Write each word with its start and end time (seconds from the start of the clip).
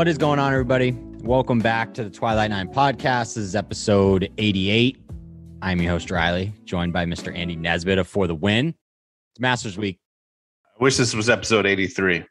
What 0.00 0.08
is 0.08 0.16
going 0.16 0.38
on, 0.38 0.50
everybody? 0.50 0.92
Welcome 1.18 1.58
back 1.58 1.92
to 1.92 2.02
the 2.02 2.08
Twilight 2.08 2.48
Nine 2.48 2.72
podcast. 2.72 3.34
This 3.34 3.36
is 3.36 3.54
episode 3.54 4.32
88. 4.38 4.98
I'm 5.60 5.78
your 5.78 5.90
host, 5.90 6.10
Riley, 6.10 6.54
joined 6.64 6.94
by 6.94 7.04
Mr. 7.04 7.36
Andy 7.36 7.54
Nesbitt 7.54 7.98
of 7.98 8.08
For 8.08 8.26
the 8.26 8.34
Win. 8.34 8.68
It's 8.68 9.40
Masters 9.40 9.76
Week 9.76 10.00
I 10.64 10.82
wish 10.82 10.96
this 10.96 11.14
was 11.14 11.28
episode 11.28 11.66
83. 11.66 12.24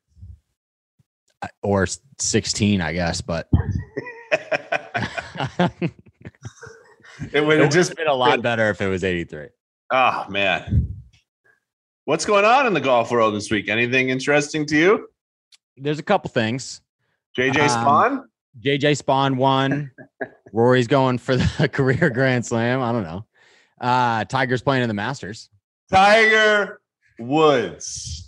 uh, 1.43 1.47
or 1.61 1.85
16, 2.17 2.81
I 2.81 2.91
guess, 2.91 3.21
but 3.21 3.47
it 7.31 7.45
would 7.45 7.59
have 7.59 7.71
just 7.71 7.95
been 7.95 8.07
a 8.07 8.15
lot 8.15 8.41
better 8.41 8.71
if 8.71 8.81
it 8.81 8.87
was 8.87 9.03
83. 9.03 9.49
Oh 9.93 10.25
man. 10.27 10.95
What's 12.05 12.25
going 12.25 12.45
on 12.45 12.65
in 12.65 12.73
the 12.73 12.81
golf 12.81 13.11
world 13.11 13.35
this 13.35 13.51
week? 13.51 13.69
Anything 13.69 14.09
interesting 14.09 14.65
to 14.65 14.75
you? 14.75 15.07
There's 15.77 15.99
a 15.99 16.03
couple 16.03 16.31
things. 16.31 16.81
JJ 17.39 17.69
Um, 17.69 17.85
Spaun? 17.85 18.23
JJ 18.61 19.01
Spaun 19.03 19.37
won. 19.37 19.91
Rory's 20.53 20.87
going 20.87 21.17
for 21.17 21.35
the 21.37 21.69
career 21.73 22.09
Grand 22.09 22.45
Slam. 22.45 22.81
I 22.81 22.91
don't 22.91 23.03
know. 23.03 23.25
Uh, 23.79 24.25
Tiger's 24.25 24.61
playing 24.61 24.83
in 24.83 24.87
the 24.89 24.93
Masters. 24.93 25.49
Tiger 25.91 26.81
Woods. 27.19 28.25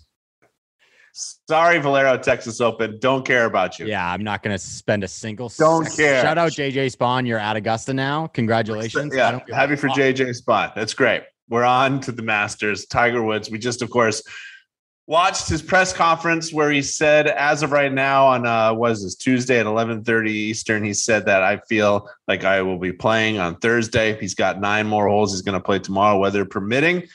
Sorry, 1.14 1.78
Valero 1.80 2.18
Texas 2.18 2.62
Open. 2.62 2.98
Don't 3.00 3.26
care 3.26 3.46
about 3.46 3.78
you. 3.78 3.86
Yeah, 3.86 4.10
I'm 4.10 4.24
not 4.24 4.42
going 4.42 4.54
to 4.54 4.58
spend 4.58 5.04
a 5.04 5.08
single. 5.08 5.50
Don't 5.58 5.86
sec- 5.86 5.98
care. 5.98 6.22
Shout 6.22 6.38
out 6.38 6.52
JJ 6.54 6.96
Spaun. 6.96 7.28
You're 7.28 7.38
at 7.38 7.58
Augusta 7.58 7.94
now. 7.94 8.28
Congratulations. 8.28 9.14
Yeah, 9.14 9.40
happy 9.52 9.76
for. 9.76 9.90
JJ 9.90 10.42
Spaun. 10.42 10.74
That's 10.74 10.94
great. 10.94 11.24
We're 11.50 11.66
on 11.66 12.00
to 12.02 12.14
the 12.14 12.22
Masters. 12.22 12.86
Tiger 12.86 13.22
Woods. 13.22 13.52
We 13.52 13.60
just, 13.60 13.82
of 13.82 13.90
course, 13.90 14.24
watched 15.08 15.50
his 15.50 15.62
press 15.62 15.92
conference 15.94 16.54
where 16.54 16.72
he 16.72 16.82
said, 16.82 17.28
as 17.28 17.64
of 17.64 17.72
right 17.72 17.92
now, 17.92 18.28
on 18.28 18.46
uh, 18.46 18.74
was 18.74 19.04
this 19.04 19.16
Tuesday 19.16 19.60
at 19.60 19.66
11:30 19.66 20.30
Eastern, 20.30 20.84
he 20.84 20.94
said 20.94 21.26
that 21.26 21.44
I 21.44 21.58
feel 21.58 22.10
like 22.28 22.44
I 22.44 22.62
will 22.62 22.80
be 22.80 22.94
playing 22.94 23.38
on 23.38 23.58
Thursday. 23.58 24.20
He's 24.20 24.36
got 24.36 24.60
nine 24.60 24.88
more 24.88 25.08
holes. 25.08 25.34
He's 25.34 25.42
going 25.42 25.60
to 25.60 25.64
play 25.64 25.80
tomorrow, 25.80 26.18
weather 26.18 26.46
permitting. 26.46 27.08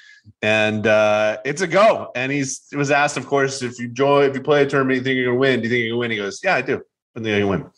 And 0.43 0.87
uh, 0.87 1.39
it's 1.45 1.63
a 1.63 1.67
go. 1.67 2.11
And 2.15 2.33
he's 2.33 2.67
was 2.73 2.91
asked, 2.91 3.17
of 3.17 3.27
course, 3.27 3.63
if 3.63 3.79
you 3.79 3.89
join, 3.89 4.29
if 4.29 4.35
you 4.35 4.43
play 4.43 4.63
a 4.63 4.67
tournament, 4.67 4.99
you 4.99 5.05
think 5.05 5.17
you're 5.17 5.27
gonna 5.27 5.39
win? 5.39 5.61
Do 5.61 5.69
you 5.69 5.71
think 5.71 5.85
you're 5.85 5.91
gonna 5.91 6.01
win? 6.01 6.11
He 6.11 6.17
goes, 6.17 6.41
Yeah, 6.43 6.57
I 6.57 6.63
do. 6.63 6.83
I 7.17 7.21
think 7.21 7.35
I 7.35 7.39
can 7.39 7.49
win. 7.49 7.71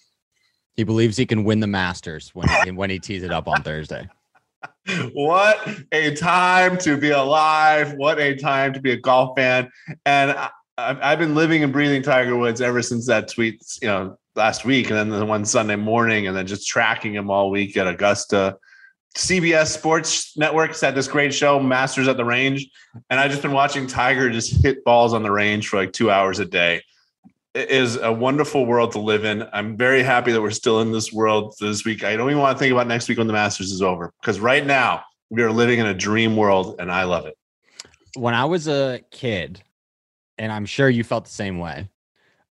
He 0.74 0.84
believes 0.84 1.16
he 1.16 1.26
can 1.26 1.44
win 1.44 1.60
the 1.60 1.66
Masters 1.66 2.30
when 2.34 2.48
he, 2.64 2.70
when 2.70 2.88
he 2.88 2.98
tees 2.98 3.22
it 3.22 3.32
up 3.32 3.48
on 3.48 3.62
Thursday. 3.62 4.08
What 5.12 5.68
a 5.92 6.14
time 6.14 6.78
to 6.78 6.96
be 6.96 7.10
alive. 7.10 7.94
What 7.94 8.18
a 8.18 8.36
time 8.36 8.72
to 8.72 8.80
be 8.80 8.92
a 8.92 8.96
golf 8.96 9.36
fan. 9.36 9.70
And 10.06 10.32
I, 10.32 10.50
I've, 10.78 10.98
I've 11.02 11.18
been 11.18 11.34
living 11.34 11.64
and 11.64 11.72
breathing 11.72 12.02
tiger 12.02 12.36
woods 12.36 12.60
ever 12.60 12.82
since 12.82 13.06
that 13.06 13.28
tweet 13.28 13.60
you 13.82 13.88
know 13.88 14.16
last 14.36 14.64
week 14.64 14.90
and 14.90 14.96
then 14.96 15.10
the 15.10 15.26
one 15.26 15.44
sunday 15.44 15.74
morning 15.74 16.28
and 16.28 16.36
then 16.36 16.46
just 16.46 16.68
tracking 16.68 17.12
him 17.14 17.30
all 17.30 17.50
week 17.50 17.76
at 17.76 17.86
augusta. 17.86 18.56
Cbs 19.16 19.66
sports 19.66 20.36
networks 20.36 20.80
had 20.80 20.94
this 20.94 21.08
great 21.08 21.34
show 21.34 21.58
masters 21.58 22.06
at 22.06 22.16
the 22.16 22.24
range. 22.24 22.68
And 23.10 23.18
i've 23.18 23.30
just 23.30 23.42
been 23.42 23.52
watching 23.52 23.86
tiger 23.86 24.30
just 24.30 24.62
hit 24.62 24.84
balls 24.84 25.12
on 25.12 25.22
the 25.22 25.32
range 25.32 25.68
for 25.68 25.76
like 25.76 25.92
two 25.92 26.10
hours 26.10 26.38
a 26.38 26.44
day 26.44 26.82
is 27.58 27.96
a 27.96 28.12
wonderful 28.12 28.66
world 28.66 28.92
to 28.92 29.00
live 29.00 29.24
in. 29.24 29.46
I'm 29.52 29.76
very 29.76 30.02
happy 30.02 30.32
that 30.32 30.40
we're 30.40 30.50
still 30.50 30.80
in 30.80 30.92
this 30.92 31.12
world 31.12 31.54
this 31.60 31.84
week. 31.84 32.04
I 32.04 32.16
don't 32.16 32.30
even 32.30 32.40
want 32.40 32.56
to 32.56 32.58
think 32.58 32.72
about 32.72 32.86
next 32.86 33.08
week 33.08 33.18
when 33.18 33.26
the 33.26 33.32
Masters 33.32 33.72
is 33.72 33.82
over 33.82 34.12
because 34.20 34.40
right 34.40 34.64
now 34.64 35.02
we 35.30 35.42
are 35.42 35.50
living 35.50 35.78
in 35.78 35.86
a 35.86 35.94
dream 35.94 36.36
world 36.36 36.76
and 36.78 36.90
I 36.90 37.04
love 37.04 37.26
it. 37.26 37.36
When 38.16 38.34
I 38.34 38.44
was 38.44 38.68
a 38.68 39.00
kid, 39.10 39.62
and 40.38 40.52
I'm 40.52 40.66
sure 40.66 40.88
you 40.88 41.04
felt 41.04 41.24
the 41.24 41.30
same 41.30 41.58
way, 41.58 41.88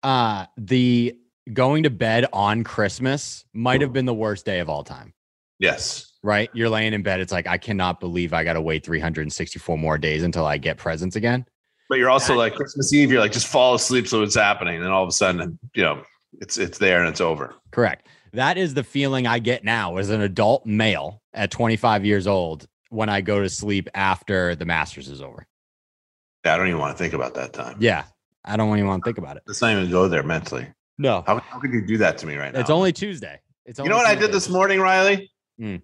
uh, 0.03 0.45
the 0.57 1.17
going 1.53 1.83
to 1.83 1.89
bed 1.89 2.25
on 2.33 2.63
Christmas 2.63 3.45
might 3.53 3.81
have 3.81 3.93
been 3.93 4.05
the 4.05 4.13
worst 4.13 4.45
day 4.45 4.59
of 4.59 4.69
all 4.69 4.83
time. 4.83 5.13
Yes. 5.59 6.13
Right? 6.21 6.49
You're 6.53 6.69
laying 6.69 6.93
in 6.93 7.01
bed. 7.01 7.19
It's 7.19 7.31
like, 7.31 7.47
I 7.47 7.57
cannot 7.57 7.99
believe 7.99 8.33
I 8.33 8.43
got 8.43 8.53
to 8.53 8.61
wait 8.61 8.85
364 8.85 9.77
more 9.77 9.97
days 9.97 10.23
until 10.23 10.45
I 10.45 10.57
get 10.57 10.77
presents 10.77 11.15
again. 11.15 11.45
But 11.89 11.99
you're 11.99 12.09
also 12.09 12.35
like 12.35 12.55
Christmas 12.55 12.93
Eve, 12.93 13.11
you're 13.11 13.21
like 13.21 13.31
just 13.31 13.47
fall 13.47 13.75
asleep 13.75 14.07
so 14.07 14.21
it's 14.23 14.35
happening. 14.35 14.75
And 14.75 14.83
then 14.83 14.91
all 14.91 15.03
of 15.03 15.09
a 15.09 15.13
sudden, 15.13 15.57
you 15.73 15.83
know, 15.83 16.03
it's 16.39 16.57
it's 16.57 16.77
there 16.77 16.99
and 16.99 17.09
it's 17.09 17.21
over. 17.21 17.55
Correct. 17.71 18.07
That 18.33 18.57
is 18.57 18.73
the 18.73 18.83
feeling 18.83 19.25
I 19.25 19.39
get 19.39 19.63
now 19.63 19.97
as 19.97 20.09
an 20.09 20.21
adult 20.21 20.65
male 20.65 21.21
at 21.33 21.49
25 21.49 22.05
years 22.05 22.27
old 22.27 22.67
when 22.89 23.09
I 23.09 23.21
go 23.21 23.41
to 23.41 23.49
sleep 23.49 23.89
after 23.93 24.55
the 24.55 24.65
Masters 24.65 25.07
is 25.07 25.21
over. 25.21 25.47
Yeah, 26.45 26.53
I 26.53 26.57
don't 26.57 26.67
even 26.67 26.79
want 26.79 26.95
to 26.95 27.01
think 27.01 27.13
about 27.13 27.33
that 27.35 27.53
time. 27.53 27.77
Yeah. 27.79 28.03
I 28.45 28.55
don't 28.55 28.73
even 28.77 28.87
want 28.87 29.03
to 29.03 29.07
think 29.07 29.17
about 29.17 29.37
it. 29.37 29.43
Let's 29.47 29.61
not 29.61 29.71
even 29.73 29.89
go 29.89 30.07
there 30.07 30.23
mentally. 30.23 30.67
No. 30.97 31.23
How, 31.27 31.39
how 31.39 31.59
could 31.59 31.73
you 31.73 31.85
do 31.85 31.97
that 31.97 32.17
to 32.19 32.25
me 32.25 32.35
right 32.35 32.53
now? 32.53 32.59
It's 32.59 32.69
only 32.69 32.93
Tuesday. 32.93 33.39
It's 33.65 33.79
You 33.79 33.89
know 33.89 33.97
what 33.97 34.07
I 34.07 34.15
did 34.15 34.31
this 34.31 34.49
morning, 34.49 34.79
Riley? 34.79 35.29
Hmm. 35.59 35.77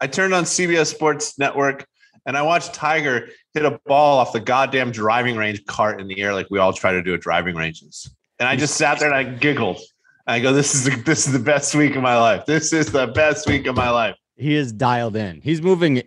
I 0.00 0.06
turned 0.06 0.32
on 0.34 0.44
CBS 0.44 0.94
Sports 0.94 1.38
Network 1.38 1.86
and 2.26 2.36
I 2.36 2.42
watched 2.42 2.74
Tiger 2.74 3.28
hit 3.52 3.64
a 3.64 3.78
ball 3.86 4.18
off 4.18 4.32
the 4.32 4.40
goddamn 4.40 4.90
driving 4.90 5.36
range 5.36 5.64
cart 5.66 6.00
in 6.00 6.08
the 6.08 6.20
air, 6.20 6.34
like 6.34 6.48
we 6.50 6.58
all 6.58 6.72
try 6.72 6.92
to 6.92 7.02
do 7.02 7.14
at 7.14 7.20
driving 7.20 7.54
ranges. 7.54 8.10
And 8.38 8.48
I 8.48 8.56
just 8.56 8.76
sat 8.76 8.98
there 8.98 9.12
and 9.12 9.16
I 9.16 9.24
giggled. 9.24 9.80
I 10.26 10.40
go, 10.40 10.52
"This 10.52 10.74
is 10.74 10.84
the, 10.84 10.96
this 11.02 11.26
is 11.26 11.32
the 11.32 11.38
best 11.38 11.74
week 11.74 11.96
of 11.96 12.02
my 12.02 12.18
life. 12.18 12.46
This 12.46 12.72
is 12.72 12.90
the 12.90 13.06
best 13.08 13.46
week 13.46 13.66
of 13.66 13.76
my 13.76 13.90
life." 13.90 14.16
He 14.36 14.54
is 14.54 14.72
dialed 14.72 15.16
in. 15.16 15.40
He's 15.40 15.62
moving. 15.62 16.02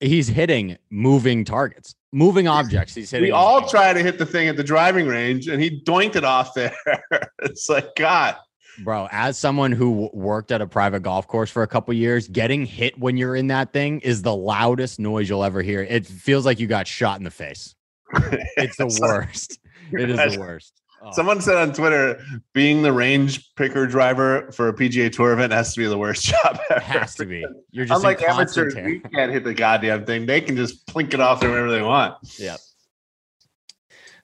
He's 0.00 0.28
hitting 0.28 0.76
moving 0.90 1.44
targets, 1.44 1.94
moving 2.12 2.48
objects. 2.48 2.94
He's 2.94 3.10
hitting. 3.10 3.28
We 3.28 3.32
all 3.32 3.68
try 3.68 3.92
to 3.92 4.02
hit 4.02 4.18
the 4.18 4.26
thing 4.26 4.48
at 4.48 4.56
the 4.56 4.64
driving 4.64 5.06
range, 5.06 5.46
and 5.48 5.62
he 5.62 5.82
doinked 5.82 6.16
it 6.16 6.24
off 6.24 6.54
there. 6.54 6.74
it's 7.42 7.68
like 7.68 7.94
God. 7.96 8.36
Bro. 8.84 9.08
As 9.10 9.38
someone 9.38 9.72
who 9.72 10.10
worked 10.12 10.50
at 10.52 10.60
a 10.60 10.66
private 10.66 11.00
golf 11.00 11.26
course 11.26 11.50
for 11.50 11.62
a 11.62 11.66
couple 11.66 11.92
years, 11.94 12.28
getting 12.28 12.64
hit 12.66 12.98
when 12.98 13.16
you're 13.16 13.36
in 13.36 13.48
that 13.48 13.72
thing 13.72 14.00
is 14.00 14.22
the 14.22 14.34
loudest 14.34 14.98
noise 14.98 15.28
you'll 15.28 15.44
ever 15.44 15.62
hear. 15.62 15.82
It 15.82 16.06
feels 16.06 16.46
like 16.46 16.58
you 16.60 16.66
got 16.66 16.86
shot 16.86 17.18
in 17.18 17.24
the 17.24 17.30
face. 17.30 17.74
It's 18.56 18.76
the 18.76 18.98
worst. 19.00 19.58
It 19.92 20.10
is 20.10 20.34
the 20.34 20.40
worst. 20.40 20.74
Oh, 21.02 21.10
Someone 21.12 21.40
said 21.40 21.56
on 21.56 21.72
Twitter, 21.72 22.20
being 22.52 22.82
the 22.82 22.92
range 22.92 23.54
picker 23.54 23.86
driver 23.86 24.50
for 24.52 24.68
a 24.68 24.74
PGA 24.74 25.10
Tour 25.10 25.32
event 25.32 25.50
has 25.52 25.72
to 25.72 25.80
be 25.80 25.86
the 25.86 25.96
worst 25.96 26.24
job 26.26 26.58
ever. 26.70 26.80
it 26.80 26.82
has 26.82 27.14
to 27.14 27.24
be. 27.24 27.42
You're 27.70 27.86
just 27.86 28.04
like 28.04 28.22
amateurs, 28.22 28.74
we 28.74 29.00
can't 29.14 29.32
hit 29.32 29.44
the 29.44 29.54
goddamn 29.54 30.04
thing. 30.04 30.26
They 30.26 30.42
can 30.42 30.56
just 30.56 30.86
plink 30.86 31.14
it 31.14 31.20
off 31.20 31.40
there 31.40 31.48
whenever 31.50 31.70
they 31.70 31.80
want. 31.80 32.16
Yep. 32.38 32.58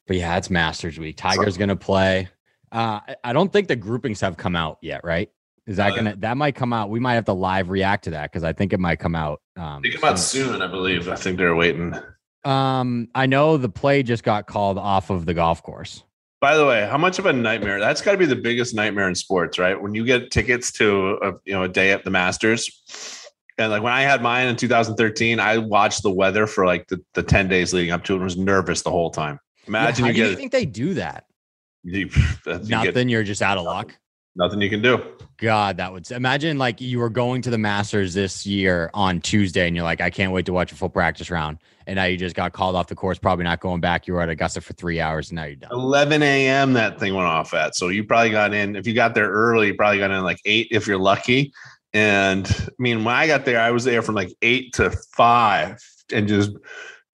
But 0.06 0.16
yeah, 0.16 0.36
it's 0.36 0.50
Masters 0.50 0.98
week. 0.98 1.16
Tiger's 1.16 1.56
gonna 1.56 1.76
play. 1.76 2.28
Uh, 2.72 3.00
I- 3.24 3.32
don't 3.32 3.52
think 3.52 3.68
the 3.68 3.76
groupings 3.76 4.20
have 4.20 4.36
come 4.36 4.56
out 4.56 4.78
yet, 4.82 5.02
right? 5.04 5.30
Is 5.66 5.76
that 5.78 5.92
Uh, 5.92 5.96
gonna 5.96 6.16
that 6.18 6.36
might 6.36 6.54
come 6.54 6.72
out? 6.72 6.90
We 6.90 7.00
might 7.00 7.14
have 7.14 7.24
to 7.26 7.32
live 7.32 7.70
react 7.70 8.04
to 8.04 8.10
that 8.10 8.30
because 8.30 8.44
I 8.44 8.52
think 8.52 8.72
it 8.72 8.80
might 8.80 8.98
come 9.00 9.14
out. 9.14 9.40
Um, 9.56 9.82
They 9.82 9.90
come 9.90 10.04
out 10.08 10.18
soon, 10.18 10.62
I 10.62 10.66
believe. 10.68 11.08
I 11.08 11.16
think 11.16 11.38
they're 11.38 11.56
waiting. 11.56 11.94
um, 12.44 13.08
I 13.14 13.26
know 13.26 13.56
the 13.56 13.68
play 13.68 14.02
just 14.04 14.22
got 14.22 14.46
called 14.46 14.78
off 14.78 15.10
of 15.10 15.26
the 15.26 15.34
golf 15.34 15.62
course. 15.62 16.04
By 16.40 16.56
the 16.56 16.66
way, 16.66 16.86
how 16.88 16.98
much 16.98 17.18
of 17.18 17.26
a 17.26 17.32
nightmare? 17.32 17.80
That's 17.80 18.00
got 18.02 18.12
to 18.12 18.18
be 18.18 18.26
the 18.26 18.36
biggest 18.36 18.74
nightmare 18.74 19.08
in 19.08 19.14
sports, 19.14 19.58
right? 19.58 19.80
When 19.80 19.94
you 19.94 20.04
get 20.04 20.30
tickets 20.30 20.70
to 20.72 21.18
a, 21.22 21.32
you 21.44 21.52
know 21.54 21.62
a 21.64 21.68
day 21.68 21.90
at 21.92 22.04
the 22.04 22.10
Masters, 22.10 22.70
and 23.58 23.72
like 23.72 23.82
when 23.82 23.92
I 23.92 24.02
had 24.02 24.22
mine 24.22 24.46
in 24.48 24.54
2013, 24.56 25.40
I 25.40 25.58
watched 25.58 26.02
the 26.02 26.10
weather 26.12 26.46
for 26.46 26.66
like 26.66 26.86
the, 26.88 27.02
the 27.14 27.22
10 27.22 27.48
days 27.48 27.72
leading 27.72 27.90
up 27.90 28.04
to 28.04 28.12
it 28.12 28.16
and 28.16 28.24
was 28.24 28.36
nervous 28.36 28.82
the 28.82 28.90
whole 28.90 29.10
time. 29.10 29.40
Imagine 29.66 30.04
Yeah, 30.04 30.12
how 30.12 30.16
you 30.16 30.22
do 30.22 30.22
you 30.22 30.28
get 30.30 30.36
think 30.38 30.52
they 30.52 30.66
do 30.66 30.94
that? 30.94 31.24
You, 31.86 32.10
you 32.46 32.58
get 32.58 32.68
Nothing. 32.68 33.08
You're 33.08 33.24
just 33.24 33.42
out 33.42 33.58
of 33.58 33.64
luck. 33.64 33.96
nothing 34.34 34.60
you 34.60 34.70
can 34.70 34.82
do. 34.82 35.02
God, 35.38 35.76
that 35.76 35.92
would 35.92 36.10
imagine 36.10 36.56
like 36.56 36.80
you 36.80 36.98
were 36.98 37.10
going 37.10 37.42
to 37.42 37.50
the 37.50 37.58
Masters 37.58 38.14
this 38.14 38.46
year 38.46 38.90
on 38.94 39.20
Tuesday, 39.20 39.66
and 39.66 39.76
you're 39.76 39.84
like, 39.84 40.00
I 40.00 40.10
can't 40.10 40.32
wait 40.32 40.46
to 40.46 40.52
watch 40.52 40.72
a 40.72 40.74
full 40.74 40.88
practice 40.88 41.30
round, 41.30 41.58
and 41.86 41.96
now 41.96 42.04
you 42.04 42.16
just 42.16 42.34
got 42.34 42.52
called 42.52 42.74
off 42.74 42.86
the 42.86 42.94
course, 42.94 43.18
probably 43.18 43.44
not 43.44 43.60
going 43.60 43.80
back. 43.80 44.06
You 44.06 44.14
were 44.14 44.22
at 44.22 44.30
Augusta 44.30 44.60
for 44.60 44.72
three 44.72 45.00
hours, 45.00 45.30
and 45.30 45.36
now 45.36 45.44
you're 45.44 45.56
done. 45.56 45.70
11 45.72 46.22
a.m. 46.22 46.72
that 46.72 46.98
thing 46.98 47.14
went 47.14 47.26
off 47.28 47.52
at. 47.54 47.76
So 47.76 47.88
you 47.88 48.04
probably 48.04 48.30
got 48.30 48.54
in. 48.54 48.76
If 48.76 48.86
you 48.86 48.94
got 48.94 49.14
there 49.14 49.30
early, 49.30 49.68
you 49.68 49.74
probably 49.74 49.98
got 49.98 50.10
in 50.10 50.24
like 50.24 50.40
eight 50.44 50.68
if 50.70 50.86
you're 50.86 50.98
lucky. 50.98 51.52
And 51.92 52.46
I 52.46 52.72
mean, 52.78 53.04
when 53.04 53.14
I 53.14 53.26
got 53.26 53.44
there, 53.44 53.60
I 53.60 53.70
was 53.70 53.84
there 53.84 54.02
from 54.02 54.14
like 54.14 54.34
eight 54.42 54.72
to 54.74 54.90
five 55.16 55.78
and 56.12 56.28
just 56.28 56.50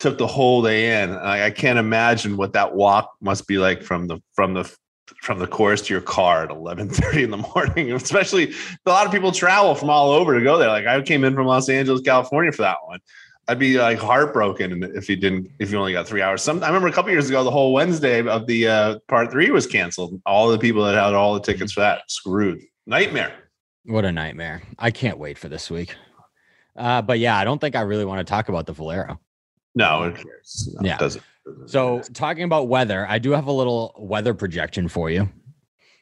took 0.03 0.19
the 0.19 0.27
whole 0.27 0.63
day 0.63 1.03
in. 1.03 1.13
I, 1.13 1.47
I 1.47 1.51
can't 1.51 1.79
imagine 1.79 2.37
what 2.37 2.53
that 2.55 2.75
walk 2.75 3.15
must 3.21 3.47
be 3.47 3.59
like 3.59 3.83
from 3.83 4.09
the 4.09 4.21
from 4.35 4.53
the 4.53 4.71
from 5.21 5.39
the 5.39 5.47
course 5.47 5.83
to 5.83 5.95
your 5.95 6.01
car 6.01 6.43
at 6.43 6.51
11:30 6.51 7.23
in 7.23 7.31
the 7.31 7.37
morning. 7.37 7.93
Especially 7.93 8.53
a 8.85 8.91
lot 8.91 9.07
of 9.07 9.13
people 9.13 9.31
travel 9.31 9.77
from 9.77 9.91
all 9.91 10.11
over 10.11 10.37
to 10.37 10.45
go 10.45 10.59
there. 10.59 10.69
Like 10.69 10.87
I 10.87 11.01
came 11.03 11.23
in 11.23 11.35
from 11.35 11.47
Los 11.47 11.69
Angeles, 11.69 12.03
California 12.03 12.51
for 12.51 12.63
that 12.63 12.79
one. 12.85 12.99
I'd 13.47 13.61
be 13.61 13.79
like 13.79 13.99
heartbroken 13.99 14.83
if 14.95 15.09
you 15.09 15.15
didn't 15.15 15.49
if 15.61 15.71
you 15.71 15.79
only 15.79 15.93
got 15.93 16.09
three 16.09 16.21
hours. 16.21 16.43
Some 16.43 16.65
I 16.65 16.67
remember 16.67 16.89
a 16.89 16.93
couple 16.93 17.13
years 17.13 17.29
ago, 17.29 17.45
the 17.45 17.51
whole 17.53 17.73
Wednesday 17.73 18.27
of 18.27 18.47
the 18.49 18.69
uh, 18.69 18.99
par 19.07 19.31
three 19.31 19.51
was 19.51 19.69
canceled. 19.69 20.21
All 20.27 20.49
the 20.49 20.59
people 20.59 20.85
that 20.85 20.95
had 20.95 21.15
all 21.15 21.35
the 21.35 21.41
tickets 21.41 21.73
for 21.73 21.81
that 21.81 22.03
screwed. 22.11 22.61
Nightmare. 22.87 23.33
What 23.85 24.05
a 24.05 24.11
nightmare! 24.11 24.63
I 24.79 24.91
can't 24.91 25.19
wait 25.19 25.39
for 25.39 25.49
this 25.49 25.71
week. 25.71 25.95
Uh, 26.77 27.03
but 27.03 27.19
yeah, 27.21 27.37
I 27.37 27.45
don't 27.45 27.61
think 27.61 27.77
I 27.77 27.83
really 27.83 28.05
want 28.05 28.19
to 28.19 28.25
talk 28.25 28.49
about 28.49 28.67
the 28.67 28.73
Valero. 28.73 29.21
No, 29.75 30.05
who 30.11 30.13
cares? 30.13 30.69
No, 30.81 30.87
Yeah. 30.87 30.95
it 30.97 31.01
doesn't. 31.01 31.23
doesn't 31.47 31.69
So 31.69 31.97
matter. 31.97 32.13
talking 32.13 32.45
about 32.45 32.69
weather, 32.69 33.07
I 33.09 33.19
do 33.19 33.31
have 33.33 33.47
a 33.47 33.53
little 33.53 33.95
weather 33.99 34.35
projection 34.35 34.89
for 34.89 35.11
you. 35.11 35.29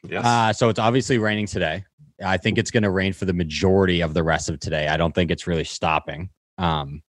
Yes. 0.03 0.25
Uh, 0.25 0.51
so 0.53 0.69
it's 0.69 0.79
obviously 0.79 1.17
raining 1.17 1.45
today. 1.47 1.85
I 2.23 2.37
think 2.37 2.57
it's 2.57 2.69
going 2.71 2.83
to 2.83 2.89
rain 2.91 3.13
for 3.13 3.25
the 3.25 3.33
majority 3.33 4.01
of 4.01 4.13
the 4.13 4.23
rest 4.23 4.49
of 4.49 4.59
today. 4.59 4.87
I 4.87 4.97
don't 4.97 5.13
think 5.15 5.31
it's 5.31 5.47
really 5.47 5.63
stopping. 5.63 6.29
Um, 6.57 7.01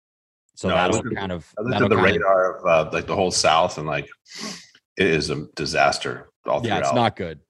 so 0.54 0.68
No, 0.68 0.74
that'll 0.74 0.96
at- 0.98 1.16
kind 1.16 1.32
of 1.32 1.52
I 1.58 1.62
looked 1.62 1.74
at 1.74 1.88
the 1.88 1.96
kind 1.96 2.06
of- 2.08 2.12
radar 2.12 2.56
of 2.58 2.66
uh, 2.66 2.90
like 2.92 3.06
the 3.06 3.16
whole 3.16 3.30
South, 3.30 3.76
and 3.78 3.86
like 3.86 4.08
it 4.96 5.06
is 5.06 5.30
a 5.30 5.46
disaster 5.56 6.28
all 6.46 6.56
yeah, 6.64 6.76
throughout. 6.76 6.80
it's 6.80 6.94
not 6.94 7.16
good. 7.16 7.40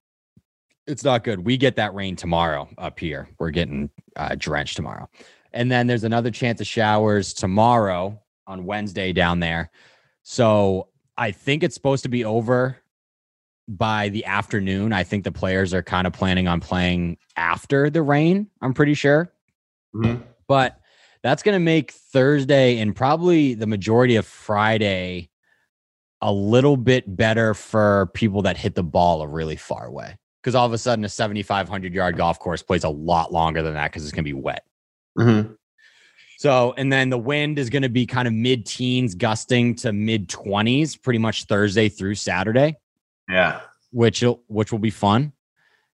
It's 0.86 1.04
not 1.04 1.22
good. 1.22 1.44
We 1.44 1.56
get 1.56 1.76
that 1.76 1.94
rain 1.94 2.16
tomorrow 2.16 2.68
up 2.78 2.98
here. 2.98 3.28
We're 3.38 3.50
getting 3.50 3.90
uh, 4.16 4.34
drenched 4.38 4.76
tomorrow, 4.76 5.08
and 5.52 5.70
then 5.70 5.86
there's 5.86 6.04
another 6.04 6.30
chance 6.30 6.60
of 6.60 6.66
showers 6.66 7.32
tomorrow 7.34 8.20
on 8.46 8.64
Wednesday 8.64 9.12
down 9.12 9.40
there. 9.40 9.70
So 10.22 10.88
I 11.16 11.30
think 11.30 11.62
it's 11.62 11.74
supposed 11.74 12.02
to 12.04 12.08
be 12.08 12.24
over 12.24 12.76
by 13.68 14.08
the 14.08 14.24
afternoon. 14.24 14.92
I 14.92 15.04
think 15.04 15.24
the 15.24 15.32
players 15.32 15.72
are 15.72 15.82
kind 15.82 16.06
of 16.06 16.12
planning 16.12 16.48
on 16.48 16.60
playing 16.60 17.18
after 17.36 17.90
the 17.90 18.02
rain. 18.02 18.48
I'm 18.60 18.74
pretty 18.74 18.94
sure. 18.94 19.32
Mhm. 19.94 20.22
but 20.48 20.80
that's 21.22 21.42
going 21.42 21.54
to 21.54 21.60
make 21.64 21.92
Thursday 21.92 22.78
and 22.78 22.96
probably 22.96 23.54
the 23.54 23.66
majority 23.66 24.16
of 24.16 24.26
Friday 24.26 25.28
a 26.20 26.32
little 26.32 26.76
bit 26.76 27.14
better 27.16 27.52
for 27.54 28.06
people 28.14 28.42
that 28.42 28.56
hit 28.56 28.74
the 28.74 28.82
ball 28.82 29.22
a 29.22 29.28
really 29.28 29.56
far 29.56 29.86
away. 29.86 30.16
Because 30.42 30.54
all 30.54 30.66
of 30.66 30.72
a 30.72 30.78
sudden, 30.78 31.04
a 31.04 31.08
7,500 31.08 31.94
yard 31.94 32.16
golf 32.16 32.38
course 32.38 32.62
plays 32.62 32.84
a 32.84 32.88
lot 32.88 33.32
longer 33.32 33.62
than 33.62 33.74
that 33.74 33.92
because 33.92 34.02
it's 34.02 34.12
going 34.12 34.24
to 34.24 34.28
be 34.28 34.32
wet. 34.32 34.64
Mhm. 35.18 35.56
So, 36.42 36.74
and 36.76 36.92
then 36.92 37.08
the 37.08 37.18
wind 37.18 37.56
is 37.56 37.70
going 37.70 37.84
to 37.84 37.88
be 37.88 38.04
kind 38.04 38.26
of 38.26 38.34
mid 38.34 38.66
teens, 38.66 39.14
gusting 39.14 39.76
to 39.76 39.92
mid 39.92 40.28
20s 40.28 41.00
pretty 41.00 41.20
much 41.20 41.44
Thursday 41.44 41.88
through 41.88 42.16
Saturday, 42.16 42.78
Yeah. 43.28 43.60
which 43.92 44.22
will, 44.22 44.42
which 44.48 44.72
will 44.72 44.80
be 44.80 44.90
fun 44.90 45.34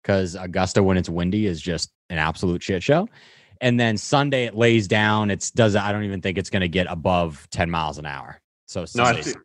because 0.01 0.35
Augusta, 0.35 0.83
when 0.83 0.97
it's 0.97 1.07
windy, 1.07 1.45
is 1.45 1.61
just 1.61 1.93
an 2.09 2.17
absolute 2.17 2.61
shit 2.61 2.83
show. 2.83 3.07
And 3.61 3.79
then 3.79 3.95
Sunday 3.95 4.43
it 4.43 4.53
lays 4.53 4.89
down. 4.89 5.31
It's 5.31 5.49
does 5.49 5.77
I 5.77 5.93
don't 5.93 6.03
even 6.03 6.19
think 6.19 6.37
it's 6.37 6.49
going 6.49 6.59
to 6.59 6.67
get 6.67 6.87
above 6.89 7.47
10 7.51 7.69
miles 7.69 7.97
an 7.97 8.05
hour. 8.05 8.41
So 8.65 8.83
No, 8.95 9.05
I 9.05 9.21
think, 9.21 9.37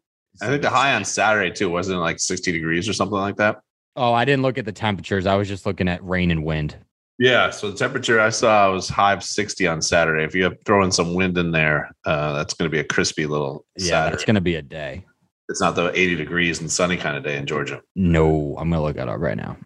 I 0.42 0.48
think 0.48 0.62
the 0.62 0.70
high 0.70 0.94
on 0.94 1.04
Saturday 1.04 1.52
too 1.54 1.70
wasn't 1.70 1.98
it 1.98 2.00
like 2.00 2.18
60 2.18 2.50
degrees 2.50 2.88
or 2.88 2.92
something 2.92 3.18
like 3.18 3.36
that. 3.36 3.60
Oh, 3.94 4.12
I 4.12 4.24
didn't 4.24 4.42
look 4.42 4.58
at 4.58 4.64
the 4.64 4.72
temperatures. 4.72 5.26
I 5.26 5.36
was 5.36 5.46
just 5.46 5.64
looking 5.64 5.86
at 5.86 6.02
rain 6.02 6.32
and 6.32 6.42
wind. 6.42 6.74
Yeah. 7.18 7.50
So 7.50 7.70
the 7.70 7.76
temperature 7.76 8.20
I 8.20 8.30
saw 8.30 8.72
was 8.72 8.88
high 8.88 9.12
of 9.12 9.22
60 9.24 9.66
on 9.66 9.82
Saturday. 9.82 10.24
If 10.24 10.34
you 10.34 10.44
have 10.44 10.56
throw 10.64 10.84
in 10.84 10.92
some 10.92 11.14
wind 11.14 11.36
in 11.36 11.50
there, 11.50 11.90
uh, 12.04 12.34
that's 12.34 12.54
going 12.54 12.70
to 12.70 12.72
be 12.74 12.80
a 12.80 12.84
crispy 12.84 13.26
little 13.26 13.64
Yeah, 13.76 14.08
it's 14.08 14.24
going 14.24 14.36
to 14.36 14.40
be 14.40 14.54
a 14.54 14.62
day. 14.62 15.04
it's 15.48 15.60
not 15.60 15.74
the 15.74 15.90
80 15.98 16.16
degrees 16.16 16.60
and 16.60 16.70
sunny 16.70 16.96
kind 16.96 17.16
of 17.16 17.24
day 17.24 17.36
in 17.36 17.46
Georgia. 17.46 17.82
No, 17.96 18.56
I'm 18.58 18.70
going 18.70 18.80
to 18.80 18.82
look 18.82 18.96
it 18.96 19.08
up 19.08 19.20
right 19.20 19.36
now, 19.36 19.56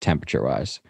temperature 0.00 0.42
wise. 0.42 0.80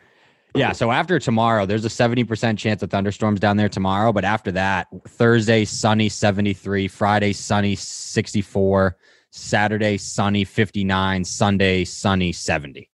Yeah. 0.54 0.72
So 0.72 0.90
after 0.90 1.18
tomorrow, 1.18 1.64
there's 1.64 1.86
a 1.86 1.88
70% 1.88 2.58
chance 2.58 2.82
of 2.82 2.90
thunderstorms 2.90 3.40
down 3.40 3.56
there 3.56 3.70
tomorrow. 3.70 4.12
But 4.12 4.26
after 4.26 4.52
that, 4.52 4.86
Thursday, 5.08 5.64
sunny 5.64 6.10
73, 6.10 6.88
Friday, 6.88 7.32
sunny 7.32 7.74
64, 7.74 8.96
Saturday, 9.30 9.96
sunny 9.96 10.44
59, 10.44 11.24
Sunday, 11.24 11.84
sunny 11.86 12.32
70. 12.32 12.90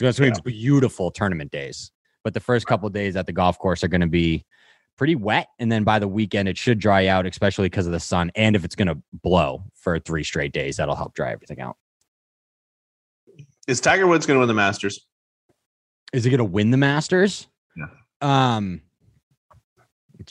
So 0.00 0.06
it's 0.06 0.18
going 0.18 0.32
to 0.32 0.42
be 0.42 0.50
beautiful 0.50 1.12
tournament 1.12 1.52
days. 1.52 1.92
But 2.22 2.34
the 2.34 2.40
first 2.40 2.66
couple 2.66 2.86
of 2.86 2.92
days 2.92 3.16
at 3.16 3.26
the 3.26 3.32
golf 3.32 3.58
course 3.58 3.82
are 3.82 3.88
going 3.88 4.02
to 4.02 4.06
be 4.06 4.44
pretty 4.96 5.14
wet. 5.14 5.48
And 5.58 5.72
then 5.72 5.84
by 5.84 5.98
the 5.98 6.08
weekend, 6.08 6.48
it 6.48 6.58
should 6.58 6.78
dry 6.78 7.06
out, 7.06 7.26
especially 7.26 7.66
because 7.66 7.86
of 7.86 7.92
the 7.92 8.00
sun. 8.00 8.30
And 8.34 8.54
if 8.54 8.64
it's 8.64 8.74
going 8.74 8.88
to 8.88 8.98
blow 9.22 9.64
for 9.74 9.98
three 9.98 10.22
straight 10.22 10.52
days, 10.52 10.76
that'll 10.76 10.96
help 10.96 11.14
dry 11.14 11.32
everything 11.32 11.60
out. 11.60 11.76
Is 13.66 13.80
Tiger 13.80 14.06
Woods 14.06 14.26
going 14.26 14.36
to 14.36 14.40
win 14.40 14.48
the 14.48 14.54
Masters? 14.54 15.06
Is 16.12 16.24
he 16.24 16.30
going 16.30 16.38
to 16.38 16.44
win 16.44 16.70
the 16.70 16.76
Masters? 16.76 17.46
Yeah. 17.76 17.86
Um. 18.20 18.82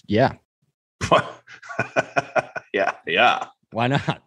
Yeah. 0.05 0.33
yeah. 2.73 2.91
Yeah. 3.07 3.45
Why 3.71 3.87
not? 3.87 4.21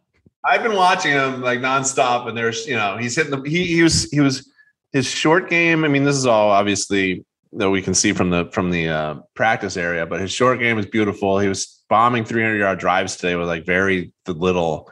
I've 0.45 0.63
been 0.63 0.75
watching 0.75 1.13
him 1.13 1.41
like 1.41 1.61
nonstop, 1.61 2.27
and 2.27 2.37
there's 2.37 2.67
you 2.67 2.75
know 2.75 2.97
he's 2.97 3.15
hitting 3.15 3.31
the 3.31 3.49
he 3.49 3.65
he 3.67 3.83
was 3.83 4.11
he 4.11 4.21
was 4.21 4.51
his 4.93 5.07
short 5.07 5.49
game. 5.49 5.85
I 5.85 5.89
mean, 5.89 6.05
this 6.05 6.17
is 6.17 6.27
all 6.27 6.51
obviously 6.51 7.25
that 7.55 7.71
we 7.71 7.83
can 7.83 7.95
see 7.95 8.13
from 8.13 8.31
the 8.31 8.47
from 8.53 8.71
the 8.71 8.89
uh, 8.89 9.15
practice 9.35 9.77
area, 9.77 10.07
but 10.07 10.21
his 10.21 10.33
short 10.33 10.59
game 10.59 10.79
is 10.79 10.87
beautiful. 10.87 11.39
He 11.39 11.49
was 11.49 11.83
bombing 11.89 12.25
300 12.25 12.59
yard 12.59 12.79
drives 12.79 13.17
today 13.17 13.37
with 13.37 13.49
like 13.49 13.67
very 13.67 14.13
little, 14.27 14.91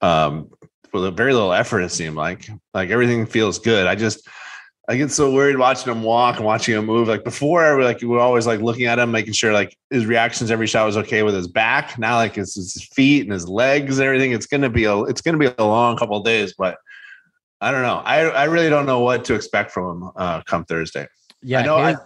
um, 0.00 0.50
with 0.92 1.16
very 1.16 1.32
little 1.32 1.52
effort. 1.52 1.80
It 1.82 1.90
seemed 1.90 2.16
like 2.16 2.48
like 2.74 2.90
everything 2.90 3.26
feels 3.26 3.58
good. 3.58 3.86
I 3.86 3.94
just 3.94 4.28
I 4.88 4.96
get 4.96 5.12
so 5.12 5.32
worried 5.32 5.56
watching 5.56 5.92
him 5.92 6.02
walk 6.02 6.38
and 6.38 6.44
watching 6.44 6.76
him 6.76 6.86
move. 6.86 7.06
Like 7.06 7.22
before, 7.22 7.80
like 7.80 8.00
we 8.00 8.08
were 8.08 8.18
always 8.18 8.44
like 8.44 8.60
looking 8.60 8.86
at 8.86 8.98
him, 8.98 9.12
making 9.12 9.34
sure 9.34 9.52
like 9.52 9.76
his 9.90 10.04
reactions 10.04 10.50
every 10.50 10.66
shot 10.66 10.84
was 10.84 10.96
okay 10.96 11.22
with 11.22 11.34
his 11.34 11.46
back. 11.46 11.96
Now, 11.96 12.16
like 12.16 12.36
it's 12.36 12.56
his 12.56 12.88
feet 12.92 13.22
and 13.22 13.32
his 13.32 13.48
legs 13.48 14.00
and 14.00 14.06
everything. 14.06 14.32
It's 14.32 14.46
gonna 14.46 14.68
be 14.68 14.84
a 14.86 15.02
it's 15.02 15.20
gonna 15.20 15.38
be 15.38 15.46
a 15.46 15.64
long 15.64 15.96
couple 15.96 16.20
days, 16.24 16.54
but 16.58 16.76
I 17.60 17.70
don't 17.70 17.82
know. 17.82 18.02
I 18.04 18.22
I 18.22 18.44
really 18.44 18.68
don't 18.68 18.86
know 18.86 18.98
what 18.98 19.24
to 19.26 19.34
expect 19.34 19.70
from 19.70 20.02
him 20.02 20.10
uh, 20.16 20.42
come 20.42 20.64
Thursday. 20.64 21.06
Yeah. 21.42 21.60
I 21.60 21.62
know. 21.64 21.76
I, 21.76 21.96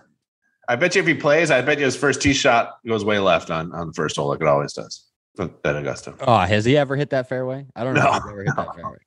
I 0.68 0.76
bet 0.76 0.94
you 0.94 1.02
if 1.02 1.06
he 1.06 1.14
plays, 1.14 1.50
I 1.50 1.60
bet 1.60 1.78
you 1.78 1.84
his 1.84 1.96
first 1.96 2.22
tee 2.22 2.32
shot 2.32 2.78
goes 2.86 3.04
way 3.04 3.18
left 3.18 3.50
on 3.50 3.72
on 3.72 3.88
the 3.88 3.92
first 3.92 4.16
hole, 4.16 4.28
like 4.28 4.40
it 4.40 4.46
always 4.46 4.72
does. 4.72 5.06
At 5.38 5.50
Augusta. 5.64 6.14
oh, 6.20 6.38
has 6.38 6.64
he 6.64 6.76
ever 6.76 6.94
hit 6.94 7.10
that 7.10 7.28
fairway? 7.28 7.66
I 7.74 7.82
don't 7.82 7.94
know. 7.94 8.04
No. 8.04 8.12
ever 8.12 8.44
hit 8.44 8.54
that 8.56 8.74
fairway. 8.76 8.98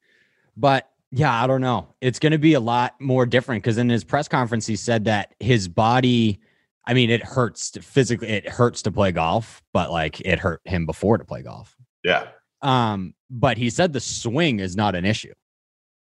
But 0.57 0.89
yeah, 1.12 1.41
I 1.41 1.47
don't 1.47 1.62
know. 1.62 1.94
It's 2.01 2.19
going 2.19 2.33
to 2.33 2.38
be 2.38 2.53
a 2.53 2.59
lot 2.59 3.00
more 3.00 3.25
different 3.25 3.63
because 3.63 3.77
in 3.77 3.88
his 3.88 4.03
press 4.03 4.27
conference, 4.27 4.68
he 4.68 4.75
said 4.75 5.06
that 5.06 5.33
his 5.39 5.68
body. 5.68 6.39
I 6.85 6.94
mean, 6.94 7.09
it 7.09 7.24
hurts 7.24 7.71
to 7.71 7.81
physically. 7.81 8.27
It 8.27 8.47
hurts 8.47 8.81
to 8.83 8.91
play 8.91 9.12
golf, 9.12 9.63
but 9.74 9.89
like 9.91 10.19
it 10.21 10.39
hurt 10.39 10.62
him 10.65 10.85
before 10.85 11.18
to 11.18 11.25
play 11.25 11.44
golf. 11.44 11.75
Yeah. 12.03 12.27
Um, 12.62 13.13
but 13.29 13.57
he 13.57 13.69
said 13.69 13.94
the 13.94 14.00
swing 14.00 14.59
is 14.59 14.75
not 14.75 14.95
an 14.95 15.06
issue. 15.06 15.33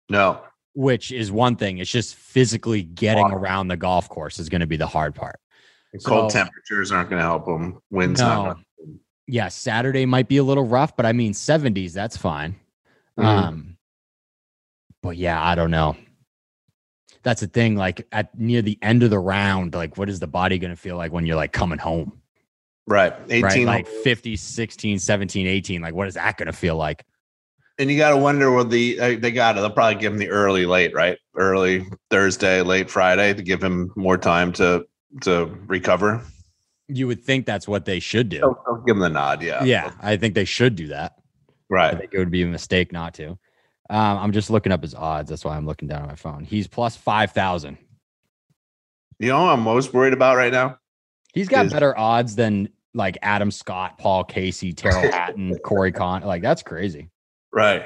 No. 0.09 0.41
Which 0.79 1.11
is 1.11 1.33
one 1.33 1.57
thing. 1.57 1.79
It's 1.79 1.91
just 1.91 2.15
physically 2.15 2.85
getting 2.85 3.25
Wow. 3.25 3.35
around 3.37 3.67
the 3.67 3.77
golf 3.77 4.09
course 4.09 4.39
is 4.39 4.49
going 4.49 4.61
to 4.61 4.67
be 4.69 4.77
the 4.77 4.87
hard 4.87 5.13
part. 5.13 5.41
Cold 6.05 6.31
temperatures 6.31 6.93
aren't 6.93 7.11
going 7.11 7.19
to 7.19 7.27
help 7.27 7.47
them. 7.47 7.81
Wind's 7.91 8.21
No. 8.21 8.27
not. 8.29 8.45
Gonna, 8.45 8.95
Yeah, 9.27 9.49
Saturday 9.49 10.07
might 10.07 10.29
be 10.29 10.37
a 10.37 10.45
little 10.45 10.63
rough, 10.65 10.95
but 10.97 11.05
I 11.05 11.13
mean 11.13 11.33
70s, 11.33 11.93
that's 11.93 12.17
fine. 12.17 12.55
Mhm. 13.19 13.25
Um 13.25 13.77
but 15.03 15.17
yeah, 15.17 15.43
I 15.45 15.57
don't 15.57 15.73
know. 15.73 15.97
That's 17.25 17.41
the 17.41 17.49
thing 17.49 17.75
like 17.75 18.07
at 18.13 18.39
near 18.39 18.63
the 18.63 18.79
end 18.81 19.03
of 19.03 19.11
the 19.11 19.19
round, 19.19 19.75
like 19.75 19.97
what 19.99 20.09
is 20.09 20.21
the 20.21 20.29
body 20.29 20.59
going 20.61 20.71
to 20.73 20.81
feel 20.81 20.97
like 20.97 21.11
when 21.13 21.27
you're 21.27 21.35
like 21.37 21.53
coming 21.53 21.79
home? 21.81 22.23
right. 22.87 23.13
18. 23.29 23.43
Right? 23.43 23.67
Like 23.67 23.87
50, 23.89 24.37
16, 24.37 25.01
17, 25.01 25.47
18, 25.49 25.83
like 25.83 25.95
what 25.95 26.07
is 26.07 26.15
that 26.15 26.37
going 26.37 26.47
to 26.47 26.53
feel 26.53 26.77
like? 26.77 27.05
And 27.79 27.91
you 27.91 27.97
got 27.97 28.11
to 28.11 28.17
wonder 28.17 28.51
what 28.51 28.71
the 28.71 28.99
uh, 28.99 29.17
they 29.21 29.31
got. 29.31 29.57
It. 29.57 29.61
They'll 29.61 29.71
probably 29.71 30.01
give 30.01 30.13
him 30.13 30.19
the 30.19 30.29
early, 30.29 30.67
late, 30.67 30.93
right? 30.95 31.17
Early 31.37 31.87
Thursday, 32.11 32.61
late 32.63 32.91
Friday 32.91 33.35
to 33.35 33.43
give 33.43 33.63
him 33.63 33.93
more 33.95 34.19
time 34.19 34.53
to 34.55 34.87
to 35.23 35.47
recover. 35.67 36.23
You 36.89 37.07
would 37.07 37.23
think 37.23 37.47
that's 37.47 37.69
what 37.69 37.85
they 37.85 38.01
should 38.01 38.29
do. 38.29 38.41
They'll, 38.41 38.63
they'll 38.67 38.83
give 38.83 38.97
him 38.97 39.01
the 39.03 39.09
nod. 39.11 39.43
Yeah. 39.43 39.63
Yeah, 39.63 39.93
I 40.01 40.17
think 40.17 40.35
they 40.35 40.45
should 40.45 40.75
do 40.75 40.89
that. 40.89 41.17
Right. 41.69 41.95
I 41.95 41.99
think 41.99 42.15
it 42.15 42.19
would 42.19 42.31
be 42.31 42.43
a 42.43 42.47
mistake 42.47 42.93
not 42.93 43.15
to. 43.15 43.39
Um, 43.91 44.19
I'm 44.19 44.33
just 44.33 44.51
looking 44.51 44.73
up 44.73 44.83
his 44.83 44.95
odds. 44.95 45.31
That's 45.31 45.45
why 45.45 45.57
I'm 45.57 45.67
looking 45.67 45.87
down 45.89 46.03
at 46.03 46.09
my 46.09 46.15
phone. 46.15 46.45
He's 46.45 46.67
plus 46.67 46.97
five 46.97 47.33
thousand. 47.33 47.79
You 49.19 49.29
know, 49.29 49.45
what 49.45 49.53
I'm 49.53 49.61
most 49.61 49.93
worried 49.95 50.13
about 50.13 50.37
right 50.37 50.53
now. 50.53 50.79
He's 51.33 51.49
got 51.49 51.67
Is- 51.67 51.73
better 51.73 51.97
odds 51.97 52.35
than 52.37 52.71
like 52.95 53.19
Adam 53.23 53.51
Scott, 53.51 53.99
Paul 53.99 54.25
Casey, 54.25 54.73
Tyrrell 54.73 55.03
Hatton, 55.13 55.57
Corey 55.59 55.93
Con. 55.93 56.23
Like 56.23 56.43
that's 56.43 56.63
crazy. 56.63 57.11
Right. 57.53 57.85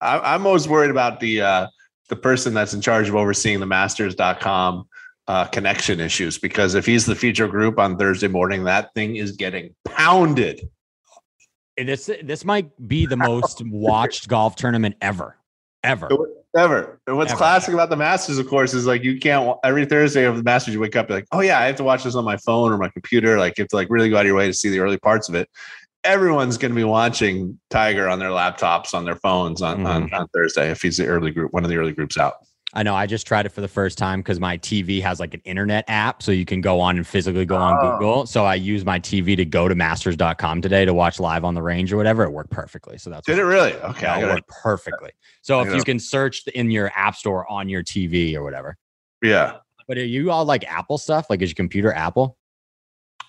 I, 0.00 0.34
I'm 0.34 0.42
most 0.42 0.68
worried 0.68 0.90
about 0.90 1.20
the 1.20 1.42
uh, 1.42 1.66
the 2.08 2.16
person 2.16 2.54
that's 2.54 2.74
in 2.74 2.80
charge 2.80 3.08
of 3.08 3.16
overseeing 3.16 3.60
the 3.60 3.66
Masters.com 3.66 4.88
uh, 5.26 5.44
connection 5.46 6.00
issues 6.00 6.38
because 6.38 6.74
if 6.74 6.86
he's 6.86 7.04
the 7.04 7.14
feature 7.14 7.46
group 7.46 7.78
on 7.78 7.98
Thursday 7.98 8.28
morning, 8.28 8.64
that 8.64 8.94
thing 8.94 9.16
is 9.16 9.32
getting 9.32 9.74
pounded. 9.84 10.68
And 11.76 11.88
This 11.88 12.10
this 12.22 12.44
might 12.44 12.70
be 12.88 13.06
the 13.06 13.16
most 13.16 13.62
watched 13.66 14.28
golf 14.28 14.56
tournament 14.56 14.96
ever, 15.00 15.36
ever. 15.84 16.08
Ever. 16.56 16.98
And 17.06 17.16
what's 17.18 17.30
Ever. 17.30 17.38
classic 17.38 17.74
about 17.74 17.90
the 17.90 17.96
Masters, 17.96 18.38
of 18.38 18.48
course, 18.48 18.72
is 18.72 18.86
like 18.86 19.04
you 19.04 19.20
can't 19.20 19.58
every 19.62 19.84
Thursday 19.84 20.24
of 20.24 20.36
the 20.36 20.42
Masters, 20.42 20.72
you 20.72 20.80
wake 20.80 20.96
up 20.96 21.10
like, 21.10 21.26
oh 21.30 21.40
yeah, 21.40 21.60
I 21.60 21.66
have 21.66 21.76
to 21.76 21.84
watch 21.84 22.04
this 22.04 22.14
on 22.14 22.24
my 22.24 22.38
phone 22.38 22.72
or 22.72 22.78
my 22.78 22.88
computer. 22.88 23.38
Like 23.38 23.58
you 23.58 23.62
have 23.62 23.68
to 23.68 23.76
like 23.76 23.88
really 23.90 24.08
go 24.08 24.16
out 24.16 24.20
of 24.20 24.26
your 24.26 24.34
way 24.34 24.46
to 24.46 24.54
see 24.54 24.70
the 24.70 24.80
early 24.80 24.96
parts 24.96 25.28
of 25.28 25.34
it. 25.34 25.48
Everyone's 26.04 26.56
going 26.56 26.70
to 26.72 26.76
be 26.76 26.84
watching 26.84 27.58
Tiger 27.70 28.08
on 28.08 28.18
their 28.18 28.30
laptops, 28.30 28.94
on 28.94 29.04
their 29.04 29.16
phones 29.16 29.62
on, 29.62 29.84
on, 29.86 30.04
mm-hmm. 30.04 30.14
on 30.14 30.28
Thursday 30.28 30.70
if 30.70 30.80
he's 30.80 30.96
the 30.96 31.06
early 31.06 31.30
group, 31.30 31.52
one 31.52 31.64
of 31.64 31.70
the 31.70 31.76
early 31.76 31.92
groups 31.92 32.16
out. 32.16 32.34
I 32.74 32.82
know. 32.82 32.94
I 32.94 33.06
just 33.06 33.26
tried 33.26 33.46
it 33.46 33.48
for 33.48 33.62
the 33.62 33.68
first 33.68 33.96
time 33.96 34.20
because 34.20 34.38
my 34.38 34.58
TV 34.58 35.00
has 35.00 35.18
like 35.20 35.32
an 35.32 35.40
internet 35.44 35.86
app, 35.88 36.22
so 36.22 36.32
you 36.32 36.44
can 36.44 36.60
go 36.60 36.80
on 36.80 36.96
and 36.98 37.06
physically 37.06 37.46
go 37.46 37.56
on 37.56 37.78
Oh. 37.80 37.92
Google. 37.92 38.26
So 38.26 38.44
I 38.44 38.56
use 38.56 38.84
my 38.84 39.00
TV 39.00 39.34
to 39.36 39.46
go 39.46 39.68
to 39.68 39.74
Masters.com 39.74 40.60
today 40.60 40.84
to 40.84 40.92
watch 40.92 41.18
live 41.18 41.44
on 41.44 41.54
the 41.54 41.62
range 41.62 41.92
or 41.94 41.96
whatever. 41.96 42.24
It 42.24 42.30
worked 42.30 42.50
perfectly. 42.50 42.98
So 42.98 43.08
that's 43.08 43.26
Did 43.26 43.38
it 43.38 43.44
really? 43.44 43.72
Okay. 43.72 44.02
Yeah, 44.06 44.18
it 44.18 44.20
gotta- 44.20 44.34
worked 44.34 44.48
perfectly. 44.48 45.12
So 45.40 45.60
I 45.60 45.66
if 45.66 45.74
you 45.74 45.82
can 45.82 45.98
search 45.98 46.46
in 46.48 46.70
your 46.70 46.92
app 46.94 47.16
store 47.16 47.50
on 47.50 47.70
your 47.70 47.82
TV 47.82 48.34
or 48.34 48.42
whatever, 48.42 48.76
Yeah. 49.22 49.56
But 49.88 49.96
are 49.96 50.04
you 50.04 50.30
all 50.30 50.44
like 50.44 50.70
Apple 50.70 50.98
stuff? 50.98 51.30
Like 51.30 51.40
is 51.40 51.48
your 51.48 51.54
computer 51.54 51.90
Apple? 51.94 52.36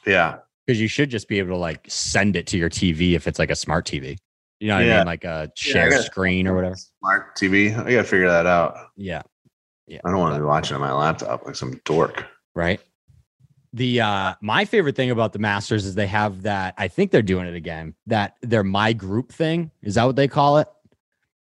Yeah. 0.05 0.39
Because 0.69 0.79
you 0.79 0.87
should 0.87 1.09
just 1.09 1.27
be 1.27 1.39
able 1.39 1.49
to 1.49 1.57
like 1.57 1.83
send 1.87 2.35
it 2.35 2.45
to 2.45 2.57
your 2.57 2.69
TV 2.69 3.13
if 3.13 3.25
it's 3.27 3.39
like 3.39 3.49
a 3.49 3.55
smart 3.55 3.87
TV. 3.87 4.19
You 4.59 4.67
know 4.67 4.75
what 4.75 4.83
I 4.83 4.97
mean? 4.97 5.05
Like 5.07 5.23
a 5.23 5.45
Yeah, 5.47 5.47
share 5.55 5.89
gotta- 5.89 6.03
screen 6.03 6.45
or 6.47 6.53
whatever. 6.53 6.75
Smart 6.99 7.35
TV. 7.35 7.71
I 7.75 7.91
gotta 7.91 8.03
figure 8.03 8.27
that 8.27 8.45
out. 8.45 8.75
Yeah. 8.95 9.23
Yeah. 9.87 10.01
I 10.05 10.11
don't 10.11 10.19
want 10.19 10.35
to 10.35 10.39
be 10.39 10.45
watching 10.45 10.75
on 10.75 10.81
my 10.81 10.93
laptop 10.93 11.43
like 11.47 11.55
some 11.55 11.81
dork. 11.85 12.23
right 12.53 12.79
the 13.73 13.99
uh 14.01 14.35
my 14.41 14.63
favorite 14.65 14.95
thing 14.95 15.09
about 15.09 15.33
the 15.33 15.39
masters 15.39 15.85
is 15.87 15.93
they 15.95 16.07
have 16.07 16.41
that 16.43 16.73
i 16.77 16.87
think 16.87 17.09
they're 17.11 17.21
doing 17.21 17.45
it 17.47 17.53
again 17.55 17.93
that 18.07 18.35
their 18.41 18.63
my 18.63 18.93
group 18.93 19.31
thing 19.31 19.69
is 19.83 19.93
that 19.95 20.05
what 20.05 20.15
they 20.15 20.27
call 20.27 20.57
it 20.57 20.67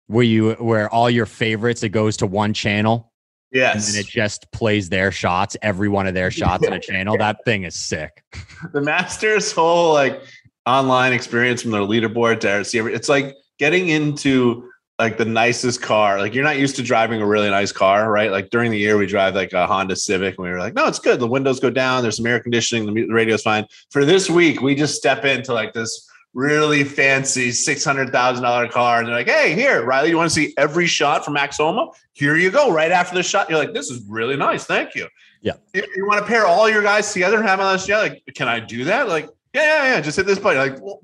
where 0.07 0.23
you 0.23 0.53
where 0.53 0.87
all 0.89 1.07
your 1.09 1.27
favorites 1.27 1.81
it 1.83 1.89
goes 1.89 2.17
to 2.17 2.25
one 2.27 2.51
channel 2.53 3.11
Yes. 3.55 3.91
then 3.91 4.01
it 4.01 4.07
just 4.07 4.51
plays 4.51 4.89
their 4.89 5.11
shots 5.11 5.57
every 5.61 5.89
one 5.89 6.05
of 6.05 6.13
their 6.13 6.29
shots 6.39 6.67
on 6.67 6.73
a 6.73 6.79
channel 6.79 7.17
that 7.17 7.43
thing 7.45 7.63
is 7.63 7.75
sick 7.75 8.23
the 8.73 8.81
Masters 8.81 9.51
whole 9.51 9.93
like 9.93 10.21
online 10.65 11.13
experience 11.13 11.61
from 11.61 11.71
their 11.71 11.81
leaderboard 11.81 12.39
to 12.41 12.63
see 12.65 12.79
it's 12.79 13.09
like 13.09 13.35
getting 13.57 13.89
into 13.89 14.69
like 14.97 15.17
the 15.17 15.25
nicest 15.25 15.81
car. 15.81 16.19
Like 16.19 16.33
you're 16.33 16.43
not 16.43 16.57
used 16.57 16.75
to 16.77 16.83
driving 16.83 17.21
a 17.21 17.25
really 17.25 17.49
nice 17.49 17.71
car, 17.71 18.09
right? 18.09 18.31
Like 18.31 18.49
during 18.49 18.71
the 18.71 18.77
year 18.77 18.97
we 18.97 19.05
drive 19.05 19.35
like 19.35 19.51
a 19.53 19.67
Honda 19.67 19.95
Civic 19.95 20.37
and 20.37 20.45
we 20.45 20.49
were 20.49 20.59
like, 20.59 20.73
no, 20.73 20.87
it's 20.87 20.99
good. 20.99 21.19
The 21.19 21.27
windows 21.27 21.59
go 21.59 21.69
down. 21.69 22.01
There's 22.01 22.17
some 22.17 22.25
air 22.25 22.39
conditioning. 22.39 22.93
The 22.93 23.07
radio's 23.07 23.41
fine. 23.41 23.65
For 23.91 24.05
this 24.05 24.29
week, 24.29 24.61
we 24.61 24.73
just 24.73 24.95
step 24.95 25.25
into 25.25 25.53
like 25.53 25.73
this 25.73 26.09
really 26.35 26.83
fancy 26.83 27.51
six 27.51 27.83
hundred 27.83 28.11
thousand 28.11 28.43
dollar 28.43 28.67
car, 28.67 28.99
and 28.99 29.07
they're 29.07 29.15
like, 29.15 29.27
"Hey, 29.27 29.55
here, 29.55 29.83
Riley, 29.83 30.09
you 30.09 30.17
want 30.17 30.29
to 30.29 30.35
see 30.35 30.53
every 30.57 30.85
shot 30.85 31.25
from 31.25 31.33
Max 31.33 31.57
Homa? 31.57 31.89
Here 32.13 32.35
you 32.35 32.51
go, 32.51 32.71
right 32.71 32.91
after 32.91 33.15
the 33.15 33.23
shot." 33.23 33.49
You're 33.49 33.57
like, 33.57 33.73
"This 33.73 33.89
is 33.89 34.03
really 34.07 34.35
nice, 34.35 34.65
thank 34.65 34.93
you." 34.93 35.07
Yeah. 35.41 35.53
You, 35.73 35.83
you 35.95 36.05
want 36.05 36.19
to 36.19 36.27
pair 36.27 36.45
all 36.45 36.69
your 36.69 36.83
guys 36.83 37.11
together 37.11 37.37
and 37.37 37.47
have 37.47 37.59
on 37.59 37.73
this? 37.73 37.87
Yeah, 37.87 37.99
like, 37.99 38.23
can 38.35 38.47
I 38.47 38.59
do 38.59 38.83
that? 38.83 39.07
Like, 39.07 39.29
yeah, 39.53 39.63
yeah, 39.63 39.95
yeah. 39.95 40.01
Just 40.01 40.17
hit 40.17 40.25
this 40.25 40.37
button. 40.37 40.71
Like, 40.71 40.81
well, 40.81 41.01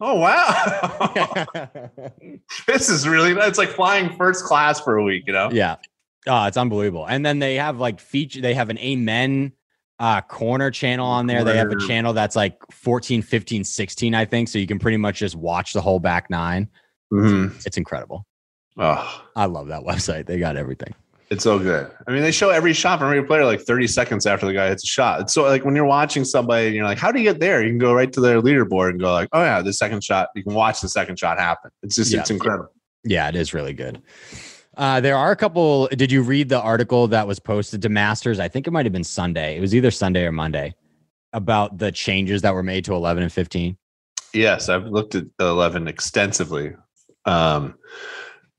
oh 0.00 0.18
wow, 0.18 1.48
this 2.66 2.90
is 2.90 3.08
really. 3.08 3.32
It's 3.32 3.58
like 3.58 3.70
flying 3.70 4.14
first 4.16 4.44
class 4.44 4.80
for 4.80 4.96
a 4.96 5.02
week, 5.02 5.24
you 5.26 5.32
know? 5.32 5.48
yeah 5.50 5.76
oh 6.26 6.44
it's 6.44 6.56
unbelievable 6.56 7.04
and 7.04 7.26
then 7.26 7.40
they 7.40 7.56
have 7.56 7.78
like 7.78 7.98
feature 7.98 8.40
they 8.40 8.54
have 8.54 8.70
an 8.70 8.78
amen 8.78 9.52
uh 10.02 10.20
corner 10.22 10.70
channel 10.70 11.06
on 11.06 11.26
there 11.26 11.44
they 11.44 11.56
have 11.56 11.70
a 11.70 11.78
channel 11.86 12.12
that's 12.12 12.36
like 12.36 12.58
14 12.72 13.22
15 13.22 13.62
16 13.64 14.14
i 14.14 14.24
think 14.26 14.48
so 14.48 14.58
you 14.58 14.66
can 14.66 14.78
pretty 14.78 14.96
much 14.98 15.18
just 15.20 15.34
watch 15.36 15.72
the 15.72 15.80
whole 15.80 15.98
back 16.00 16.28
nine 16.28 16.68
Mhm. 17.12 17.64
it's 17.64 17.76
incredible 17.78 18.26
Oh, 18.78 19.22
I 19.36 19.44
love 19.44 19.68
that 19.68 19.82
website. 19.90 20.24
They 20.24 20.38
got 20.38 20.56
everything. 20.56 20.94
it's 21.28 21.44
so 21.44 21.58
good. 21.58 21.90
I 22.08 22.10
mean, 22.10 22.22
they 22.22 22.30
show 22.32 22.48
every 22.48 22.72
shot 22.72 22.98
from 23.00 23.08
every 23.08 23.22
player 23.22 23.44
like 23.44 23.60
30 23.60 23.86
seconds 23.86 24.24
after 24.24 24.46
the 24.46 24.54
guy 24.54 24.68
hits 24.68 24.82
a 24.82 24.86
shot. 24.86 25.20
It's 25.20 25.34
so 25.34 25.42
like 25.42 25.62
when 25.66 25.76
you're 25.76 25.84
watching 25.84 26.24
somebody 26.24 26.68
and 26.68 26.74
you're 26.74 26.86
like, 26.86 26.96
how 26.96 27.12
do 27.12 27.18
you 27.18 27.24
get 27.30 27.38
there? 27.38 27.62
You 27.62 27.68
can 27.68 27.76
go 27.76 27.92
right 27.92 28.10
to 28.10 28.20
their 28.22 28.40
leaderboard 28.40 28.88
and 28.92 28.98
go 29.00 29.12
like, 29.12 29.28
oh 29.32 29.42
yeah, 29.42 29.60
the 29.60 29.74
second 29.74 30.02
shot. 30.02 30.28
You 30.34 30.42
can 30.42 30.54
watch 30.54 30.80
the 30.80 30.88
second 30.88 31.18
shot 31.18 31.38
happen. 31.38 31.70
It's 31.82 31.96
just 31.96 32.10
Yeah. 32.14 32.20
it's 32.20 32.30
incredible. 32.30 32.72
Yeah, 33.04 33.28
it 33.28 33.36
is 33.36 33.52
really 33.52 33.74
good. 33.74 34.00
Uh, 34.76 35.00
there 35.00 35.16
are 35.16 35.30
a 35.30 35.36
couple. 35.36 35.86
Did 35.88 36.10
you 36.10 36.22
read 36.22 36.48
the 36.48 36.60
article 36.60 37.06
that 37.08 37.26
was 37.26 37.38
posted 37.38 37.82
to 37.82 37.88
Masters? 37.88 38.40
I 38.40 38.48
think 38.48 38.66
it 38.66 38.70
might 38.70 38.86
have 38.86 38.92
been 38.92 39.04
Sunday. 39.04 39.56
It 39.56 39.60
was 39.60 39.74
either 39.74 39.90
Sunday 39.90 40.24
or 40.24 40.32
Monday 40.32 40.74
about 41.34 41.78
the 41.78 41.92
changes 41.92 42.42
that 42.42 42.54
were 42.54 42.62
made 42.62 42.84
to 42.86 42.94
11 42.94 43.22
and 43.22 43.32
15. 43.32 43.76
Yes, 44.34 44.68
I've 44.68 44.86
looked 44.86 45.14
at 45.14 45.24
11 45.40 45.88
extensively. 45.88 46.72
Um, 47.26 47.74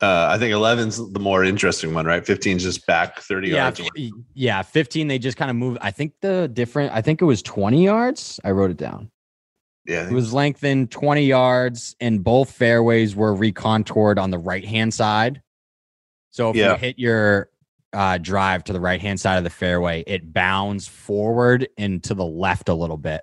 uh, 0.01 0.27
I 0.31 0.37
think 0.37 0.53
11's 0.53 1.13
the 1.13 1.19
more 1.19 1.43
interesting 1.43 1.93
one, 1.93 2.05
right? 2.05 2.23
15's 2.23 2.63
just 2.63 2.85
back 2.85 3.19
30 3.21 3.49
Yeah, 3.49 3.55
yards. 3.75 3.81
yeah, 4.33 4.61
15. 4.61 5.07
They 5.07 5.17
just 5.17 5.37
kind 5.37 5.49
of 5.49 5.55
moved. 5.57 5.77
I 5.81 5.91
think 5.91 6.13
the 6.21 6.47
different. 6.51 6.93
I 6.93 7.01
think 7.01 7.21
it 7.21 7.25
was 7.25 7.41
20 7.41 7.83
yards. 7.83 8.39
I 8.43 8.51
wrote 8.51 8.69
it 8.71 8.77
down. 8.77 9.09
Yeah, 9.85 10.07
It 10.07 10.13
was 10.13 10.31
lengthened 10.33 10.91
20 10.91 11.25
yards, 11.25 11.95
and 11.99 12.23
both 12.23 12.51
fairways 12.51 13.15
were 13.15 13.35
recontoured 13.35 14.17
on 14.17 14.31
the 14.31 14.37
right 14.37 14.63
hand 14.63 14.93
side. 14.93 15.41
So 16.33 16.49
if 16.49 16.55
Yeah. 16.55 16.71
you 16.71 16.77
hit 16.77 16.97
your 16.99 17.49
uh, 17.93 18.17
drive 18.17 18.63
to 18.63 18.73
the 18.73 18.79
right 18.81 18.99
hand 18.99 19.19
side 19.19 19.37
of 19.37 19.43
the 19.43 19.51
fairway, 19.51 20.03
it 20.07 20.33
bounds 20.33 20.87
forward 20.87 21.67
and 21.77 22.03
to 22.03 22.15
the 22.15 22.25
left 22.25 22.67
a 22.69 22.73
little 22.73 22.97
bit. 22.97 23.21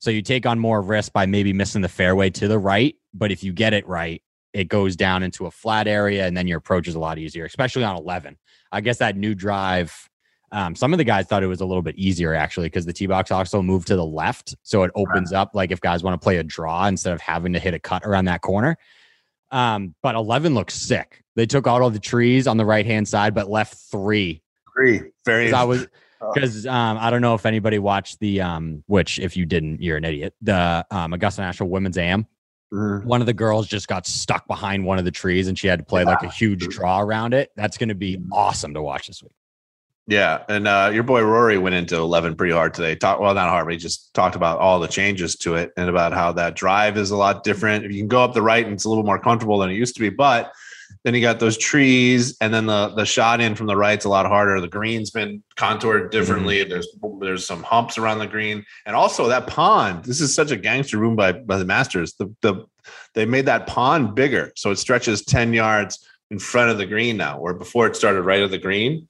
So 0.00 0.10
you 0.10 0.20
take 0.20 0.44
on 0.44 0.58
more 0.58 0.82
risk 0.82 1.14
by 1.14 1.24
maybe 1.24 1.54
missing 1.54 1.80
the 1.80 1.88
fairway 1.88 2.28
to 2.28 2.46
the 2.46 2.58
right. 2.58 2.94
But 3.14 3.32
if 3.32 3.42
you 3.42 3.54
get 3.54 3.72
it 3.72 3.88
right, 3.88 4.22
it 4.52 4.68
goes 4.68 4.96
down 4.96 5.22
into 5.22 5.46
a 5.46 5.50
flat 5.50 5.88
area, 5.88 6.26
and 6.26 6.36
then 6.36 6.46
your 6.46 6.58
approach 6.58 6.88
is 6.88 6.94
a 6.94 6.98
lot 6.98 7.16
easier, 7.18 7.46
especially 7.46 7.84
on 7.84 7.96
11. 7.96 8.36
I 8.70 8.82
guess 8.82 8.98
that 8.98 9.16
new 9.16 9.34
drive. 9.34 10.10
Um, 10.50 10.74
some 10.74 10.92
of 10.92 10.98
the 10.98 11.04
guys 11.04 11.24
thought 11.26 11.42
it 11.42 11.46
was 11.46 11.62
a 11.62 11.64
little 11.66 11.80
bit 11.80 11.96
easier 11.96 12.34
actually 12.34 12.66
because 12.66 12.84
the 12.84 12.92
tee 12.92 13.06
box 13.06 13.30
also 13.30 13.62
moved 13.62 13.86
to 13.88 13.96
the 13.96 14.04
left, 14.04 14.54
so 14.62 14.82
it 14.82 14.90
opens 14.94 15.32
up 15.32 15.52
like 15.54 15.70
if 15.70 15.80
guys 15.80 16.02
want 16.02 16.20
to 16.20 16.22
play 16.22 16.36
a 16.36 16.42
draw 16.42 16.86
instead 16.86 17.14
of 17.14 17.20
having 17.22 17.54
to 17.54 17.58
hit 17.58 17.72
a 17.72 17.78
cut 17.78 18.02
around 18.04 18.26
that 18.26 18.42
corner. 18.42 18.76
Um, 19.50 19.94
but 20.02 20.14
11 20.16 20.52
looks 20.54 20.74
sick. 20.74 21.21
They 21.34 21.46
took 21.46 21.66
out 21.66 21.82
all 21.82 21.90
the 21.90 21.98
trees 21.98 22.46
on 22.46 22.56
the 22.56 22.66
right 22.66 22.84
hand 22.84 23.08
side, 23.08 23.34
but 23.34 23.48
left 23.48 23.74
three. 23.90 24.42
Three. 24.76 25.02
Very. 25.24 25.52
I 25.52 25.64
was 25.64 25.86
because 26.34 26.66
um, 26.66 26.98
I 26.98 27.10
don't 27.10 27.20
know 27.20 27.34
if 27.34 27.46
anybody 27.46 27.78
watched 27.78 28.20
the 28.20 28.42
um, 28.42 28.84
which 28.86 29.18
if 29.18 29.36
you 29.36 29.46
didn't, 29.46 29.82
you're 29.82 29.96
an 29.96 30.04
idiot. 30.04 30.34
The 30.42 30.86
um, 30.90 31.12
Augusta 31.12 31.42
National 31.42 31.68
Women's 31.68 31.98
Am. 31.98 32.26
Mhm. 32.72 33.04
One 33.04 33.20
of 33.20 33.26
the 33.26 33.34
girls 33.34 33.66
just 33.66 33.86
got 33.86 34.06
stuck 34.06 34.46
behind 34.46 34.86
one 34.86 34.98
of 34.98 35.04
the 35.04 35.10
trees, 35.10 35.48
and 35.48 35.58
she 35.58 35.66
had 35.66 35.78
to 35.78 35.84
play 35.84 36.04
like 36.04 36.22
a 36.22 36.28
huge 36.28 36.66
draw 36.68 37.00
around 37.00 37.34
it. 37.34 37.50
That's 37.54 37.76
going 37.76 37.90
to 37.90 37.94
be 37.94 38.18
awesome 38.32 38.74
to 38.74 38.82
watch 38.82 39.08
this 39.08 39.22
week. 39.22 39.32
Yeah, 40.08 40.42
and 40.48 40.66
uh, 40.66 40.90
your 40.92 41.02
boy 41.02 41.22
Rory 41.22 41.58
went 41.58 41.74
into 41.74 41.96
eleven 41.96 42.34
pretty 42.34 42.54
hard 42.54 42.74
today. 42.74 42.94
Talk 42.94 43.20
well, 43.20 43.34
not 43.34 43.50
hard, 43.50 43.66
but 43.66 43.72
he 43.72 43.78
just 43.78 44.12
talked 44.14 44.36
about 44.36 44.58
all 44.58 44.80
the 44.80 44.88
changes 44.88 45.36
to 45.36 45.54
it 45.54 45.72
and 45.76 45.88
about 45.88 46.12
how 46.12 46.32
that 46.32 46.56
drive 46.56 46.96
is 46.96 47.10
a 47.10 47.16
lot 47.16 47.44
different. 47.44 47.84
If 47.84 47.92
You 47.92 48.00
can 48.00 48.08
go 48.08 48.24
up 48.24 48.32
the 48.32 48.42
right, 48.42 48.64
and 48.64 48.74
it's 48.74 48.84
a 48.84 48.88
little 48.88 49.04
more 49.04 49.18
comfortable 49.18 49.58
than 49.58 49.70
it 49.70 49.74
used 49.74 49.94
to 49.96 50.00
be. 50.00 50.08
But 50.08 50.52
then 51.04 51.14
you 51.14 51.20
got 51.20 51.40
those 51.40 51.56
trees, 51.58 52.36
and 52.40 52.52
then 52.52 52.66
the 52.66 52.88
the 52.94 53.04
shot 53.04 53.40
in 53.40 53.54
from 53.54 53.66
the 53.66 53.76
right's 53.76 54.04
a 54.04 54.08
lot 54.08 54.26
harder. 54.26 54.60
The 54.60 54.68
green's 54.68 55.10
been 55.10 55.42
contoured 55.56 56.10
differently. 56.10 56.64
There's 56.64 56.88
there's 57.20 57.46
some 57.46 57.62
humps 57.62 57.98
around 57.98 58.18
the 58.18 58.26
green, 58.26 58.64
and 58.86 58.94
also 58.96 59.28
that 59.28 59.46
pond. 59.46 60.04
This 60.04 60.20
is 60.20 60.34
such 60.34 60.50
a 60.50 60.56
gangster 60.56 60.98
room 60.98 61.16
by 61.16 61.32
by 61.32 61.56
the 61.58 61.64
Masters. 61.64 62.14
The 62.14 62.34
the 62.42 62.66
they 63.14 63.26
made 63.26 63.46
that 63.46 63.66
pond 63.66 64.14
bigger, 64.14 64.52
so 64.56 64.70
it 64.70 64.76
stretches 64.76 65.24
ten 65.24 65.52
yards 65.52 66.06
in 66.30 66.38
front 66.38 66.70
of 66.70 66.78
the 66.78 66.86
green 66.86 67.16
now, 67.16 67.38
where 67.38 67.54
before 67.54 67.86
it 67.86 67.94
started 67.96 68.22
right 68.22 68.42
of 68.42 68.50
the 68.50 68.58
green. 68.58 69.06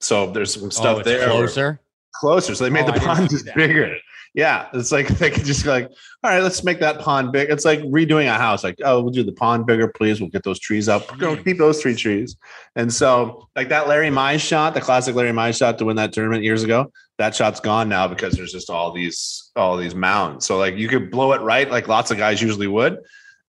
So 0.00 0.30
there's 0.32 0.52
some 0.54 0.70
stuff 0.70 0.98
oh, 0.98 1.02
there 1.02 1.20
where- 1.20 1.28
closer. 1.28 1.80
closer. 2.14 2.54
So 2.54 2.64
they 2.64 2.70
made 2.70 2.88
Oh, 2.88 2.92
the 2.92 3.00
pond 3.00 3.30
just 3.30 3.46
bigger. 3.54 3.96
Yeah, 4.34 4.68
it's 4.74 4.90
like 4.90 5.06
they 5.18 5.30
could 5.30 5.44
just 5.44 5.64
like, 5.64 5.88
all 6.22 6.30
right, 6.30 6.42
let's 6.42 6.62
make 6.64 6.80
that 6.80 6.98
pond 6.98 7.32
big. 7.32 7.50
It's 7.50 7.64
like 7.64 7.80
redoing 7.80 8.26
a 8.26 8.36
house. 8.36 8.64
Like, 8.64 8.78
oh, 8.84 9.00
we'll 9.00 9.12
do 9.12 9.22
the 9.22 9.32
pond 9.32 9.64
bigger, 9.64 9.88
please. 9.88 10.20
We'll 10.20 10.30
get 10.30 10.42
those 10.42 10.58
trees 10.58 10.88
up. 10.88 11.10
We're 11.10 11.18
gonna 11.18 11.42
keep 11.42 11.58
those 11.58 11.80
three 11.80 11.94
trees. 11.94 12.36
And 12.74 12.92
so, 12.92 13.48
like 13.54 13.68
that 13.68 13.88
Larry 13.88 14.10
Mize 14.10 14.40
shot, 14.40 14.74
the 14.74 14.80
classic 14.80 15.14
Larry 15.14 15.30
Mize 15.30 15.56
shot 15.56 15.78
to 15.78 15.84
win 15.84 15.96
that 15.96 16.12
tournament 16.12 16.42
years 16.42 16.64
ago, 16.64 16.90
that 17.18 17.34
shot's 17.34 17.60
gone 17.60 17.88
now 17.88 18.08
because 18.08 18.34
there's 18.34 18.52
just 18.52 18.70
all 18.70 18.92
these 18.92 19.52
all 19.54 19.76
these 19.76 19.94
mounds. 19.94 20.44
So 20.46 20.58
like 20.58 20.76
you 20.76 20.88
could 20.88 21.10
blow 21.10 21.32
it 21.32 21.40
right, 21.40 21.70
like 21.70 21.86
lots 21.86 22.10
of 22.10 22.18
guys 22.18 22.42
usually 22.42 22.66
would, 22.66 22.98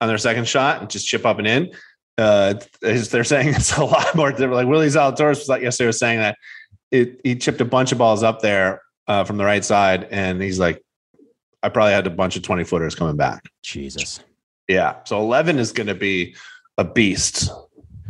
on 0.01 0.07
their 0.09 0.17
second 0.17 0.47
shot 0.47 0.81
and 0.81 0.89
just 0.89 1.07
chip 1.07 1.25
up 1.25 1.39
and 1.39 1.47
in. 1.47 1.71
Uh, 2.17 2.55
they're 2.81 3.23
saying 3.23 3.47
it's 3.55 3.77
a 3.77 3.85
lot 3.85 4.13
more 4.15 4.31
different. 4.31 4.53
Like 4.53 4.67
Will 4.67 4.81
Zalatoris 4.81 5.39
was 5.39 5.49
like 5.49 5.61
yesterday 5.61 5.87
was 5.87 5.99
saying 5.99 6.19
that 6.19 6.37
it 6.91 7.21
he 7.23 7.35
chipped 7.35 7.61
a 7.61 7.65
bunch 7.65 7.91
of 7.91 7.97
balls 7.97 8.21
up 8.21 8.41
there 8.41 8.82
uh, 9.07 9.23
from 9.23 9.37
the 9.37 9.45
right 9.45 9.63
side, 9.63 10.07
and 10.11 10.41
he's 10.41 10.59
like, 10.59 10.81
I 11.61 11.69
probably 11.69 11.93
had 11.93 12.07
a 12.07 12.11
bunch 12.11 12.35
of 12.35 12.43
twenty 12.43 12.63
footers 12.63 12.95
coming 12.95 13.17
back. 13.17 13.43
Jesus. 13.61 14.19
Yeah, 14.67 14.97
so 15.05 15.19
eleven 15.19 15.59
is 15.59 15.71
going 15.71 15.87
to 15.87 15.95
be 15.95 16.35
a 16.77 16.83
beast. 16.83 17.49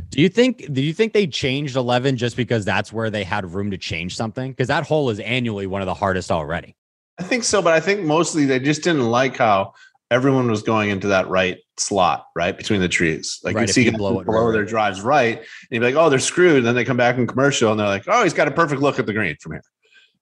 Do 0.09 0.21
you 0.21 0.29
think? 0.29 0.71
Do 0.71 0.81
you 0.81 0.93
think 0.93 1.13
they 1.13 1.27
changed 1.27 1.75
eleven 1.75 2.17
just 2.17 2.38
because 2.38 2.65
that's 2.65 2.93
where 2.93 3.09
they 3.09 3.23
had 3.23 3.51
room 3.51 3.71
to 3.71 3.77
change 3.77 4.15
something? 4.15 4.51
Because 4.51 4.67
that 4.67 4.85
hole 4.85 5.09
is 5.09 5.19
annually 5.19 5.67
one 5.67 5.81
of 5.81 5.88
the 5.88 5.93
hardest 5.93 6.31
already. 6.31 6.75
I 7.19 7.23
think 7.23 7.43
so, 7.43 7.62
but 7.62 7.73
I 7.73 7.79
think 7.79 8.01
mostly 8.01 8.45
they 8.45 8.59
just 8.59 8.83
didn't 8.83 9.09
like 9.09 9.38
how 9.38 9.73
everyone 10.09 10.50
was 10.50 10.62
going 10.62 10.89
into 10.89 11.07
that 11.07 11.27
right 11.27 11.57
slot, 11.77 12.27
right 12.35 12.55
between 12.55 12.81
the 12.81 12.88
trees. 12.88 13.39
Like 13.43 13.55
Right, 13.55 13.67
you 13.67 13.73
see 13.73 13.85
you 13.85 13.91
blow 13.91 14.19
it 14.19 14.25
blow 14.25 14.45
right, 14.45 14.51
their 14.51 14.65
drives 14.65 15.01
right, 15.01 15.38
and 15.38 15.47
you'd 15.71 15.79
be 15.79 15.85
like, 15.88 15.95
"Oh, 15.95 16.09
they're 16.09 16.19
screwed." 16.19 16.57
And 16.57 16.65
then 16.65 16.75
they 16.75 16.85
come 16.85 16.97
back 16.97 17.17
in 17.17 17.27
commercial, 17.27 17.71
and 17.71 17.79
they're 17.79 17.88
like, 17.88 18.03
"Oh, 18.07 18.23
he's 18.23 18.33
got 18.33 18.47
a 18.47 18.51
perfect 18.51 18.81
look 18.81 19.00
at 19.00 19.05
the 19.05 19.13
green 19.13 19.35
from 19.39 19.53
here." 19.53 19.63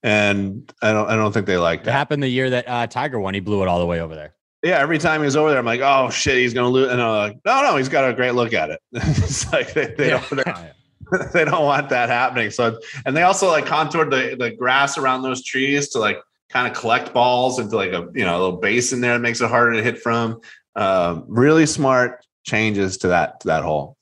And 0.04 0.72
I 0.82 0.94
don't, 0.94 1.08
I 1.10 1.16
don't 1.16 1.32
think 1.32 1.46
they 1.46 1.58
like 1.58 1.82
It 1.82 1.88
happened 1.88 2.24
the 2.24 2.28
year 2.30 2.50
that 2.50 2.68
uh, 2.68 2.88
Tiger 2.88 3.20
won. 3.20 3.34
He 3.34 3.40
blew 3.40 3.62
it 3.62 3.68
all 3.68 3.80
the 3.80 3.86
way 3.86 4.00
over 4.02 4.16
there. 4.16 4.34
Yeah, 4.64 4.78
every 4.80 4.98
time 5.00 5.24
he's 5.24 5.36
over 5.36 5.50
there, 5.50 5.58
I'm 5.58 5.66
like, 5.66 5.82
"Oh 5.82 6.12
shit, 6.12 6.38
he's 6.38 6.54
gonna 6.54 6.70
lose." 6.70 6.92
And 6.92 7.02
I'm 7.02 7.30
like, 7.30 7.38
"No, 7.46 7.64
no, 7.64 7.78
he's 7.78 7.90
got 7.90 8.08
a 8.08 8.14
great 8.14 8.32
look 8.36 8.54
at 8.54 8.70
it." 8.70 8.80
it's 8.92 9.52
like 9.52 9.74
they, 9.74 9.88
they 9.98 10.10
don't. 10.10 10.30
they're- 10.32 10.74
they 11.34 11.44
don't 11.46 11.66
want 11.66 11.90
that 11.90 12.10
happening. 12.10 12.50
So, 12.52 12.80
and 13.06 13.16
they 13.18 13.24
also 13.24 13.48
like 13.50 13.66
contoured 13.66 14.12
the, 14.12 14.36
the 14.40 14.52
grass 14.52 14.98
around 14.98 15.24
those 15.24 15.44
trees 15.44 15.90
to 15.90 16.00
like 16.00 16.18
kind 16.50 16.68
of 16.72 16.78
collect 16.78 17.14
balls 17.14 17.60
into 17.60 17.76
like 17.76 17.92
a 17.92 18.08
you 18.14 18.24
know 18.24 18.38
a 18.38 18.40
little 18.42 18.58
basin 18.58 19.02
there 19.02 19.14
that 19.14 19.20
makes 19.20 19.42
it 19.42 19.50
harder 19.50 19.74
to 19.74 19.84
hit 19.84 20.00
from. 20.00 20.40
Um, 20.76 21.26
really 21.28 21.66
smart 21.66 22.26
changes 22.44 22.98
to 23.00 23.10
that 23.10 23.42
to 23.42 23.48
that 23.48 23.64
hole. 23.64 23.98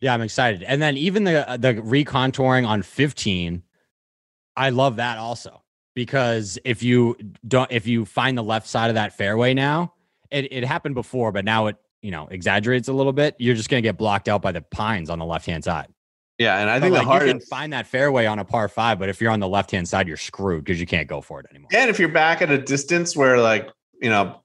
Yeah, 0.00 0.14
I'm 0.14 0.22
excited. 0.22 0.62
And 0.62 0.80
then 0.80 0.96
even 0.96 1.24
the 1.24 1.44
the 1.58 1.74
recontouring 1.74 2.66
on 2.66 2.82
15 2.82 3.62
I 4.56 4.70
love 4.70 4.96
that 4.96 5.18
also 5.18 5.62
because 5.94 6.58
if 6.64 6.82
you 6.82 7.16
don't, 7.46 7.70
if 7.72 7.86
you 7.86 8.04
find 8.04 8.36
the 8.36 8.42
left 8.42 8.66
side 8.66 8.88
of 8.88 8.94
that 8.94 9.16
fairway 9.16 9.54
now, 9.54 9.94
it, 10.30 10.52
it 10.52 10.64
happened 10.64 10.94
before, 10.94 11.32
but 11.32 11.44
now 11.44 11.66
it, 11.66 11.76
you 12.02 12.10
know, 12.10 12.28
exaggerates 12.30 12.88
a 12.88 12.92
little 12.92 13.12
bit. 13.12 13.34
You're 13.38 13.54
just 13.54 13.68
going 13.68 13.82
to 13.82 13.86
get 13.86 13.96
blocked 13.96 14.28
out 14.28 14.42
by 14.42 14.52
the 14.52 14.60
pines 14.60 15.10
on 15.10 15.18
the 15.18 15.24
left 15.24 15.46
hand 15.46 15.64
side. 15.64 15.88
Yeah. 16.38 16.58
And 16.58 16.68
I 16.68 16.78
think 16.78 16.92
like, 16.92 17.02
the 17.02 17.06
hardest. 17.06 17.26
you 17.26 17.40
can 17.40 17.46
find 17.46 17.72
that 17.72 17.86
fairway 17.86 18.26
on 18.26 18.38
a 18.38 18.44
par 18.44 18.68
five, 18.68 18.98
but 18.98 19.08
if 19.08 19.20
you're 19.20 19.30
on 19.30 19.40
the 19.40 19.48
left 19.48 19.70
hand 19.70 19.88
side, 19.88 20.06
you're 20.06 20.16
screwed 20.16 20.64
because 20.64 20.78
you 20.78 20.86
can't 20.86 21.08
go 21.08 21.20
for 21.20 21.40
it 21.40 21.46
anymore. 21.50 21.70
And 21.72 21.88
if 21.88 21.98
you're 21.98 22.10
back 22.10 22.42
at 22.42 22.50
a 22.50 22.58
distance 22.58 23.16
where, 23.16 23.40
like, 23.40 23.70
you 24.02 24.10
know, 24.10 24.42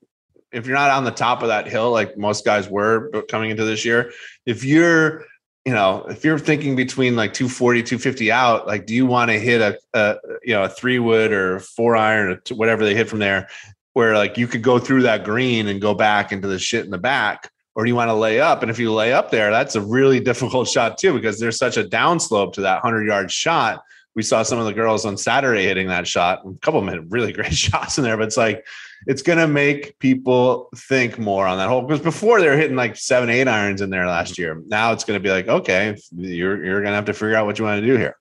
if 0.54 0.66
you're 0.66 0.76
not 0.76 0.90
on 0.92 1.04
the 1.04 1.12
top 1.12 1.42
of 1.42 1.50
that 1.50 1.68
hill, 1.68 1.92
like 1.92 2.18
most 2.18 2.46
guys 2.46 2.70
were 2.70 3.10
coming 3.30 3.52
into 3.52 3.66
this 3.66 3.84
year, 3.84 4.12
if 4.46 4.64
you're, 4.64 5.26
you 5.66 5.74
know, 5.74 6.06
if 6.10 6.26
you're 6.26 6.40
thinking 6.40 6.76
between 6.76 7.16
like 7.16 7.34
240, 7.34 7.84
250 7.84 8.32
out, 8.32 8.66
like, 8.66 8.86
do 8.86 8.96
you 8.96 9.06
want 9.06 9.30
to 9.30 9.40
hit 9.40 9.62
a, 9.62 9.78
a, 9.94 10.18
you 10.44 10.54
know, 10.54 10.64
a 10.64 10.70
three 10.70 11.00
wood 11.00 11.32
or 11.32 11.60
four 11.60 11.96
iron 11.96 12.32
or 12.32 12.56
whatever 12.56 12.84
they 12.84 12.96
hit 12.96 13.08
from 13.08 13.20
there, 13.20 13.48
where 13.94 14.16
like 14.16 14.38
you 14.38 14.48
could 14.48 14.64
go 14.64 14.80
through 14.80 15.04
that 15.04 15.24
green 15.24 15.68
and 15.68 15.80
go 15.80 15.94
back 15.94 16.32
into 16.32 16.48
the 16.48 16.58
shit 16.58 16.86
in 16.86 16.92
the 16.92 16.98
back? 16.98 17.52
Or 17.76 17.84
do 17.86 17.90
you 17.90 17.96
want 17.96 18.10
to 18.10 18.16
lay 18.16 18.42
up? 18.42 18.64
And 18.64 18.72
if 18.72 18.80
you 18.80 18.92
lay 18.92 19.14
up 19.14 19.32
there, 19.32 19.52
that's 19.52 19.76
a 19.76 19.82
really 19.82 20.20
difficult 20.32 20.68
shot 20.68 20.98
too, 20.98 21.14
because 21.14 21.40
there's 21.40 21.58
such 21.58 21.78
a 21.78 21.84
downslope 21.84 22.54
to 22.54 22.62
that 22.62 22.84
100 22.84 23.06
yard 23.08 23.32
shot 23.32 23.84
we 24.16 24.24
saw 24.24 24.44
some 24.44 24.60
of 24.60 24.66
the 24.66 24.74
girls 24.74 25.06
on 25.06 25.18
Saturday 25.18 25.64
hitting 25.64 25.88
that 25.88 26.08
shot. 26.08 26.40
A 26.46 26.54
couple 26.62 26.80
of 26.80 26.86
them 26.86 26.94
had 26.94 27.12
really 27.12 27.34
great 27.34 27.54
shots 27.54 27.98
in 27.98 28.04
there, 28.04 28.18
but 28.18 28.28
it's 28.28 28.38
like 28.38 28.66
it's 29.08 29.22
gonna 29.22 29.48
make 29.48 29.98
people 30.00 30.70
think 30.76 31.18
more 31.18 31.46
on 31.46 31.58
that 31.58 31.68
hole. 31.68 31.82
Because 31.82 32.02
before 32.02 32.40
they 32.40 32.48
were 32.48 32.58
hitting 32.58 32.76
like 32.76 32.96
seven, 32.96 33.30
eight 33.30 33.48
irons 33.48 33.82
in 33.82 33.90
there 33.90 34.06
last 34.08 34.34
mm-hmm. 34.34 34.42
year. 34.42 34.64
Now 34.68 34.92
it's 34.92 35.04
gonna 35.04 35.20
be 35.20 35.30
like, 35.30 35.48
okay, 35.48 35.98
you're 36.12 36.64
you're 36.64 36.82
gonna 36.82 36.96
have 36.96 37.06
to 37.06 37.14
figure 37.14 37.36
out 37.36 37.46
what 37.46 37.60
you 37.60 37.66
want 37.66 37.82
to 37.82 37.88
do 37.88 37.98
here. 37.98 38.16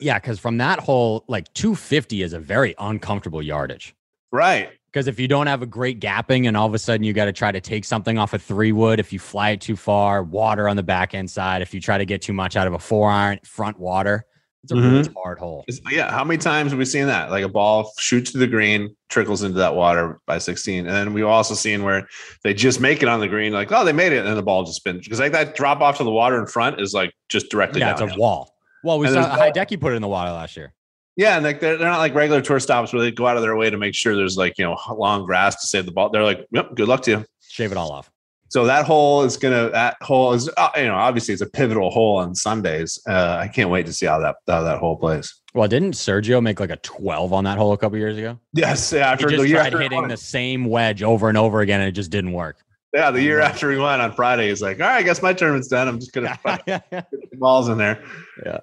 Yeah. 0.00 0.18
Cause 0.20 0.38
from 0.38 0.58
that 0.58 0.78
hole, 0.78 1.24
like 1.26 1.52
250 1.54 2.22
is 2.22 2.32
a 2.32 2.38
very 2.38 2.74
uncomfortable 2.78 3.42
yardage. 3.42 3.94
Right. 4.30 4.70
Because 4.86 5.06
if 5.06 5.20
you 5.20 5.28
don't 5.28 5.48
have 5.48 5.60
a 5.60 5.66
great 5.66 6.00
gapping 6.00 6.46
and 6.46 6.56
all 6.56 6.66
of 6.66 6.72
a 6.72 6.78
sudden 6.78 7.04
you 7.04 7.12
got 7.12 7.26
to 7.26 7.32
try 7.32 7.52
to 7.52 7.60
take 7.60 7.84
something 7.84 8.16
off 8.16 8.32
a 8.32 8.38
three 8.38 8.72
wood, 8.72 9.00
if 9.00 9.12
you 9.12 9.18
fly 9.18 9.50
it 9.50 9.60
too 9.60 9.76
far, 9.76 10.22
water 10.22 10.68
on 10.68 10.76
the 10.76 10.82
back 10.82 11.14
end 11.14 11.30
side, 11.30 11.60
if 11.60 11.74
you 11.74 11.80
try 11.80 11.98
to 11.98 12.06
get 12.06 12.22
too 12.22 12.32
much 12.32 12.56
out 12.56 12.66
of 12.66 12.72
a 12.72 12.78
four 12.78 13.10
iron, 13.10 13.38
front 13.44 13.78
water, 13.78 14.24
it's 14.64 14.72
a 14.72 14.76
really 14.76 15.02
mm-hmm. 15.02 15.12
hard 15.22 15.38
hole. 15.38 15.64
It's- 15.68 15.80
yeah. 15.92 16.10
How 16.10 16.24
many 16.24 16.38
times 16.38 16.72
have 16.72 16.78
we 16.78 16.84
seen 16.84 17.06
that? 17.06 17.30
Like 17.30 17.44
a 17.44 17.48
ball 17.48 17.92
shoots 17.98 18.32
to 18.32 18.38
the 18.38 18.46
green, 18.46 18.94
trickles 19.08 19.42
into 19.42 19.58
that 19.58 19.74
water 19.74 20.18
by 20.26 20.38
16. 20.38 20.86
And 20.86 20.88
then 20.88 21.12
we've 21.14 21.26
also 21.26 21.54
seen 21.54 21.84
where 21.84 22.08
they 22.42 22.54
just 22.54 22.80
make 22.80 23.02
it 23.02 23.08
on 23.08 23.20
the 23.20 23.28
green, 23.28 23.52
like, 23.52 23.70
oh, 23.72 23.84
they 23.84 23.92
made 23.92 24.12
it, 24.12 24.26
and 24.26 24.36
the 24.36 24.42
ball 24.42 24.64
just 24.64 24.76
spins. 24.76 25.04
Because 25.04 25.20
like 25.20 25.32
that 25.32 25.54
drop 25.54 25.80
off 25.80 25.98
to 25.98 26.04
the 26.04 26.10
water 26.10 26.38
in 26.38 26.46
front 26.46 26.80
is 26.80 26.92
like 26.92 27.12
just 27.28 27.50
directly 27.50 27.80
Yeah, 27.80 27.94
down. 27.94 28.08
it's 28.08 28.16
a 28.16 28.18
wall. 28.18 28.54
Well, 28.84 28.98
we 28.98 29.06
And 29.06 29.14
saw 29.14 29.22
there's 29.36 29.54
no- 29.54 29.62
Hideki 29.62 29.80
put 29.80 29.92
it 29.92 29.96
in 29.96 30.02
the 30.02 30.08
water 30.08 30.30
last 30.30 30.56
year. 30.56 30.74
Yeah, 31.16 31.34
and 31.34 31.44
like 31.44 31.58
they're, 31.58 31.76
they're 31.76 31.88
not 31.88 31.98
like 31.98 32.14
regular 32.14 32.40
tour 32.40 32.60
stops 32.60 32.92
where 32.92 33.02
they 33.02 33.10
go 33.10 33.26
out 33.26 33.36
of 33.36 33.42
their 33.42 33.56
way 33.56 33.70
to 33.70 33.76
make 33.76 33.92
sure 33.92 34.14
there's 34.14 34.36
like 34.36 34.56
you 34.56 34.64
know 34.64 34.76
long 34.96 35.26
grass 35.26 35.60
to 35.62 35.66
save 35.66 35.84
the 35.84 35.90
ball. 35.90 36.10
They're 36.10 36.22
like, 36.22 36.46
yep, 36.52 36.76
good 36.76 36.86
luck 36.86 37.02
to 37.02 37.10
you. 37.10 37.24
Shave 37.40 37.72
it 37.72 37.76
all 37.76 37.90
off. 37.90 38.08
So 38.48 38.64
that 38.64 38.86
hole 38.86 39.22
is 39.24 39.36
gonna 39.36 39.70
that 39.70 39.96
hole 40.00 40.32
is 40.32 40.48
uh, 40.56 40.70
you 40.76 40.86
know 40.86 40.94
obviously 40.94 41.32
it's 41.32 41.42
a 41.42 41.48
pivotal 41.50 41.90
hole 41.90 42.16
on 42.16 42.34
Sundays. 42.34 42.98
Uh, 43.06 43.38
I 43.40 43.48
can't 43.48 43.70
wait 43.70 43.86
to 43.86 43.92
see 43.92 44.06
how 44.06 44.18
that 44.20 44.36
how 44.46 44.62
that 44.62 44.78
hole 44.78 44.96
plays. 44.96 45.34
Well, 45.54 45.68
didn't 45.68 45.92
Sergio 45.92 46.42
make 46.42 46.60
like 46.60 46.70
a 46.70 46.76
12 46.76 47.32
on 47.32 47.44
that 47.44 47.58
hole 47.58 47.72
a 47.72 47.78
couple 47.78 47.98
years 47.98 48.16
ago? 48.16 48.38
Yes, 48.52 48.92
yeah, 48.92 48.98
He 48.98 49.02
after 49.04 49.28
just 49.28 49.42
the 49.42 49.48
year 49.48 49.60
tried 49.60 49.72
hitting 49.72 50.08
the 50.08 50.16
same 50.16 50.66
wedge 50.66 51.02
over 51.02 51.28
and 51.28 51.38
over 51.38 51.60
again, 51.60 51.80
and 51.80 51.88
it 51.88 51.92
just 51.92 52.10
didn't 52.10 52.32
work. 52.32 52.58
yeah 52.94 53.10
the 53.10 53.22
year 53.22 53.40
after 53.40 53.70
he 53.70 53.78
won 53.78 54.00
on 54.00 54.12
Friday, 54.12 54.48
he's 54.48 54.62
like, 54.62 54.80
all 54.80 54.86
right, 54.86 54.96
I 54.96 55.02
guess 55.02 55.20
my 55.22 55.32
tournament's 55.32 55.68
done. 55.68 55.88
I'm 55.88 55.98
just 55.98 56.12
gonna 56.12 56.38
put 56.44 56.64
the 56.66 57.04
balls 57.34 57.68
in 57.68 57.76
there. 57.78 58.02
Yeah. 58.44 58.60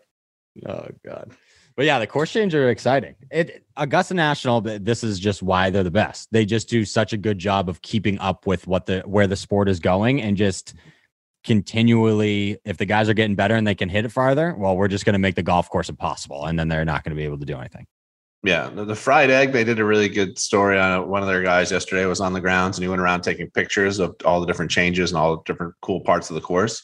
Oh 0.67 0.87
god. 1.05 1.31
But 1.75 1.85
yeah, 1.85 1.99
the 1.99 2.07
course 2.07 2.31
changes 2.31 2.55
are 2.55 2.69
exciting. 2.69 3.15
It 3.31 3.65
Augusta 3.75 4.13
National, 4.13 4.61
this 4.61 5.03
is 5.03 5.19
just 5.19 5.43
why 5.43 5.69
they're 5.69 5.83
the 5.83 5.91
best. 5.91 6.29
They 6.31 6.45
just 6.45 6.69
do 6.69 6.85
such 6.85 7.11
a 7.11 7.17
good 7.17 7.37
job 7.37 7.67
of 7.67 7.81
keeping 7.81 8.17
up 8.19 8.47
with 8.47 8.65
what 8.65 8.85
the 8.85 9.01
where 9.01 9.27
the 9.27 9.35
sport 9.35 9.67
is 9.67 9.79
going 9.79 10.21
and 10.21 10.37
just 10.37 10.73
continually 11.43 12.57
if 12.65 12.77
the 12.77 12.85
guys 12.85 13.09
are 13.09 13.13
getting 13.13 13.35
better 13.35 13.55
and 13.55 13.67
they 13.67 13.75
can 13.75 13.89
hit 13.89 14.05
it 14.05 14.09
farther, 14.09 14.55
well, 14.57 14.75
we're 14.77 14.87
just 14.87 15.05
going 15.05 15.13
to 15.13 15.19
make 15.19 15.35
the 15.35 15.43
golf 15.43 15.69
course 15.69 15.89
impossible 15.89 16.45
and 16.45 16.57
then 16.57 16.69
they're 16.69 16.85
not 16.85 17.03
going 17.03 17.11
to 17.11 17.15
be 17.15 17.25
able 17.25 17.37
to 17.37 17.45
do 17.45 17.57
anything. 17.57 17.85
Yeah, 18.45 18.69
the, 18.69 18.95
fried 18.95 19.31
egg. 19.31 19.53
They 19.53 19.63
did 19.63 19.79
a 19.79 19.85
really 19.85 20.07
good 20.07 20.37
story 20.37 20.77
on 20.77 21.01
it. 21.01 21.07
One 21.07 21.23
of 21.23 21.27
their 21.27 21.41
guys 21.41 21.71
yesterday 21.71 22.05
was 22.05 22.21
on 22.21 22.31
the 22.31 22.41
grounds 22.41 22.77
and 22.77 22.83
he 22.83 22.87
went 22.87 23.01
around 23.01 23.21
taking 23.21 23.49
pictures 23.49 23.97
of 23.97 24.15
all 24.23 24.39
the 24.39 24.45
different 24.45 24.69
changes 24.69 25.11
and 25.11 25.17
all 25.17 25.37
the 25.37 25.43
different 25.45 25.73
cool 25.81 25.99
parts 26.01 26.29
of 26.29 26.35
the 26.35 26.41
course. 26.41 26.83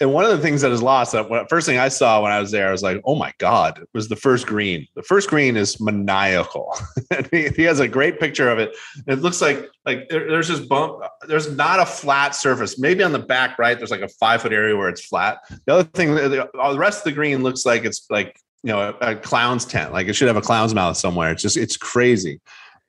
And 0.00 0.12
one 0.12 0.24
of 0.24 0.30
the 0.32 0.38
things 0.38 0.62
that 0.62 0.72
is 0.72 0.82
lost, 0.82 1.12
that 1.12 1.48
first 1.48 1.66
thing 1.66 1.78
I 1.78 1.88
saw 1.88 2.22
when 2.22 2.32
I 2.32 2.40
was 2.40 2.50
there, 2.50 2.68
I 2.68 2.72
was 2.72 2.82
like, 2.82 3.00
"Oh 3.04 3.14
my 3.14 3.32
god!" 3.38 3.78
It 3.78 3.88
was 3.94 4.08
the 4.08 4.16
first 4.16 4.46
green. 4.46 4.86
The 4.94 5.02
first 5.02 5.30
green 5.30 5.56
is 5.56 5.80
maniacal. 5.80 6.76
he, 7.30 7.62
has 7.62 7.80
a 7.80 7.88
great 7.88 8.20
picture 8.20 8.50
of 8.50 8.58
it. 8.58 8.76
It 9.06 9.20
looks 9.20 9.40
like 9.40 9.70
like 9.86 10.08
there- 10.10 10.28
there's 10.28 10.48
this 10.48 10.60
bump. 10.60 11.02
There's 11.26 11.50
not 11.50 11.80
a 11.80 11.86
flat 11.86 12.34
surface. 12.34 12.78
Maybe 12.78 13.02
on 13.02 13.12
the 13.12 13.18
back 13.18 13.58
right, 13.58 13.78
there's 13.78 13.90
like 13.90 14.02
a 14.02 14.08
five 14.08 14.42
foot 14.42 14.52
area 14.52 14.76
where 14.76 14.90
it's 14.90 15.04
flat. 15.06 15.38
The 15.64 15.72
other 15.72 15.84
thing, 15.84 16.14
the 16.14 16.50
rest 16.76 16.98
of 16.98 17.04
the 17.04 17.12
green 17.12 17.42
looks 17.42 17.64
like 17.64 17.84
it's 17.86 18.06
like 18.10 18.38
you 18.66 18.72
know 18.72 18.80
a, 19.00 19.12
a 19.12 19.14
clown's 19.16 19.64
tent. 19.64 19.92
Like 19.92 20.08
it 20.08 20.14
should 20.14 20.26
have 20.26 20.36
a 20.36 20.40
clown's 20.42 20.74
mouth 20.74 20.96
somewhere. 20.96 21.30
It's 21.30 21.40
just 21.42 21.56
it's 21.56 21.76
crazy. 21.76 22.40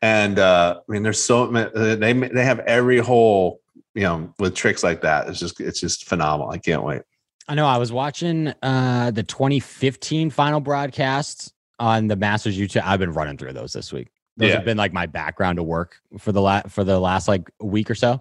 And 0.02 0.40
uh, 0.40 0.80
I 0.88 0.92
mean, 0.92 1.04
there's 1.04 1.24
so 1.24 1.44
uh, 1.56 1.96
they 1.96 2.14
they 2.14 2.44
have 2.44 2.60
every 2.62 2.98
hole 2.98 3.62
you 3.94 4.02
know 4.02 4.34
with 4.40 4.56
tricks 4.56 4.84
like 4.84 5.02
that. 5.02 5.30
It's 5.30 5.40
just 5.40 5.60
it's 5.62 5.80
just 5.80 6.06
phenomenal. 6.10 6.50
I 6.52 6.58
can't 6.58 6.84
wait. 6.84 7.04
I 7.48 7.54
know 7.54 7.68
I 7.68 7.78
was 7.78 7.92
watching 7.92 8.54
uh 8.64 9.12
the 9.12 9.22
2015 9.22 10.32
final 10.32 10.60
broadcasts 10.60 11.54
on 11.80 12.08
the 12.08 12.16
Masters 12.16 12.58
YouTube. 12.58 12.82
I've 12.84 13.00
been 13.00 13.14
running 13.14 13.38
through 13.38 13.54
those 13.54 13.72
this 13.72 13.94
week. 13.94 14.08
Those 14.36 14.50
Yeah. 14.50 14.56
have 14.56 14.66
been 14.66 14.78
like 14.78 14.94
my 14.94 15.06
background 15.06 15.58
to 15.58 15.64
work 15.64 15.98
for 16.18 16.32
the 16.32 16.42
la- 16.42 16.64
for 16.68 16.84
the 16.84 17.00
last 17.00 17.28
like 17.28 17.52
week 17.62 17.92
or 17.92 17.96
so. 17.96 18.20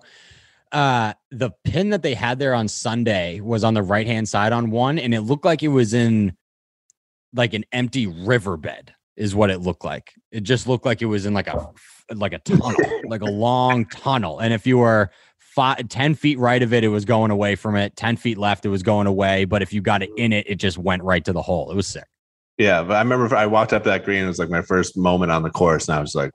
Uh 0.72 1.14
the 1.30 1.52
pin 1.64 1.88
that 1.90 2.02
they 2.02 2.12
had 2.12 2.38
there 2.38 2.52
on 2.54 2.68
Sunday 2.68 3.40
was 3.40 3.64
on 3.64 3.72
the 3.72 3.82
right 3.82 4.06
hand 4.06 4.28
side 4.28 4.52
on 4.52 4.70
one, 4.70 4.98
and 4.98 5.14
it 5.14 5.22
looked 5.22 5.46
like 5.46 5.62
it 5.62 5.68
was 5.68 5.94
in 5.94 6.36
like 7.34 7.54
an 7.54 7.64
empty 7.72 8.06
riverbed, 8.06 8.92
is 9.16 9.34
what 9.34 9.50
it 9.50 9.60
looked 9.60 9.84
like. 9.84 10.12
It 10.30 10.42
just 10.42 10.66
looked 10.66 10.84
like 10.84 11.02
it 11.02 11.06
was 11.06 11.26
in 11.26 11.34
like 11.34 11.48
a 11.48 11.68
like 12.14 12.32
a 12.32 12.38
tunnel, 12.38 12.72
like 13.06 13.22
a 13.22 13.30
long 13.30 13.86
tunnel. 13.86 14.38
And 14.38 14.52
if 14.52 14.66
you 14.66 14.78
were 14.78 15.10
five, 15.38 15.88
10 15.88 16.14
feet 16.14 16.38
right 16.38 16.62
of 16.62 16.72
it, 16.72 16.84
it 16.84 16.88
was 16.88 17.04
going 17.04 17.30
away 17.30 17.56
from 17.56 17.76
it. 17.76 17.96
10 17.96 18.16
feet 18.16 18.38
left, 18.38 18.64
it 18.64 18.68
was 18.68 18.82
going 18.82 19.06
away. 19.06 19.44
But 19.44 19.62
if 19.62 19.72
you 19.72 19.80
got 19.80 20.02
it 20.02 20.10
in 20.16 20.32
it, 20.32 20.48
it 20.48 20.56
just 20.56 20.78
went 20.78 21.02
right 21.02 21.24
to 21.24 21.32
the 21.32 21.42
hole. 21.42 21.70
It 21.70 21.76
was 21.76 21.86
sick. 21.86 22.04
Yeah, 22.58 22.82
but 22.82 22.94
I 22.94 23.00
remember 23.00 23.34
I 23.36 23.44
walked 23.46 23.74
up 23.74 23.84
that 23.84 24.04
green. 24.04 24.24
It 24.24 24.28
was 24.28 24.38
like 24.38 24.48
my 24.48 24.62
first 24.62 24.96
moment 24.96 25.30
on 25.30 25.42
the 25.42 25.50
course, 25.50 25.88
and 25.88 25.98
I 25.98 26.00
was 26.00 26.14
like, 26.14 26.30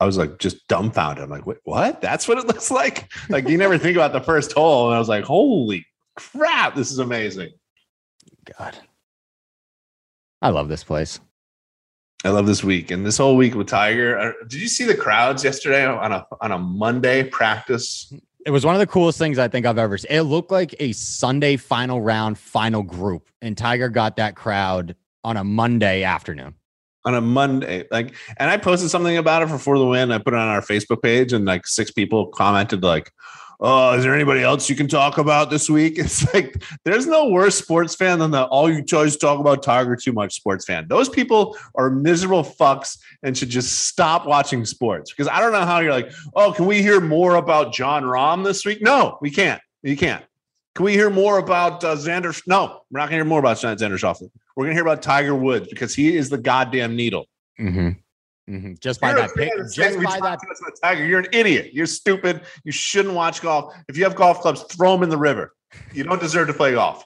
I 0.00 0.06
was 0.06 0.16
like 0.16 0.38
just 0.38 0.66
dumbfounded. 0.68 1.22
I'm 1.22 1.28
like, 1.28 1.46
Wait, 1.46 1.58
what? 1.64 2.00
That's 2.00 2.26
what 2.26 2.38
it 2.38 2.46
looks 2.46 2.70
like. 2.70 3.12
Like 3.28 3.46
you 3.48 3.58
never 3.58 3.76
think 3.76 3.94
about 3.94 4.12
the 4.12 4.20
first 4.20 4.52
hole, 4.52 4.86
and 4.86 4.96
I 4.96 4.98
was 4.98 5.10
like, 5.10 5.24
holy 5.24 5.84
crap, 6.16 6.74
this 6.74 6.90
is 6.90 6.98
amazing. 6.98 7.50
God. 8.58 8.78
I 10.42 10.50
love 10.50 10.68
this 10.68 10.84
place. 10.84 11.20
I 12.24 12.30
love 12.30 12.46
this 12.46 12.64
week 12.64 12.90
and 12.90 13.06
this 13.06 13.16
whole 13.18 13.36
week 13.36 13.54
with 13.54 13.68
Tiger. 13.68 14.18
uh, 14.18 14.32
Did 14.48 14.60
you 14.60 14.68
see 14.68 14.84
the 14.84 14.96
crowds 14.96 15.44
yesterday 15.44 15.86
on 15.86 16.12
a 16.12 16.26
on 16.40 16.50
a 16.52 16.58
Monday 16.58 17.22
practice? 17.24 18.12
It 18.44 18.50
was 18.50 18.64
one 18.64 18.74
of 18.74 18.78
the 18.80 18.86
coolest 18.86 19.18
things 19.18 19.38
I 19.38 19.46
think 19.48 19.66
I've 19.66 19.78
ever 19.78 19.98
seen. 19.98 20.10
It 20.10 20.22
looked 20.22 20.50
like 20.50 20.74
a 20.80 20.92
Sunday 20.92 21.56
final 21.56 22.00
round 22.00 22.38
final 22.38 22.82
group, 22.82 23.28
and 23.42 23.56
Tiger 23.56 23.88
got 23.88 24.16
that 24.16 24.34
crowd 24.36 24.96
on 25.22 25.36
a 25.36 25.44
Monday 25.44 26.02
afternoon. 26.02 26.54
on 27.04 27.14
a 27.14 27.20
Monday. 27.20 27.86
Like, 27.90 28.14
and 28.38 28.50
I 28.50 28.56
posted 28.56 28.90
something 28.90 29.16
about 29.16 29.42
it 29.42 29.48
for 29.48 29.58
For 29.58 29.78
the 29.78 29.86
Win. 29.86 30.10
I 30.10 30.18
put 30.18 30.34
it 30.34 30.38
on 30.38 30.48
our 30.48 30.60
Facebook 30.60 31.02
page, 31.02 31.32
and 31.32 31.44
like 31.44 31.66
six 31.66 31.90
people 31.92 32.26
commented, 32.28 32.82
like, 32.82 33.12
"Oh, 33.60 33.94
is 33.94 34.04
there 34.04 34.14
anybody 34.14 34.42
else 34.42 34.68
you 34.68 34.76
can 34.76 34.88
talk 34.88 35.18
about 35.18 35.50
this 35.50 35.68
week?" 35.68 35.98
It's 35.98 36.32
like 36.32 36.62
there's 36.84 37.06
no 37.06 37.28
worse 37.28 37.56
sports 37.56 37.94
fan 37.94 38.18
than 38.18 38.30
the 38.30 38.44
all 38.44 38.70
you 38.70 38.84
always 38.92 39.16
talk 39.16 39.40
about 39.40 39.62
Tiger 39.62 39.96
too 39.96 40.12
much 40.12 40.34
sports 40.34 40.64
fan. 40.64 40.86
Those 40.88 41.08
people 41.08 41.56
are 41.74 41.90
miserable 41.90 42.44
fucks 42.44 42.98
and 43.22 43.36
should 43.36 43.50
just 43.50 43.86
stop 43.86 44.26
watching 44.26 44.64
sports 44.64 45.12
because 45.12 45.28
I 45.28 45.40
don't 45.40 45.52
know 45.52 45.64
how 45.64 45.80
you're 45.80 45.92
like, 45.92 46.10
"Oh, 46.34 46.52
can 46.52 46.66
we 46.66 46.82
hear 46.82 47.00
more 47.00 47.36
about 47.36 47.72
Jon 47.72 48.02
Rahm 48.04 48.44
this 48.44 48.64
week?" 48.64 48.82
No, 48.82 49.18
we 49.20 49.30
can't. 49.30 49.60
You 49.82 49.96
can't. 49.96 50.24
Can 50.74 50.84
we 50.84 50.92
hear 50.92 51.10
more 51.10 51.38
about 51.38 51.82
uh, 51.82 51.96
Xander? 51.96 52.40
No, 52.46 52.82
we're 52.90 53.00
not 53.00 53.10
going 53.10 53.18
to 53.18 53.24
hear 53.24 53.24
more 53.24 53.40
about 53.40 53.56
Xander 53.56 53.98
Schauffele. 53.98 54.30
We're 54.54 54.66
going 54.66 54.76
to 54.76 54.80
hear 54.80 54.86
about 54.86 55.02
Tiger 55.02 55.34
Woods 55.34 55.66
because 55.68 55.92
he 55.94 56.16
is 56.16 56.30
the 56.30 56.38
goddamn 56.38 56.94
needle. 56.94 57.26
Mm-hmm. 57.58 57.98
Mm-hmm. 58.48 58.74
Just 58.80 59.00
by 59.00 59.10
You're 59.10 59.20
that 59.20 59.34
pic, 59.34 59.50
fan 59.50 59.58
that's 59.58 59.76
saying 59.76 60.00
just 60.00 60.20
by 60.20 60.20
that 60.20 60.40
too 60.40 60.48
much 60.48 60.58
about 60.60 60.78
Tiger. 60.82 61.04
You're 61.04 61.20
an 61.20 61.28
idiot. 61.32 61.70
You're 61.72 61.86
stupid. 61.86 62.42
You 62.64 62.72
shouldn't 62.72 63.14
watch 63.14 63.42
golf. 63.42 63.74
If 63.88 63.96
you 63.96 64.04
have 64.04 64.14
golf 64.14 64.40
clubs, 64.40 64.62
throw 64.64 64.92
them 64.92 65.02
in 65.02 65.10
the 65.10 65.18
river. 65.18 65.54
You 65.92 66.04
don't 66.04 66.20
deserve 66.20 66.48
to 66.48 66.54
play 66.54 66.72
golf. 66.72 67.04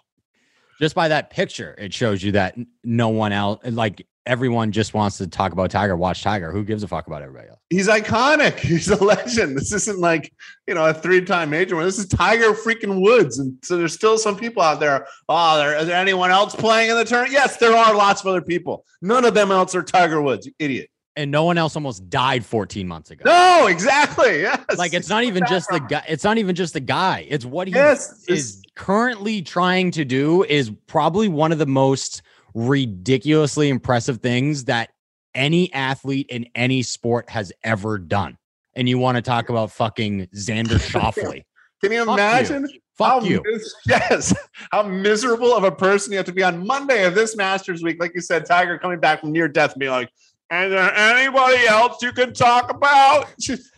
just 0.80 0.94
by 0.94 1.08
that 1.08 1.30
picture, 1.30 1.74
it 1.78 1.92
shows 1.92 2.22
you 2.22 2.32
that 2.32 2.56
no 2.84 3.08
one 3.08 3.32
else, 3.32 3.60
like 3.64 4.06
everyone 4.26 4.70
just 4.70 4.94
wants 4.94 5.18
to 5.18 5.26
talk 5.26 5.52
about 5.52 5.70
Tiger, 5.70 5.96
watch 5.96 6.22
Tiger. 6.22 6.52
Who 6.52 6.64
gives 6.64 6.82
a 6.82 6.88
fuck 6.88 7.06
about 7.06 7.22
everybody 7.22 7.48
else? 7.48 7.58
He's 7.70 7.88
iconic. 7.88 8.58
He's 8.60 8.88
a 8.88 9.02
legend. 9.02 9.56
This 9.56 9.72
isn't 9.72 9.98
like, 9.98 10.32
you 10.66 10.74
know, 10.74 10.86
a 10.86 10.94
three-time 10.94 11.50
major 11.50 11.76
one. 11.76 11.84
This 11.84 11.98
is 11.98 12.06
Tiger 12.06 12.52
freaking 12.52 13.00
Woods. 13.00 13.38
And 13.38 13.56
so 13.64 13.76
there's 13.76 13.94
still 13.94 14.18
some 14.18 14.36
people 14.36 14.62
out 14.62 14.80
there. 14.80 15.06
Oh, 15.28 15.58
there, 15.58 15.76
is 15.76 15.86
there 15.86 15.96
anyone 15.96 16.30
else 16.30 16.54
playing 16.54 16.90
in 16.90 16.96
the 16.96 17.04
tournament? 17.04 17.32
Yes, 17.32 17.56
there 17.56 17.76
are 17.76 17.94
lots 17.94 18.20
of 18.20 18.28
other 18.28 18.42
people. 18.42 18.84
None 19.00 19.24
of 19.24 19.34
them 19.34 19.50
else 19.50 19.74
are 19.74 19.82
Tiger 19.82 20.22
Woods, 20.22 20.46
you 20.46 20.52
idiot. 20.58 20.88
And 21.14 21.30
no 21.30 21.44
one 21.44 21.58
else 21.58 21.76
almost 21.76 22.08
died 22.08 22.42
14 22.44 22.88
months 22.88 23.10
ago. 23.10 23.24
No, 23.26 23.66
exactly. 23.66 24.40
Yes. 24.42 24.64
Like 24.78 24.94
it's 24.94 25.08
not 25.10 25.24
even 25.24 25.44
just 25.46 25.68
the 25.70 25.78
guy. 25.80 26.02
It's 26.08 26.24
not 26.24 26.38
even 26.38 26.54
just 26.54 26.72
the 26.72 26.80
guy. 26.80 27.26
It's 27.28 27.44
what 27.44 27.68
he 27.68 27.74
Yes. 27.74 28.24
is 28.28 28.62
currently 28.76 29.42
trying 29.42 29.90
to 29.90 30.04
do 30.06 30.42
is 30.44 30.70
probably 30.86 31.28
one 31.28 31.52
of 31.52 31.58
the 31.58 31.66
most 31.66 32.22
ridiculously 32.54 33.68
impressive 33.68 34.18
things 34.18 34.64
that 34.64 34.90
any 35.34 35.72
athlete 35.74 36.26
in 36.30 36.46
any 36.54 36.82
sport 36.82 37.28
has 37.30 37.52
ever 37.64 37.98
done. 37.98 38.36
And 38.74 38.88
you 38.88 38.98
want 38.98 39.16
to 39.16 39.22
talk 39.22 39.50
about 39.50 39.70
fucking 39.70 40.28
Xander 40.34 40.78
Schauffele. 40.90 41.42
Can 41.82 41.92
you 41.92 42.04
Fuck 42.04 42.06
you. 42.06 42.12
imagine? 42.12 42.68
Fuck 42.96 43.08
how 43.08 43.20
you. 43.22 43.42
mis- 43.44 43.74
yes. 43.86 44.34
How 44.70 44.82
miserable 44.82 45.54
of 45.54 45.64
a 45.64 45.72
person 45.72 46.12
you 46.12 46.18
have 46.18 46.26
to 46.26 46.32
be 46.32 46.42
on 46.42 46.66
Monday 46.66 47.04
of 47.04 47.14
this 47.14 47.36
Masters 47.36 47.82
week. 47.82 47.98
Like 48.00 48.14
you 48.14 48.20
said, 48.20 48.46
Tiger 48.46 48.78
coming 48.78 49.00
back 49.00 49.20
from 49.20 49.32
near 49.32 49.48
death 49.48 49.72
and 49.72 49.80
being 49.80 49.92
like, 49.92 50.10
is 50.52 50.70
there 50.70 50.82
uh, 50.82 51.16
anybody 51.18 51.66
else 51.66 52.02
you 52.02 52.12
can 52.12 52.34
talk 52.34 52.70
about? 52.70 53.34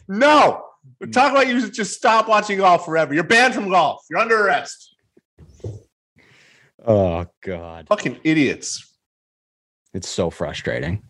No. 0.09 0.65
Talk 1.13 1.33
about 1.33 1.47
you 1.47 1.71
just 1.71 1.95
stop 1.95 2.29
watching 2.29 2.59
golf 2.59 2.85
forever. 2.85 3.15
You're 3.15 3.25
banned 3.25 3.55
from 3.55 3.71
golf. 3.71 4.03
You're 4.11 4.19
under 4.19 4.47
arrest. 4.47 4.95
Oh 6.85 7.27
God. 7.43 7.87
Fucking 7.89 8.21
idiots. 8.25 8.93
It's 9.95 10.09
so 10.09 10.29
frustrating. 10.31 11.03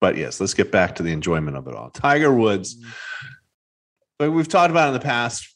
But 0.00 0.16
yes, 0.16 0.40
let's 0.40 0.52
get 0.52 0.70
back 0.70 0.96
to 0.96 1.02
the 1.02 1.12
enjoyment 1.12 1.56
of 1.56 1.66
it 1.68 1.74
all. 1.74 1.90
Tiger 1.90 2.34
Woods, 2.34 2.76
but 4.18 4.32
we've 4.32 4.48
talked 4.48 4.70
about 4.70 4.88
in 4.88 4.94
the 4.94 5.00
past. 5.00 5.48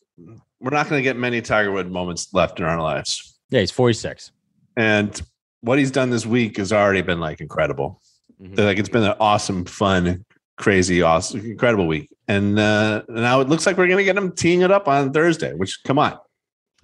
We're 0.61 0.71
not 0.71 0.89
going 0.89 1.01
to 1.01 1.03
get 1.03 1.17
many 1.17 1.43
Tiger 1.43 1.71
Wood 1.71 1.91
moments 1.91 2.33
left 2.33 2.59
in 2.59 2.65
our 2.65 2.81
lives. 2.81 3.39
Yeah, 3.51 3.61
he's 3.61 3.71
46. 3.71 4.33
And 4.77 5.21
what 5.61 5.79
he's 5.79 5.91
done 5.91 6.11
this 6.11 6.27
week 6.27 6.57
has 6.57 6.73
already 6.73 7.03
been 7.03 7.21
like 7.21 7.41
incredible. 7.41 8.01
Mhm. 8.41 8.59
Like 8.59 8.79
it's 8.79 8.89
been 8.89 9.03
an 9.03 9.15
awesome, 9.21 9.65
fun, 9.65 10.25
crazy, 10.57 11.03
awesome, 11.03 11.41
incredible 11.41 11.87
week. 11.87 12.09
And 12.29 12.59
uh, 12.59 13.03
now 13.09 13.41
it 13.41 13.49
looks 13.49 13.67
like 13.67 13.77
we're 13.77 13.87
going 13.87 13.99
to 13.99 14.05
get 14.05 14.17
him 14.17 14.33
teeing 14.33 14.61
it 14.61 14.71
up 14.71 14.87
on 14.87 15.13
Thursday, 15.13 15.55
which 15.55 15.83
come 15.85 15.99
on. 15.99 16.19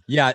Yeah. 0.06 0.32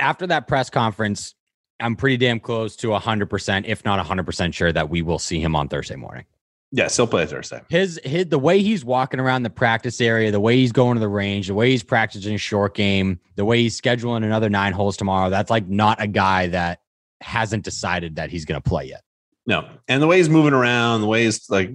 After 0.00 0.26
that 0.28 0.48
press 0.48 0.70
conference, 0.70 1.34
I'm 1.80 1.96
pretty 1.96 2.16
damn 2.16 2.40
close 2.40 2.76
to 2.76 2.88
100%, 2.88 3.64
if 3.66 3.84
not 3.84 4.04
100% 4.04 4.54
sure 4.54 4.72
that 4.72 4.88
we 4.88 5.02
will 5.02 5.18
see 5.18 5.40
him 5.40 5.56
on 5.56 5.68
Thursday 5.68 5.96
morning. 5.96 6.24
Yes, 6.72 6.96
he'll 6.96 7.06
play 7.06 7.24
Thursday. 7.24 7.60
His, 7.68 8.00
his, 8.02 8.26
the 8.26 8.38
way 8.38 8.60
he's 8.60 8.84
walking 8.84 9.20
around 9.20 9.44
the 9.44 9.50
practice 9.50 10.00
area, 10.00 10.32
the 10.32 10.40
way 10.40 10.56
he's 10.56 10.72
going 10.72 10.96
to 10.96 11.00
the 11.00 11.08
range, 11.08 11.46
the 11.46 11.54
way 11.54 11.70
he's 11.70 11.84
practicing 11.84 12.34
a 12.34 12.38
short 12.38 12.74
game, 12.74 13.20
the 13.36 13.44
way 13.44 13.62
he's 13.62 13.80
scheduling 13.80 14.24
another 14.24 14.50
nine 14.50 14.72
holes 14.72 14.96
tomorrow, 14.96 15.30
that's 15.30 15.50
like 15.50 15.68
not 15.68 16.02
a 16.02 16.08
guy 16.08 16.48
that 16.48 16.80
hasn't 17.24 17.64
decided 17.64 18.16
that 18.16 18.30
he's 18.30 18.44
going 18.44 18.60
to 18.60 18.68
play 18.68 18.84
yet. 18.86 19.02
No, 19.46 19.68
and 19.88 20.00
the 20.00 20.06
way 20.06 20.16
he's 20.16 20.30
moving 20.30 20.54
around, 20.54 21.02
the 21.02 21.06
way 21.06 21.24
he's 21.24 21.50
like 21.50 21.70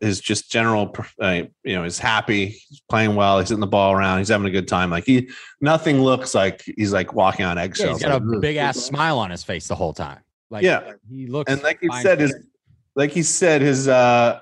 his 0.00 0.20
just 0.20 0.52
general, 0.52 0.94
uh, 1.20 1.42
you 1.64 1.74
know, 1.74 1.82
he's 1.82 1.98
happy, 1.98 2.46
he's 2.68 2.80
playing 2.88 3.16
well, 3.16 3.40
he's 3.40 3.48
hitting 3.48 3.60
the 3.60 3.66
ball 3.66 3.92
around, 3.92 4.18
he's 4.18 4.28
having 4.28 4.46
a 4.46 4.52
good 4.52 4.68
time. 4.68 4.88
Like 4.90 5.04
he, 5.04 5.28
nothing 5.60 6.00
looks 6.00 6.32
like 6.32 6.62
he's 6.76 6.92
like 6.92 7.14
walking 7.14 7.44
on 7.44 7.56
Yeah, 7.56 7.64
eggshells. 7.64 7.98
he's 8.00 8.06
got 8.08 8.22
a 8.22 8.38
big 8.38 8.56
ass 8.56 8.76
smile 8.84 9.18
on 9.18 9.30
his 9.32 9.42
face 9.42 9.66
the 9.66 9.74
whole 9.74 9.92
time. 9.92 10.20
Like, 10.48 10.62
Yeah. 10.62 10.92
he 11.10 11.26
looks 11.26 11.50
and 11.52 11.60
like 11.62 11.80
he 11.80 11.88
said, 12.02 12.20
his, 12.20 12.36
like 12.94 13.10
he 13.10 13.24
said, 13.24 13.62
his, 13.62 13.88
uh, 13.88 14.38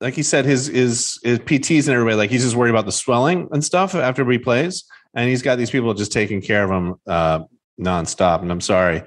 like 0.00 0.14
he 0.14 0.24
said, 0.24 0.44
his 0.44 0.66
his 0.66 1.20
his 1.22 1.38
PTs 1.38 1.86
and 1.86 1.90
everybody, 1.94 2.16
like 2.16 2.30
he's 2.30 2.42
just 2.42 2.56
worried 2.56 2.70
about 2.70 2.84
the 2.84 2.92
swelling 2.92 3.48
and 3.52 3.64
stuff 3.64 3.94
after 3.94 4.28
he 4.28 4.38
plays, 4.38 4.84
and 5.14 5.28
he's 5.30 5.40
got 5.40 5.56
these 5.56 5.70
people 5.70 5.94
just 5.94 6.10
taking 6.12 6.42
care 6.42 6.64
of 6.64 6.70
him 6.70 6.94
uh, 7.06 7.40
nonstop. 7.80 8.42
And 8.42 8.50
I'm 8.50 8.60
sorry, 8.60 9.02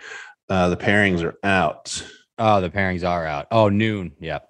uh, 0.49 0.69
the 0.69 0.77
pairings 0.77 1.23
are 1.23 1.35
out. 1.43 2.03
Oh, 2.37 2.61
the 2.61 2.69
pairings 2.69 3.07
are 3.07 3.25
out. 3.25 3.47
Oh, 3.51 3.69
noon. 3.69 4.13
Yep. 4.19 4.47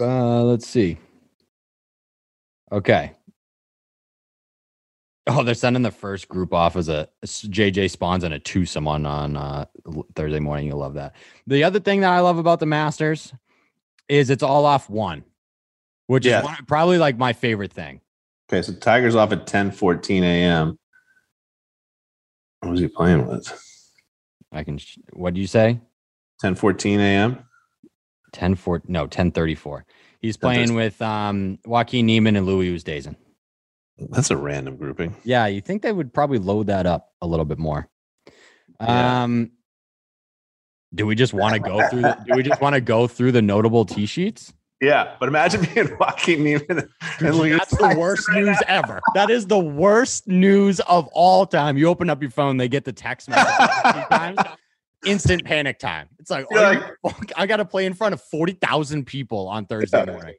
Uh, 0.00 0.42
let's 0.44 0.66
see. 0.68 0.98
Okay. 2.70 3.12
Oh, 5.28 5.42
they're 5.42 5.54
sending 5.54 5.82
the 5.82 5.90
first 5.90 6.28
group 6.28 6.54
off 6.54 6.76
as 6.76 6.88
a 6.88 7.08
JJ 7.24 7.90
Spauns 7.90 8.22
and 8.22 8.32
a 8.34 8.38
twosome 8.38 8.86
on 8.86 9.04
on 9.06 9.36
uh, 9.36 9.64
Thursday 10.14 10.38
morning. 10.38 10.66
You'll 10.66 10.78
love 10.78 10.94
that. 10.94 11.16
The 11.48 11.64
other 11.64 11.80
thing 11.80 12.00
that 12.02 12.12
I 12.12 12.20
love 12.20 12.38
about 12.38 12.60
the 12.60 12.66
Masters 12.66 13.32
is 14.08 14.30
it's 14.30 14.44
all 14.44 14.64
off 14.66 14.88
one, 14.88 15.24
which 16.06 16.26
Yeah. 16.26 16.38
is 16.40 16.44
one, 16.44 16.56
probably 16.68 16.98
like 16.98 17.18
my 17.18 17.32
favorite 17.32 17.72
thing. 17.72 18.00
Okay, 18.48 18.62
so 18.62 18.72
Tiger's 18.74 19.16
off 19.16 19.32
at 19.32 19.48
10 19.48 19.72
14 19.72 20.22
a.m. 20.22 20.78
What 22.66 22.72
was 22.72 22.80
he 22.80 22.88
playing 22.88 23.26
with? 23.28 23.46
I 24.50 24.64
can. 24.64 24.80
What 25.12 25.34
do 25.34 25.40
you 25.40 25.46
say? 25.46 25.80
10 26.40 26.56
14 26.56 26.98
a.m. 27.00 27.38
10 28.32 28.56
4 28.56 28.82
no 28.88 29.06
10 29.06 29.30
34 29.30 29.86
he's 30.20 30.36
playing 30.36 30.74
with 30.74 31.00
um 31.00 31.58
joaquin 31.64 32.04
niemann 32.04 32.36
and 32.36 32.44
louis 32.44 32.68
Oosthuizen. 32.74 33.14
That's 34.10 34.30
a 34.30 34.36
random 34.36 34.76
grouping. 34.76 35.14
yeah 35.24 35.46
you 35.46 35.62
think 35.62 35.80
they 35.80 35.92
would 35.92 36.12
probably 36.12 36.38
load 36.38 36.66
that 36.66 36.84
up 36.84 37.14
a 37.22 37.26
little 37.26 37.46
bit 37.46 37.56
more 37.58 37.88
Yeah. 38.80 39.22
um 39.22 39.52
do 40.94 41.06
we 41.06 41.14
just 41.14 41.32
want 41.32 41.54
to 41.54 41.60
go 41.60 41.88
through 41.88 42.02
the, 42.02 42.18
do 42.26 42.34
we 42.34 42.42
just 42.42 42.60
want 42.60 42.74
to 42.74 42.80
go 42.82 43.06
through 43.06 43.32
the 43.32 43.40
notable 43.42 43.86
tee 43.86 44.04
sheets 44.06 44.52
Yeah, 44.80 45.14
but 45.18 45.28
imagine 45.28 45.66
being 45.74 45.96
Joaquin 45.98 46.44
Niemann 46.44 46.88
and 47.20 47.34
Louis 47.34 47.50
that's 47.52 47.76
the 47.76 47.96
worst 47.98 48.28
right 48.28 48.44
news 48.44 48.58
ever 48.66 49.00
that 49.14 49.30
is 49.30 49.46
the 49.46 49.58
worst 49.58 50.28
news 50.28 50.80
of 50.80 51.08
all 51.12 51.46
time 51.46 51.78
you 51.78 51.88
open 51.88 52.10
up 52.10 52.20
your 52.20 52.30
phone 52.30 52.56
they 52.58 52.68
get 52.68 52.84
the 52.84 52.92
text 52.92 53.28
message 53.30 53.46
a 54.10 54.56
instant 55.06 55.44
panic 55.44 55.78
time 55.78 56.08
it's 56.18 56.30
like, 56.30 56.46
oh, 56.52 56.70
you 56.72 56.80
fuck, 57.10 57.30
i 57.36 57.46
gotta 57.46 57.64
play 57.64 57.86
in 57.86 57.94
front 57.94 58.12
of 58.12 58.20
40000 58.22 59.06
people 59.06 59.48
on 59.48 59.64
thursday 59.66 60.04
Yeah. 60.04 60.12
morning 60.12 60.34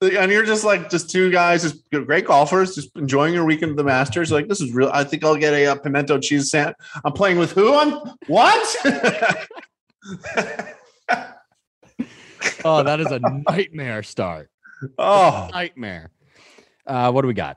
and 0.00 0.30
you're 0.30 0.44
just 0.44 0.62
like 0.64 0.90
just 0.90 1.10
two 1.10 1.28
guys, 1.30 1.62
just 1.62 1.90
great 1.90 2.24
golfers, 2.24 2.76
just 2.76 2.94
enjoying 2.96 3.34
your 3.34 3.44
weekend 3.44 3.72
at 3.72 3.76
the 3.76 3.82
Masters. 3.82 4.30
Like 4.30 4.46
this 4.46 4.60
is 4.60 4.72
real. 4.72 4.90
I 4.92 5.02
think 5.02 5.24
I'll 5.24 5.34
get 5.34 5.52
a, 5.54 5.66
uh 5.66 5.74
pimento 5.74 6.20
cheese 6.20 6.52
sandwich. 6.52 6.76
I'm 7.04 7.12
playing 7.12 7.36
with 7.36 7.50
who? 7.50 7.74
I'm 7.74 7.90
what? 8.28 9.48
Oh 12.64 12.82
that 12.82 13.00
is 13.00 13.06
a 13.10 13.18
nightmare 13.48 14.02
start 14.02 14.50
oh, 14.98 15.48
nightmare. 15.52 16.10
Uh, 16.86 17.10
what 17.10 17.22
do 17.22 17.28
we 17.28 17.34
got? 17.34 17.56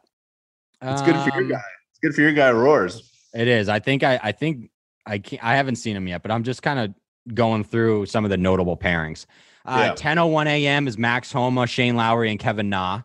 it's 0.82 1.02
good 1.04 1.16
for 1.16 1.30
your 1.36 1.44
Um, 1.44 1.50
guy. 1.50 1.62
It's 1.92 2.00
good 2.02 2.16
for 2.16 2.22
your 2.22 2.34
guy. 2.34 2.52
Roars. 2.52 3.10
It 3.34 3.48
is. 3.48 3.70
I 3.70 3.78
think 3.80 4.04
I. 4.04 4.20
I 4.22 4.32
think 4.32 4.72
I 5.06 5.20
can't. 5.20 5.44
I 5.44 5.56
haven't 5.56 5.76
seen 5.76 5.96
him 5.96 6.08
yet, 6.08 6.22
but 6.24 6.32
I'm 6.32 6.44
just 6.44 6.64
kind 6.64 6.80
of 6.80 7.34
going 7.36 7.64
through 7.64 8.08
some 8.08 8.24
of 8.24 8.32
the 8.32 8.38
notable 8.38 8.76
pairings. 8.76 9.26
Uh, 9.66 9.94
Yeah. 9.96 10.16
10:01 10.16 10.48
a.m. 10.48 10.88
is 10.88 10.98
Max 10.98 11.32
Homa, 11.32 11.68
Shane 11.68 11.96
Lowry, 11.96 12.32
and 12.32 12.40
Kevin 12.40 12.70
Na. 12.70 13.02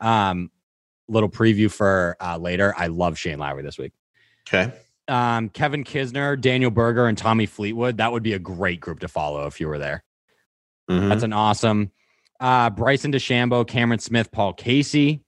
Um, 0.00 0.50
little 1.08 1.28
preview 1.28 1.70
for 1.70 2.16
uh, 2.20 2.38
later. 2.38 2.74
I 2.78 2.86
love 2.86 3.18
Shane 3.18 3.38
Lowry 3.38 3.62
this 3.62 3.76
week. 3.76 3.92
Okay. 4.48 4.72
Um, 5.06 5.50
Kevin 5.50 5.84
Kisner, 5.84 6.40
Daniel 6.40 6.70
Berger, 6.70 7.06
and 7.06 7.18
Tommy 7.18 7.44
Fleetwood. 7.44 7.98
That 7.98 8.10
would 8.12 8.22
be 8.22 8.32
a 8.32 8.38
great 8.38 8.80
group 8.80 9.00
to 9.00 9.08
follow 9.08 9.46
if 9.46 9.60
you 9.60 9.68
were 9.68 9.78
there. 9.78 10.02
Mhm. 10.90 11.08
That's 11.08 11.22
an 11.22 11.32
awesome. 11.32 11.92
Uh, 12.40 12.70
Bryson 12.70 13.12
DeChambeau, 13.12 13.66
Cameron 13.66 14.00
Smith, 14.00 14.32
Paul 14.32 14.52
Casey, 14.54 15.22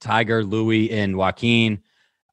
Tiger, 0.00 0.42
Louis, 0.44 0.90
and 0.90 1.16
Joaquin. 1.16 1.82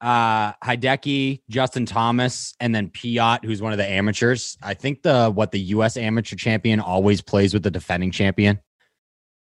Uh, 0.00 0.52
Hideki, 0.62 1.42
Justin 1.48 1.86
Thomas, 1.86 2.54
and 2.60 2.74
then 2.74 2.90
Piot, 2.90 3.44
who's 3.44 3.62
one 3.62 3.72
of 3.72 3.78
the 3.78 3.88
amateurs. 3.88 4.58
I 4.62 4.74
think 4.74 5.02
the 5.02 5.30
what 5.30 5.50
the 5.50 5.60
U.S. 5.60 5.96
amateur 5.96 6.36
champion 6.36 6.78
always 6.80 7.22
plays 7.22 7.54
with 7.54 7.62
the 7.62 7.70
defending 7.70 8.10
champion. 8.10 8.60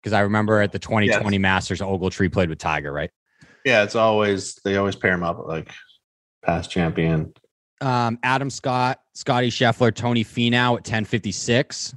Because 0.02 0.14
I 0.14 0.22
remember 0.22 0.62
at 0.62 0.72
the 0.72 0.80
2020 0.80 1.38
Masters, 1.40 1.80
Ogletree 1.80 2.32
played 2.32 2.50
with 2.50 2.60
Tiger, 2.60 2.92
right? 2.92 3.10
Yeah, 3.66 3.84
it's 3.84 3.96
always 3.96 4.56
they 4.64 4.78
always 4.78 4.96
pair 4.96 5.14
him 5.14 5.24
up 5.24 5.46
like 5.48 5.72
past 6.44 6.70
champion. 6.72 7.34
Um, 7.82 8.20
Adam 8.22 8.50
Scott, 8.52 9.00
Scotty 9.14 9.50
Scheffler, 9.50 9.94
Tony 9.94 10.24
Finau 10.24 10.78
at 10.78 10.84
1056. 10.84 11.96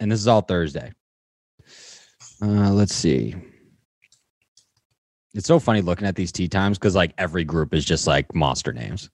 And 0.00 0.10
this 0.10 0.18
is 0.18 0.26
all 0.26 0.40
Thursday. 0.40 0.92
Uh, 2.42 2.72
let's 2.72 2.94
see. 2.94 3.34
It's 5.34 5.46
so 5.46 5.60
funny 5.60 5.82
looking 5.82 6.06
at 6.06 6.16
these 6.16 6.32
tee 6.32 6.48
times 6.48 6.78
because 6.78 6.96
like 6.96 7.12
every 7.18 7.44
group 7.44 7.74
is 7.74 7.84
just 7.84 8.06
like 8.06 8.34
monster 8.34 8.72
names. 8.72 9.10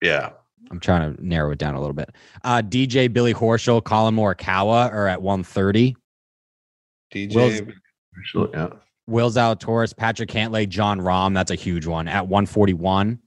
Yeah. 0.00 0.30
I'm 0.70 0.80
trying 0.80 1.14
to 1.14 1.26
narrow 1.26 1.50
it 1.50 1.58
down 1.58 1.74
a 1.74 1.80
little 1.80 1.92
bit. 1.92 2.10
Uh, 2.44 2.62
DJ 2.62 3.12
Billy 3.12 3.34
Horschel, 3.34 3.84
Collin 3.84 4.14
Morikawa 4.14 4.90
are 4.90 5.06
at 5.08 5.20
130. 5.20 5.94
DJ. 7.12 7.74
yeah. 8.54 8.68
Will 9.06 9.30
Zalatoris, 9.30 9.94
Patrick 9.94 10.30
Cantlay, 10.30 10.66
Jon 10.66 11.00
Rahm. 11.00 11.34
That's 11.34 11.50
a 11.50 11.56
huge 11.56 11.86
one 11.86 12.08
at 12.08 12.26
141. 12.26 13.18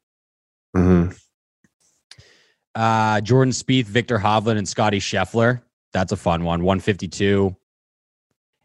hmm 0.75 1.07
Uh, 2.73 3.21
Jordan 3.21 3.51
Spieth, 3.51 3.85
Viktor 3.85 4.17
Hovland, 4.17 4.57
and 4.57 4.67
Scotty 4.67 4.99
Scheffler. 4.99 5.61
That's 5.95 6.11
a 6.11 6.17
fun 6.17 6.43
one. 6.43 6.65
152. 6.65 7.55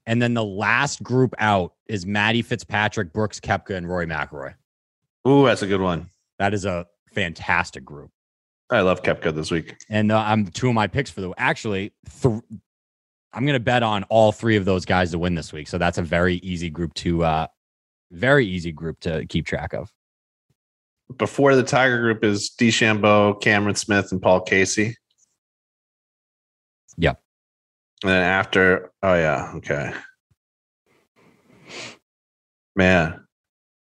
And 0.05 0.21
then 0.21 0.35
the 0.35 0.43
last 0.43 1.01
group 1.01 1.33
out 1.39 1.75
is 1.87 2.05
Matty 2.05 2.43
Fitzpatrick, 2.43 3.13
Brooks 3.13 3.39
Koepka, 3.39 3.77
and 3.77 3.89
Rory 3.89 4.09
McIlroy. 4.09 4.55
Ooh, 5.29 5.45
that's 5.45 5.63
a 5.63 5.69
good 5.69 5.81
one. 5.81 6.09
That 6.41 6.55
is 6.55 6.65
a 6.65 6.89
fantastic 7.13 7.85
group. 7.85 8.11
I 8.69 8.81
love 8.81 9.05
Koepka 9.05 9.33
this 9.33 9.53
week. 9.53 9.77
And 9.89 10.11
uh, 10.11 10.19
I'm 10.19 10.49
two 10.49 10.71
of 10.71 10.75
my 10.75 10.89
picks 10.89 11.09
for 11.09 11.21
the 11.21 11.33
actually. 11.39 11.93
Th- 12.21 12.43
I'm 13.33 13.47
going 13.47 13.55
to 13.55 13.61
bet 13.61 13.85
on 13.85 14.03
all 14.05 14.33
three 14.33 14.57
of 14.57 14.65
those 14.65 14.85
guys 14.85 15.13
to 15.13 15.19
win 15.21 15.37
this 15.37 15.53
week. 15.53 15.69
So 15.69 15.79
that's 15.79 15.99
a 15.99 16.03
very 16.03 16.37
easy 16.39 16.69
group 16.69 16.95
to, 16.95 17.23
uh, 17.23 17.47
very 18.11 18.45
easy 18.45 18.73
group 18.73 18.99
to 19.01 19.25
keep 19.27 19.47
track 19.47 19.73
of. 19.73 19.93
Before 21.17 21.55
the 21.55 21.63
Tiger 21.63 22.01
group 22.01 22.25
is 22.25 22.51
DeChambeau, 22.59 23.41
Cameron 23.41 23.77
Smith, 23.77 24.11
and 24.11 24.21
Paul 24.21 24.41
Casey. 24.41 24.97
And 28.03 28.11
then 28.11 28.23
after, 28.23 28.91
oh 29.03 29.15
yeah, 29.15 29.53
okay. 29.57 29.93
Man, 32.77 33.27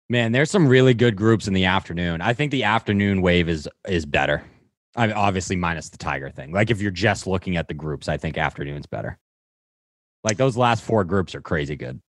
Man, 0.10 0.32
there's 0.32 0.52
some 0.52 0.68
really 0.68 0.94
good 0.94 1.16
groups 1.16 1.48
in 1.48 1.54
the 1.54 1.66
afternoon. 1.66 2.22
I 2.22 2.34
think 2.34 2.52
the 2.52 2.64
afternoon 2.64 3.22
wave 3.22 3.50
is 3.50 3.68
is 3.88 4.06
better. 4.06 4.44
I 4.96 5.08
mean, 5.08 5.16
obviously 5.16 5.56
minus 5.56 5.90
the 5.90 5.98
Tiger 5.98 6.30
thing. 6.30 6.52
Like 6.52 6.70
if 6.70 6.82
you're 6.82 6.92
just 6.92 7.28
looking 7.28 7.58
at 7.58 7.68
the 7.68 7.74
groups, 7.74 8.08
I 8.08 8.18
think 8.18 8.38
afternoon's 8.38 8.86
better. 8.86 9.18
Like 10.24 10.38
those 10.38 10.56
last 10.56 10.84
four 10.84 11.04
groups 11.04 11.34
are 11.36 11.42
crazy 11.42 11.76
good. 11.76 12.02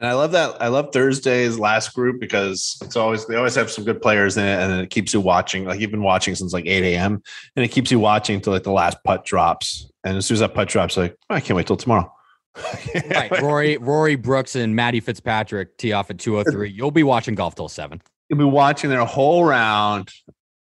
And 0.00 0.08
I 0.08 0.14
love 0.14 0.30
that. 0.32 0.62
I 0.62 0.68
love 0.68 0.92
Thursday's 0.92 1.58
last 1.58 1.92
group 1.92 2.20
because 2.20 2.78
it's 2.82 2.94
always 2.94 3.26
they 3.26 3.34
always 3.34 3.56
have 3.56 3.68
some 3.68 3.84
good 3.84 4.00
players 4.00 4.36
in 4.36 4.44
it, 4.44 4.60
and 4.60 4.80
it 4.80 4.90
keeps 4.90 5.12
you 5.12 5.20
watching. 5.20 5.64
Like 5.64 5.80
you've 5.80 5.90
been 5.90 6.04
watching 6.04 6.36
since 6.36 6.52
like 6.52 6.66
eight 6.66 6.84
a.m. 6.84 7.20
and 7.56 7.64
it 7.64 7.68
keeps 7.68 7.90
you 7.90 7.98
watching 7.98 8.36
until 8.36 8.52
like 8.52 8.62
the 8.62 8.70
last 8.70 8.98
putt 9.02 9.24
drops. 9.24 9.90
And 10.04 10.16
as 10.16 10.26
soon 10.26 10.36
as 10.36 10.40
that 10.40 10.54
putt 10.54 10.68
drops, 10.68 10.96
like 10.96 11.16
oh, 11.28 11.34
I 11.34 11.40
can't 11.40 11.56
wait 11.56 11.66
till 11.66 11.76
tomorrow. 11.76 12.12
right, 13.10 13.30
Rory, 13.42 13.76
Rory 13.76 14.16
Brooks, 14.16 14.54
and 14.54 14.74
Matty 14.74 15.00
Fitzpatrick 15.00 15.76
tee 15.78 15.92
off 15.92 16.10
at 16.10 16.18
two 16.18 16.36
hundred 16.36 16.52
three. 16.52 16.70
You'll 16.70 16.92
be 16.92 17.02
watching 17.02 17.34
golf 17.34 17.56
till 17.56 17.68
seven. 17.68 18.00
You'll 18.28 18.38
be 18.38 18.44
watching 18.44 18.90
their 18.90 19.04
whole 19.04 19.44
round, 19.44 20.10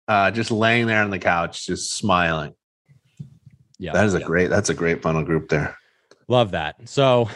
uh, 0.06 0.30
just 0.30 0.50
laying 0.50 0.86
there 0.86 1.02
on 1.02 1.10
the 1.10 1.18
couch, 1.18 1.66
just 1.66 1.94
smiling. 1.94 2.54
Yeah, 3.78 3.92
that 3.92 4.06
is 4.06 4.14
a 4.14 4.20
yeah. 4.20 4.26
great. 4.26 4.48
That's 4.48 4.70
a 4.70 4.74
great 4.74 5.02
funnel 5.02 5.22
group 5.22 5.50
there. 5.50 5.76
Love 6.28 6.52
that. 6.52 6.88
So 6.88 7.28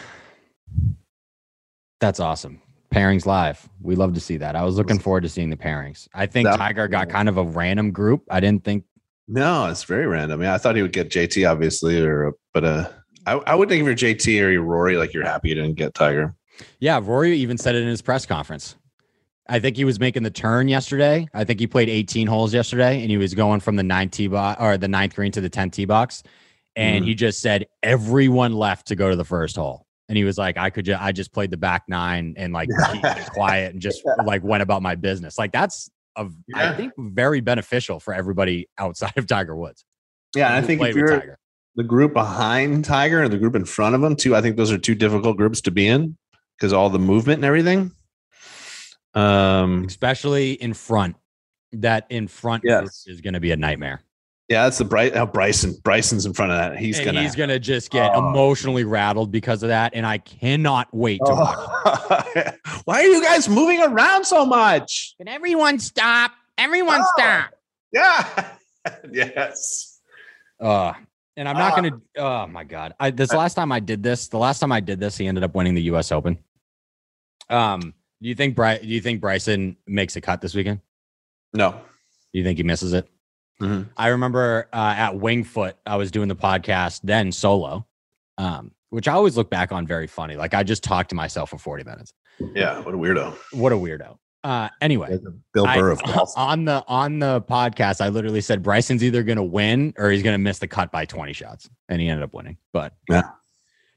that's 2.03 2.19
awesome. 2.19 2.61
Pairings 2.93 3.25
live. 3.25 3.69
We 3.81 3.95
love 3.95 4.13
to 4.15 4.19
see 4.19 4.35
that. 4.37 4.57
I 4.57 4.63
was 4.63 4.75
looking 4.75 4.99
forward 4.99 5.21
to 5.23 5.29
seeing 5.29 5.49
the 5.49 5.55
pairings. 5.55 6.09
I 6.13 6.25
think 6.25 6.47
That- 6.47 6.57
Tiger 6.57 6.89
got 6.89 7.07
kind 7.07 7.29
of 7.29 7.37
a 7.37 7.43
random 7.43 7.91
group. 7.91 8.23
I 8.29 8.41
didn't 8.41 8.65
think. 8.65 8.83
No, 9.29 9.67
it's 9.67 9.85
very 9.85 10.05
random. 10.05 10.41
Yeah, 10.41 10.53
I 10.53 10.57
thought 10.57 10.75
he 10.75 10.81
would 10.81 10.91
get 10.91 11.09
JT, 11.09 11.49
obviously, 11.49 12.01
or 12.01 12.33
but 12.53 12.65
uh, 12.65 12.89
I, 13.25 13.33
I 13.35 13.55
would 13.55 13.69
think 13.69 13.79
if 13.79 13.85
you're 14.01 14.13
JT 14.13 14.43
or 14.45 14.51
you're 14.51 14.61
Rory, 14.63 14.97
like 14.97 15.13
you're 15.13 15.23
happy 15.23 15.47
you 15.49 15.55
didn't 15.55 15.75
get 15.75 15.93
Tiger. 15.93 16.35
Yeah, 16.79 16.99
Rory 17.01 17.37
even 17.37 17.57
said 17.57 17.73
it 17.75 17.83
in 17.83 17.87
his 17.87 18.01
press 18.01 18.25
conference. 18.25 18.75
I 19.47 19.59
think 19.59 19.77
he 19.77 19.85
was 19.85 19.97
making 19.97 20.23
the 20.23 20.29
turn 20.29 20.67
yesterday. 20.67 21.27
I 21.33 21.45
think 21.45 21.61
he 21.61 21.67
played 21.67 21.87
18 21.87 22.27
holes 22.27 22.53
yesterday, 22.53 23.01
and 23.01 23.09
he 23.09 23.15
was 23.17 23.33
going 23.33 23.61
from 23.61 23.77
the 23.77 23.83
ninth 23.83 24.11
tee 24.11 24.27
box 24.27 24.61
or 24.61 24.77
the 24.77 24.89
ninth 24.89 25.15
green 25.15 25.31
to 25.31 25.41
the 25.41 25.49
10th 25.49 25.71
tee 25.71 25.85
box, 25.85 26.21
and 26.75 27.03
Mhm. 27.03 27.07
he 27.07 27.15
just 27.15 27.39
said 27.39 27.65
everyone 27.81 28.53
left 28.53 28.87
to 28.87 28.95
go 28.97 29.09
to 29.09 29.15
the 29.15 29.25
first 29.25 29.55
hole. 29.55 29.82
And 30.09 30.17
he 30.17 30.23
was 30.25 30.37
like, 30.37 30.57
I 30.57 30.69
could, 30.69 30.85
ju- 30.85 30.97
I 30.99 31.11
just 31.11 31.31
played 31.31 31.49
the 31.51 31.57
back 31.57 31.83
nine 31.87 32.33
and 32.37 32.51
like 32.53 32.69
keep 32.91 33.03
quiet 33.31 33.73
and 33.73 33.81
just 33.81 34.01
like 34.25 34.43
went 34.43 34.61
about 34.61 34.81
my 34.81 34.95
business. 34.95 35.37
Like 35.37 35.51
that's 35.51 35.89
a, 36.17 36.25
I 36.53 36.63
Yeah. 36.63 36.75
think 36.75 36.93
very 36.97 37.39
beneficial 37.41 37.99
for 37.99 38.13
everybody 38.13 38.67
outside 38.77 39.13
of 39.17 39.27
Tiger 39.27 39.55
Woods. 39.55 39.85
Yeah, 40.35 40.47
and 40.55 40.63
I 40.63 40.67
think 40.67 40.81
if 40.81 40.95
you're 40.95 41.37
the 41.75 41.83
group 41.83 42.13
behind 42.13 42.83
Tiger 42.85 43.21
and 43.23 43.31
the 43.31 43.37
group 43.37 43.55
in 43.55 43.65
front 43.65 43.95
of 43.95 44.03
him 44.03 44.15
too, 44.15 44.35
I 44.35 44.41
think 44.41 44.57
those 44.57 44.71
are 44.71 44.77
two 44.77 44.95
difficult 44.95 45.37
groups 45.37 45.61
to 45.61 45.71
be 45.71 45.87
in 45.87 46.17
because 46.57 46.73
all 46.73 46.89
the 46.89 46.99
movement 46.99 47.37
and 47.39 47.45
everything. 47.45 47.91
Um, 49.15 49.85
especially 49.85 50.53
in 50.53 50.73
front, 50.73 51.15
that 51.73 52.05
in 52.09 52.27
front 52.27 52.63
Yes. 52.65 53.05
is 53.07 53.21
going 53.21 53.35
to 53.35 53.39
be 53.39 53.51
a 53.51 53.57
nightmare. 53.57 54.01
Yeah, 54.53 54.63
that's 54.65 54.77
the 54.77 54.85
bright. 54.85 55.15
Oh, 55.15 55.25
Bryson, 55.25 55.75
Bryson's 55.83 56.25
in 56.25 56.33
front 56.33 56.51
of 56.51 56.57
that. 56.59 56.77
He's 56.77 56.97
and 56.99 57.05
gonna. 57.07 57.21
he's 57.23 57.35
gonna 57.35 57.59
just 57.59 57.89
get 57.89 58.11
Oh. 58.13 58.29
emotionally 58.29 58.83
rattled 58.83 59.31
because 59.31 59.63
of 59.63 59.69
that, 59.69 59.93
and 59.95 60.05
I 60.05 60.19
cannot 60.19 60.87
wait 60.93 61.19
to 61.25 61.31
watch. 61.33 61.57
Oh. 61.85 62.51
Why 62.85 63.01
are 63.01 63.05
you 63.05 63.23
guys 63.23 63.49
moving 63.49 63.81
around 63.81 64.25
so 64.25 64.45
much? 64.45 65.15
Can 65.17 65.27
everyone 65.27 65.79
stop? 65.79 66.31
Everyone 66.57 67.01
Oh. 67.01 67.11
stop. 67.17 67.53
Yeah. 67.91 68.49
yes. 69.11 69.99
Uh, 70.59 70.93
and 71.35 71.49
I'm 71.49 71.57
not 71.57 71.73
Ah. 71.73 71.75
gonna. 71.75 72.01
Oh 72.17 72.47
my 72.47 72.63
god! 72.63 72.93
I 72.99 73.09
this 73.09 73.33
last 73.33 73.55
time 73.55 73.71
I 73.71 73.79
did 73.79 74.03
this, 74.03 74.27
the 74.27 74.37
last 74.37 74.59
time 74.59 74.71
I 74.71 74.79
did 74.81 74.99
this, 74.99 75.17
he 75.17 75.25
ended 75.25 75.43
up 75.43 75.55
winning 75.55 75.73
the 75.73 75.81
U.S. 75.83 76.11
Open. 76.11 76.37
Um, 77.49 77.81
do 78.21 78.29
you 78.29 78.35
think 78.35 78.55
Bry- 78.55 78.77
Do 78.77 78.87
you 78.87 79.01
think 79.01 79.19
Bryson 79.19 79.77
makes 79.87 80.15
a 80.15 80.21
cut 80.21 80.41
this 80.41 80.53
weekend? 80.53 80.79
No. 81.53 81.71
Do 81.71 82.39
you 82.39 82.43
think 82.43 82.57
he 82.57 82.63
misses 82.63 82.93
it? 82.93 83.09
Mhm. 83.61 83.89
I 83.97 84.07
remember 84.09 84.67
uh, 84.73 84.93
at 84.97 85.15
Winged 85.17 85.47
Foot, 85.47 85.77
I 85.85 85.95
was 85.95 86.11
doing 86.11 86.27
the 86.27 86.35
podcast 86.35 87.01
then 87.03 87.31
solo, 87.31 87.85
um, 88.37 88.71
which 88.89 89.07
I 89.07 89.13
always 89.13 89.37
look 89.37 89.49
back 89.49 89.71
on 89.71 89.85
very 89.87 90.07
funny. 90.07 90.35
Like 90.35 90.53
I 90.53 90.63
just 90.63 90.83
talked 90.83 91.09
to 91.09 91.15
myself 91.15 91.49
for 91.51 91.57
40 91.57 91.83
minutes. 91.83 92.13
Yeah. 92.55 92.79
What 92.79 92.93
a 92.93 92.97
weirdo. 92.97 93.35
What 93.53 93.71
a 93.71 93.75
weirdo. 93.75 94.17
Uh, 94.43 94.67
anyway, 94.81 95.17
Bill 95.53 95.65
I- 95.65 95.77
Burr 95.77 95.91
of 95.91 96.03
golf. 96.03 96.31
on 96.35 96.65
the 96.65 96.83
on 96.87 97.19
the 97.19 97.41
podcast, 97.43 98.01
I 98.01 98.09
literally 98.09 98.41
said 98.41 98.61
Bryson's 98.61 99.01
either 99.03 99.23
going 99.23 99.37
to 99.37 99.43
win 99.43 99.93
or 99.97 100.09
he's 100.11 100.21
going 100.23 100.33
to 100.33 100.37
miss 100.43 100.59
the 100.59 100.67
cut 100.67 100.91
by 100.91 101.05
20 101.05 101.31
shots, 101.31 101.69
and 101.87 102.01
he 102.01 102.09
ended 102.09 102.23
up 102.25 102.33
winning. 102.33 102.57
But 102.73 102.93
Yeah. 103.09 103.29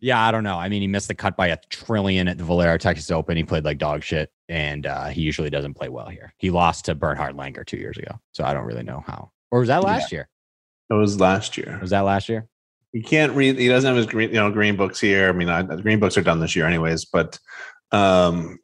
yeah, 0.01 0.21
I 0.25 0.31
don't 0.31 0.45
know. 0.45 0.57
I 0.57 0.69
mean, 0.69 0.83
he 0.83 0.87
missed 0.87 1.09
the 1.09 1.17
cut 1.17 1.37
by 1.37 1.49
a 1.49 1.57
trillion 1.71 2.29
at 2.29 2.39
the 2.39 2.45
Valero 2.45 2.79
Texas 2.79 3.11
Open. 3.11 3.37
He 3.37 3.43
played 3.43 3.65
like 3.65 3.79
dog 3.79 4.05
shit, 4.05 4.31
and 4.49 4.87
uh, 4.87 5.07
he 5.07 5.23
usually 5.23 5.51
doesn't 5.51 5.75
play 5.75 5.89
well 5.89 6.07
here. 6.09 6.33
He 6.37 6.51
lost 6.51 6.85
to 6.85 6.95
Bernhard 6.95 7.35
Langer 7.37 7.67
two 7.67 7.79
years 7.79 7.97
ago, 7.99 8.21
so 8.31 8.45
I 8.45 8.55
don't 8.55 8.67
really 8.67 8.85
know 8.85 9.03
how. 9.05 9.33
Or 9.57 9.61
was 9.61 9.69
that 9.69 9.83
Yeah. 9.83 9.89
last 9.89 10.13
year? 10.13 10.29
It 10.91 10.95
was 10.95 11.19
last 11.19 11.57
year. 11.57 11.79
Was 11.81 11.91
that 11.91 12.01
last 12.01 12.29
year? 12.29 12.47
He 12.93 13.01
can't 13.03 13.33
read. 13.33 13.59
He 13.59 13.69
doesn't 13.69 13.89
have 13.89 13.97
his 13.97 14.07
green, 14.07 14.29
you 14.29 14.37
know, 14.37 14.51
green 14.51 14.77
books 14.77 15.01
here. 15.01 15.31
I 15.31 15.33
mean, 15.33 15.49
I, 15.49 15.63
the 15.63 15.77
green 15.83 15.99
books 15.99 16.17
are 16.19 16.23
done 16.23 16.41
this 16.41 16.55
year, 16.55 16.67
anyways. 16.67 17.07
But 17.07 17.39
um, 17.91 18.59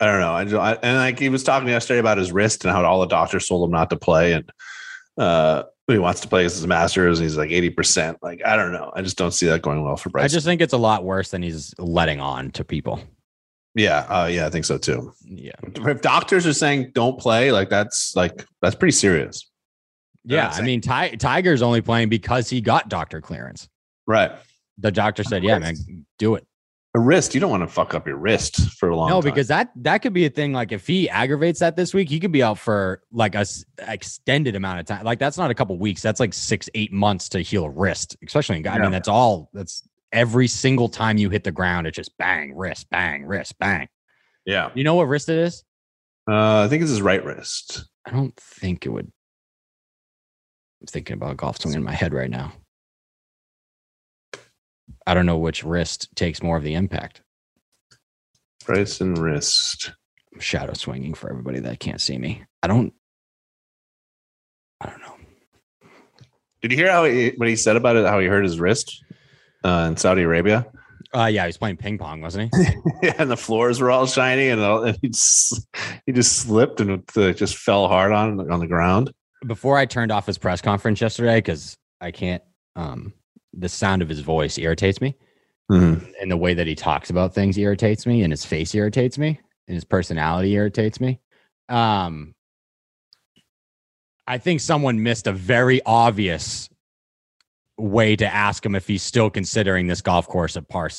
I 0.00 0.06
don't 0.06 0.20
know. 0.20 0.32
I, 0.32 0.44
just- 0.44 0.54
I 0.56 0.72
and 0.82 0.96
like 0.98 1.18
he 1.18 1.28
was 1.28 1.44
talking 1.44 1.68
yesterday 1.68 2.00
about 2.00 2.18
his 2.18 2.32
wrist 2.32 2.64
and 2.64 2.72
how 2.74 2.84
all 2.84 3.00
the 3.00 3.06
doctors 3.06 3.46
told 3.46 3.66
him 3.68 3.72
not 3.72 3.88
to 3.90 3.96
play, 3.96 4.32
and 4.34 4.50
uh, 5.16 5.62
he 5.86 5.98
wants 5.98 6.20
to 6.22 6.28
play 6.28 6.42
his 6.42 6.66
masters. 6.66 7.18
And 7.20 7.24
he's 7.28 7.36
like 7.36 7.50
eighty 7.50 7.70
percent. 7.70 8.18
Like 8.22 8.42
I 8.44 8.56
don't 8.56 8.72
know. 8.72 8.92
I 8.94 9.02
just 9.02 9.16
don't 9.16 9.32
see 9.32 9.46
that 9.46 9.62
going 9.62 9.82
well 9.84 9.96
for 9.96 10.10
Bryson. 10.10 10.24
I 10.24 10.28
just 10.28 10.44
think 10.46 10.60
it's 10.60 10.74
a 10.74 10.78
lot 10.78 11.04
worse 11.04 11.30
than 11.30 11.42
he's 11.42 11.72
letting 11.78 12.20
on 12.20 12.50
to 12.52 12.64
people. 12.64 13.00
yeah, 13.74 14.00
uh, 14.08 14.26
yeah, 14.26 14.46
I 14.46 14.50
think 14.50 14.64
so 14.66 14.76
too. 14.78 15.12
Yeah. 15.24 15.52
If 15.62 16.02
doctors 16.02 16.46
are 16.46 16.52
saying 16.52 16.92
don't 16.94 17.18
play, 17.18 17.52
like 17.52 17.70
that's 17.70 18.14
like 18.16 18.44
that's 18.62 18.74
pretty 18.74 18.92
serious, 18.92 19.48
Yeah. 20.26 20.50
I 20.52 20.60
mean, 20.62 20.80
Ty- 20.80 21.16
Tiger's 21.16 21.62
only 21.62 21.80
playing 21.80 22.08
because 22.08 22.50
he 22.50 22.60
got 22.60 22.88
doctor 22.88 23.20
clearance. 23.20 23.68
right? 24.06 24.32
The 24.78 24.90
doctor 24.92 25.24
said, 25.24 25.42
yeah, 25.42 25.58
man, 25.58 25.74
do 26.18 26.34
it. 26.34 26.46
A 26.94 27.00
wrist. 27.00 27.34
You 27.34 27.40
don't 27.40 27.50
want 27.50 27.62
to 27.62 27.66
fuck 27.66 27.94
up 27.94 28.06
your 28.06 28.16
wrist 28.16 28.70
for 28.78 28.88
a 28.90 28.96
long 28.96 29.08
time. 29.08 29.16
No, 29.16 29.22
time. 29.22 29.30
because 29.30 29.48
that 29.48 29.70
that 29.76 29.98
could 29.98 30.12
be 30.14 30.24
a 30.26 30.30
thing. 30.30 30.52
Like 30.52 30.72
if 30.72 30.86
he 30.86 31.08
aggravates 31.10 31.60
that 31.60 31.76
this 31.76 31.92
week, 31.94 32.08
he 32.08 32.18
could 32.20 32.32
be 32.32 32.42
out 32.42 32.58
for 32.58 33.02
like 33.12 33.34
a 33.34 33.38
s- 33.40 33.64
extended 33.78 34.54
amount 34.56 34.80
of 34.80 34.86
time. 34.86 35.04
Like 35.04 35.18
that's 35.18 35.36
not 35.38 35.50
a 35.50 35.54
couple 35.54 35.78
weeks. 35.78 36.00
That's 36.02 36.20
like 36.20 36.32
six, 36.34 36.68
eight 36.74 36.92
months 36.92 37.28
to 37.30 37.40
heal 37.40 37.64
a 37.64 37.70
wrist. 37.70 38.16
Especially 38.26 38.56
in 38.56 38.62
guy. 38.62 38.72
I 38.72 38.76
Yeah. 38.76 38.82
mean, 38.82 38.92
that's 38.92 39.08
all. 39.08 39.48
That's 39.54 39.86
every 40.12 40.46
single 40.48 40.88
time 40.88 41.18
you 41.18 41.28
hit 41.30 41.44
the 41.44 41.52
ground, 41.52 41.86
it's 41.86 41.96
just 41.96 42.16
bang, 42.18 42.54
wrist, 42.56 42.88
bang, 42.90 43.26
wrist, 43.26 43.58
bang. 43.58 43.88
yeah, 44.46 44.70
You 44.74 44.84
know 44.84 44.94
what 44.94 45.04
wrist 45.08 45.28
it 45.28 45.38
is? 45.38 45.64
uh, 46.30 46.64
I 46.64 46.68
think 46.68 46.80
it's 46.82 46.90
his 46.90 47.02
right 47.02 47.22
wrist. 47.24 47.84
I 48.06 48.10
don't 48.10 48.34
think 48.36 48.86
it 48.86 48.88
would. 48.90 49.10
I'm 50.80 50.86
thinking 50.86 51.14
about 51.14 51.32
a 51.32 51.36
golf 51.36 51.60
swing 51.60 51.74
in 51.74 51.82
my 51.82 51.92
head 51.92 52.12
right 52.12 52.30
now. 52.30 52.52
I 55.06 55.14
don't 55.14 55.26
know 55.26 55.38
which 55.38 55.64
wrist 55.64 56.08
takes 56.16 56.42
more 56.42 56.56
of 56.56 56.64
the 56.64 56.74
impact. 56.74 57.22
Bryson 58.64 59.14
wrist. 59.14 59.92
I'm 60.34 60.40
shadow 60.40 60.74
swinging 60.74 61.14
for 61.14 61.30
everybody 61.30 61.60
that 61.60 61.80
can't 61.80 62.00
see 62.00 62.18
me. 62.18 62.44
I 62.62 62.66
don't. 62.66 62.92
I 64.80 64.90
don't 64.90 65.00
know. 65.00 65.16
Did 66.60 66.72
you 66.72 66.76
hear 66.76 66.90
how 66.90 67.04
he, 67.04 67.32
what 67.36 67.48
he 67.48 67.56
said 67.56 67.76
about 67.76 67.96
it? 67.96 68.06
How 68.06 68.18
he 68.18 68.26
hurt 68.26 68.42
his 68.42 68.58
wrist 68.58 69.04
uh, 69.64 69.86
in 69.88 69.96
Saudi 69.96 70.22
Arabia? 70.22 70.66
Uh, 71.14 71.26
yeah, 71.26 71.44
he 71.44 71.46
was 71.46 71.56
playing 71.56 71.76
ping 71.76 71.96
pong, 71.96 72.20
wasn't 72.20 72.52
he? 72.54 72.64
yeah, 73.02 73.14
and 73.18 73.30
the 73.30 73.36
floors 73.36 73.80
were 73.80 73.90
all 73.90 74.06
shiny, 74.06 74.48
and, 74.48 74.60
all, 74.60 74.82
and 74.82 74.98
he 75.00 75.08
just 75.08 75.66
he 76.04 76.12
just 76.12 76.36
slipped 76.36 76.80
and 76.80 77.02
uh, 77.16 77.32
just 77.32 77.56
fell 77.56 77.88
hard 77.88 78.12
on 78.12 78.50
on 78.50 78.60
the 78.60 78.66
ground. 78.66 79.12
Before 79.46 79.76
I 79.76 79.86
turned 79.86 80.12
off 80.12 80.26
his 80.26 80.38
press 80.38 80.60
conference 80.60 81.00
yesterday, 81.00 81.38
because 81.38 81.76
I 82.00 82.10
can't. 82.10 82.42
Um, 82.76 83.12
the 83.52 83.68
sound 83.68 84.02
of 84.02 84.08
his 84.08 84.20
voice 84.20 84.58
irritates 84.58 85.00
me, 85.00 85.16
Mm-hmm. 85.70 86.04
and 86.20 86.30
the 86.30 86.36
way 86.36 86.54
that 86.54 86.66
he 86.68 86.74
talks 86.76 87.10
about 87.10 87.34
things 87.34 87.58
irritates 87.58 88.06
me, 88.06 88.22
and 88.22 88.32
his 88.32 88.44
face 88.44 88.74
irritates 88.74 89.18
me, 89.18 89.40
and 89.66 89.74
his 89.74 89.84
personality 89.84 90.54
irritates 90.54 91.00
me. 91.00 91.20
Um, 91.68 92.34
I 94.26 94.38
think 94.38 94.60
someone 94.60 95.02
missed 95.02 95.26
a 95.26 95.32
very 95.32 95.80
obvious 95.84 96.68
way 97.78 98.16
to 98.16 98.26
ask 98.26 98.64
him 98.64 98.74
if 98.74 98.86
he's 98.86 99.02
still 99.02 99.30
considering 99.30 99.86
this 99.86 100.00
golf 100.02 100.26
course 100.28 100.56
at 100.56 100.68
par 100.68 100.90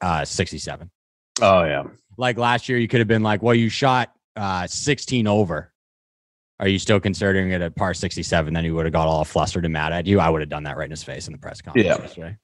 uh, 0.00 0.24
67. 0.24 0.90
Oh 1.42 1.64
yeah. 1.64 1.84
Like 2.16 2.36
last 2.38 2.68
year, 2.68 2.78
you 2.78 2.88
could 2.88 3.00
have 3.00 3.08
been 3.08 3.22
like, 3.22 3.42
well, 3.42 3.54
you 3.54 3.68
shot 3.68 4.12
uh, 4.36 4.66
16 4.66 5.26
over. 5.26 5.69
Are 6.60 6.68
you 6.68 6.78
still 6.78 7.00
considering 7.00 7.50
it 7.50 7.62
at 7.62 7.74
par 7.74 7.94
67? 7.94 8.52
Then 8.54 8.64
he 8.64 8.70
would 8.70 8.84
have 8.86 8.92
got 8.92 9.08
all 9.08 9.24
flustered 9.24 9.64
and 9.64 9.72
mad 9.72 9.92
at 9.92 10.06
you. 10.06 10.20
I 10.20 10.28
would 10.30 10.42
have 10.42 10.50
done 10.50 10.62
that 10.64 10.76
right 10.76 10.84
in 10.84 10.90
his 10.90 11.02
face 11.02 11.26
in 11.26 11.32
the 11.32 11.38
press 11.38 11.60
conference 11.62 11.86
Yeah. 11.86 11.98
yesterday. 12.00 12.36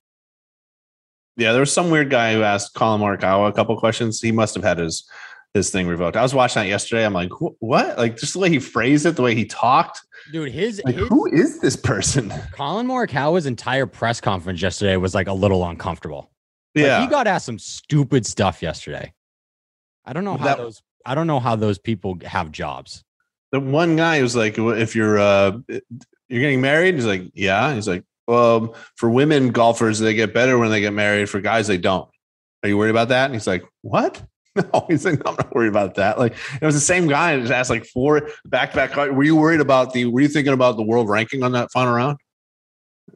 Yeah, 1.37 1.52
there 1.52 1.61
was 1.61 1.72
some 1.72 1.90
weird 1.90 2.09
guy 2.11 2.33
who 2.33 2.42
asked 2.42 2.72
Collin 2.74 3.00
Morikawa 3.00 3.48
a 3.48 3.52
couple 3.52 3.79
questions. 3.79 4.20
He 4.22 4.33
must 4.33 4.55
have 4.55 4.64
had 4.64 4.79
his 4.79 5.09
his 5.52 5.70
thing 5.70 5.87
revoked. 5.87 6.16
I 6.18 6.22
was 6.22 6.35
watching 6.35 6.62
that 6.62 6.68
yesterday. 6.68 7.05
I'm 7.07 7.14
like, 7.14 7.31
what? 7.61 7.96
Like 7.96 8.16
just 8.18 8.35
the 8.35 8.38
way 8.40 8.50
he 8.50 8.59
phrased 8.59 9.07
it, 9.07 9.16
the 9.16 9.22
way 9.22 9.35
he 9.35 9.44
talked. 9.46 10.00
Dude, 10.33 10.50
his, 10.50 10.83
Like, 10.85 10.96
his 10.96 11.09
who 11.09 11.26
is 11.33 11.61
this 11.61 11.76
person? 11.76 12.31
Collin 12.52 12.87
Morikawa's 12.87 13.46
entire 13.46 13.87
press 13.87 14.20
conference 14.20 14.61
yesterday 14.61 14.96
was 14.98 15.14
like 15.14 15.29
a 15.29 15.33
little 15.33 15.64
uncomfortable. 15.66 16.31
Like, 16.74 16.85
Yeah, 16.85 17.00
he 17.00 17.07
got 17.07 17.26
asked 17.26 17.46
some 17.46 17.59
stupid 17.59 18.26
stuff 18.26 18.61
yesterday. 18.62 19.14
I 20.05 20.12
don't 20.12 20.24
know 20.24 20.37
how 20.37 20.44
That- 20.44 20.59
those 20.59 20.83
I 21.07 21.14
don't 21.14 21.26
know 21.26 21.40
how 21.40 21.55
those 21.57 21.79
people 21.79 22.18
have 22.26 22.50
jobs. 22.50 23.02
The 23.57 23.61
one 23.61 23.97
guy 23.97 24.21
was 24.21 24.37
like, 24.37 24.59
if 24.59 24.95
you're 24.95 25.19
uh 25.19 25.59
you're 26.29 26.40
getting 26.40 26.61
married, 26.61 26.95
he's 26.95 27.07
like, 27.07 27.23
yeah. 27.33 27.75
He's 27.75 27.88
like, 27.88 28.05
well, 28.27 28.75
for 28.97 29.09
women 29.09 29.51
golfers, 29.51 29.99
they 29.99 30.12
get 30.14 30.35
better 30.35 30.59
when 30.59 30.71
they 30.71 30.81
get 30.81 30.92
married. 30.92 31.31
For 31.31 31.40
guys, 31.40 31.66
they 31.66 31.79
don't. 31.79 32.09
Are 32.62 32.69
you 32.69 32.77
worried 32.77 32.90
about 32.90 33.09
that? 33.09 33.27
And 33.27 33.35
he's 33.35 33.47
like, 33.47 33.64
what? 33.83 34.23
No, 34.57 34.87
he's 34.88 35.05
like, 35.05 35.21
I'm 35.27 35.35
not 35.35 35.55
worried 35.55 35.69
about 35.69 35.97
that. 35.97 36.19
Like, 36.19 36.35
it 36.62 36.64
was 36.64 36.75
the 36.75 36.81
same 36.81 37.09
guy 37.09 37.33
and 37.33 37.42
just 37.42 37.53
asked 37.53 37.69
like 37.69 37.85
four 37.85 38.31
back 38.47 38.71
to 38.71 38.77
back. 38.77 38.97
Were 38.97 39.23
you 39.23 39.37
worried 39.37 39.61
about 39.61 39.92
the? 39.92 40.07
Were 40.07 40.23
you 40.23 40.29
thinking 40.29 40.55
about 40.55 40.79
the 40.79 40.83
world 40.83 41.11
ranking 41.11 41.42
on 41.42 41.53
that 41.53 41.71
final 41.73 41.92
round? 41.92 42.16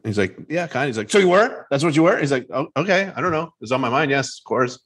He's 0.03 0.19
like, 0.19 0.37
yeah, 0.49 0.67
kind 0.67 0.83
of. 0.83 0.89
He's 0.89 0.99
like, 0.99 1.09
so 1.09 1.17
you 1.17 1.29
were? 1.29 1.65
That's 1.71 1.83
what 1.83 1.95
you 1.95 2.03
were? 2.03 2.19
He's 2.19 2.31
like, 2.31 2.45
oh, 2.53 2.67
okay, 2.77 3.11
I 3.15 3.21
don't 3.21 3.31
know. 3.31 3.55
It's 3.59 3.71
on 3.71 3.81
my 3.81 3.89
mind. 3.89 4.11
Yes, 4.11 4.37
of 4.37 4.43
course. 4.43 4.77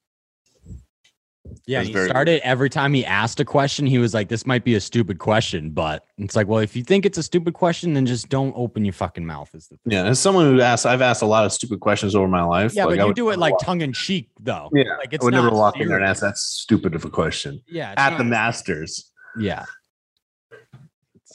Yeah, 1.68 1.82
he 1.82 1.92
very- 1.94 2.10
started 2.10 2.42
every 2.46 2.70
time 2.70 2.94
he 2.94 3.04
asked 3.06 3.40
a 3.40 3.46
question, 3.46 3.86
he 3.88 3.98
was 3.98 4.14
like, 4.14 4.30
"This 4.30 4.46
might 4.46 4.64
be 4.64 4.76
a 4.76 4.80
stupid 4.82 5.18
question," 5.20 5.72
but 5.72 6.06
it's 6.18 6.36
like, 6.36 6.48
well, 6.48 6.60
if 6.60 6.76
you 6.76 6.84
think 6.84 7.06
it's 7.06 7.18
a 7.18 7.24
stupid 7.24 7.54
question, 7.54 7.94
then 7.94 8.06
just 8.06 8.30
don't 8.30 8.54
open 8.56 8.86
your 8.86 8.94
fucking 8.94 9.26
mouth. 9.26 9.50
Is 9.56 9.68
the 9.68 9.78
thing. 9.78 9.94
Yeah, 9.94 10.04
as 10.06 10.20
someone 10.20 10.46
who 10.46 10.62
asked, 10.62 10.86
I've 10.86 11.02
asked 11.02 11.22
a 11.22 11.26
lot 11.26 11.46
of 11.46 11.52
stupid 11.52 11.80
questions 11.80 12.16
over 12.16 12.28
my 12.28 12.44
life. 12.44 12.74
yeah, 12.74 12.86
Like, 12.86 12.98
but 12.98 13.02
you 13.02 13.08
would 13.08 13.16
do 13.16 13.30
it 13.32 13.40
like 13.40 13.54
walk- 13.54 13.62
tongue 13.64 13.82
in 13.82 13.94
cheek, 13.94 14.30
though. 14.40 14.70
Yeah, 14.74 14.84
like 14.98 15.10
I 15.12 15.16
it's 15.16 15.24
would 15.24 15.34
never 15.34 15.48
not 15.48 15.56
walk 15.56 15.80
in 15.80 15.88
there 15.88 15.98
and 15.98 16.06
serious. 16.06 16.18
ask 16.18 16.22
that 16.22 16.38
stupid 16.38 16.94
of 16.96 17.04
a 17.06 17.10
question 17.10 17.62
Yeah, 17.68 17.94
at 17.98 18.18
the 18.18 18.24
Masters. 18.24 19.12
yeah. 19.40 19.66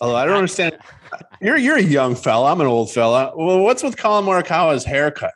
Although 0.00 0.16
I 0.16 0.24
don't 0.24 0.36
understand. 0.36 0.78
You're 1.42 1.56
you're 1.58 1.76
a 1.76 1.82
young 1.82 2.14
fella. 2.14 2.50
I'm 2.52 2.60
an 2.60 2.66
old 2.66 2.90
fella. 2.90 3.32
Well, 3.36 3.58
what's 3.60 3.82
with 3.82 3.96
Collin 3.96 4.24
Morikawa's 4.24 4.84
haircut? 4.84 5.32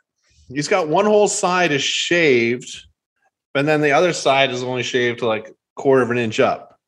He's 0.47 0.67
got 0.67 0.87
one 0.87 1.05
whole 1.05 1.27
side 1.27 1.71
is 1.71 1.83
shaved, 1.83 2.85
and 3.55 3.67
then 3.67 3.81
the 3.81 3.91
other 3.91 4.13
side 4.13 4.51
is 4.51 4.63
only 4.63 4.83
shaved 4.83 5.19
to 5.19 5.27
like 5.27 5.53
quarter 5.75 6.01
of 6.03 6.11
an 6.11 6.17
inch 6.17 6.39
up. 6.39 6.79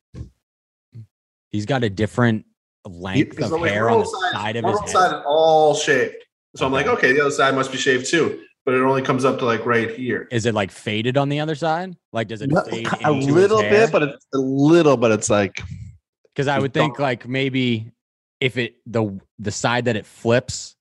He's 1.50 1.66
got 1.66 1.84
a 1.84 1.90
different 1.90 2.46
length 2.86 3.40
of 3.40 3.52
like 3.52 3.72
hair 3.72 3.90
on 3.90 4.00
the 4.00 4.06
whole 4.06 4.32
side 4.32 4.56
of 4.58 4.66
his 4.66 4.80
head. 4.82 4.90
side 4.90 5.16
is 5.18 5.24
all 5.26 5.74
shaved. 5.76 6.16
So 6.56 6.66
I'm 6.66 6.72
like, 6.72 6.88
Okay. 6.88 7.14
the 7.14 7.22
other 7.22 7.32
side 7.32 7.56
must 7.56 7.72
be 7.72 7.78
shaved 7.78 8.10
too, 8.10 8.42
but 8.66 8.74
it 8.74 8.82
only 8.82 9.02
comes 9.02 9.26
up 9.26 9.40
to 9.40 9.46
like 9.46 9.66
right 9.66 9.90
here. 9.92 10.28
Is 10.32 10.46
it 10.46 10.54
like 10.54 10.72
faded 10.72 11.18
on 11.18 11.30
the 11.30 11.40
other 11.40 11.56
side? 11.56 11.96
Like, 12.14 12.28
does 12.28 12.42
it 12.42 12.52
No, 12.52 12.62
fade 12.64 12.88
a 13.04 13.12
little 13.12 13.62
bit, 13.62 13.92
but 13.92 14.04
it's 14.04 14.26
a 14.34 14.38
little, 14.38 14.98
but 14.98 15.12
it's 15.12 15.30
like 15.30 15.62
Because 16.34 16.48
I 16.48 16.60
would 16.60 16.74
think 16.74 17.00
like 17.00 17.28
maybe 17.28 17.92
if 18.40 18.58
it 18.58 18.76
the 18.86 19.20
the 19.40 19.52
side 19.52 19.86
that 19.86 19.96
it 19.96 20.06
flips, 20.06 20.76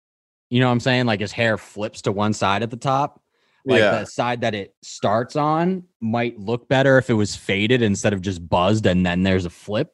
you 0.51 0.61
know 0.61 0.67
what 0.67 0.73
I'm 0.73 0.81
saying? 0.81 1.07
Like 1.07 1.21
his 1.21 1.33
hair 1.33 1.57
flips 1.59 2.03
to 2.03 2.13
one 2.13 2.33
side 2.33 2.63
at 2.63 2.71
the 2.71 2.77
top. 2.77 3.21
Like 3.67 3.81
Yeah. 3.81 3.99
the 4.01 4.05
side 4.07 4.43
that 4.43 4.55
it 4.55 4.75
starts 4.83 5.35
on 5.37 5.83
might 6.01 6.39
look 6.39 6.69
better 6.69 6.99
if 6.99 7.11
it 7.11 7.15
was 7.15 7.35
faded 7.35 7.83
instead 7.83 8.13
of 8.13 8.23
just 8.23 8.49
buzzed 8.49 8.87
and 8.87 9.05
then 9.05 9.25
there's 9.25 9.45
a 9.45 9.51
flip. 9.51 9.93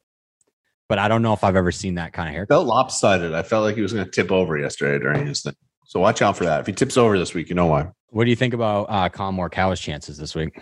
But 0.87 0.99
I 0.99 1.07
don't 1.07 1.23
know 1.23 1.33
if 1.33 1.43
I've 1.43 1.55
ever 1.55 1.71
seen 1.71 1.95
that 1.95 2.13
kind 2.13 2.29
of 2.29 2.35
hair. 2.35 2.45
felt 2.45 2.67
lopsided. 2.67 3.33
I 3.33 3.41
felt 3.41 3.63
like 3.63 3.75
he 3.75 3.81
was 3.81 3.91
going 3.93 4.05
to 4.05 4.11
tip 4.11 4.31
over 4.31 4.57
yesterday 4.59 4.99
during 5.03 5.25
his 5.25 5.41
thing. 5.41 5.55
So 5.85 5.99
watch 5.99 6.21
out 6.21 6.37
for 6.37 6.43
that. 6.45 6.59
If 6.59 6.67
he 6.67 6.73
tips 6.73 6.97
over 6.97 7.17
this 7.17 7.33
week, 7.33 7.49
you 7.49 7.55
know 7.55 7.65
why. 7.65 7.87
What 8.09 8.25
do 8.25 8.29
you 8.29 8.35
think 8.35 8.53
about 8.53 8.83
uh 8.89 9.09
Collin 9.09 9.35
Morikawa's 9.35 9.79
chances 9.79 10.17
this 10.17 10.35
week? 10.35 10.55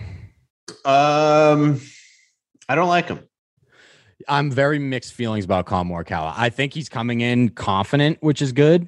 Um, 0.86 1.82
I 2.70 2.76
don't 2.76 2.88
like 2.88 3.08
him. 3.10 3.20
I'm 4.28 4.52
very 4.52 4.80
mixed 4.80 5.14
feelings 5.14 5.44
about 5.46 5.66
Collin 5.66 5.90
Morikawa. 5.90 6.34
I 6.38 6.50
think 6.50 6.74
he's 6.74 6.88
coming 6.90 7.22
in 7.22 7.50
confident, 7.50 8.20
which 8.22 8.42
is 8.42 8.52
good. 8.52 8.88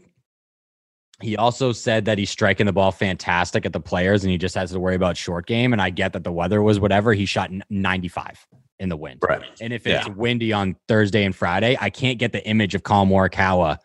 He 1.23 1.38
also 1.38 1.71
said 1.71 2.05
that 2.05 2.17
he's 2.17 2.29
striking 2.29 2.65
the 2.65 2.73
ball 2.73 2.91
fantastic 2.91 3.65
at 3.65 3.71
the 3.71 3.79
players 3.79 4.23
and 4.23 4.31
he 4.31 4.38
just 4.38 4.55
has 4.55 4.71
to 4.71 4.79
worry 4.79 4.95
about 4.95 5.15
short 5.15 5.47
game. 5.47 5.71
And 5.71 5.81
I 5.81 5.89
get 5.89 6.13
that 6.13 6.23
the 6.25 6.31
weather 6.31 6.62
was 6.62 6.79
whatever. 6.81 7.13
He 7.13 7.25
shot 7.25 7.49
95 7.69 8.45
in 8.79 8.89
the 8.89 8.97
wind. 8.97 9.21
Right. 9.23 9.41
And 9.62 9.71
if 9.71 9.88
it's 9.88 10.07
windy 10.09 10.51
on 10.51 10.75
Thursday 10.89 11.23
and 11.23 11.33
Friday, 11.33 11.77
I 11.79 11.89
can't 11.89 12.19
get 12.19 12.33
the 12.33 12.45
image 12.45 12.75
of 12.75 12.83
Collin 12.83 13.07
Morikawa 13.09 13.77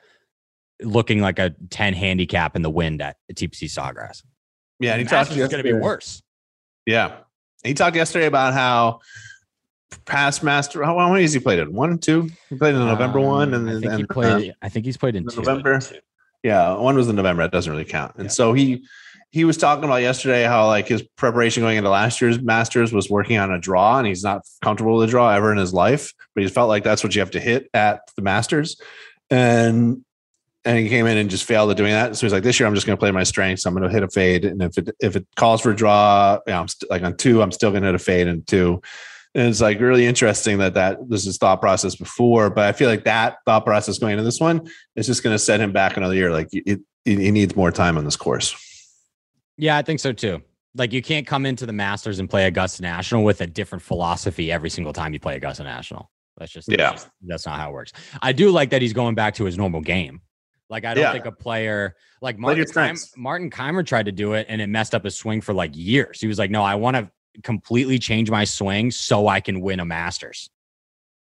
looking 0.83 1.21
like 1.21 1.39
a 1.39 1.55
10 1.71 1.95
handicap 1.95 2.57
in 2.57 2.63
the 2.63 2.71
wind 2.71 3.01
at 3.01 3.17
TPC 3.33 3.65
Sawgrass. 3.65 4.23
Yeah, 4.81 4.93
and 4.93 5.01
he 5.01 5.07
talked 5.07 5.31
is 5.31 5.37
going 5.37 5.51
to 5.51 5.63
be 5.63 5.73
worse. 5.73 6.23
Yeah, 6.87 7.19
he 7.65 7.75
talked 7.75 7.97
yesterday 7.97 8.27
about 8.27 8.55
how 8.55 9.01
past 10.05 10.43
master. 10.43 10.85
How 10.85 10.97
long 10.97 11.17
has 11.17 11.33
he 11.33 11.41
played 11.41 11.59
in? 11.59 11.73
One, 11.73 11.99
two. 11.99 12.31
He 12.49 12.57
played 12.57 12.75
in 12.75 12.81
the 12.81 12.87
November 12.87 13.21
one, 13.21 13.55
and 13.55 13.69
Um, 13.69 13.69
I 13.69 13.73
then 13.73 13.81
think 13.81 13.93
he 13.93 14.01
and, 14.01 14.11
uh, 14.11 14.15
played. 14.15 14.55
I 14.63 14.69
think 14.69 14.87
he's 14.87 14.97
played 14.97 15.17
in 15.17 15.25
November. 15.25 15.81
two. 15.81 15.97
Yeah, 16.43 16.75
one 16.77 16.95
was 16.97 17.09
in 17.09 17.17
November. 17.17 17.43
It 17.43 17.51
doesn't 17.53 17.71
really 17.71 17.85
count. 17.85 18.15
And 18.17 18.25
Yeah. 18.25 18.31
so 18.31 18.53
he 18.53 18.85
he 19.31 19.45
was 19.45 19.59
talking 19.59 19.85
about 19.85 19.97
yesterday 20.01 20.45
how 20.45 20.67
like 20.69 20.89
his 20.89 21.03
preparation 21.17 21.63
going 21.63 21.77
into 21.77 21.91
last 21.91 22.21
year's 22.21 22.41
Masters 22.41 22.93
was 22.95 23.11
working 23.11 23.37
on 23.37 23.53
a 23.53 23.59
draw, 23.59 23.99
and 23.99 24.07
he's 24.07 24.25
not 24.25 24.43
comfortable 24.63 24.97
with 24.97 25.09
a 25.09 25.11
draw 25.11 25.31
ever 25.31 25.53
in 25.53 25.59
his 25.59 25.75
life. 25.75 26.13
But 26.35 26.45
he 26.45 26.49
felt 26.49 26.69
like 26.69 26.83
that's 26.85 27.05
what 27.05 27.15
you 27.15 27.21
have 27.21 27.33
to 27.33 27.41
hit 27.41 27.69
at 27.75 28.01
the 28.17 28.23
Masters, 28.23 28.81
and 29.31 30.05
and 30.65 30.79
he 30.79 30.89
came 30.89 31.07
in 31.07 31.17
and 31.17 31.31
just 31.31 31.45
failed 31.45 31.71
at 31.71 31.77
doing 31.77 31.93
that. 31.93 32.17
So 32.17 32.27
he's 32.27 32.33
like, 32.33 32.43
this 32.43 32.59
year 32.61 32.67
I'm 32.67 32.75
just 32.75 32.87
going 32.87 32.97
to 32.97 33.01
play 33.01 33.11
my 33.11 33.23
strengths. 33.23 33.65
I'm 33.65 33.75
going 33.75 33.85
to 33.87 33.93
hit 33.93 34.03
a 34.03 34.09
fade, 34.09 34.45
and 34.45 34.63
if 34.63 34.79
it 34.79 34.95
if 35.01 35.17
it 35.17 35.27
calls 35.37 35.61
for 35.61 35.71
a 35.73 35.77
draw, 35.77 36.39
you 36.47 36.53
know, 36.53 36.61
I'm 36.61 36.69
st- 36.69 36.91
like 36.91 37.03
on 37.03 37.17
two, 37.17 37.43
I'm 37.43 37.53
still 37.53 37.71
going 37.71 37.83
to 37.83 37.89
hit 37.89 37.95
a 37.95 37.99
fade 37.99 38.27
and 38.29 38.47
two. 38.47 38.81
And 39.39 39.47
it's 39.49 39.61
like 39.61 39.79
really 39.79 40.05
interesting 40.05 40.59
that 40.59 40.75
that 40.75 41.09
this 41.09 41.25
is 41.25 41.37
thought 41.39 41.61
process 41.61 41.95
before, 41.95 42.51
but 42.51 42.65
I 42.65 42.73
feel 42.73 42.89
like 42.89 43.05
that 43.05 43.37
thought 43.45 43.65
process 43.65 43.97
going 43.99 44.13
into 44.15 44.25
this 44.25 44.41
one 44.41 44.69
is 44.97 45.07
just 45.07 45.23
going 45.23 45.33
to 45.33 45.39
set 45.39 45.61
him 45.61 45.71
back 45.71 45.97
another 45.97 46.17
year. 46.17 46.33
Like 46.33 46.49
it, 46.51 46.81
he 47.05 47.31
needs 47.31 47.55
more 47.55 47.71
time 47.71 47.97
on 47.97 48.05
this 48.05 48.17
course. 48.17 48.57
Yeah, 49.57 49.77
I 49.77 49.83
think 49.83 50.01
so 50.01 50.13
too. 50.13 50.43
Like 50.75 50.93
you 50.93 51.03
can't 51.03 51.25
come 51.25 51.47
into 51.47 51.67
the 51.67 51.73
Masters 51.73 52.19
and 52.19 52.29
play 52.29 52.47
Augusta 52.47 52.83
National 52.83 53.23
with 53.23 53.41
a 53.41 53.47
different 53.47 53.83
philosophy 53.83 54.51
every 54.51 54.71
single 54.71 54.93
time 54.93 55.13
you 55.13 55.21
play 55.21 55.37
Augusta 55.37 55.63
National. 55.63 56.11
That's 56.37 56.51
just 56.51 56.69
that's 56.69 56.79
Yeah. 56.81 56.91
just- 56.93 57.09
that's 57.23 57.47
not 57.47 57.61
how 57.61 57.71
it 57.71 57.73
works. 57.75 57.93
I 58.21 58.33
do 58.33 58.51
like 58.51 58.71
that 58.71 58.83
he's 58.83 58.93
going 58.93 59.15
back 59.15 59.35
to 59.35 59.45
his 59.45 59.57
normal 59.57 59.83
game. 59.83 60.21
Like 60.69 60.85
I 60.85 60.95
don't 60.95 61.05
Yeah. 61.05 61.13
think 61.13 61.27
a 61.27 61.33
player 61.33 61.95
like 62.21 62.39
Martin 62.41 62.57
your 62.57 62.67
Keim, 62.67 62.73
strengths. 62.97 63.13
Martin 63.17 63.51
Kaymer 63.51 63.87
tried 63.87 64.07
to 64.07 64.13
do 64.13 64.33
it 64.33 64.47
and 64.49 64.61
it 64.61 64.67
messed 64.67 64.97
up 64.97 65.05
his 65.05 65.17
swing 65.17 65.41
for 65.41 65.55
like 65.55 65.71
years. 65.77 66.21
He 66.21 66.27
was 66.27 66.39
like, 66.41 66.51
"No, 66.51 66.63
I 66.65 66.75
want 66.75 66.97
to 66.97 67.09
completely 67.43 67.99
change 67.99 68.31
my 68.31 68.45
swing 68.45 68.91
so 68.91 69.29
I 69.29 69.41
can 69.41 69.61
win 69.61 69.81
a 69.81 69.85
Masters," 69.85 70.51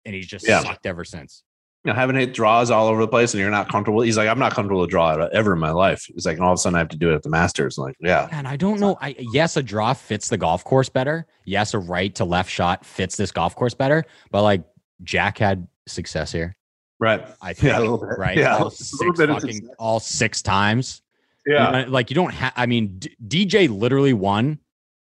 and 0.06 0.14
he's 0.16 0.28
just 0.28 0.48
Yeah. 0.48 0.62
sucked 0.62 0.86
ever 0.86 1.04
since. 1.04 1.44
You 1.84 1.92
know, 1.92 1.96
having 2.00 2.16
hit 2.16 2.34
draws 2.34 2.72
all 2.72 2.88
over 2.88 3.00
the 3.02 3.08
place 3.08 3.36
and 3.36 3.42
you're 3.42 3.52
not 3.52 3.70
comfortable. 3.70 4.02
He's 4.02 4.18
like, 4.18 4.28
I'm 4.28 4.40
not 4.40 4.54
comfortable 4.54 4.84
to 4.88 4.90
draw 4.90 5.12
ever 5.32 5.54
in 5.54 5.60
my 5.60 5.70
life. 5.70 6.04
He's 6.12 6.26
like, 6.26 6.38
and 6.38 6.44
all 6.44 6.52
of 6.52 6.56
a 6.56 6.58
sudden 6.58 6.76
I 6.76 6.80
have 6.80 6.88
to 6.90 6.98
do 6.98 7.12
it 7.12 7.14
at 7.16 7.22
the 7.22 7.30
Masters. 7.30 7.78
I'm 7.78 7.84
like, 7.84 7.96
yeah. 8.00 8.28
And 8.32 8.48
I 8.48 8.56
don't 8.56 8.80
know. 8.80 8.98
I 9.02 9.16
yes, 9.20 9.56
a 9.56 9.62
draw 9.62 9.94
fits 9.94 10.28
the 10.30 10.38
golf 10.38 10.64
course 10.64 10.90
better. 10.90 11.28
Yes, 11.44 11.76
a 11.76 11.80
right 11.80 12.14
to 12.16 12.26
left 12.26 12.50
shot 12.50 12.84
fits 12.84 13.16
this 13.18 13.32
golf 13.32 13.56
course 13.56 13.76
better. 13.76 14.04
But 14.32 14.42
like 14.42 14.64
Jack 15.04 15.38
had 15.38 15.68
success 15.86 16.32
here. 16.32 16.56
Right. 17.00 17.24
I 17.40 17.54
think 17.54 17.64
Yeah, 17.74 17.78
a 17.78 17.82
little 17.82 18.00
bit. 18.00 18.18
right. 18.18 18.36
Yeah, 18.36 18.58
all 18.58 18.72
six 18.72 19.20
fucking 19.20 19.70
all 19.78 20.00
six 20.00 20.42
times. 20.42 21.04
You 21.46 21.54
Yeah. 21.54 21.70
know, 21.84 21.86
like 21.90 22.10
you 22.10 22.16
don't 22.16 22.34
have. 22.34 22.54
I 22.56 22.66
mean, 22.66 22.98
D- 22.98 23.16
DJ 23.28 23.68
literally 23.70 24.14
won 24.14 24.58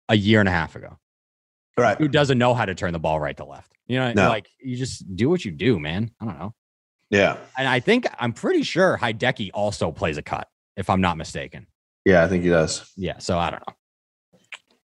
a 0.09 0.15
year 0.17 0.39
and 0.41 0.49
a 0.49 0.51
half 0.51 0.75
ago. 0.75 0.97
Right. 1.77 1.97
Who 1.97 2.09
doesn't 2.09 2.37
know 2.37 2.53
how 2.53 2.65
to 2.65 2.75
turn 2.75 2.91
the 2.91 2.99
ball 2.99 3.19
right 3.19 3.37
to 3.37 3.45
left? 3.45 3.71
You 3.87 3.99
know, 3.99 4.11
No. 4.11 4.27
like 4.27 4.47
you 4.61 4.75
just 4.75 5.15
do 5.15 5.29
what 5.29 5.45
you 5.45 5.51
do, 5.51 5.79
man. 5.79 6.11
I 6.19 6.25
don't 6.25 6.37
know. 6.37 6.53
Yeah. 7.09 7.37
And 7.57 7.67
I 7.67 7.79
think 7.79 8.05
I'm 8.19 8.33
pretty 8.33 8.63
sure 8.63 8.97
Hideki 9.01 9.51
also 9.53 9.91
plays 9.91 10.17
a 10.17 10.21
cut, 10.21 10.47
if 10.75 10.89
I'm 10.89 10.99
not 11.01 11.17
mistaken. 11.17 11.67
Yeah. 12.05 12.23
I 12.23 12.27
think 12.27 12.43
he 12.43 12.49
does. 12.49 12.91
Yeah, 12.97 13.17
so 13.19 13.37
I 13.39 13.49
don't 13.51 13.63
know. 13.67 13.73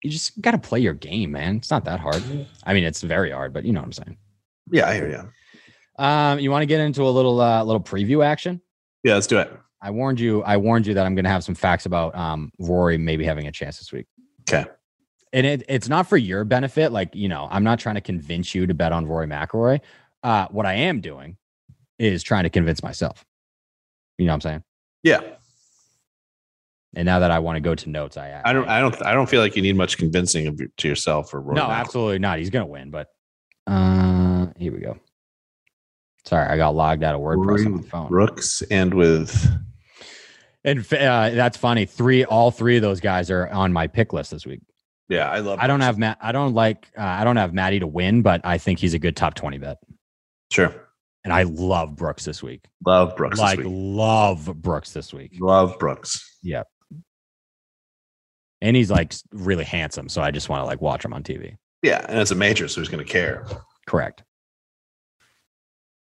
You 0.03 0.09
just 0.11 0.39
got 0.41 0.51
to 0.51 0.57
play 0.57 0.79
your 0.81 0.93
game, 0.93 1.31
man. 1.31 1.55
It's 1.57 1.71
not 1.71 1.85
that 1.85 1.99
hard. 1.99 2.21
I 2.65 2.73
mean, 2.73 2.83
it's 2.83 3.01
very 3.01 3.31
hard, 3.31 3.53
but 3.53 3.63
you 3.65 3.71
know 3.71 3.79
what 3.79 3.85
I'm 3.87 3.93
saying. 3.93 4.17
Yeah. 4.71 4.87
I 4.89 4.95
hear 4.95 5.09
you. 5.09 6.03
Um, 6.03 6.39
you 6.39 6.51
want 6.51 6.61
to 6.61 6.65
get 6.67 6.79
into 6.79 7.03
a 7.03 7.09
little 7.09 7.39
uh, 7.39 7.63
little 7.63 7.81
preview 7.81 8.25
action? 8.25 8.61
Yeah. 9.03 9.13
Let's 9.15 9.27
do 9.27 9.39
it. 9.39 9.51
I 9.81 9.91
warned 9.91 10.19
you. 10.19 10.43
I 10.43 10.57
warned 10.57 10.87
you 10.87 10.93
that 10.93 11.05
I'm 11.05 11.15
going 11.15 11.25
to 11.25 11.29
have 11.31 11.43
some 11.43 11.55
facts 11.55 11.85
about 11.85 12.15
um, 12.15 12.51
Rory 12.59 12.97
maybe 12.97 13.25
having 13.25 13.47
a 13.47 13.51
chance 13.51 13.79
this 13.79 13.91
week. 13.91 14.05
Okay. 14.49 14.69
And 15.33 15.45
it, 15.45 15.63
it's 15.67 15.89
not 15.89 16.07
for 16.07 16.15
your 16.15 16.45
benefit. 16.45 16.91
Like 16.91 17.15
you 17.15 17.27
know, 17.27 17.47
I'm 17.51 17.63
not 17.63 17.79
trying 17.79 17.95
to 17.95 18.01
convince 18.01 18.55
you 18.55 18.67
to 18.67 18.73
bet 18.73 18.91
on 18.91 19.05
Rory 19.05 19.27
McIlroy. 19.27 19.81
Uh, 20.21 20.47
what 20.51 20.65
I 20.65 20.73
am 20.73 21.01
doing 21.01 21.37
is 21.99 22.23
trying 22.23 22.43
to 22.43 22.49
convince 22.49 22.81
myself. 22.81 23.25
You 24.17 24.25
know 24.25 24.31
what 24.31 24.35
I'm 24.35 24.41
saying? 24.41 24.63
Yeah. 25.03 25.19
And 26.95 27.05
now 27.05 27.19
that 27.19 27.31
I 27.31 27.39
want 27.39 27.55
to 27.55 27.59
go 27.59 27.73
to 27.73 27.89
notes, 27.89 28.15
I 28.17 28.41
I 28.45 28.53
don't. 28.53 28.69
I 28.69 28.79
don't. 28.79 29.05
I 29.05 29.13
don't 29.13 29.27
feel 29.27 29.41
like 29.41 29.55
you 29.55 29.63
need 29.63 29.75
much 29.75 29.97
convincing 29.97 30.45
of 30.45 30.59
your, 30.59 30.69
to 30.77 30.87
yourself 30.87 31.33
or 31.33 31.41
Rory 31.41 31.55
no, 31.55 31.63
McIlroy. 31.63 31.69
absolutely 31.69 32.19
not. 32.19 32.37
He's 32.37 32.51
gonna 32.51 32.67
win, 32.67 32.91
but 32.91 33.07
uh, 33.65 34.47
here 34.59 34.71
we 34.71 34.79
go. 34.79 34.97
Sorry, 36.25 36.47
I 36.47 36.55
got 36.55 36.75
logged 36.75 37.03
out 37.03 37.15
of 37.15 37.21
WordPress 37.21 37.65
on 37.65 37.71
my 37.71 37.77
Rory 37.77 37.89
phone. 37.89 38.07
Brooks 38.09 38.61
and 38.69 38.93
with 38.93 39.51
And 40.63 40.79
uh, 40.93 41.31
that's 41.31 41.57
funny. 41.57 41.85
Three, 41.85 42.23
all 42.23 42.51
three 42.51 42.77
of 42.77 42.81
those 42.81 42.99
guys 42.99 43.29
are 43.29 43.47
on 43.49 43.73
my 43.73 43.87
pick 43.87 44.13
list 44.13 44.31
this 44.31 44.45
week. 44.45 44.61
Yeah, 45.13 45.29
I 45.29 45.39
love. 45.39 45.59
I 45.61 45.67
don't 45.67 45.81
have 45.81 45.97
Matt. 45.97 46.17
I 46.21 46.31
don't 46.31 46.53
like. 46.53 46.87
Uh, 46.97 47.01
I 47.01 47.23
don't 47.23 47.37
have 47.37 47.53
Matty 47.53 47.79
to 47.79 47.87
win, 47.87 48.21
but 48.21 48.41
I 48.43 48.57
think 48.57 48.79
he's 48.79 48.93
a 48.93 48.99
good 48.99 49.15
top 49.15 49.35
twenty 49.35 49.57
bet. 49.57 49.77
sure 50.51 50.73
And 51.23 51.31
I 51.31 51.43
love 51.43 51.95
Brooks 51.95 52.25
this 52.25 52.41
week. 52.43 52.65
love 52.85 53.15
Brooks. 53.15 53.39
like 53.39 53.57
this 53.57 53.65
week. 53.65 53.73
love 53.75 54.51
Brooks 54.61 54.91
this 54.91 55.13
week. 55.13 55.33
love 55.39 55.77
Brooks. 55.79 56.37
Yeah. 56.41 56.63
And 58.61 58.75
he's 58.75 58.89
like 58.89 59.13
really 59.31 59.65
handsome, 59.65 60.07
so 60.09 60.21
I 60.21 60.31
just 60.31 60.47
want 60.49 60.61
to 60.61 60.65
like 60.65 60.81
watch 60.81 61.03
him 61.03 61.13
on 61.13 61.21
TV. 61.23 61.57
Yeah, 61.81 62.05
and 62.07 62.17
it's 62.19 62.31
a 62.31 62.35
major, 62.35 62.67
so 62.69 62.79
who's 62.79 62.87
going 62.87 63.05
to 63.05 63.11
care? 63.11 63.45
Correct. 63.85 64.23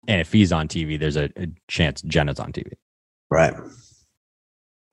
And 0.08 0.22
if 0.22 0.32
he's 0.32 0.54
on 0.54 0.70
TV, 0.70 0.98
there's 0.98 1.18
a, 1.18 1.30
a 1.36 1.48
chance 1.68 2.02
Jenna's 2.04 2.40
on 2.40 2.54
TV. 2.54 2.72
Right. 3.30 3.54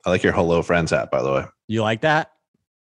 I 0.04 0.10
like 0.10 0.24
your 0.24 0.32
hello 0.32 0.62
friends 0.62 0.90
hat, 0.90 1.12
by 1.12 1.22
the 1.22 1.32
way. 1.32 1.44
You 1.68 1.82
like 1.82 2.00
that? 2.00 2.31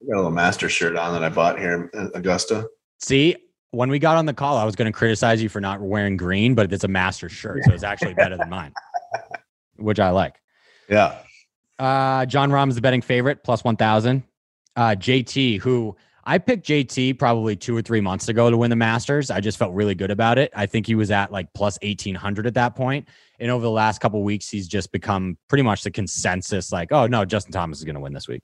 I 0.01 0.05
got 0.05 0.15
a 0.15 0.17
little 0.17 0.31
master 0.31 0.69
shirt 0.69 0.95
on 0.95 1.13
that 1.13 1.23
I 1.23 1.29
bought 1.29 1.59
here 1.59 1.89
in 1.93 2.11
Augusta. 2.13 2.67
See, 2.99 3.35
when 3.71 3.89
we 3.89 3.99
got 3.99 4.17
on 4.17 4.25
the 4.25 4.33
call, 4.33 4.57
I 4.57 4.63
was 4.63 4.75
going 4.75 4.91
to 4.91 4.97
criticize 4.97 5.41
you 5.41 5.49
for 5.49 5.59
not 5.59 5.81
wearing 5.81 6.17
green, 6.17 6.55
but 6.55 6.71
it's 6.71 6.83
a 6.83 6.87
master 6.87 7.29
shirt, 7.29 7.63
so 7.65 7.73
it's 7.73 7.83
actually 7.83 8.13
better 8.13 8.37
than 8.37 8.49
mine, 8.49 8.73
which 9.77 9.99
I 9.99 10.11
like. 10.11 10.35
Yeah. 10.89 11.17
Uh, 11.79 12.25
Jon 12.25 12.49
Rahm 12.49 12.69
is 12.69 12.75
the 12.75 12.81
betting 12.81 13.01
favorite, 13.01 13.43
plus 13.43 13.63
1,000. 13.63 14.23
Uh, 14.75 14.81
JT, 14.97 15.59
who 15.59 15.95
I 16.23 16.37
picked 16.37 16.67
JT 16.67 17.17
probably 17.17 17.55
two 17.55 17.75
or 17.75 17.81
three 17.81 18.01
months 18.01 18.27
ago 18.29 18.49
to 18.49 18.57
win 18.57 18.69
the 18.69 18.75
Masters. 18.75 19.31
I 19.31 19.39
just 19.39 19.57
felt 19.57 19.73
really 19.73 19.95
good 19.95 20.11
about 20.11 20.37
it. 20.37 20.51
I 20.55 20.65
think 20.65 20.85
he 20.85 20.93
was 20.93 21.09
at 21.09 21.31
like 21.31 21.51
plus 21.53 21.77
1,800 21.81 22.45
at 22.45 22.53
that 22.55 22.75
point. 22.75 23.07
And 23.39 23.49
over 23.49 23.63
the 23.63 23.71
last 23.71 23.99
couple 23.99 24.21
weeks, 24.23 24.49
he's 24.49 24.67
just 24.67 24.91
become 24.91 25.37
pretty 25.47 25.63
much 25.63 25.83
the 25.83 25.91
consensus 25.91 26.71
like, 26.71 26.91
oh, 26.91 27.07
no, 27.07 27.25
Justin 27.25 27.53
Thomas 27.53 27.79
is 27.79 27.85
going 27.85 27.95
to 27.95 28.01
win 28.01 28.13
this 28.13 28.27
week. 28.27 28.43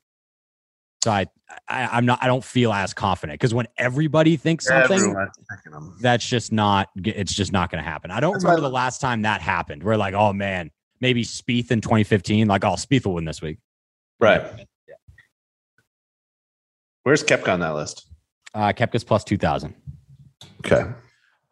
So 1.04 1.12
I, 1.12 1.26
I, 1.68 1.90
I'm 1.92 2.06
not, 2.06 2.20
I 2.22 2.28
don't 2.28 2.46
feel 2.46 2.72
as 2.72 2.94
confident 2.94 3.38
because 3.38 3.54
when 3.54 3.68
everybody 3.78 4.38
thinks 4.38 4.68
something, 4.68 4.98
Everyone's 4.98 5.32
picking 5.50 5.78
him. 5.78 5.98
that's 6.00 6.26
just 6.26 6.54
not 6.54 6.88
it's 6.96 7.34
just 7.34 7.52
not 7.52 7.70
going 7.70 7.84
to 7.84 7.90
happen. 7.90 8.10
I 8.10 8.22
don't 8.22 8.32
That's 8.36 8.46
remember 8.46 8.62
the 8.62 8.70
last 8.70 9.02
time 9.02 9.24
that 9.24 9.42
happened. 9.42 9.84
We're 9.84 9.98
like, 9.98 10.14
oh 10.14 10.32
man, 10.32 10.72
maybe 11.02 11.26
Spieth 11.26 11.72
in 11.72 11.82
2015. 11.82 12.48
Like, 12.48 12.64
oh, 12.64 12.76
Spieth 12.76 13.06
will 13.06 13.16
win 13.16 13.26
this 13.26 13.42
week. 13.42 13.58
Right. 14.22 14.42
Where's 17.04 17.22
Koepka 17.22 17.52
on 17.52 17.60
that 17.60 17.76
list? 17.76 18.06
Uh, 18.54 18.72
Koepka's 18.72 19.04
plus 19.04 19.26
2,000. 19.26 19.76
Okay. 20.66 20.86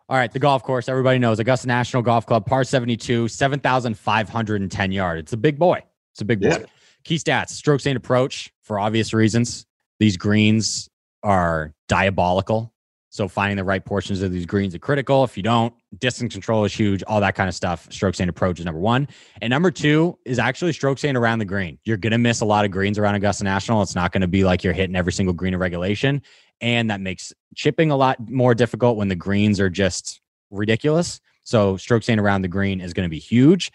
All 0.08 0.18
right, 0.18 0.32
the 0.32 0.40
golf 0.40 0.64
course. 0.64 0.88
Everybody 0.88 1.20
knows 1.20 1.40
Augusta 1.40 1.68
National 1.68 2.04
Golf 2.04 2.26
Club, 2.26 2.46
par 2.46 2.64
72, 2.64 3.28
7,510 3.28 4.92
yards. 4.94 5.20
It's 5.20 5.34
a 5.34 5.38
big 5.38 5.60
boy. 5.60 5.84
It's 6.14 6.22
a 6.22 6.26
big 6.26 6.40
boy. 6.40 6.48
Yeah. 6.48 6.66
Key 7.04 7.18
stats 7.18 7.50
stroke 7.50 7.82
gained 7.82 7.98
approach 7.98 8.52
for 8.62 8.80
obvious 8.80 9.14
reasons. 9.14 9.66
These 10.00 10.18
greens 10.18 10.90
are 11.24 11.74
diabolical. 11.88 12.74
So 13.10 13.28
finding 13.28 13.58
the 13.58 13.66
right 13.66 13.84
portions 13.84 14.22
of 14.22 14.32
these 14.32 14.46
greens 14.46 14.74
are 14.74 14.80
critical. 14.80 15.26
If 15.26 15.36
you 15.36 15.44
don't, 15.44 15.74
distance 16.00 16.32
control 16.34 16.64
is 16.64 16.74
huge, 16.74 17.04
all 17.08 17.20
that 17.20 17.36
kind 17.36 17.50
of 17.50 17.56
stuff. 17.56 17.92
Stroke 17.92 18.16
gained 18.16 18.30
approach 18.30 18.60
is 18.60 18.66
number 18.66 18.80
one. 18.80 19.10
And 19.42 19.52
number 19.52 19.70
two 19.70 20.18
is 20.24 20.40
actually 20.40 20.72
stroke 20.72 20.98
gained 20.98 21.18
around 21.18 21.40
the 21.40 21.46
green. 21.46 21.78
You're 21.84 21.98
going 21.98 22.12
to 22.12 22.18
miss 22.18 22.40
a 22.40 22.46
lot 22.46 22.64
of 22.64 22.72
greens 22.72 22.98
around 22.98 23.16
Augusta 23.16 23.44
National. 23.44 23.82
It's 23.82 23.96
not 23.96 24.14
going 24.14 24.22
to 24.22 24.30
be 24.30 24.46
like 24.46 24.64
you're 24.64 24.72
hitting 24.72 24.96
every 24.96 25.12
single 25.12 25.34
green 25.34 25.54
in 25.54 25.60
regulation. 25.60 26.22
And 26.62 26.90
that 26.90 27.02
makes 27.02 27.34
chipping 27.54 27.92
a 27.92 27.98
lot 27.98 28.18
more 28.30 28.56
difficult 28.56 28.96
when 28.96 29.10
the 29.10 29.16
greens 29.16 29.60
are 29.60 29.70
just 29.70 30.22
ridiculous. 30.50 31.20
So 31.44 31.76
stroke 31.76 32.04
gained 32.04 32.22
around 32.22 32.44
the 32.44 32.48
green 32.48 32.80
is 32.80 32.94
going 32.94 33.06
to 33.06 33.10
be 33.10 33.20
huge. 33.20 33.74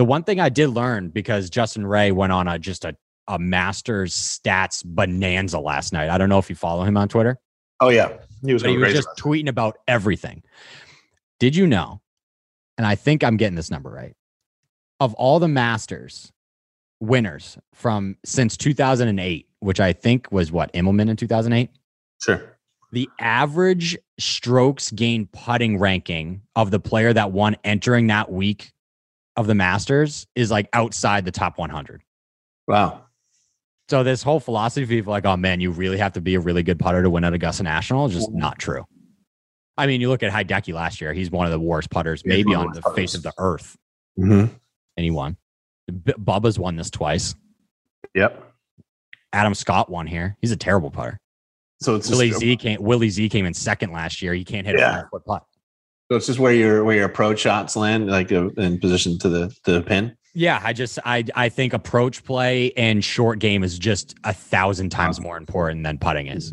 The 0.00 0.04
one 0.06 0.24
thing 0.24 0.40
I 0.40 0.48
did 0.48 0.68
learn 0.68 1.10
because 1.10 1.50
Justin 1.50 1.86
Ray 1.86 2.10
went 2.10 2.32
on 2.32 2.48
a 2.48 2.58
just 2.58 2.86
a, 2.86 2.96
a 3.28 3.38
Masters 3.38 4.14
stats 4.14 4.82
bonanza 4.82 5.60
last 5.60 5.92
night. 5.92 6.08
I 6.08 6.16
don't 6.16 6.30
know 6.30 6.38
if 6.38 6.48
you 6.48 6.56
follow 6.56 6.84
him 6.84 6.96
on 6.96 7.06
Twitter 7.06 7.38
Oh 7.80 7.88
yeah, 7.88 8.18
he 8.44 8.52
was 8.52 8.62
he 8.62 8.76
was 8.76 8.92
just 8.92 9.08
tweeting 9.18 9.48
about 9.48 9.78
everything. 9.88 10.42
Did 11.38 11.56
you 11.56 11.66
know? 11.66 12.00
And 12.76 12.86
I 12.86 12.94
think 12.94 13.24
I'm 13.24 13.36
getting 13.36 13.56
this 13.56 13.70
number 13.70 13.90
right. 13.90 14.14
Of 15.00 15.14
all 15.14 15.38
the 15.38 15.48
Masters 15.48 16.30
winners 17.00 17.58
from 17.74 18.16
since 18.24 18.56
2008, 18.58 19.48
which 19.60 19.80
I 19.80 19.94
think 19.94 20.30
was 20.30 20.52
what 20.52 20.72
Immelman 20.74 21.08
in 21.08 21.16
2008, 21.16 21.70
sure. 22.22 22.58
the 22.92 23.08
average 23.18 23.96
strokes 24.18 24.90
gained 24.90 25.32
putting 25.32 25.78
ranking 25.78 26.42
of 26.54 26.70
the 26.70 26.80
player 26.80 27.14
that 27.14 27.32
won 27.32 27.56
entering 27.64 28.08
that 28.08 28.30
week 28.30 28.72
of 29.36 29.46
the 29.46 29.54
Masters 29.54 30.26
is 30.34 30.50
like 30.50 30.68
outside 30.72 31.24
the 31.24 31.30
top 31.30 31.58
100. 31.58 32.02
Wow. 32.66 33.02
So 33.88 34.02
this 34.04 34.22
whole 34.22 34.38
philosophy 34.40 34.98
of 34.98 35.06
like, 35.06 35.24
oh 35.26 35.36
man, 35.36 35.60
you 35.60 35.70
really 35.70 35.98
have 35.98 36.12
to 36.12 36.20
be 36.20 36.34
a 36.36 36.40
really 36.40 36.62
good 36.62 36.78
putter 36.78 37.02
to 37.02 37.10
win 37.10 37.24
at 37.24 37.32
Augusta 37.34 37.62
National 37.62 38.06
is 38.06 38.14
just 38.14 38.30
not 38.30 38.58
true. 38.58 38.84
I 39.76 39.86
mean, 39.86 40.00
you 40.00 40.08
look 40.08 40.22
at 40.22 40.30
Hideki 40.32 40.74
last 40.74 41.00
year; 41.00 41.12
he's 41.14 41.30
one 41.30 41.46
of 41.46 41.52
the 41.52 41.58
worst 41.60 41.90
putters, 41.90 42.22
maybe 42.24 42.54
on 42.54 42.70
the 42.72 42.82
worst 42.84 42.96
face 42.96 43.14
of 43.14 43.22
the 43.22 43.32
earth, 43.38 43.76
Mm-hmm. 44.18 44.52
and 44.96 45.04
he 45.04 45.10
won. 45.10 45.36
B- 45.88 46.12
Bubba's 46.18 46.58
won 46.58 46.76
this 46.76 46.90
twice. 46.90 47.34
Yep. 48.14 48.44
Adam 49.32 49.54
Scott 49.54 49.88
won 49.90 50.06
here. 50.06 50.36
He's 50.42 50.52
a 50.52 50.56
terrible 50.56 50.90
putter. 50.90 51.18
So 51.80 51.94
it's 51.96 52.10
Willie 52.10 52.30
Z 52.32 52.56
came. 52.58 52.82
Willie 52.82 53.08
Z 53.08 53.28
came 53.30 53.46
in 53.46 53.54
second 53.54 53.90
last 53.92 54.20
year. 54.20 54.34
He 54.34 54.44
can't 54.44 54.66
hit 54.66 54.78
Yeah. 54.78 55.02
a 55.04 55.08
foot 55.08 55.24
putt. 55.24 55.44
So 56.10 56.16
it's 56.16 56.26
just 56.26 56.40
where 56.40 56.52
your 56.52 56.82
where 56.82 56.96
your 56.96 57.04
approach 57.04 57.38
shots 57.38 57.76
land, 57.76 58.08
like 58.08 58.32
uh, 58.32 58.48
in 58.56 58.80
position 58.80 59.16
to 59.20 59.28
the 59.28 59.56
to 59.64 59.72
the 59.74 59.82
pin. 59.82 60.16
Yeah, 60.34 60.60
I 60.62 60.72
just 60.72 60.98
I 61.04 61.24
I 61.36 61.48
think 61.48 61.72
approach 61.72 62.24
play 62.24 62.72
and 62.72 63.04
short 63.04 63.38
game 63.38 63.62
is 63.62 63.78
just 63.78 64.16
a 64.24 64.32
thousand 64.32 64.90
times 64.90 65.20
more 65.20 65.36
important 65.36 65.84
than 65.84 65.98
putting 65.98 66.26
is. 66.26 66.52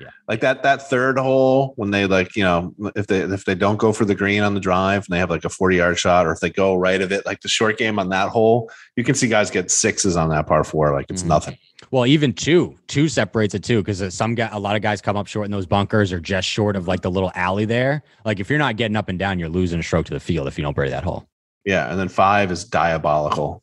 Yeah. 0.00 0.08
Like 0.28 0.40
that 0.40 0.62
that 0.62 0.88
third 0.90 1.18
hole 1.18 1.72
when 1.76 1.90
they 1.90 2.06
like 2.06 2.36
you 2.36 2.44
know 2.44 2.74
if 2.96 3.06
they 3.06 3.20
if 3.20 3.44
they 3.46 3.54
don't 3.54 3.78
go 3.78 3.92
for 3.92 4.04
the 4.04 4.14
green 4.14 4.42
on 4.42 4.52
the 4.52 4.60
drive 4.60 5.06
and 5.06 5.14
they 5.14 5.18
have 5.18 5.30
like 5.30 5.44
a 5.44 5.48
forty 5.48 5.76
yard 5.76 5.98
shot 5.98 6.26
or 6.26 6.32
if 6.32 6.40
they 6.40 6.50
go 6.50 6.74
right 6.74 7.00
of 7.00 7.12
it 7.12 7.24
like 7.24 7.40
the 7.40 7.48
short 7.48 7.78
game 7.78 7.98
on 7.98 8.10
that 8.10 8.28
hole 8.28 8.70
you 8.96 9.04
can 9.04 9.14
see 9.14 9.26
guys 9.26 9.50
get 9.50 9.70
sixes 9.70 10.14
on 10.16 10.28
that 10.28 10.46
par 10.46 10.64
four 10.64 10.92
like 10.92 11.06
it's 11.08 11.22
Mhm. 11.22 11.28
nothing. 11.28 11.58
Well, 11.90 12.06
even 12.06 12.32
two, 12.32 12.74
two 12.88 13.06
separates 13.08 13.54
it 13.54 13.62
too, 13.62 13.82
because 13.82 14.14
some 14.14 14.34
guy, 14.34 14.48
a 14.50 14.58
lot 14.58 14.76
of 14.76 14.82
guys 14.82 15.02
come 15.02 15.14
up 15.16 15.26
short 15.26 15.44
in 15.44 15.50
those 15.50 15.66
bunkers 15.66 16.10
or 16.10 16.18
just 16.18 16.48
short 16.48 16.74
of 16.74 16.88
like 16.88 17.02
the 17.02 17.10
little 17.10 17.30
alley 17.34 17.66
there. 17.66 18.02
Like 18.24 18.40
if 18.40 18.48
you're 18.48 18.58
not 18.58 18.76
getting 18.76 18.96
up 18.96 19.10
and 19.10 19.18
down, 19.18 19.38
you're 19.38 19.50
losing 19.50 19.78
a 19.78 19.82
stroke 19.82 20.06
to 20.06 20.14
the 20.14 20.18
field 20.20 20.48
if 20.48 20.56
you 20.58 20.62
don't 20.64 20.74
bury 20.74 20.88
that 20.88 21.04
hole. 21.04 21.28
Yeah, 21.66 21.90
and 21.90 21.98
then 22.00 22.08
five 22.08 22.50
is 22.50 22.64
diabolical. 22.64 23.62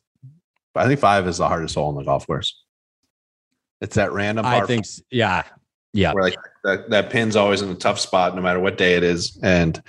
I 0.76 0.86
think 0.86 1.00
five 1.00 1.26
is 1.26 1.38
the 1.38 1.48
hardest 1.48 1.74
hole 1.74 1.90
in 1.90 1.96
the 1.96 2.04
golf 2.04 2.26
course. 2.26 2.62
It's 3.80 3.96
that 3.96 4.12
random 4.12 4.46
I 4.46 4.64
think, 4.64 4.86
yeah, 5.10 5.42
yeah, 5.94 6.12
where 6.12 6.24
like 6.24 6.36
that, 6.64 6.90
that 6.90 7.10
pin's 7.10 7.36
always 7.36 7.62
in 7.62 7.70
a 7.70 7.74
tough 7.74 7.98
spot 7.98 8.34
no 8.36 8.42
matter 8.42 8.60
what 8.60 8.76
day 8.76 8.94
it 8.94 9.02
is 9.02 9.38
and 9.42 9.82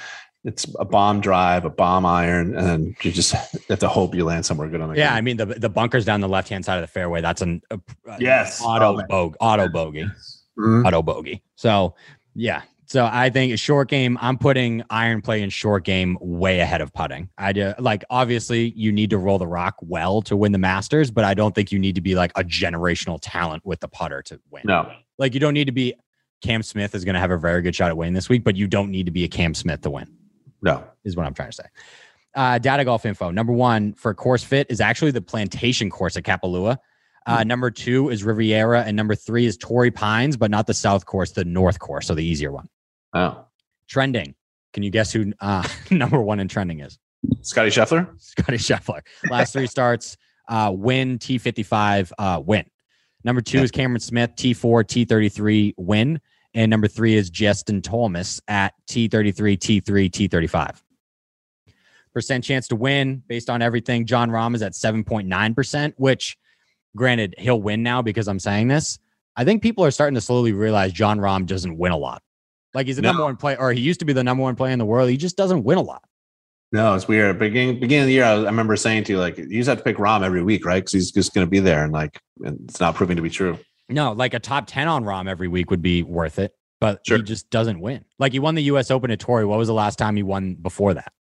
it's 0.45 0.65
a 0.79 0.85
bomb 0.85 1.19
drive 1.21 1.65
a 1.65 1.69
bomb 1.69 2.05
iron 2.05 2.55
and 2.55 2.95
you 3.01 3.11
just 3.11 3.31
have 3.69 3.79
to 3.79 3.87
hope 3.87 4.13
you 4.15 4.23
land 4.23 4.45
somewhere 4.45 4.69
good 4.69 4.79
on 4.81 4.89
the 4.93 4.97
yeah. 4.97 5.13
I 5.13 5.21
mean, 5.21 5.37
the 5.37 5.45
the 5.47 5.69
bunkers 5.69 6.05
down 6.05 6.21
the 6.21 6.29
left 6.29 6.47
hand 6.49 6.63
side 6.63 6.75
of 6.77 6.81
the 6.83 6.87
fairway. 6.87 7.19
That's 7.21 7.41
an 7.41 7.61
a, 7.71 7.79
a- 8.07 8.17
Yes. 8.19 8.61
auto 8.63 8.93
Oh, 8.93 8.97
man. 8.97 9.05
bogey, 9.09 9.35
auto 9.41 9.67
bogey, 9.69 10.05
Mhm. 10.59 10.85
auto 10.85 11.01
bogey. 11.01 11.41
So 11.55 11.95
yeah. 12.35 12.61
So 12.87 13.09
I 13.11 13.31
think 13.31 13.51
a 13.51 13.57
short 13.57 13.89
game, 13.89 14.15
I'm 14.21 14.37
putting 14.37 14.83
iron 14.91 15.19
play 15.23 15.41
in 15.41 15.49
short 15.49 15.83
game 15.85 16.15
way 16.21 16.59
ahead 16.59 16.81
of 16.81 16.93
putting. 16.93 17.27
I 17.39 17.51
do 17.51 17.73
like 17.79 18.03
obviously 18.11 18.71
you 18.75 18.91
need 18.91 19.09
to 19.09 19.17
roll 19.17 19.39
the 19.39 19.47
rock 19.47 19.73
well 19.81 20.21
to 20.21 20.37
win 20.37 20.51
the 20.51 20.59
Masters, 20.59 21.09
but 21.09 21.23
I 21.25 21.33
don't 21.33 21.55
think 21.55 21.71
you 21.71 21.79
need 21.79 21.95
to 21.95 22.01
be 22.01 22.13
like 22.13 22.31
a 22.35 22.43
generational 22.43 23.17
talent 23.19 23.65
with 23.65 23.79
the 23.79 23.87
putter 23.87 24.21
to 24.23 24.39
win. 24.51 24.61
no 24.65 24.91
Like 25.17 25.33
you 25.33 25.39
don't 25.39 25.53
need 25.53 25.65
to 25.65 25.71
be 25.71 25.93
Cam 26.41 26.63
Smith 26.63 26.93
is 26.95 27.05
going 27.05 27.15
to 27.15 27.19
have 27.19 27.31
a 27.31 27.37
very 27.37 27.61
good 27.61 27.75
shot 27.75 27.89
at 27.89 27.97
winning 27.97 28.13
this 28.13 28.29
week, 28.29 28.43
but 28.43 28.55
you 28.55 28.67
don't 28.67 28.91
need 28.91 29.05
to 29.05 29.11
be 29.11 29.23
a 29.23 29.27
Cam 29.27 29.53
Smith 29.53 29.81
to 29.81 29.89
win. 29.89 30.07
no 30.61 30.83
Is 31.03 31.15
what 31.15 31.25
I'm 31.25 31.33
trying 31.33 31.49
to 31.49 31.55
say. 31.55 31.65
Uh, 32.35 32.57
data 32.57 32.83
golf 32.83 33.05
info. 33.05 33.31
Number 33.31 33.53
one 33.53 33.93
for 33.93 34.13
course 34.13 34.43
fit 34.43 34.67
is 34.69 34.81
actually 34.81 35.11
the 35.11 35.21
Plantation 35.21 35.89
course 35.89 36.17
at 36.17 36.23
Kapalua. 36.23 36.77
Uh, 37.25 37.43
number 37.43 37.71
two 37.71 38.09
is 38.09 38.23
Riviera, 38.23 38.83
and 38.83 38.95
number 38.95 39.15
three 39.15 39.47
is 39.47 39.57
Torrey 39.57 39.89
Pines, 39.89 40.37
but 40.37 40.51
not 40.51 40.67
the 40.67 40.73
South 40.73 41.05
course, 41.07 41.31
the 41.31 41.43
North 41.45 41.79
course, 41.79 42.05
so 42.05 42.13
the 42.13 42.23
easier 42.23 42.51
one. 42.51 42.67
oh 43.13 43.45
Trending. 43.87 44.35
Can 44.73 44.83
you 44.83 44.91
guess 44.91 45.11
who 45.11 45.31
uh, 45.39 45.67
number 45.91 46.21
one 46.21 46.39
in 46.39 46.47
trending 46.47 46.81
is? 46.81 46.99
scotty 47.41 47.69
scheffler 47.69 48.09
Scotty 48.21 48.57
Scheffler. 48.57 49.01
Last 49.29 49.53
three 49.53 49.67
starts, 49.67 50.17
uh, 50.47 50.71
win 50.75 51.17
T55, 51.17 52.11
uh, 52.19 52.41
win. 52.45 52.65
Number 53.25 53.41
two 53.41 53.57
Yeah. 53.57 53.63
is 53.65 53.71
Cameron 53.71 53.99
Smith, 53.99 54.31
T4, 54.37 54.83
T33, 54.85 55.73
win. 55.77 56.21
And 56.53 56.69
number 56.69 56.87
three 56.87 57.15
is 57.15 57.29
Justin 57.29 57.81
Thomas 57.81 58.39
at 58.47 58.73
T33, 58.87 59.57
T3, 59.57 60.09
T35. 60.09 60.81
Percent 62.13 62.45
chance 62.45 62.69
to 62.69 62.77
win 62.77 63.23
based 63.27 63.49
on 63.49 63.61
everything. 63.61 64.05
Jon 64.05 64.29
Rahm 64.29 64.55
is 64.55 64.61
at 64.61 64.71
7.9%, 64.73 65.93
which 65.97 66.37
granted, 66.95 67.35
he'll 67.37 67.61
win 67.61 67.83
now 67.83 68.01
because 68.01 68.29
I'm 68.29 68.39
saying 68.39 68.69
this. 68.69 68.99
I 69.35 69.43
think 69.43 69.61
people 69.61 69.83
are 69.83 69.91
starting 69.91 70.15
to 70.15 70.21
slowly 70.21 70.53
realize 70.53 70.93
Jon 70.93 71.19
Rahm 71.19 71.45
doesn't 71.45 71.77
win 71.77 71.91
a 71.91 71.97
lot. 71.97 72.21
Like 72.73 72.87
he's 72.87 72.95
the 72.95 73.01
No. 73.01 73.09
number 73.09 73.23
one 73.23 73.35
player, 73.35 73.57
or 73.59 73.73
he 73.73 73.81
used 73.81 73.99
to 73.99 74.05
be 74.05 74.13
the 74.13 74.23
number 74.23 74.43
one 74.43 74.55
player 74.55 74.71
in 74.71 74.79
the 74.79 74.85
world. 74.85 75.09
He 75.09 75.17
just 75.17 75.35
doesn't 75.35 75.63
win 75.63 75.77
a 75.77 75.81
lot. 75.81 76.03
No, 76.71 76.93
it's 76.95 77.07
weird. 77.07 77.39
Beginning 77.39 77.79
beginning 77.79 78.03
of 78.03 78.07
the 78.07 78.13
year, 78.13 78.25
I, 78.25 78.33
was, 78.35 78.43
I 78.43 78.47
remember 78.47 78.75
saying 78.75 79.05
to 79.05 79.13
you 79.13 79.19
like, 79.19 79.37
you 79.37 79.47
just 79.49 79.69
have 79.69 79.77
to 79.77 79.83
pick 79.83 79.97
Rahm 79.97 80.23
every 80.23 80.43
week, 80.43 80.65
right? 80.65 80.77
Because 80.81 80.91
he's 80.91 81.11
just 81.11 81.33
going 81.33 81.45
to 81.45 81.49
be 81.49 81.59
there, 81.59 81.83
and 81.83 81.93
like, 81.93 82.19
and 82.43 82.59
it's 82.67 82.79
not 82.79 82.95
proving 82.95 83.15
to 83.15 83.21
be 83.21 83.29
true. 83.29 83.57
No, 83.87 84.13
like 84.13 84.33
a 84.33 84.39
top 84.39 84.65
10 84.67 84.87
on 84.87 85.03
Rahm 85.05 85.29
every 85.29 85.47
week 85.47 85.69
would 85.69 85.81
be 85.81 86.01
worth 86.03 86.39
it, 86.39 86.53
but 86.81 87.01
Sure. 87.05 87.17
he 87.17 87.23
just 87.23 87.49
doesn't 87.51 87.79
win. 87.79 88.03
Like 88.17 88.31
he 88.31 88.39
won 88.39 88.55
the 88.55 88.63
US 88.63 88.89
Open 88.89 89.11
at 89.11 89.19
Torrey. 89.19 89.45
What 89.45 89.59
was 89.59 89.67
the 89.67 89.75
last 89.75 89.97
time 89.99 90.15
he 90.15 90.23
won 90.23 90.55
before 90.55 90.95
that? 90.95 91.13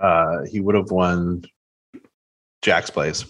Uh, 0.00 0.44
he 0.50 0.60
would 0.60 0.74
have 0.74 0.90
won 0.90 1.42
Jack's 2.62 2.88
place. 2.88 3.24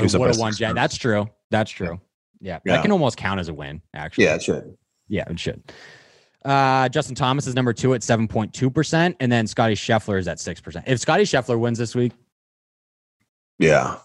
He's 0.00 0.14
up 0.14 0.20
would 0.20 0.30
have 0.30 0.38
won 0.38 0.52
Jack. 0.52 0.74
That's 0.74 0.96
true. 0.96 1.28
That's 1.50 1.70
true. 1.70 2.00
Yeah. 2.40 2.58
Yeah. 2.64 2.76
That 2.76 2.82
can 2.82 2.90
almost 2.92 3.16
count 3.16 3.38
as 3.40 3.48
a 3.48 3.54
win, 3.54 3.80
actually. 3.94 4.24
Yeah, 4.24 4.34
it 4.34 4.42
should. 4.42 4.76
Yeah, 5.08 5.24
it 5.30 5.38
should. 5.38 5.72
Uh, 6.46 6.88
Justin 6.88 7.14
Thomas 7.14 7.46
is 7.46 7.54
number 7.54 7.72
two 7.72 7.92
at 7.94 8.02
7.2%. 8.02 9.16
And 9.20 9.32
then 9.32 9.46
Scotty 9.46 9.74
Scheffler 9.74 10.18
is 10.18 10.28
at 10.28 10.38
6%. 10.38 10.84
If 10.86 11.00
Scotty 11.00 11.24
Scheffler 11.24 11.58
wins 11.58 11.76
this 11.78 11.94
week, 11.94 12.12
Yeah. 13.58 13.96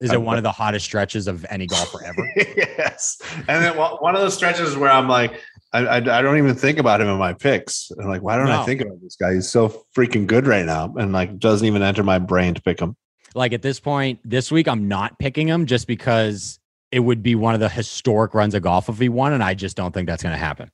is 0.00 0.10
I- 0.10 0.14
it 0.14 0.22
one 0.22 0.36
of 0.36 0.42
the 0.42 0.52
hottest 0.52 0.84
stretches 0.84 1.28
of 1.28 1.46
any 1.48 1.66
golfer 1.66 2.04
ever? 2.04 2.32
yes. 2.36 3.20
And 3.48 3.64
then 3.64 3.76
one 3.76 3.92
one 4.00 4.14
of 4.14 4.20
those 4.20 4.34
stretches 4.34 4.76
where 4.76 4.90
I'm 4.90 5.08
like, 5.08 5.40
I, 5.72 5.86
I, 5.86 5.96
I 5.96 6.22
don't 6.22 6.38
even 6.38 6.54
think 6.56 6.78
about 6.78 7.00
him 7.00 7.06
in 7.08 7.16
my 7.18 7.32
picks. 7.32 7.92
I'm 8.00 8.08
like, 8.08 8.22
why 8.22 8.36
don't 8.36 8.46
No. 8.46 8.62
I 8.62 8.64
think 8.64 8.80
about 8.80 9.00
this 9.02 9.14
guy? 9.16 9.34
He's 9.34 9.48
so 9.48 9.84
freaking 9.96 10.26
good 10.26 10.46
right 10.48 10.64
now, 10.66 10.92
and 10.98 11.12
like 11.12 11.38
doesn't 11.38 11.66
even 11.66 11.82
enter 11.82 12.02
my 12.02 12.18
brain 12.18 12.54
to 12.54 12.62
pick 12.62 12.80
him. 12.80 12.96
like 13.36 13.52
at 13.52 13.62
this 13.62 13.78
point 13.78 14.18
this 14.24 14.50
week, 14.50 14.66
I'm 14.66 14.88
not 14.88 15.18
picking 15.20 15.46
him 15.46 15.66
just 15.66 15.86
because 15.86 16.58
it 16.90 16.98
would 17.00 17.22
be 17.22 17.36
one 17.36 17.54
of 17.54 17.60
the 17.60 17.68
historic 17.68 18.34
runs 18.34 18.54
of 18.56 18.62
golf 18.62 18.88
if 18.88 18.98
he 18.98 19.08
won. 19.08 19.32
And 19.32 19.44
I 19.44 19.54
just 19.54 19.76
don't 19.76 19.92
think 19.92 20.08
that's 20.08 20.24
going 20.24 20.32
to 20.32 20.38
happen. 20.38 20.72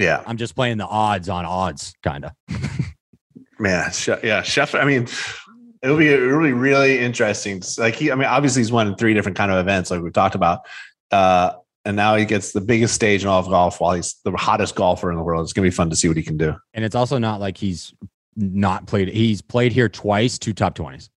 Yeah, 0.00 0.22
I'm 0.26 0.36
just 0.36 0.54
playing 0.54 0.78
the 0.78 0.86
odds 0.86 1.28
on 1.28 1.44
odds, 1.44 1.94
kind 2.02 2.24
of. 2.24 2.32
man. 3.58 3.90
Yeah, 4.22 4.42
Chef. 4.42 4.74
I 4.74 4.84
mean, 4.84 5.06
it'll 5.82 5.96
be 5.96 6.08
really, 6.08 6.52
really 6.52 6.98
interesting. 6.98 7.62
Like 7.78 7.94
he, 7.94 8.10
I 8.10 8.14
mean, 8.14 8.26
obviously 8.26 8.60
he's 8.60 8.72
won 8.72 8.88
in 8.88 8.96
three 8.96 9.14
different 9.14 9.36
kind 9.36 9.52
of 9.52 9.58
events, 9.58 9.90
like 9.90 10.02
we've 10.02 10.12
talked 10.12 10.34
about. 10.34 10.66
Uh, 11.10 11.52
and 11.84 11.96
now 11.96 12.16
he 12.16 12.24
gets 12.24 12.52
the 12.52 12.60
biggest 12.60 12.94
stage 12.94 13.22
in 13.22 13.28
all 13.28 13.40
of 13.40 13.48
golf 13.48 13.80
while 13.80 13.94
he's 13.94 14.16
the 14.24 14.32
hottest 14.32 14.74
golfer 14.74 15.10
in 15.10 15.16
the 15.16 15.22
world. 15.22 15.44
It's 15.44 15.52
gonna 15.52 15.66
be 15.66 15.70
fun 15.70 15.90
to 15.90 15.96
see 15.96 16.08
what 16.08 16.16
he 16.16 16.22
can 16.22 16.36
do. 16.36 16.54
And 16.74 16.84
it's 16.84 16.94
also 16.94 17.18
not 17.18 17.40
like 17.40 17.56
he's 17.56 17.94
not 18.36 18.86
played. 18.86 19.08
He's 19.08 19.42
played 19.42 19.72
here 19.72 19.88
twice, 19.88 20.38
two 20.38 20.52
top 20.52 20.74
20s. 20.74 21.08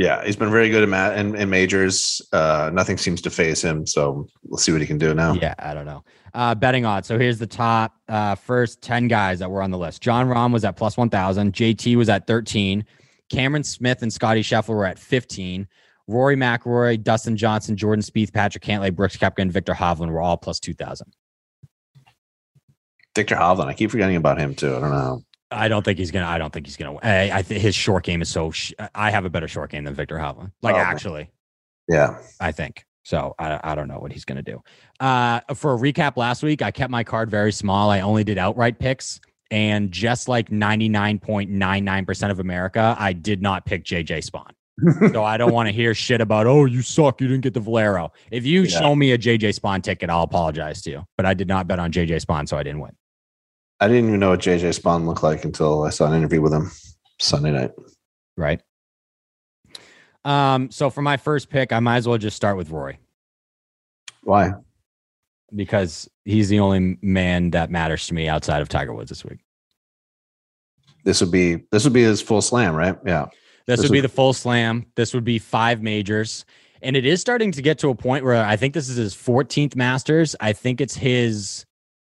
Yeah, 0.00 0.24
he's 0.24 0.34
been 0.34 0.50
very 0.50 0.70
good 0.70 0.82
at 0.82 0.88
ma- 0.88 1.10
and, 1.10 1.36
in 1.36 1.50
majors. 1.50 2.22
Uh, 2.32 2.70
nothing 2.72 2.96
seems 2.96 3.20
to 3.20 3.28
phase 3.28 3.60
him. 3.60 3.86
So 3.86 4.26
we'll 4.44 4.56
see 4.56 4.72
what 4.72 4.80
he 4.80 4.86
can 4.86 4.96
do 4.96 5.12
now. 5.12 5.34
Yeah, 5.34 5.54
I 5.58 5.74
don't 5.74 5.84
know. 5.84 6.02
Uh, 6.32 6.54
betting 6.54 6.86
odds. 6.86 7.06
So 7.06 7.18
here's 7.18 7.38
the 7.38 7.46
top 7.46 7.94
uh, 8.08 8.34
first 8.34 8.80
10 8.80 9.08
guys 9.08 9.40
that 9.40 9.50
were 9.50 9.60
on 9.60 9.70
the 9.70 9.76
list. 9.76 10.00
Jon 10.00 10.26
Rahm 10.26 10.54
was 10.54 10.64
at 10.64 10.74
plus 10.74 10.96
1,000. 10.96 11.52
JT 11.52 11.96
was 11.96 12.08
at 12.08 12.26
13. 12.26 12.82
Cameron 13.28 13.62
Smith 13.62 14.00
and 14.00 14.10
Scotty 14.10 14.42
Scheffler 14.42 14.74
were 14.74 14.86
at 14.86 14.98
15. 14.98 15.68
Rory 16.08 16.34
McIlroy, 16.34 17.02
Dustin 17.02 17.36
Johnson, 17.36 17.76
Jordan 17.76 18.02
Spieth, 18.02 18.32
Patrick 18.32 18.64
Cantlay, 18.64 18.94
Brooks 18.96 19.18
Koepka, 19.18 19.40
and 19.40 19.52
Viktor 19.52 19.74
Hovland 19.74 20.12
were 20.12 20.22
all 20.22 20.38
plus 20.38 20.58
2,000. 20.60 21.12
Viktor 23.14 23.34
Hovland, 23.34 23.66
I 23.66 23.74
keep 23.74 23.90
forgetting 23.90 24.16
about 24.16 24.38
him 24.38 24.54
too. 24.54 24.74
I 24.74 24.80
don't 24.80 24.92
know. 24.92 25.24
I 25.50 25.68
don't 25.68 25.84
think 25.84 25.98
he's 25.98 26.10
gonna. 26.10 26.26
I 26.26 26.38
don't 26.38 26.52
think 26.52 26.66
he's 26.66 26.76
gonna. 26.76 26.96
I, 27.02 27.30
I 27.38 27.42
think 27.42 27.60
his 27.60 27.74
short 27.74 28.04
game 28.04 28.22
is 28.22 28.28
so. 28.28 28.50
Sh- 28.50 28.72
I 28.94 29.10
have 29.10 29.24
a 29.24 29.30
better 29.30 29.48
short 29.48 29.70
game 29.70 29.84
than 29.84 29.94
Viktor 29.94 30.16
Hovland. 30.16 30.52
Like 30.62 30.76
Oh, 30.76 30.78
actually, 30.78 31.30
Yeah, 31.88 32.18
I 32.40 32.52
think. 32.52 32.84
So 33.02 33.34
I, 33.38 33.58
I 33.64 33.74
don't 33.74 33.88
know 33.88 33.98
what 33.98 34.12
he's 34.12 34.24
going 34.26 34.36
to 34.36 34.42
do. 34.42 34.62
Uh, 35.00 35.40
for 35.54 35.74
a 35.74 35.76
recap 35.78 36.16
last 36.16 36.42
week, 36.42 36.60
I 36.62 36.70
kept 36.70 36.90
my 36.90 37.02
card 37.02 37.30
very 37.30 37.50
small. 37.50 37.90
I 37.90 38.00
only 38.00 38.22
did 38.24 38.36
outright 38.38 38.78
picks. 38.78 39.20
And 39.50 39.90
just 39.90 40.28
like 40.28 40.50
99.99% 40.50 42.30
of 42.30 42.38
America, 42.40 42.94
I 42.98 43.12
did 43.12 43.42
not 43.42 43.64
pick 43.64 43.84
JJ 43.84 44.30
Spaun. 44.30 44.52
so 45.12 45.24
I 45.24 45.36
don't 45.38 45.52
want 45.52 45.66
to 45.68 45.72
hear 45.72 45.92
shit 45.94 46.20
about, 46.20 46.46
oh, 46.46 46.66
you 46.66 46.82
suck. 46.82 47.20
You 47.20 47.26
didn't 47.28 47.42
get 47.42 47.54
the 47.54 47.60
Valero. 47.60 48.12
If 48.30 48.46
you 48.46 48.62
Yeah. 48.62 48.78
show 48.78 48.94
me 48.94 49.12
a 49.12 49.18
JJ 49.18 49.58
Spaun 49.58 49.82
ticket, 49.82 50.08
I'll 50.10 50.22
apologize 50.22 50.82
to 50.82 50.90
you. 50.90 51.04
But 51.16 51.26
I 51.26 51.34
did 51.34 51.48
not 51.48 51.66
bet 51.66 51.78
on 51.78 51.90
JJ 51.90 52.24
Spaun, 52.24 52.48
so 52.48 52.56
I 52.58 52.62
didn't 52.62 52.80
win. 52.80 52.92
I 53.80 53.88
didn't 53.88 54.08
even 54.08 54.20
know 54.20 54.30
what 54.30 54.40
JJ 54.40 54.78
Spaun 54.78 55.06
looked 55.06 55.22
like 55.22 55.44
until 55.44 55.84
I 55.84 55.90
saw 55.90 56.06
an 56.06 56.14
interview 56.14 56.42
with 56.42 56.52
him 56.52 56.70
Sunday 57.18 57.50
night. 57.52 57.70
Right. 58.36 58.60
Um, 60.24 60.70
so 60.70 60.90
for 60.90 61.00
my 61.00 61.16
first 61.16 61.48
pick, 61.48 61.72
I 61.72 61.80
might 61.80 61.96
as 61.96 62.08
well 62.08 62.18
just 62.18 62.36
start 62.36 62.58
with 62.58 62.70
Rory 62.70 62.98
Why? 64.22 64.52
because 65.54 66.10
he's 66.26 66.50
the 66.50 66.60
only 66.60 66.98
man 67.00 67.50
that 67.52 67.70
matters 67.70 68.06
to 68.08 68.14
me 68.14 68.28
outside 68.28 68.60
of 68.60 68.68
Tiger 68.68 68.92
Woods 68.92 69.08
this 69.08 69.24
week. 69.24 69.38
This 71.04 71.22
would 71.22 71.30
be 71.30 71.64
this 71.72 71.84
would 71.84 71.94
be 71.94 72.02
his 72.02 72.20
full 72.20 72.42
slam, 72.42 72.74
right? 72.74 72.96
Yeah. 73.06 73.26
This, 73.66 73.80
This 73.80 73.88
would 73.88 73.94
be 73.94 74.00
the 74.00 74.08
full 74.08 74.34
slam. 74.34 74.86
This 74.96 75.14
would 75.14 75.24
be 75.24 75.38
five 75.38 75.80
majors. 75.82 76.44
And 76.82 76.96
it 76.96 77.06
is 77.06 77.20
starting 77.20 77.52
to 77.52 77.62
get 77.62 77.78
to 77.78 77.88
a 77.88 77.94
point 77.94 78.24
where 78.24 78.44
I 78.44 78.56
think 78.56 78.74
this 78.74 78.88
is 78.88 78.96
his 78.96 79.14
14th 79.14 79.76
Masters. 79.76 80.34
I 80.40 80.52
think 80.52 80.80
it's 80.80 80.94
his, 80.94 81.66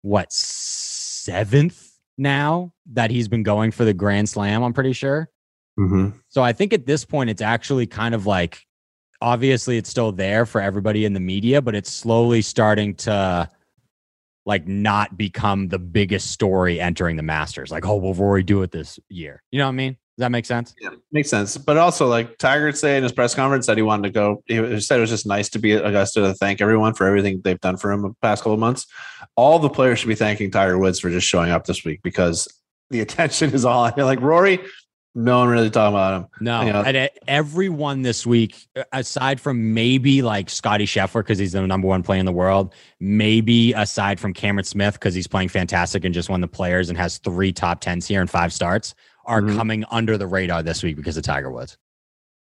what, 0.01 0.31
seventh 1.23 1.97
now 2.17 2.73
that 2.93 3.11
he's 3.11 3.27
been 3.27 3.43
going 3.43 3.71
for 3.71 3.85
the 3.85 3.93
Grand 3.93 4.29
Slam, 4.29 4.63
I'm 4.63 4.73
pretty 4.73 4.93
sure. 4.93 5.29
Mm-hmm. 5.79 6.17
So 6.29 6.43
I 6.43 6.53
think 6.53 6.73
at 6.73 6.85
this 6.85 7.05
point, 7.05 7.29
it's 7.29 7.41
actually 7.41 7.87
kind 7.87 8.13
of 8.13 8.25
like, 8.25 8.65
obviously, 9.21 9.77
it's 9.77 9.89
still 9.89 10.11
there 10.11 10.45
for 10.45 10.61
everybody 10.61 11.05
in 11.05 11.13
the 11.13 11.19
media, 11.19 11.61
but 11.61 11.75
it's 11.75 11.91
slowly 11.91 12.41
starting 12.41 12.95
to 12.95 13.49
like 14.45 14.67
not 14.67 15.17
become 15.17 15.67
the 15.67 15.79
biggest 15.79 16.31
story 16.31 16.79
entering 16.79 17.15
the 17.15 17.23
Masters. 17.23 17.71
Like, 17.71 17.85
oh, 17.85 17.97
will 17.97 18.13
Rory 18.13 18.43
do 18.43 18.61
it 18.63 18.71
this 18.71 18.99
year? 19.09 19.43
You 19.51 19.59
know 19.59 19.65
what 19.65 19.73
I 19.73 19.75
mean? 19.75 19.97
Does 20.21 20.25
that 20.27 20.31
make 20.31 20.45
sense? 20.45 20.75
Yeah, 20.79 20.89
makes 21.11 21.31
sense. 21.31 21.57
But 21.57 21.77
also, 21.77 22.05
like 22.07 22.37
Tiger 22.37 22.71
said 22.73 22.97
in 22.97 23.03
his 23.03 23.11
press 23.11 23.33
conference, 23.33 23.65
that 23.65 23.75
he 23.75 23.81
wanted 23.81 24.03
to 24.03 24.09
go. 24.13 24.43
He 24.45 24.79
said 24.79 24.97
it 24.97 25.01
was 25.01 25.09
just 25.09 25.25
nice 25.25 25.49
to 25.49 25.57
be 25.57 25.71
at 25.71 25.83
Augusta 25.83 26.21
to 26.21 26.35
thank 26.35 26.61
everyone 26.61 26.93
for 26.93 27.07
everything 27.07 27.41
they've 27.43 27.59
done 27.59 27.75
for 27.75 27.91
him 27.91 28.03
the 28.03 28.13
past 28.21 28.43
couple 28.43 28.53
of 28.53 28.59
months. 28.59 28.85
All 29.35 29.57
the 29.57 29.67
players 29.69 29.97
should 29.97 30.09
be 30.09 30.13
thanking 30.15 30.51
Tiger 30.51 30.77
Woods 30.77 30.99
for 30.99 31.09
just 31.09 31.25
showing 31.25 31.49
up 31.49 31.65
this 31.65 31.83
week 31.83 32.01
because 32.03 32.47
the 32.91 32.99
attention 33.05 33.51
is 33.55 33.65
all. 33.65 33.85
on 33.85 33.93
him. 33.93 34.05
Like 34.05 34.21
Rory, 34.21 34.59
no 35.15 35.39
one 35.39 35.49
really 35.49 35.71
talking 35.71 35.95
about 35.95 36.21
him. 36.21 36.27
No, 36.39 36.61
Yeah. 36.61 36.83
and 36.85 36.97
e- 36.97 37.19
everyone 37.27 38.03
this 38.03 38.23
week, 38.23 38.67
aside 38.93 39.41
from 39.41 39.73
maybe 39.73 40.21
like 40.21 40.51
Scotty 40.51 40.85
Scheffler 40.85 41.21
because 41.23 41.39
he's 41.39 41.53
the 41.53 41.65
number 41.65 41.87
one 41.87 42.03
player 42.03 42.19
in 42.19 42.27
the 42.27 42.31
world, 42.31 42.75
maybe 42.99 43.73
aside 43.73 44.19
from 44.19 44.33
Cameron 44.33 44.65
Smith 44.65 44.93
because 44.93 45.15
he's 45.15 45.27
playing 45.27 45.49
fantastic 45.49 46.05
and 46.05 46.13
just 46.13 46.29
won 46.29 46.41
the 46.41 46.47
Players 46.47 46.89
and 46.89 46.97
has 46.99 47.17
three 47.17 47.51
top 47.51 47.81
tens 47.81 48.07
here 48.07 48.21
and 48.21 48.29
five 48.29 48.53
starts, 48.53 48.93
are 49.25 49.41
Mhm. 49.41 49.55
coming 49.55 49.85
under 49.91 50.17
the 50.17 50.27
radar 50.27 50.63
this 50.63 50.83
week 50.83 50.95
because 50.95 51.17
of 51.17 51.23
Tiger 51.23 51.51
Woods. 51.51 51.77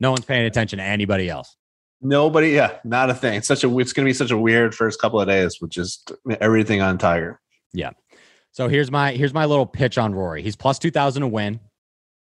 No 0.01 0.11
one's 0.11 0.24
paying 0.24 0.45
attention 0.47 0.79
to 0.79 0.85
anybody 0.85 1.29
else. 1.29 1.57
Nobody, 2.03 2.51
yeah, 2.51 2.72
not 2.85 3.09
a 3.09 3.14
thing. 3.14 3.35
It's 3.35 3.49
such 3.49 3.64
a. 3.64 3.79
It's 3.79 3.93
going 3.95 4.05
to 4.05 4.09
be 4.09 4.12
such 4.12 4.31
a 4.31 4.37
weird 4.37 4.74
first 4.74 5.01
couple 5.01 5.20
of 5.20 5.27
days 5.27 5.61
with 5.61 5.70
just 5.70 6.12
everything 6.41 6.83
on 6.83 6.99
Tiger. 6.99 7.41
Yeah. 7.72 7.91
So 8.53 8.68
here's 8.68 8.91
my 8.91 9.12
here's 9.12 9.33
my 9.35 9.47
little 9.47 9.66
pitch 9.66 9.97
on 9.97 10.14
Rory. 10.14 10.43
He's 10.43 10.57
plus 10.57 10.79
two 10.79 10.91
thousand 10.91 11.22
to 11.22 11.29
win. 11.29 11.61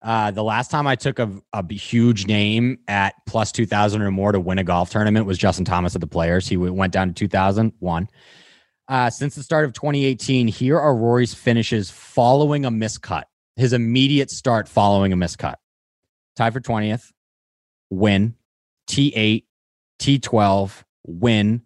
Uh, 0.00 0.30
the 0.30 0.44
last 0.44 0.70
time 0.70 0.86
I 0.86 0.96
took 0.96 1.18
a, 1.18 1.30
a 1.52 1.72
huge 1.72 2.26
name 2.26 2.78
at 2.86 3.14
plus 3.26 3.50
two 3.50 3.66
thousand 3.66 4.02
or 4.02 4.10
more 4.12 4.30
to 4.32 4.38
win 4.38 4.58
a 4.58 4.64
golf 4.64 4.90
tournament 4.90 5.26
was 5.26 5.38
Justin 5.38 5.64
Thomas 5.64 5.94
at 5.96 6.00
the 6.00 6.06
Players. 6.06 6.46
He 6.46 6.56
went 6.56 6.92
down 6.92 7.08
to 7.08 7.14
two 7.14 7.28
thousand 7.28 7.72
one. 7.80 8.08
Uh, 8.86 9.08
since 9.10 9.34
the 9.34 9.42
start 9.42 9.64
of 9.64 9.72
2018, 9.72 10.46
here 10.46 10.78
are 10.78 10.94
Rory's 10.94 11.32
finishes 11.32 11.90
following 11.90 12.66
a 12.66 12.70
miscut. 12.70 13.24
His 13.56 13.72
immediate 13.72 14.30
start 14.30 14.68
following 14.68 15.12
a 15.12 15.16
miscut. 15.16 15.56
Tie 16.36 16.50
for 16.50 16.60
20th, 16.60 17.12
win, 17.90 18.34
T8, 18.88 19.44
T12, 20.00 20.82
win, 21.06 21.62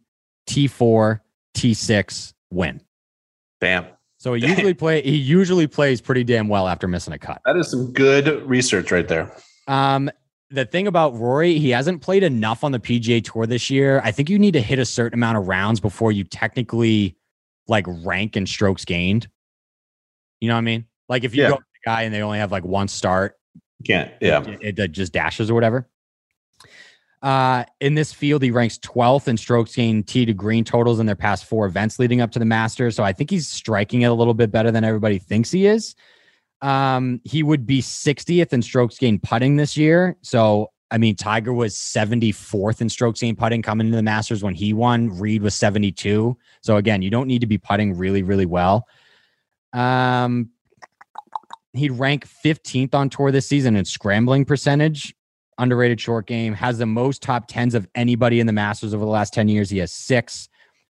T4, 0.49 1.21
T6, 1.57 2.35
win. 2.51 2.81
Bam. 3.61 3.87
So 4.19 4.35
he 4.35 4.47
usually 4.47 4.75
play 4.75 5.01
he 5.03 5.17
usually 5.17 5.67
plays 5.67 6.01
pretty 6.01 6.25
damn 6.25 6.49
well 6.49 6.69
after 6.69 6.87
missing 6.87 7.15
a 7.15 7.19
cut. 7.19 7.41
That 7.47 7.57
is 7.57 7.71
some 7.71 7.93
good 7.93 8.43
research 8.49 8.93
right 8.93 9.09
there. 9.09 9.35
Um 9.67 10.11
the 10.51 10.65
thing 10.65 10.87
about 10.87 11.15
Rory, 11.15 11.59
he 11.59 11.71
hasn't 11.71 12.01
played 12.01 12.23
enough 12.23 12.65
on 12.65 12.73
the 12.73 12.79
PGA 12.79 13.23
Tour 13.23 13.47
this 13.47 13.69
year. 13.69 14.01
I 14.03 14.13
think 14.13 14.31
you 14.31 14.39
need 14.39 14.53
to 14.53 14.63
hit 14.63 14.79
a 14.79 14.85
certain 14.87 15.19
amount 15.19 15.37
of 15.39 15.47
rounds 15.47 15.79
before 15.79 16.11
you 16.11 16.25
technically 16.25 17.17
like 17.69 17.85
rank 17.87 18.35
and 18.37 18.49
strokes 18.49 18.85
gained. 18.85 19.29
You 20.41 20.49
know 20.49 20.55
what 20.55 20.59
I 20.59 20.63
mean? 20.63 20.87
Like 21.09 21.25
if 21.25 21.35
you 21.35 21.43
Yeah. 21.43 21.49
go 21.51 21.59
guy 21.89 22.03
and 22.03 22.15
they 22.15 22.21
only 22.21 22.39
have 22.39 22.53
like 22.53 22.65
one 22.65 22.87
start, 22.87 23.39
Can't. 23.87 24.13
Yeah. 24.21 24.43
it, 24.61 24.79
it 24.79 24.93
just 24.93 25.13
dashes 25.13 25.51
or 25.51 25.55
whatever. 25.55 25.89
Uh, 27.23 27.65
in 27.81 27.95
this 27.95 28.13
field, 28.13 28.43
he 28.43 28.51
ranks 28.51 28.79
12th 28.79 29.27
in 29.27 29.37
strokes 29.37 29.75
gained 29.75 30.07
tee 30.07 30.27
to 30.27 30.35
green 30.35 30.65
totals 30.65 31.01
in 31.01 31.07
their 31.07 31.17
past 31.17 31.47
four 31.47 31.67
events 31.67 31.99
leading 31.99 32.21
up 32.21 32.31
to 32.31 32.39
the 32.39 32.45
Masters. 32.45 32.95
So 32.95 33.03
I 33.03 33.13
think 33.13 33.31
he's 33.31 33.49
striking 33.49 34.03
it 34.03 34.07
a 34.07 34.15
little 34.15 34.35
bit 34.35 34.53
better 34.53 34.71
than 34.71 34.85
everybody 34.85 35.19
thinks 35.19 35.51
he 35.51 35.67
is. 35.67 35.97
Um, 36.61 37.21
he 37.25 37.43
would 37.43 37.67
be 37.67 37.81
60th 37.81 38.53
in 38.53 38.63
strokes 38.63 38.99
gained 38.99 39.23
putting 39.23 39.57
this 39.57 39.77
year. 39.77 40.17
So 40.23 40.71
I 40.91 40.99
mean, 40.99 41.17
Tiger 41.17 41.53
was 41.53 41.75
74th 41.75 42.81
in 42.81 42.89
strokes 42.89 43.21
gained 43.21 43.39
putting 43.39 43.63
coming 43.63 43.87
into 43.87 43.97
the 43.97 44.03
Masters 44.03 44.43
when 44.43 44.55
he 44.55 44.73
won. 44.73 45.19
Reed 45.19 45.43
was 45.43 45.55
72. 45.55 46.37
So 46.63 46.77
again, 46.77 47.03
you 47.03 47.11
don't 47.11 47.27
need 47.27 47.41
to 47.41 47.47
be 47.47 47.59
putting 47.59 47.97
really, 47.97 48.23
really 48.23 48.47
well. 48.47 48.87
Um, 49.73 50.51
he'd 51.73 51.93
rank 51.93 52.27
15th 52.45 52.95
on 52.95 53.11
tour 53.11 53.31
this 53.31 53.49
season 53.49 53.77
in 53.77 53.85
scrambling 53.85 54.45
percentage. 54.45 55.15
Underrated 55.59 56.01
short 56.01 56.27
game 56.27 56.55
has 56.55 56.79
the 56.79 56.87
most 56.87 57.23
top 57.23 57.47
tens 57.49 57.75
of 57.75 57.89
anybody 57.95 58.41
in 58.41 58.47
the 58.47 58.53
Masters 58.53 58.95
over 58.95 59.05
the 59.05 59.11
last 59.11 59.35
10 59.35 59.49
years. 59.49 59.71
He 59.71 59.79
has 59.79 59.93
six. 59.93 60.49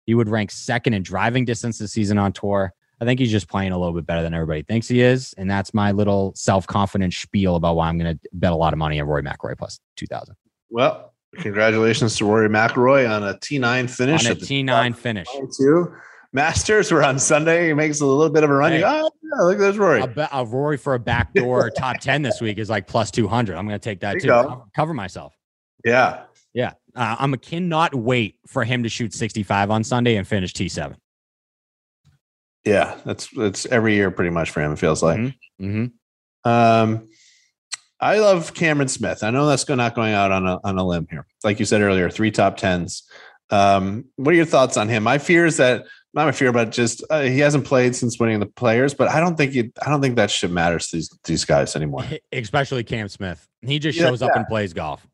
He 0.05 0.15
would 0.15 0.27
rank 0.27 0.51
second 0.51 0.93
in 0.93 1.03
driving 1.03 1.45
distance 1.45 1.77
this 1.77 1.91
season 1.91 2.17
on 2.17 2.33
tour. 2.33 2.73
I 2.99 3.05
think 3.05 3.19
he's 3.19 3.31
just 3.31 3.49
playing 3.49 3.73
a 3.73 3.77
little 3.77 3.93
bit 3.93 4.05
better 4.05 4.23
than 4.23 4.33
everybody 4.33 4.63
thinks 4.63 4.87
he 4.87 5.01
is. 5.01 5.33
And 5.37 5.49
that's 5.49 5.73
my 5.73 5.91
little 5.91 6.33
self 6.35 6.65
confident 6.65 7.13
spiel 7.13 7.55
about 7.55 7.75
why 7.75 7.89
I'm 7.89 7.97
going 7.97 8.17
to 8.17 8.29
bet 8.33 8.53
a 8.53 8.55
lot 8.55 8.73
of 8.73 8.79
money 8.79 8.99
on 8.99 9.07
Rory 9.07 9.21
McIlroy 9.21 9.57
plus 9.57 9.79
2000. 9.97 10.35
Well, 10.69 11.13
congratulations 11.37 12.15
to 12.17 12.25
Rory 12.25 12.49
McIlroy 12.49 13.09
on 13.09 13.23
a 13.23 13.33
T9 13.35 13.89
finish. 13.89 14.25
On 14.25 14.31
a 14.31 14.35
T9 14.35 14.95
finish. 14.95 15.27
Two 15.59 15.93
Masters 16.33 16.91
were 16.91 17.03
on 17.03 17.17
Sunday. 17.19 17.67
He 17.67 17.73
makes 17.73 18.01
a 18.01 18.05
little 18.05 18.31
bit 18.33 18.43
of 18.43 18.49
a 18.49 18.53
run. 18.53 18.71
Hey. 18.73 18.83
oh, 18.85 19.09
yeah, 19.23 19.41
look 19.43 19.55
at 19.55 19.59
this 19.59 19.77
Rory. 19.77 20.01
A, 20.01 20.07
be- 20.07 20.25
a 20.31 20.45
Rory 20.45 20.77
for 20.77 20.93
a 20.95 20.99
backdoor 20.99 21.69
top 21.77 21.99
10 21.99 22.21
this 22.21 22.41
week 22.41 22.57
is 22.57 22.69
like 22.69 22.87
plus 22.87 23.11
200. 23.11 23.55
I'm 23.55 23.67
going 23.67 23.79
to 23.79 23.83
take 23.83 24.01
that 24.01 24.19
too. 24.21 24.63
Cover, 24.75 24.93
myself. 24.93 25.33
yeah. 25.83 26.23
Yeah. 26.53 26.71
Uh, 26.95 27.17
I'm 27.19 27.33
a 27.33 27.37
cannot 27.37 27.93
wait 27.93 28.37
for 28.47 28.63
him 28.63 28.83
to 28.83 28.89
shoot 28.89 29.13
65 29.13 29.69
on 29.71 29.83
Sunday 29.83 30.15
and 30.15 30.25
finish 30.27 30.53
T7. 30.53 30.95
Yeah. 32.63 32.97
That's 33.05 33.27
that's 33.35 33.65
every 33.67 33.95
year 33.95 34.09
pretty 34.11 34.31
much 34.31 34.51
for 34.51 34.61
him, 34.61 34.71
it 34.71 34.79
feels 34.79 35.03
like. 35.03 35.17
Mhm. 35.19 35.33
Mm-hmm. 35.61 36.49
Um, 36.49 37.07
I 37.99 38.19
love 38.19 38.53
Cameron 38.53 38.87
Smith. 38.87 39.23
I 39.23 39.31
know 39.31 39.47
that's 39.47 39.67
not 39.67 39.95
going 39.95 40.13
out 40.13 40.31
on 40.31 40.45
a 40.47 40.59
on 40.63 40.77
a 40.77 40.85
limb 40.85 41.07
here. 41.09 41.25
Like 41.43 41.59
you 41.59 41.65
said 41.65 41.81
earlier, 41.81 42.09
three 42.09 42.31
top 42.31 42.57
tens. 42.57 43.03
Um, 43.49 44.05
what 44.15 44.31
are 44.33 44.35
your 44.37 44.45
thoughts 44.45 44.77
on 44.77 44.89
him? 44.89 45.03
My 45.03 45.17
fear 45.17 45.45
is 45.45 45.57
that 45.57 45.85
not 46.15 46.25
my 46.25 46.31
fear, 46.31 46.51
but 46.53 46.71
just 46.71 47.03
uh, 47.09 47.21
he 47.21 47.39
hasn't 47.39 47.65
played 47.65 47.95
since 47.95 48.17
winning 48.19 48.39
the 48.39 48.45
players. 48.45 48.93
But 48.93 49.09
I 49.09 49.19
don't 49.19 49.35
think 49.35 49.53
it, 49.55 49.73
I 49.85 49.89
don't 49.89 50.01
think 50.01 50.15
that 50.15 50.31
shit 50.31 50.49
matters 50.49 50.87
to 50.87 50.97
these 50.97 51.09
these 51.25 51.45
guys 51.45 51.75
anymore. 51.75 52.05
Especially 52.31 52.83
Cam 52.83 53.09
Smith. 53.09 53.47
He 53.61 53.79
just 53.79 53.97
Yeah, 53.99 54.05
shows 54.05 54.21
up 54.21 54.35
and 54.35 54.47
plays 54.47 54.73
golf. 54.73 55.05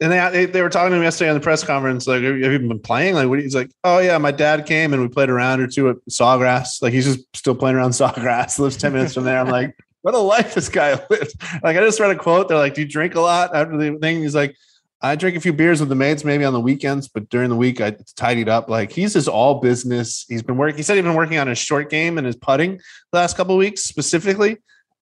And 0.00 0.12
they, 0.12 0.30
they 0.30 0.46
they 0.46 0.62
were 0.62 0.68
talking 0.68 0.90
to 0.90 0.96
him 0.96 1.02
yesterday 1.02 1.30
on 1.30 1.34
the 1.34 1.40
press 1.40 1.64
conference. 1.64 2.06
Like, 2.06 2.22
have 2.22 2.36
you 2.36 2.44
have 2.44 2.52
you 2.52 2.58
been 2.58 2.80
playing? 2.80 3.14
Like, 3.14 3.28
what? 3.28 3.38
He's 3.38 3.54
like, 3.54 3.70
oh 3.84 3.98
yeah, 3.98 4.18
my 4.18 4.30
dad 4.30 4.66
came 4.66 4.92
and 4.92 5.00
we 5.00 5.08
played 5.08 5.30
a 5.30 5.32
round 5.32 5.62
or 5.62 5.66
two 5.68 5.88
at 5.88 5.96
Sawgrass. 6.10 6.82
Like, 6.82 6.92
he's 6.92 7.06
just 7.06 7.24
still 7.34 7.54
playing 7.54 7.76
around 7.76 7.90
Sawgrass. 7.92 8.58
Lives 8.58 8.76
ten 8.76 8.92
minutes 8.92 9.14
from 9.14 9.24
there. 9.24 9.38
I'm 9.38 9.48
like, 9.48 9.74
what 10.02 10.14
a 10.14 10.18
life 10.18 10.54
this 10.54 10.68
guy 10.68 10.90
lived. 11.10 11.34
Like, 11.62 11.76
I 11.76 11.80
just 11.80 11.98
read 11.98 12.10
a 12.10 12.16
quote. 12.16 12.48
They're 12.48 12.58
like, 12.58 12.74
do 12.74 12.82
you 12.82 12.88
drink 12.88 13.14
a 13.14 13.20
lot 13.20 13.54
after 13.54 13.76
the 13.78 13.98
thing? 14.00 14.20
He's 14.20 14.34
like, 14.34 14.56
I 15.02 15.16
drink 15.16 15.36
a 15.36 15.40
few 15.40 15.52
beers 15.52 15.80
with 15.80 15.88
the 15.88 15.96
mates, 15.96 16.24
maybe 16.24 16.44
on 16.44 16.52
the 16.52 16.60
weekends, 16.60 17.08
but 17.08 17.28
during 17.28 17.50
the 17.50 17.56
week 17.56 17.80
I 17.80 17.96
tidied 18.16 18.48
up. 18.48 18.70
Like, 18.70 18.92
he's 18.92 19.14
just 19.14 19.26
all 19.26 19.60
business. 19.60 20.24
He's 20.28 20.42
been 20.42 20.56
working. 20.56 20.76
He 20.76 20.84
said 20.84 20.94
he's 20.94 21.04
been 21.04 21.14
working 21.14 21.38
on 21.38 21.48
his 21.48 21.58
short 21.58 21.90
game 21.90 22.18
and 22.18 22.26
his 22.26 22.36
putting 22.36 22.76
the 22.76 23.18
last 23.18 23.36
couple 23.36 23.56
weeks 23.56 23.82
specifically, 23.82 24.58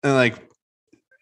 and 0.05 0.15
like 0.15 0.37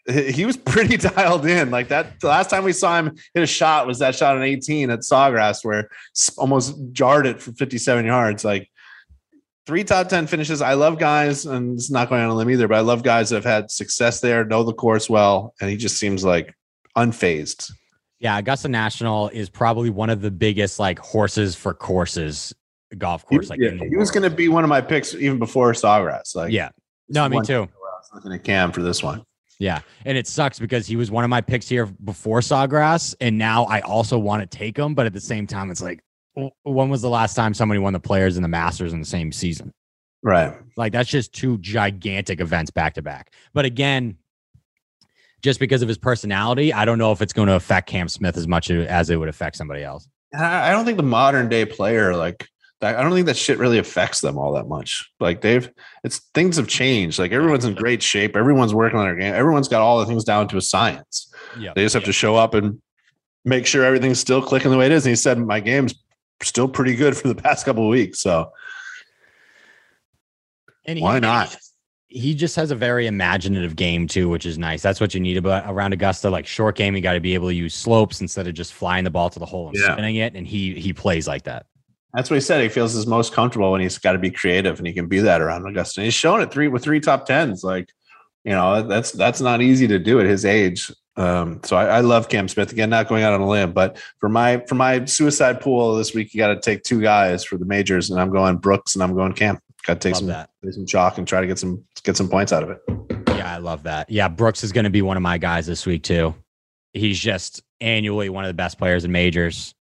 he 0.06 0.30
he 0.32 0.44
was 0.44 0.56
pretty 0.72 0.98
dialed 0.98 1.46
in. 1.46 1.70
Like 1.70 1.88
that, 1.88 2.20
the 2.20 2.28
last 2.28 2.50
time 2.50 2.64
we 2.64 2.72
saw 2.72 2.98
him 2.98 3.16
hit 3.32 3.42
a 3.42 3.46
shot 3.46 3.86
was 3.86 4.00
that 4.00 4.14
shot 4.14 4.36
on 4.36 4.42
18 4.42 4.90
at 4.90 5.00
Sawgrass, 5.00 5.64
where 5.64 5.88
almost 6.36 6.76
jarred 6.92 7.26
it 7.26 7.40
for 7.40 7.52
57 7.52 8.04
yards. 8.04 8.44
Like 8.44 8.70
three 9.66 9.84
top 9.84 10.08
10 10.08 10.26
finishes. 10.26 10.60
I 10.60 10.74
love 10.74 10.98
guys, 10.98 11.46
and 11.46 11.78
it's 11.78 11.90
not 11.90 12.10
going 12.10 12.22
on 12.22 12.28
a 12.30 12.34
limb 12.34 12.50
either, 12.50 12.68
but 12.68 12.76
I 12.76 12.80
love 12.80 13.02
guys 13.02 13.30
that 13.30 13.36
have 13.36 13.44
had 13.44 13.70
success 13.70 14.20
there, 14.20 14.44
know 14.44 14.64
the 14.64 14.74
course 14.74 15.08
well, 15.08 15.54
and 15.60 15.70
he 15.70 15.76
just 15.76 15.96
seems 15.96 16.24
like 16.24 16.54
unfazed. 16.96 17.70
Yeah, 18.20 18.38
Augusta 18.38 18.68
National 18.68 19.28
is 19.30 19.48
probably 19.48 19.90
one 19.90 20.10
of 20.10 20.20
the 20.20 20.30
biggest 20.30 20.78
like 20.78 20.98
horses 20.98 21.54
for 21.54 21.74
courses 21.74 22.54
golf 22.98 23.24
He, 23.28 23.36
course. 23.36 23.50
Like 23.50 23.60
yeah, 23.60 23.72
he 23.88 23.96
was 23.96 24.10
going 24.10 24.28
to 24.28 24.34
be 24.34 24.48
one 24.48 24.64
of 24.64 24.68
my 24.68 24.80
picks 24.80 25.14
even 25.14 25.38
before 25.38 25.72
Sawgrass. 25.72 26.34
Like, 26.34 26.52
yeah. 26.52 26.70
No, 27.08 27.28
me 27.28 27.40
too. 27.42 27.62
I 27.62 27.66
was 27.66 28.10
looking 28.14 28.32
at 28.32 28.44
Cam 28.44 28.72
for 28.72 28.82
this 28.82 29.02
one. 29.02 29.24
Yeah. 29.58 29.80
And 30.04 30.16
it 30.16 30.26
sucks 30.26 30.58
because 30.58 30.86
he 30.86 30.96
was 30.96 31.10
one 31.10 31.24
of 31.24 31.30
my 31.30 31.40
picks 31.40 31.68
here 31.68 31.86
before 31.86 32.40
Sawgrass. 32.40 33.14
And 33.20 33.36
now 33.36 33.64
I 33.64 33.80
also 33.80 34.18
want 34.18 34.42
to 34.42 34.58
take 34.58 34.78
him. 34.78 34.94
But 34.94 35.06
at 35.06 35.12
the 35.12 35.20
same 35.20 35.46
time, 35.46 35.70
it's 35.70 35.82
like, 35.82 36.00
when 36.34 36.88
was 36.88 37.02
the 37.02 37.10
last 37.10 37.34
time 37.34 37.52
somebody 37.52 37.78
won 37.78 37.92
the 37.92 38.00
players 38.00 38.36
and 38.36 38.44
the 38.44 38.48
masters 38.48 38.92
in 38.92 39.00
the 39.00 39.06
same 39.06 39.32
season? 39.32 39.72
Right. 40.22 40.54
Like 40.76 40.92
that's 40.92 41.08
just 41.08 41.32
two 41.32 41.58
gigantic 41.58 42.40
events 42.40 42.70
back 42.70 42.94
to 42.94 43.02
back. 43.02 43.32
But 43.52 43.64
again, 43.64 44.16
just 45.42 45.60
because 45.60 45.82
of 45.82 45.88
his 45.88 45.98
personality, 45.98 46.72
I 46.72 46.84
don't 46.84 46.98
know 46.98 47.12
if 47.12 47.22
it's 47.22 47.32
going 47.32 47.48
to 47.48 47.54
affect 47.54 47.88
Cam 47.88 48.08
Smith 48.08 48.36
as 48.36 48.46
much 48.48 48.70
as 48.70 49.10
it 49.10 49.16
would 49.16 49.28
affect 49.28 49.56
somebody 49.56 49.82
else. 49.82 50.08
I 50.36 50.70
don't 50.72 50.84
think 50.84 50.96
the 50.96 51.02
modern 51.02 51.48
day 51.48 51.64
player 51.64 52.14
like. 52.16 52.46
I 52.82 52.92
don't 53.02 53.12
think 53.12 53.26
that 53.26 53.36
shit 53.36 53.58
really 53.58 53.76
affects 53.76 54.22
them 54.22 54.38
all 54.38 54.54
that 54.54 54.66
much. 54.66 55.06
Like 55.20 55.42
they've, 55.42 55.70
it's 56.02 56.20
things 56.32 56.56
have 56.56 56.66
changed. 56.66 57.18
Like 57.18 57.30
everyone's 57.30 57.66
in 57.66 57.74
great 57.74 58.02
shape. 58.02 58.34
Everyone's 58.34 58.72
working 58.72 58.98
on 58.98 59.04
their 59.04 59.16
game. 59.16 59.34
Everyone's 59.34 59.68
got 59.68 59.82
all 59.82 59.98
the 60.00 60.06
things 60.06 60.24
down 60.24 60.48
to 60.48 60.56
a 60.56 60.62
science. 60.62 61.30
Yeah. 61.58 61.74
They 61.76 61.82
just 61.82 61.92
have 61.92 62.04
to 62.04 62.12
show 62.14 62.36
up 62.36 62.54
and 62.54 62.80
make 63.44 63.66
sure 63.66 63.84
everything's 63.84 64.18
still 64.18 64.40
clicking 64.40 64.70
the 64.70 64.78
way 64.78 64.86
it 64.86 64.92
is. 64.92 65.04
And 65.04 65.10
he 65.10 65.16
said, 65.16 65.36
my 65.38 65.60
game's 65.60 65.94
still 66.42 66.68
pretty 66.68 66.96
good 66.96 67.14
for 67.18 67.28
the 67.28 67.34
past 67.34 67.66
couple 67.66 67.84
of 67.84 67.90
weeks. 67.90 68.18
So 68.20 68.50
And 70.86 70.96
he- 70.96 71.04
why 71.04 71.18
not? 71.18 71.54
He 72.12 72.34
just 72.34 72.56
has 72.56 72.72
a 72.72 72.74
very 72.74 73.06
imaginative 73.06 73.76
game 73.76 74.08
too, 74.08 74.28
which 74.28 74.44
is 74.44 74.58
nice. 74.58 74.82
That's 74.82 75.00
what 75.00 75.14
you 75.14 75.20
need 75.20 75.36
about 75.36 75.64
around 75.72 75.92
Augusta. 75.92 76.28
Like 76.28 76.44
short 76.46 76.74
game, 76.76 76.96
you 76.96 77.00
got 77.00 77.12
to 77.12 77.20
be 77.20 77.34
able 77.34 77.48
to 77.48 77.54
use 77.54 77.72
slopes 77.72 78.20
instead 78.20 78.48
of 78.48 78.54
just 78.54 78.72
flying 78.74 79.04
the 79.04 79.10
ball 79.10 79.30
to 79.30 79.38
the 79.38 79.46
hole 79.46 79.68
and 79.68 79.76
Yeah. 79.78 79.92
spinning 79.92 80.16
it. 80.16 80.34
And 80.34 80.44
he 80.46 80.74
he 80.74 80.92
plays 80.92 81.28
like 81.28 81.44
that. 81.44 81.66
That's 82.12 82.28
what 82.28 82.34
he 82.34 82.40
said. 82.40 82.60
He 82.62 82.68
feels 82.68 82.92
his 82.94 83.06
most 83.06 83.32
comfortable 83.32 83.70
when 83.70 83.80
he's 83.80 83.96
got 83.98 84.12
to 84.14 84.18
be 84.18 84.32
creative, 84.32 84.78
and 84.78 84.86
he 84.88 84.92
can 84.92 85.06
be 85.06 85.20
that 85.20 85.40
around 85.40 85.64
Augusta. 85.68 86.00
And 86.00 86.06
he's 86.06 86.14
shown 86.14 86.40
it 86.42 86.50
three 86.50 86.66
with 86.66 86.82
three 86.82 86.98
top 86.98 87.24
tens. 87.26 87.62
Like, 87.62 87.88
you 88.42 88.50
know, 88.50 88.82
that's 88.82 89.12
that's 89.12 89.40
not 89.40 89.62
easy 89.62 89.86
to 89.86 89.98
do 90.00 90.18
at 90.18 90.26
his 90.26 90.44
age. 90.44 90.90
Um, 91.16 91.60
so 91.62 91.76
I, 91.76 91.98
I 91.98 92.00
love 92.00 92.28
Cam 92.28 92.48
Smith 92.48 92.72
again. 92.72 92.90
Not 92.90 93.06
going 93.06 93.22
out 93.22 93.34
on 93.34 93.40
a 93.40 93.48
limb, 93.48 93.72
but 93.72 94.02
for 94.18 94.28
my 94.28 94.64
for 94.68 94.74
my 94.74 95.04
suicide 95.04 95.60
pool 95.60 95.94
this 95.94 96.12
week, 96.12 96.34
you 96.34 96.38
got 96.38 96.48
to 96.54 96.58
take 96.60 96.82
two 96.82 97.00
guys 97.00 97.44
for 97.44 97.56
the 97.56 97.64
majors, 97.66 98.10
and 98.10 98.20
I'm 98.20 98.30
going 98.30 98.56
Brooks 98.56 98.96
and 98.96 99.02
I'm 99.04 99.14
going 99.14 99.32
Cam. 99.34 99.60
Got 99.86 100.00
to 100.00 100.08
take 100.08 100.14
Love 100.14 100.18
some 100.20 100.26
that. 100.28 100.50
take 100.64 100.74
some 100.74 100.86
chalk 100.86 101.18
and 101.18 101.26
try 101.26 101.40
to 101.40 101.46
get 101.46 101.58
some 101.58 101.82
get 102.02 102.16
some 102.16 102.28
points 102.28 102.52
out 102.52 102.62
of 102.62 102.70
it. 102.70 102.78
Yeah, 103.28 103.54
I 103.54 103.58
love 103.58 103.82
that. 103.84 104.10
Yeah, 104.10 104.28
Brooks 104.28 104.62
is 104.62 104.72
going 104.72 104.84
to 104.84 104.90
be 104.90 105.02
one 105.02 105.16
of 105.16 105.22
my 105.22 105.38
guys 105.38 105.66
this 105.66 105.86
week 105.86 106.02
too. 106.02 106.34
He's 106.92 107.18
just 107.18 107.62
annually 107.80 108.28
one 108.28 108.44
of 108.44 108.48
the 108.48 108.54
best 108.54 108.76
players 108.78 109.04
in 109.04 109.12
majors. 109.12 109.74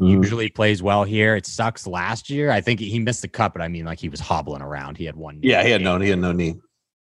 Mm. 0.00 0.10
Usually 0.22 0.48
plays 0.50 0.82
well 0.82 1.04
here. 1.04 1.34
It 1.34 1.46
sucks 1.46 1.86
last 1.86 2.30
year. 2.30 2.50
I 2.52 2.60
think 2.60 2.78
he 2.80 2.98
missed 3.00 3.22
the 3.22 3.28
cut, 3.28 3.52
but 3.52 3.60
I 3.60 3.68
mean, 3.68 3.84
like 3.84 3.98
he 3.98 4.08
was 4.08 4.20
hobbling 4.20 4.62
around. 4.62 4.96
He 4.96 5.04
had 5.04 5.16
one. 5.16 5.40
Yeah, 5.42 5.62
he 5.64 5.70
had 5.70 5.82
no 5.82 5.98
he 5.98 6.10
had 6.10 6.20
no 6.20 6.32
knee. 6.32 6.54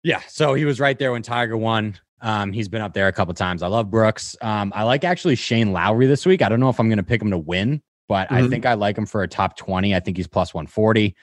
Yeah, 0.04 0.22
so 0.28 0.54
he 0.54 0.66
was 0.66 0.80
right 0.80 0.98
there 1.00 1.12
when 1.14 1.24
Tiger 1.24 1.58
won. 1.58 1.98
Um, 2.22 2.54
he's 2.54 2.68
been 2.70 2.82
up 2.82 2.94
there 2.94 3.08
a 3.08 3.12
couple 3.12 3.34
times. 3.34 3.64
I 3.64 3.68
love 3.68 3.90
Brooks. 3.90 4.36
Um, 4.42 4.72
I 4.76 4.84
like 4.84 5.04
actually 5.04 5.36
Shane 5.36 5.74
Lowry 5.74 6.06
this 6.06 6.26
week. 6.26 6.42
I 6.44 6.50
don't 6.50 6.60
know 6.60 6.70
if 6.70 6.80
I'm 6.80 6.88
going 6.90 6.98
to 6.98 7.04
pick 7.04 7.22
him 7.22 7.32
to 7.32 7.38
win, 7.38 7.82
but 8.08 8.32
I 8.32 8.42
Mhm. 8.42 8.50
think 8.52 8.66
I 8.66 8.76
like 8.76 8.98
him 8.98 9.06
for 9.06 9.24
a 9.24 9.28
top 9.28 9.58
20. 9.58 9.94
I 9.96 10.00
think 10.00 10.18
he's 10.18 10.28
plus 10.28 10.54
140. 10.54 11.16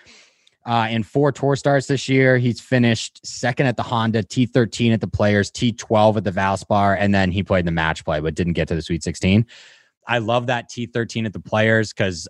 Uh, 0.65 0.87
in 0.91 1.03
four 1.03 1.33
tour 1.33 1.57
starts 1.57 1.87
this 1.87 2.09
year, 2.09 2.39
he's 2.39 2.61
finished 2.61 3.21
second 3.27 3.67
at 3.67 3.77
the 3.77 3.83
Honda, 3.83 4.23
T13 4.23 4.93
at 4.93 5.01
the 5.01 5.09
Players, 5.09 5.51
T12 5.51 6.19
at 6.19 6.25
the 6.25 6.31
Valspar, 6.31 6.97
and 6.99 7.13
then 7.13 7.33
he 7.33 7.43
played 7.43 7.65
the 7.65 7.73
match 7.73 8.05
play, 8.05 8.21
but 8.21 8.35
didn't 8.35 8.53
get 8.53 8.69
to 8.69 8.75
the 8.77 8.83
Sweet 8.83 9.03
16. 9.03 9.45
I 10.07 10.19
love 10.19 10.47
that 10.47 10.71
T13 10.71 11.27
at 11.27 11.33
the 11.33 11.41
Players 11.41 11.93
because 11.93 12.29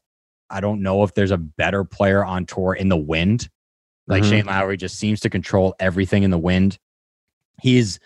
I 0.49 0.61
don't 0.61 0.83
know 0.83 1.03
if 1.03 1.14
there's 1.14 1.30
a 1.30 1.37
better 1.37 1.85
player 1.85 2.24
on 2.24 2.47
tour 2.47 2.74
in 2.74 2.89
the 2.89 2.97
wind. 2.97 3.49
Like 4.07 4.22
Mhm. 4.22 4.28
Shane 4.30 4.47
Lowry 4.47 4.76
just 4.76 4.99
seems 4.99 5.20
to 5.20 5.30
control 5.30 5.74
everything 5.78 6.22
in 6.22 6.30
the 6.30 6.39
wind. 6.39 6.78
He's 7.61 7.99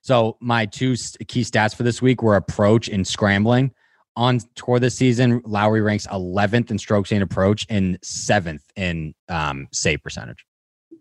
so 0.00 0.36
my 0.40 0.66
two 0.66 0.96
key 1.28 1.42
stats 1.42 1.76
for 1.76 1.84
this 1.84 2.02
week 2.02 2.22
were 2.22 2.34
approach 2.34 2.88
and 2.88 3.06
scrambling. 3.06 3.72
On 4.14 4.40
tour 4.54 4.78
this 4.78 4.94
season, 4.94 5.40
Lowry 5.44 5.80
ranks 5.80 6.06
11th 6.06 6.70
in 6.70 6.78
strokes 6.78 7.10
gained 7.10 7.22
approach 7.22 7.66
and 7.70 7.98
seventh 8.02 8.62
in 8.76 9.14
um, 9.28 9.68
save 9.72 10.02
percentage. 10.02 10.44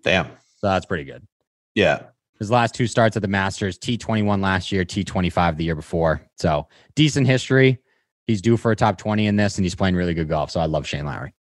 Damn. 0.04 0.28
So 0.58 0.68
that's 0.68 0.86
pretty 0.86 1.04
good. 1.04 1.28
Yeah. 1.76 2.04
His 2.40 2.50
last 2.50 2.74
two 2.74 2.88
starts 2.88 3.16
at 3.16 3.22
the 3.22 3.28
Masters, 3.28 3.78
T21 3.78 4.42
last 4.42 4.72
year, 4.72 4.86
T25 4.86 5.58
the 5.58 5.64
year 5.64 5.76
before. 5.76 6.26
So 6.38 6.68
decent 6.96 7.28
history. 7.28 7.80
He's 8.28 8.42
due 8.42 8.58
for 8.58 8.72
a 8.72 8.76
top 8.76 8.98
20 8.98 9.28
in 9.28 9.36
this, 9.36 9.58
and 9.58 9.66
he's 9.66 9.76
playing 9.76 9.96
really 9.96 10.14
good 10.14 10.30
golf. 10.30 10.52
So 10.52 10.60
I 10.60 10.66
love 10.66 10.88
Shane 10.88 11.06
Lowry. 11.06 11.34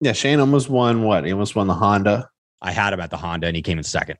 Yeah. 0.00 0.12
Shane 0.12 0.40
almost 0.40 0.68
won 0.68 1.02
what? 1.02 1.24
He 1.24 1.32
almost 1.32 1.54
won 1.54 1.66
the 1.66 1.74
Honda. 1.74 2.28
I 2.60 2.72
had 2.72 2.92
him 2.92 3.00
at 3.00 3.10
the 3.10 3.16
Honda, 3.16 3.48
and 3.48 3.56
he 3.56 3.62
came 3.62 3.78
in 3.78 3.84
second. 3.84 4.18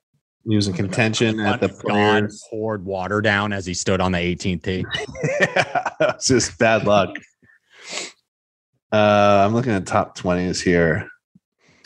He 0.49 0.57
was 0.57 0.67
in 0.67 0.75
contention 0.75 1.39
at 1.41 1.61
the 1.61 1.69
God 1.69 1.79
players. 1.79 2.45
poured 2.51 2.85
water 2.85 3.21
down 3.21 3.53
as 3.53 3.65
he 3.65 3.75
stood 3.75 4.01
on 4.01 4.13
the 4.13 4.19
18th 4.19 4.63
tee. 4.63 4.85
it's 6.01 6.27
just 6.27 6.59
bad 6.59 6.85
luck. 6.85 7.11
Uh, 8.93 9.45
I'm 9.47 9.55
looking 9.55 9.73
at 9.73 9.87
top 9.87 10.19
20s 10.19 10.61
here. 10.61 11.09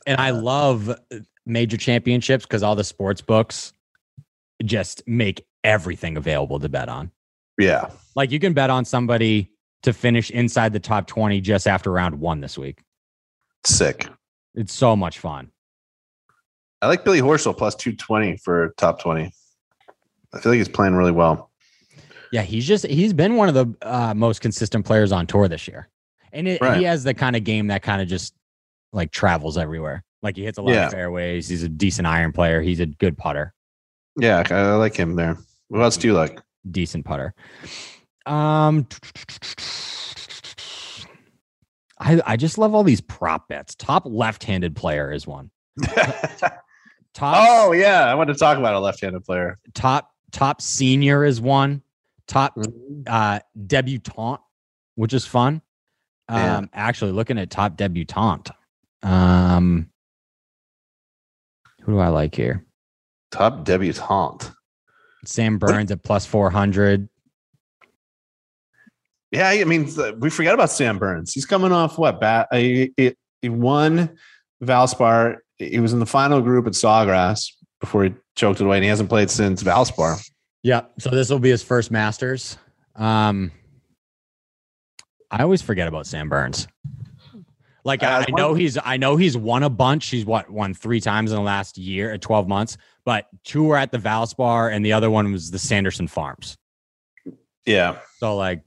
And 0.07 0.21
I 0.21 0.31
love 0.31 0.95
major 1.45 1.77
championships 1.77 2.45
because 2.45 2.63
all 2.63 2.75
the 2.75 2.85
sports 2.85 3.21
books 3.21 3.73
just 4.65 5.07
make 5.07 5.47
everything 5.63 6.17
available 6.17 6.59
to 6.61 6.69
bet 6.69 6.89
on. 6.89 7.11
Yeah. 7.59 7.91
Like 8.15 8.31
you 8.31 8.41
can 8.41 8.55
bet 8.55 8.71
on 8.71 8.85
somebody 8.85 9.51
to 9.83 9.93
finish 9.93 10.31
inside 10.31 10.73
the 10.73 10.81
top 10.81 11.07
20 11.07 11.41
just 11.41 11.67
after 11.67 11.93
round 11.93 12.19
one 12.19 12.41
this 12.41 12.57
week. 12.57 12.83
Sick. 13.65 14.09
It's 14.55 14.73
so 14.73 14.97
much 14.97 15.19
fun. 15.19 15.51
I 16.87 16.89
like 16.89 17.05
Billy 17.05 17.21
Horschel 17.21 17.57
plus 17.59 17.75
220 17.75 18.37
for 18.37 18.73
top 18.77 19.01
20. 19.03 19.33
I 20.33 20.39
feel 20.41 20.53
like 20.53 20.59
he's 20.59 20.69
playing 20.69 20.95
really 20.95 21.11
well. 21.11 21.51
Yeah, 22.31 22.43
he's 22.43 22.65
just 22.65 22.87
he's 22.87 23.13
been 23.13 23.35
one 23.35 23.49
of 23.49 23.55
the 23.57 23.75
uh, 23.83 24.15
most 24.15 24.41
consistent 24.41 24.87
players 24.87 25.11
on 25.11 25.27
tour 25.27 25.49
this 25.49 25.67
year, 25.67 25.89
and 26.33 26.47
it, 26.47 26.61
Right. 26.61 26.77
he 26.79 26.85
has 26.85 27.03
the 27.03 27.13
kind 27.13 27.35
of 27.35 27.43
game 27.43 27.67
that 27.69 27.83
kind 27.83 28.01
of 28.01 28.07
just 28.07 28.35
like 28.93 29.11
travels 29.11 29.59
everywhere. 29.59 30.05
Like 30.23 30.37
he 30.37 30.45
hits 30.45 30.59
a 30.59 30.63
lot 30.63 30.75
Yeah. 30.75 30.87
of 30.87 30.93
fairways. 30.93 31.49
He's 31.49 31.65
a 31.65 31.69
decent 31.69 32.07
iron 32.07 32.31
player. 32.31 32.63
He's 32.63 32.79
a 32.79 32.87
good 32.87 33.19
putter, 33.19 33.53
Yeah, 34.17 34.45
I 34.49 34.55
I 34.55 34.73
like 34.75 34.95
him 34.95 35.17
there. 35.17 35.37
What 35.67 35.83
else 35.83 35.97
do 35.97 36.07
you 36.07 36.15
like? 36.15 36.41
decent 36.71 37.05
putter. 37.05 37.35
Um, 38.27 38.87
I 41.99 42.21
I 42.25 42.37
just 42.37 42.59
love 42.59 42.75
all 42.77 42.85
these 42.85 43.01
prop 43.01 43.49
bets. 43.49 43.75
Top 43.75 44.05
left-handed 44.07 44.77
player 44.77 45.11
is 45.13 45.27
one. 45.27 45.51
Top 47.17 47.37
oh, 47.49 47.73
yeah. 47.73 48.05
I 48.05 48.15
want 48.15 48.29
to 48.29 48.35
talk 48.35 48.59
about 48.59 48.75
a 48.75 48.79
left 48.79 49.01
handed 49.01 49.25
player. 49.25 49.59
top 49.73 50.11
top 50.33 50.61
senior 50.61 51.25
is 51.25 51.41
one. 51.41 51.81
Top 52.29 52.55
Mm-hmm. 52.57 53.03
uh 53.07 53.39
debutante, 53.67 54.43
which 54.97 55.15
is 55.15 55.25
fun. 55.25 55.63
Um 56.29 56.37
Yeah. 56.39 56.61
actually 56.75 57.13
looking 57.13 57.39
at 57.39 57.49
top 57.51 57.77
debutante. 57.79 58.51
Um 59.03 59.89
who 61.85 61.93
do 61.93 61.99
I 62.01 62.09
like 62.09 62.35
here? 62.35 62.67
Top 63.31 63.65
debutante. 63.65 64.51
Sam 65.25 65.57
Burns 65.59 65.91
at 65.91 66.03
plus 66.03 66.27
400. 66.27 67.09
Yeah, 69.33 69.49
I 69.49 69.65
mean, 69.65 69.89
we 70.19 70.31
forgot 70.31 70.55
about 70.55 70.71
Sam 70.71 70.99
Burns. 70.99 71.33
He's 71.33 71.47
coming 71.47 71.73
off 71.73 71.99
what? 71.99 72.21
Bat? 72.21 72.49
He, 72.53 72.93
he, 72.97 73.15
he 73.43 73.49
won 73.49 74.17
Valspar. 74.63 75.39
He 75.59 75.81
was 75.81 75.93
in 75.93 76.01
the 76.01 76.07
final 76.07 76.41
group 76.41 76.67
at 76.67 76.73
Sawgrass 76.75 77.53
before 77.81 78.05
he 78.05 78.15
choked 78.35 78.61
it 78.61 78.65
away, 78.65 78.77
and 78.77 78.85
he 78.85 78.91
hasn't 78.91 79.09
played 79.09 79.31
since 79.31 79.63
Valspar. 79.63 80.19
Yeah, 80.63 80.83
so 80.99 81.11
this 81.11 81.31
will 81.31 81.39
be 81.39 81.51
his 81.51 81.63
first 81.63 81.91
Masters. 81.91 82.59
Um 82.95 83.53
I 85.31 85.43
always 85.43 85.63
forget 85.63 85.89
about 85.89 86.07
Sam 86.07 86.29
Burns. 86.29 86.67
Like 87.85 88.03
Uh, 88.03 88.07
I, 88.07 88.27
I 88.29 88.37
know 88.37 88.55
he's 88.55 88.79
I 88.83 88.97
know 88.97 89.17
he's 89.17 89.37
won 89.37 89.63
a 89.63 89.71
bunch. 89.71 90.09
He's 90.09 90.25
what 90.25 90.51
won 90.51 90.75
three 90.75 91.01
times 91.01 91.31
in 91.31 91.37
the 91.37 91.43
last 91.43 91.79
year 91.79 92.13
at 92.13 92.21
12 92.21 92.49
months, 92.49 92.77
but 93.05 93.27
two 93.45 93.65
were 93.65 93.77
at 93.77 93.93
the 93.93 93.99
Valspar 93.99 94.73
and 94.73 94.85
the 94.85 94.93
other 94.93 95.11
one 95.11 95.31
was 95.31 95.51
the 95.51 95.59
Sanderson 95.59 96.09
Farms. 96.09 96.57
Yeah, 97.65 97.99
So 98.19 98.37
like 98.37 98.63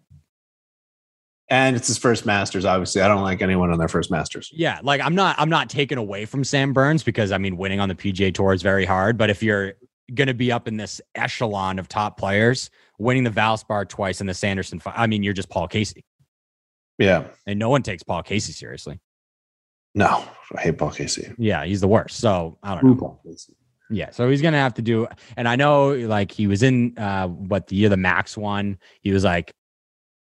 and 1.50 1.76
it's 1.76 1.88
his 1.88 1.98
first 1.98 2.26
Masters. 2.26 2.66
Obviously, 2.66 3.02
I 3.02 3.08
don't 3.08 3.22
like 3.24 3.42
anyone 3.42 3.72
on 3.72 3.78
their 3.80 3.88
first 3.88 4.12
Masters. 4.12 4.50
Yeah, 4.54 4.80
like 4.84 5.02
I'm 5.02 5.16
not 5.16 5.36
I'm 5.40 5.50
not 5.50 5.70
taken 5.70 5.98
away 5.98 6.26
from 6.26 6.44
Sam 6.44 6.74
Burns 6.74 7.04
because 7.04 7.32
I 7.32 7.38
mean 7.38 7.58
winning 7.58 7.80
on 7.80 7.90
the 7.90 7.96
PGA 7.96 8.34
Tour 8.34 8.54
is 8.54 8.62
very 8.62 8.86
hard, 8.86 9.18
but 9.18 9.30
if 9.30 9.42
you're 9.44 9.74
going 10.14 10.28
to 10.28 10.34
be 10.34 10.52
up 10.52 10.68
in 10.68 10.76
this 10.78 11.00
echelon 11.16 11.78
of 11.80 11.88
top 11.88 12.18
players, 12.18 12.70
winning 12.98 13.24
the 13.24 13.30
Valspar 13.30 13.88
twice 13.88 14.20
and 14.22 14.30
the 14.30 14.34
Sanderson, 14.34 14.82
I 14.86 15.08
mean 15.08 15.24
you're 15.24 15.34
just 15.34 15.50
Paul 15.50 15.68
Casey, 15.68 16.04
Yeah, 16.98 17.26
and 17.46 17.60
no 17.60 17.70
one 17.70 17.84
takes 17.84 18.04
Paul 18.04 18.24
Casey 18.24 18.52
seriously. 18.54 19.00
no, 19.96 20.24
I 20.56 20.62
hate 20.62 20.78
Paul 20.78 20.92
Casey. 20.92 21.32
Yeah, 21.38 21.66
he's 21.66 21.82
the 21.82 21.88
worst. 21.88 22.18
So 22.20 22.58
I 22.64 22.76
don't 22.76 22.84
know. 22.84 22.96
Paul 22.96 23.22
Casey. 23.26 23.54
Yeah, 23.92 24.12
so 24.12 24.30
he's 24.30 24.42
gonna 24.44 24.58
have 24.60 24.76
to 24.76 24.84
do, 24.84 25.08
and 25.36 25.48
I 25.48 25.56
know 25.56 25.94
like 25.94 26.32
he 26.32 26.46
was 26.46 26.62
in 26.64 26.96
uh 26.98 27.28
what 27.28 27.68
the 27.68 27.76
year 27.76 27.90
the 27.90 27.98
Max 27.98 28.38
won, 28.38 28.78
he 29.02 29.12
was 29.12 29.24
like 29.24 29.52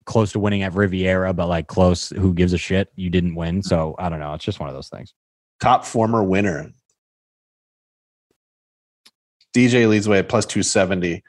close 0.09 0.31
to 0.31 0.39
winning 0.39 0.63
at 0.63 0.73
Riviera, 0.73 1.33
but 1.33 1.47
like 1.47 1.67
close. 1.67 2.09
Who 2.09 2.33
gives 2.33 2.51
a 2.51 2.57
shit? 2.57 2.91
You 2.95 3.11
didn't 3.11 3.35
win, 3.35 3.61
so 3.61 3.95
I 3.99 4.09
don't 4.09 4.19
know. 4.19 4.33
It's 4.33 4.43
just 4.43 4.59
one 4.59 4.67
of 4.67 4.73
those 4.73 4.89
things. 4.89 5.13
Top 5.61 5.85
former 5.85 6.23
winner. 6.23 6.71
DJ 9.55 9.87
leads 9.87 10.05
the 10.05 10.11
way 10.11 10.19
at 10.19 10.27
plus 10.27 10.45
270. 10.47 11.23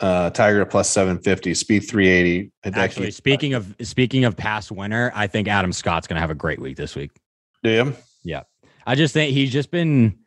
Uh, 0.00 0.28
Tiger 0.30 0.64
plus 0.66 0.90
750. 0.90 1.52
Spieth 1.52 1.88
380. 1.88 2.50
Hideki- 2.64 2.76
Actually, 2.76 3.10
speaking 3.12 3.54
of 3.54 3.74
speaking 3.80 4.24
of 4.24 4.36
past 4.36 4.70
winner, 4.70 5.10
I 5.14 5.26
think 5.26 5.48
Adam 5.48 5.72
Scott's 5.72 6.06
gonna 6.06 6.20
have 6.20 6.30
a 6.30 6.34
great 6.34 6.60
week 6.60 6.76
this 6.76 6.94
week. 6.94 7.12
Do 7.62 7.70
you? 7.70 7.96
Yeah. 8.24 8.42
I 8.86 8.94
just 8.94 9.14
think 9.14 9.32
he's 9.32 9.52
just 9.52 9.70
been 9.70 10.18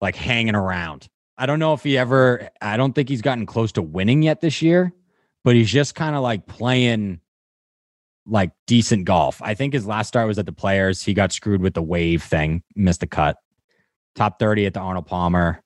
like 0.00 0.16
hanging 0.16 0.54
around. 0.54 1.08
I 1.36 1.44
don't 1.46 1.58
know 1.58 1.74
if 1.74 1.82
he 1.82 1.98
ever. 1.98 2.48
I 2.62 2.76
don't 2.78 2.94
think 2.94 3.08
he's 3.10 3.22
gotten 3.22 3.44
close 3.46 3.72
to 3.72 3.82
winning 3.82 4.22
yet 4.22 4.40
this 4.40 4.62
year, 4.62 4.92
but 5.44 5.56
he's 5.56 5.70
just 5.70 5.94
kind 5.94 6.16
of 6.16 6.22
like 6.22 6.46
playing 6.46 7.20
like 8.26 8.52
decent 8.66 9.04
golf. 9.04 9.40
I 9.42 9.54
think 9.54 9.72
his 9.72 9.86
last 9.86 10.08
start 10.08 10.26
was 10.26 10.38
at 10.38 10.46
the 10.46 10.52
Players. 10.52 11.02
He 11.02 11.14
got 11.14 11.32
screwed 11.32 11.62
with 11.62 11.74
the 11.74 11.82
wave 11.82 12.22
thing, 12.22 12.62
missed 12.74 13.00
the 13.00 13.06
cut. 13.06 13.36
Top 14.14 14.38
thirty 14.38 14.66
at 14.66 14.74
the 14.74 14.80
Arnold 14.80 15.06
Palmer. 15.06 15.62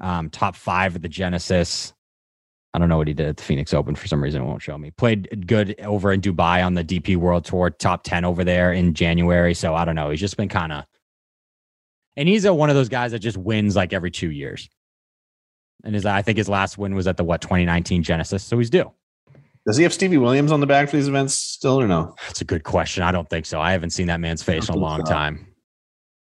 Um, 0.00 0.30
top 0.30 0.56
five 0.56 0.96
at 0.96 1.02
the 1.02 1.08
Genesis. 1.08 1.94
I 2.74 2.78
don't 2.78 2.88
know 2.88 2.96
what 2.96 3.06
he 3.06 3.14
did 3.14 3.28
at 3.28 3.36
the 3.36 3.42
Phoenix 3.42 3.72
Open 3.72 3.94
for 3.94 4.08
some 4.08 4.20
reason. 4.20 4.42
It 4.42 4.46
won't 4.46 4.60
show 4.60 4.76
me. 4.76 4.90
Played 4.90 5.46
good 5.46 5.80
over 5.80 6.12
in 6.12 6.20
Dubai 6.20 6.64
on 6.66 6.74
the 6.74 6.82
DP 6.82 7.16
World 7.16 7.44
Tour, 7.44 7.70
top 7.70 8.02
10 8.02 8.24
over 8.24 8.42
there 8.42 8.72
in 8.72 8.94
January. 8.94 9.54
So 9.54 9.76
I 9.76 9.84
don't 9.84 9.94
know. 9.94 10.10
He's 10.10 10.18
just 10.18 10.36
been 10.36 10.48
kind 10.48 10.72
of, 10.72 10.84
and 12.16 12.28
he's 12.28 12.44
a, 12.44 12.52
one 12.52 12.70
of 12.70 12.74
those 12.74 12.88
guys 12.88 13.12
that 13.12 13.20
just 13.20 13.36
wins 13.36 13.76
like 13.76 13.92
every 13.92 14.10
two 14.10 14.30
years. 14.30 14.68
And 15.84 15.94
his, 15.94 16.04
I 16.04 16.22
think 16.22 16.36
his 16.36 16.48
last 16.48 16.76
win 16.76 16.96
was 16.96 17.06
at 17.06 17.16
the 17.16 17.22
what 17.22 17.40
2019 17.42 18.02
Genesis. 18.02 18.42
So 18.42 18.58
he's 18.58 18.70
due. 18.70 18.90
Does 19.66 19.76
he 19.78 19.82
have 19.82 19.92
Stevie 19.94 20.18
Williams 20.18 20.52
on 20.52 20.60
the 20.60 20.66
back 20.66 20.90
for 20.90 20.96
these 20.96 21.08
events 21.08 21.34
still 21.34 21.80
or 21.80 21.88
no? 21.88 22.14
That's 22.26 22.40
a 22.42 22.44
good 22.44 22.64
question. 22.64 23.02
I 23.02 23.12
don't 23.12 23.28
think 23.30 23.46
so. 23.46 23.60
I 23.60 23.72
haven't 23.72 23.90
seen 23.90 24.08
that 24.08 24.20
man's 24.20 24.42
face 24.42 24.68
in 24.68 24.74
a 24.74 24.78
long 24.78 25.02
time. 25.04 25.46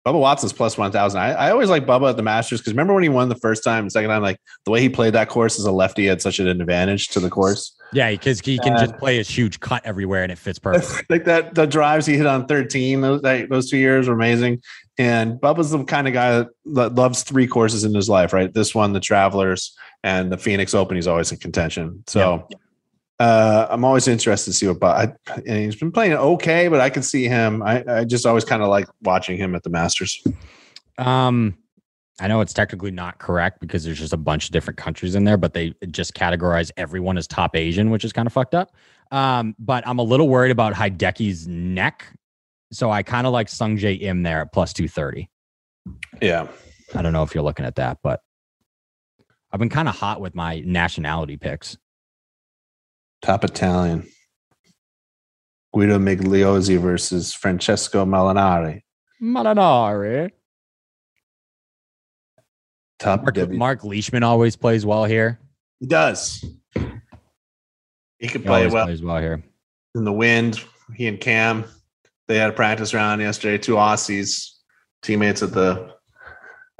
Bubba 0.07 0.19
Watson's 0.19 0.53
plus 0.53 0.77
1,000. 0.77 1.19
I, 1.19 1.33
I 1.33 1.51
always 1.51 1.69
like 1.69 1.85
Bubba 1.85 2.09
at 2.11 2.17
the 2.17 2.23
Masters 2.23 2.61
because 2.61 2.71
remember 2.73 2.93
when 2.93 3.03
he 3.03 3.09
won 3.09 3.27
the 3.27 3.35
first 3.35 3.61
time 3.63 3.83
and 3.83 3.91
second 3.91 4.09
time, 4.09 4.21
like 4.21 4.39
the 4.63 4.71
way 4.71 4.79
he 4.81 4.87
played 4.87 5.13
that 5.13 5.27
course 5.27 5.59
as 5.59 5.65
a 5.65 5.71
lefty 5.71 6.05
had 6.05 6.21
such 6.21 6.39
an 6.39 6.47
advantage 6.47 7.09
to 7.09 7.19
the 7.19 7.29
course. 7.29 7.75
Yeah, 7.91 8.09
because 8.11 8.39
he 8.39 8.57
can 8.57 8.73
Uh, 8.73 8.85
just 8.87 8.97
play 8.97 9.17
his 9.17 9.27
huge 9.29 9.59
cut 9.59 9.85
everywhere 9.85 10.23
and 10.23 10.31
it 10.31 10.37
fits 10.37 10.59
perfectly. 10.59 11.03
like 11.09 11.25
that, 11.25 11.55
the 11.55 11.67
drives 11.67 12.05
he 12.05 12.15
hit 12.15 12.25
on 12.25 12.45
13, 12.47 13.01
those, 13.01 13.21
that, 13.21 13.49
those 13.49 13.69
two 13.69 13.77
years 13.77 14.07
were 14.07 14.13
amazing. 14.13 14.61
And 14.97 15.39
Bubba's 15.41 15.71
the 15.71 15.83
kind 15.83 16.07
of 16.07 16.13
guy 16.13 16.37
that, 16.39 16.47
that 16.73 16.95
loves 16.95 17.23
three 17.23 17.45
courses 17.45 17.83
in 17.83 17.93
his 17.93 18.07
life, 18.09 18.31
right? 18.33 18.51
This 18.53 18.73
one, 18.73 18.93
the 18.93 18.99
Travelers, 19.01 19.75
and 20.03 20.31
the 20.31 20.37
Phoenix 20.37 20.73
Open. 20.73 20.95
He's 20.95 21.07
always 21.07 21.31
in 21.33 21.37
contention. 21.37 22.03
So 22.07 22.47
uh, 23.19 23.67
I'm 23.69 23.83
always 23.83 24.07
interested 24.07 24.51
to 24.51 24.57
see 24.57 24.67
what 24.67 24.79
Bubba, 24.79 25.15
I, 25.27 25.33
and 25.35 25.57
he's 25.63 25.75
been 25.75 25.91
playing 25.91 26.13
okay, 26.13 26.67
but 26.67 26.79
I 26.79 26.89
can 26.89 27.03
see 27.03 27.27
him. 27.27 27.63
I, 27.63 27.83
I 27.87 28.03
just 28.05 28.25
always 28.25 28.45
kind 28.45 28.61
of 28.61 28.69
like 28.69 28.87
watching 29.01 29.37
him 29.37 29.55
at 29.55 29.63
the 29.63 29.69
Masters. 29.69 30.23
Um, 30.97 31.57
I 32.19 32.27
know 32.27 32.41
it's 32.41 32.53
technically 32.53 32.91
not 32.91 33.19
correct 33.19 33.59
because 33.59 33.83
there's 33.83 33.99
just 33.99 34.13
a 34.13 34.17
bunch 34.17 34.45
of 34.45 34.51
different 34.51 34.77
countries 34.77 35.15
in 35.15 35.23
there, 35.23 35.37
but 35.37 35.53
they 35.53 35.73
just 35.89 36.13
categorize 36.13 36.71
everyone 36.77 37.17
as 37.17 37.27
top 37.27 37.55
Asian, 37.55 37.89
which 37.89 38.03
is 38.03 38.13
kind 38.13 38.27
of 38.27 38.33
fucked 38.33 38.55
up. 38.55 38.71
Um, 39.11 39.55
but 39.59 39.87
I'm 39.87 39.99
a 39.99 40.03
little 40.03 40.27
worried 40.27 40.51
about 40.51 40.73
Hideki's 40.73 41.47
neck. 41.47 42.05
So 42.71 42.91
I 42.91 43.03
kind 43.03 43.25
of 43.25 43.33
like 43.33 43.49
Sung 43.49 43.77
Jae 43.77 44.01
Im 44.01 44.23
there 44.23 44.41
at 44.41 44.51
plus 44.51 44.73
230. 44.73 45.29
Yeah. 46.21 46.47
I 46.95 47.01
don't 47.01 47.13
know 47.13 47.23
if 47.23 47.33
you're 47.33 47.43
looking 47.43 47.65
at 47.65 47.75
that, 47.75 47.99
but 48.01 48.21
I've 49.51 49.59
been 49.59 49.69
kind 49.69 49.87
of 49.87 49.95
hot 49.95 50.19
with 50.19 50.35
my 50.35 50.61
nationality 50.65 51.37
picks. 51.37 51.77
Top 53.21 53.43
Italian. 53.43 54.07
Guido 55.73 55.99
Migliozzi 55.99 56.79
versus 56.79 57.33
Francesco 57.33 58.05
Molinari. 58.05 58.81
Molinari. 59.21 60.31
Top 62.99 63.21
Mark, 63.23 63.35
debut- 63.35 63.57
Mark 63.57 63.83
Leishman 63.83 64.23
always 64.23 64.55
plays 64.55 64.85
well 64.85 65.05
here. 65.05 65.39
He 65.79 65.85
does. 65.85 66.43
He 68.19 68.27
could 68.27 68.41
He 68.41 68.47
play 68.47 68.59
always 68.59 68.73
well 68.73 68.85
plays 68.85 69.01
well 69.03 69.19
here. 69.19 69.43
in 69.95 70.03
the 70.03 70.13
wind. 70.13 70.59
He 70.95 71.07
and 71.07 71.19
Cam, 71.19 71.65
they 72.27 72.37
had 72.37 72.49
a 72.49 72.53
practice 72.53 72.93
round 72.93 73.21
yesterday. 73.21 73.57
Two 73.59 73.75
Aussies, 73.75 74.49
teammates 75.03 75.43
at 75.43 75.51
the. 75.51 75.91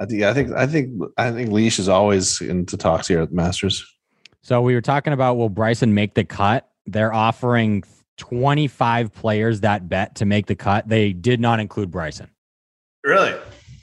I 0.00 0.06
think. 0.06 0.22
I 0.24 0.34
think. 0.34 0.52
I 0.52 0.66
think. 0.66 1.02
I 1.16 1.30
think 1.30 1.50
Leash 1.52 1.78
is 1.78 1.88
always 1.88 2.40
into 2.40 2.76
talks 2.76 3.06
here 3.06 3.20
at 3.20 3.28
the 3.30 3.36
Masters. 3.36 3.84
So 4.42 4.62
we 4.62 4.74
were 4.74 4.80
talking 4.80 5.12
about 5.12 5.36
will 5.36 5.48
Bryson 5.48 5.94
make 5.94 6.14
the 6.14 6.24
cut? 6.24 6.68
They're 6.86 7.12
offering 7.12 7.84
25 8.18 9.12
players 9.14 9.60
that 9.60 9.88
bet 9.88 10.16
to 10.16 10.24
make 10.26 10.46
the 10.46 10.54
cut. 10.56 10.88
They 10.88 11.12
did 11.12 11.40
not 11.40 11.60
include 11.60 11.90
Bryson. 11.90 12.30
Really? 13.04 13.34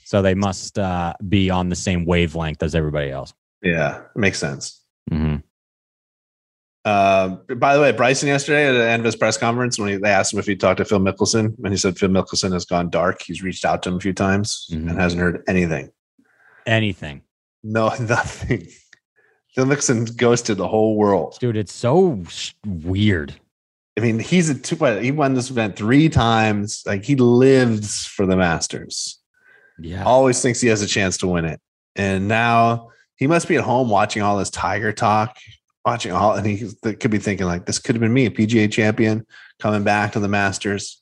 So 0.06 0.22
they 0.22 0.34
must 0.36 0.78
uh, 0.80 1.14
be 1.28 1.50
on 1.50 1.70
the 1.70 1.76
same 1.76 2.06
wavelength 2.06 2.62
as 2.64 2.76
everybody 2.76 3.12
else. 3.12 3.34
Yeah, 3.62 4.02
makes 4.16 4.40
sense. 4.40 4.82
hmm 5.10 5.38
Uh, 6.84 7.30
by 7.58 7.76
the 7.76 7.82
way, 7.82 7.92
Bryson 7.92 8.28
yesterday 8.28 8.68
at 8.68 8.74
the 8.74 8.88
end 8.88 9.00
of 9.02 9.06
his 9.06 9.16
press 9.16 9.38
conference, 9.38 9.80
when 9.80 9.90
he, 9.90 9.96
they 9.98 10.10
asked 10.10 10.34
him 10.34 10.40
if 10.40 10.46
he 10.46 10.56
talked 10.56 10.78
to 10.78 10.86
Phil 10.86 11.00
Mickelson, 11.00 11.56
and 11.64 11.74
he 11.74 11.78
said 11.78 11.98
Phil 11.98 12.10
Mickelson 12.10 12.54
has 12.54 12.66
gone 12.66 12.90
dark. 12.90 13.22
He's 13.24 13.42
reached 13.42 13.66
out 13.66 13.82
to 13.84 13.90
him 13.90 13.96
a 13.96 14.00
few 14.00 14.14
times 14.14 14.68
Mhm. 14.72 14.90
and 14.90 15.00
hasn't 15.00 15.22
heard 15.22 15.44
anything. 15.48 15.90
Anything. 16.68 17.22
No, 17.64 17.88
nothing. 18.00 18.68
Phil 19.56 19.66
Mickelson 19.66 20.16
ghosted 20.18 20.58
the 20.58 20.68
whole 20.68 20.98
world. 20.98 21.38
Dude, 21.40 21.56
it's 21.56 21.74
so 21.74 22.22
weird. 22.66 23.34
I 23.98 24.02
mean, 24.02 24.20
he's 24.20 24.50
a 24.50 24.56
two. 24.56 24.76
He 25.00 25.12
won 25.12 25.34
this 25.34 25.50
event 25.50 25.78
three 25.78 26.10
times. 26.10 26.84
Like 26.86 27.06
he 27.06 27.16
lives 27.16 28.06
for 28.06 28.26
the 28.26 28.36
Masters. 28.36 29.20
Yeah. 29.80 30.04
Always 30.04 30.42
thinks 30.42 30.60
he 30.60 30.68
has 30.68 30.82
a 30.82 30.88
chance 30.88 31.18
to 31.20 31.28
win 31.28 31.46
it, 31.46 31.62
and 31.96 32.28
now 32.28 32.90
he 33.16 33.28
must 33.28 33.48
be 33.48 33.56
at 33.56 33.64
home 33.64 33.90
watching 33.90 34.22
all 34.22 34.38
this 34.38 34.50
Tiger 34.50 34.92
talk, 34.92 35.38
watching 35.86 36.12
all, 36.12 36.34
and 36.34 36.46
he 36.46 36.70
could 36.82 37.12
be 37.12 37.18
thinking 37.18 37.48
like, 37.48 37.66
"This 37.66 37.80
could 37.80 37.96
have 37.96 38.02
been 38.02 38.14
me, 38.14 38.26
a 38.26 38.32
PGA 38.32 38.70
champion, 38.70 39.26
coming 39.60 39.84
back 39.84 40.12
to 40.14 40.20
the 40.20 40.28
Masters." 40.28 41.02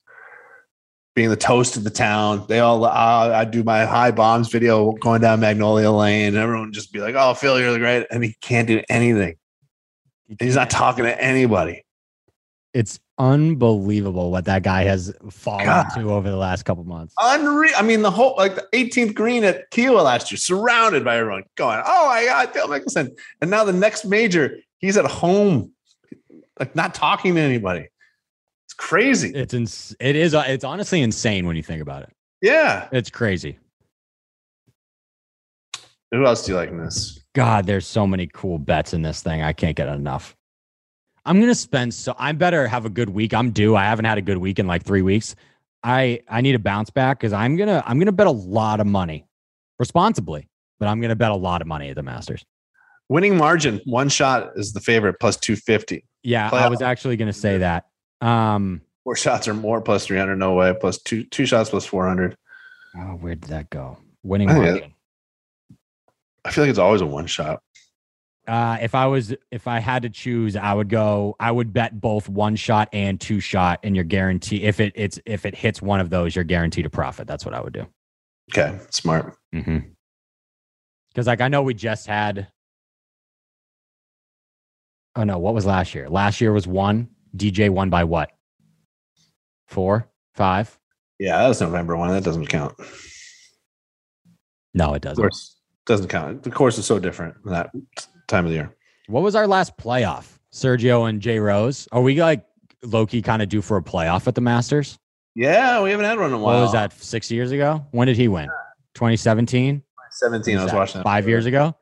Being 1.16 1.30
the 1.30 1.36
toast 1.36 1.78
of 1.78 1.84
the 1.84 1.92
town. 1.92 2.46
They 2.48 2.60
all, 2.60 2.86
uh, 2.86 2.90
I 2.90 3.46
do 3.46 3.64
my 3.64 3.86
high 3.86 4.12
bombs 4.12 4.50
video 4.50 4.94
going 4.94 5.22
down 5.22 5.40
Magnolia 5.40 5.92
Lane. 5.92 6.30
And 6.30 6.38
everyone 6.38 6.74
just 6.74 6.92
be 6.92 7.00
like, 7.00 7.16
oh, 7.16 7.36
Phil, 7.36 7.60
you're 7.60 7.72
the 7.72 7.80
great. 7.80 8.08
And 8.10 8.24
he 8.24 8.36
can't 8.42 8.68
do 8.68 8.82
anything. 8.90 9.36
He's 10.40 10.56
not 10.56 10.70
talking 10.70 11.06
to 11.06 11.24
anybody. 11.24 11.86
It's 12.74 13.00
unbelievable 13.20 14.32
what 14.32 14.46
that 14.46 14.64
guy 14.64 14.84
has 14.84 15.14
fallen 15.30 15.66
God. 15.66 15.90
to 15.96 16.12
over 16.12 16.30
the 16.30 16.38
last 16.38 16.64
couple 16.64 16.84
months. 16.84 17.14
Unreal. 17.20 17.74
I 17.78 17.84
mean, 17.84 18.02
the 18.02 18.12
whole, 18.12 18.36
like 18.38 18.56
the 18.56 18.68
18th 18.74 19.14
green 19.14 19.44
at 19.44 19.70
Kiawah 19.72 20.04
last 20.04 20.32
year, 20.32 20.38
surrounded 20.38 21.06
by 21.06 21.18
everyone 21.18 21.44
going, 21.56 21.82
oh 21.86 22.08
my 22.08 22.26
God, 22.26 22.54
Phil 22.54 22.68
Mickelson. 22.68 23.12
And 23.42 23.52
now 23.52 23.64
the 23.64 23.74
next 23.74 24.06
major, 24.06 24.58
he's 24.80 24.98
at 24.98 25.06
home, 25.06 25.72
like 26.60 26.76
not 26.76 26.96
talking 26.96 27.36
to 27.36 27.42
anybody. 27.42 27.90
It's 28.74 28.88
crazy. 28.90 29.30
It's 29.36 29.54
ins- 29.54 29.96
it 30.00 30.16
is 30.16 30.34
uh, 30.34 30.46
it's 30.48 30.64
honestly 30.64 31.02
insane 31.04 31.46
when 31.46 31.56
you 31.56 31.62
think 31.62 31.80
about 31.82 32.02
it. 32.02 32.10
Yeah. 32.42 32.88
It's 32.92 33.12
crazy. 33.12 33.60
Who 36.12 36.26
else 36.26 36.44
do 36.46 36.54
you 36.54 36.58
like 36.58 36.70
in 36.70 36.78
this? 36.80 37.20
God, 37.36 37.68
there's 37.68 37.86
so 37.86 38.08
many 38.08 38.26
cool 38.34 38.58
bets 38.58 38.94
in 38.94 39.04
this 39.04 39.22
thing. 39.22 39.44
I 39.44 39.54
can't 39.54 39.76
get 39.76 39.88
enough. 39.90 40.36
I'm 41.26 41.40
gonna 41.40 41.54
spend 41.54 41.94
so 41.94 42.16
I 42.18 42.32
better 42.32 42.68
have 42.68 42.86
a 42.86 42.90
good 42.90 43.10
week. 43.10 43.34
I'm 43.36 43.52
due. 43.52 43.76
I 43.76 43.84
haven't 43.84 44.06
had 44.06 44.18
a 44.18 44.22
good 44.24 44.38
week 44.40 44.58
in 44.58 44.66
like 44.66 44.84
three 44.84 45.04
weeks. 45.04 45.36
I 45.84 46.22
I 46.28 46.42
need 46.42 46.56
a 46.56 46.60
bounce 46.60 46.90
back 46.90 47.20
because 47.20 47.32
I'm 47.32 47.56
gonna 47.56 47.84
I'm 47.86 48.00
gonna 48.00 48.12
bet 48.12 48.26
a 48.28 48.32
lot 48.32 48.80
of 48.80 48.88
money 48.88 49.28
responsibly, 49.78 50.50
but 50.80 50.88
I'm 50.88 51.00
gonna 51.00 51.16
bet 51.16 51.30
a 51.32 51.36
lot 51.36 51.62
of 51.62 51.68
money 51.68 51.90
at 51.90 51.96
the 51.96 52.04
Masters. 52.04 52.44
Winning 53.08 53.38
margin, 53.38 53.82
one 53.86 54.10
shot 54.10 54.50
is 54.56 54.74
the 54.74 54.80
favorite, 54.80 55.18
plus 55.20 55.38
250. 55.38 56.04
Yeah, 56.24 56.48
I 56.48 56.50
Playoff. 56.50 56.70
was 56.72 56.82
actually 56.82 57.18
gonna 57.18 57.34
say 57.34 57.60
that. 57.60 57.86
Um, 58.24 58.82
Four 59.04 59.16
shots 59.18 59.48
or 59.50 59.54
more, 59.54 59.82
plus 59.82 60.06
300, 60.06 60.38
no 60.38 60.54
way. 60.54 60.74
Plus 60.80 60.98
two 60.98 61.26
two 61.26 61.46
shots, 61.46 61.70
plus 61.70 61.86
400. 61.86 62.38
oh, 62.96 63.00
where 63.18 63.36
did 63.36 63.50
that 63.50 63.70
go? 63.70 63.98
Winning 64.24 64.50
I 64.50 64.66
it-. 64.66 64.92
I 66.46 66.52
feel 66.52 66.64
like 66.64 66.70
it's 66.70 66.80
always 66.80 67.02
a 67.02 67.06
one 67.06 67.28
shot. 67.28 67.62
Uh, 68.48 68.78
if 68.82 68.94
I 68.96 69.06
was, 69.08 69.34
if 69.52 69.68
I 69.68 69.80
had 69.80 70.04
to 70.04 70.10
choose, 70.10 70.56
I 70.56 70.74
would 70.74 70.90
go. 70.90 71.36
I 71.40 71.52
would 71.52 71.74
bet 71.74 72.00
both 72.00 72.28
one 72.28 72.56
shot 72.56 72.90
and 72.92 73.20
two 73.20 73.40
shot, 73.40 73.80
and 73.84 73.96
you're 73.96 74.04
guaranteed. 74.04 74.64
If 74.64 74.80
it 74.80 74.94
it's 74.96 75.20
if 75.26 75.46
it 75.46 75.56
hits 75.56 75.82
one 75.82 76.00
of 76.00 76.10
those, 76.10 76.36
you're 76.36 76.44
guaranteed 76.44 76.86
a 76.86 76.90
profit. 76.90 77.28
That's 77.28 77.46
what 77.46 77.54
I 77.54 77.62
would 77.62 77.74
do. 77.74 77.88
Okay, 78.52 78.78
smart. 78.90 79.38
Mm-hmm. 79.54 79.80
Because 81.10 81.28
like 81.28 81.42
I 81.42 81.48
know 81.48 81.62
we 81.62 81.74
just 81.74 82.08
had. 82.08 82.48
Oh 85.16 85.24
no! 85.24 85.40
What 85.40 85.54
was 85.54 85.66
last 85.66 85.94
year? 85.96 86.10
Last 86.10 86.42
year 86.42 86.52
was 86.52 86.68
one. 86.68 87.10
DJ 87.36 87.70
won 87.70 87.90
by 87.90 88.04
what? 88.04 88.32
Four, 89.68 90.08
five? 90.36 90.78
Yeah, 91.20 91.38
that 91.40 91.48
was 91.48 91.62
November 91.62 91.96
one. 91.98 92.10
That 92.10 92.24
doesn't 92.24 92.48
count. 92.48 92.76
No, 94.74 94.94
it 94.94 95.02
doesn't. 95.02 95.22
course, 95.22 95.56
doesn't 95.86 96.08
count. 96.08 96.44
The 96.44 96.52
course 96.52 96.78
is 96.78 96.86
so 96.86 97.00
different 97.00 97.36
that 97.46 97.72
time 98.28 98.46
of 98.46 98.50
the 98.52 98.56
year. 98.56 98.76
What 99.08 99.24
was 99.24 99.36
our 99.36 99.48
last 99.48 99.78
playoff? 99.78 100.38
Sergio 100.52 101.10
and 101.10 101.22
Jay 101.22 101.40
Rose. 101.40 101.88
Are 101.92 102.02
we 102.02 102.20
like 102.22 102.46
Loki 102.84 103.22
kind 103.22 103.42
of 103.42 103.50
due 103.50 103.62
for 103.62 103.78
a 103.78 103.82
playoff 103.82 104.28
at 104.28 104.36
the 104.36 104.42
Masters? 104.42 104.98
Yeah, 105.36 105.82
we 105.82 105.90
haven't 105.92 106.06
had 106.06 106.18
one 106.20 106.28
in 106.28 106.34
a 106.34 106.38
while. 106.38 106.58
What 106.58 106.62
was 106.64 106.72
that? 106.74 106.94
Six 106.94 107.32
years 107.32 107.52
ago? 107.52 107.86
When 107.92 108.08
did 108.08 108.18
he 108.18 108.28
win? 108.28 108.50
2017. 108.94 109.82
17. 110.12 110.58
I 110.58 110.64
was 110.64 110.74
watching 110.74 111.00
that. 111.00 111.04
five 111.04 111.28
years 111.28 111.48
ago. 111.48 111.76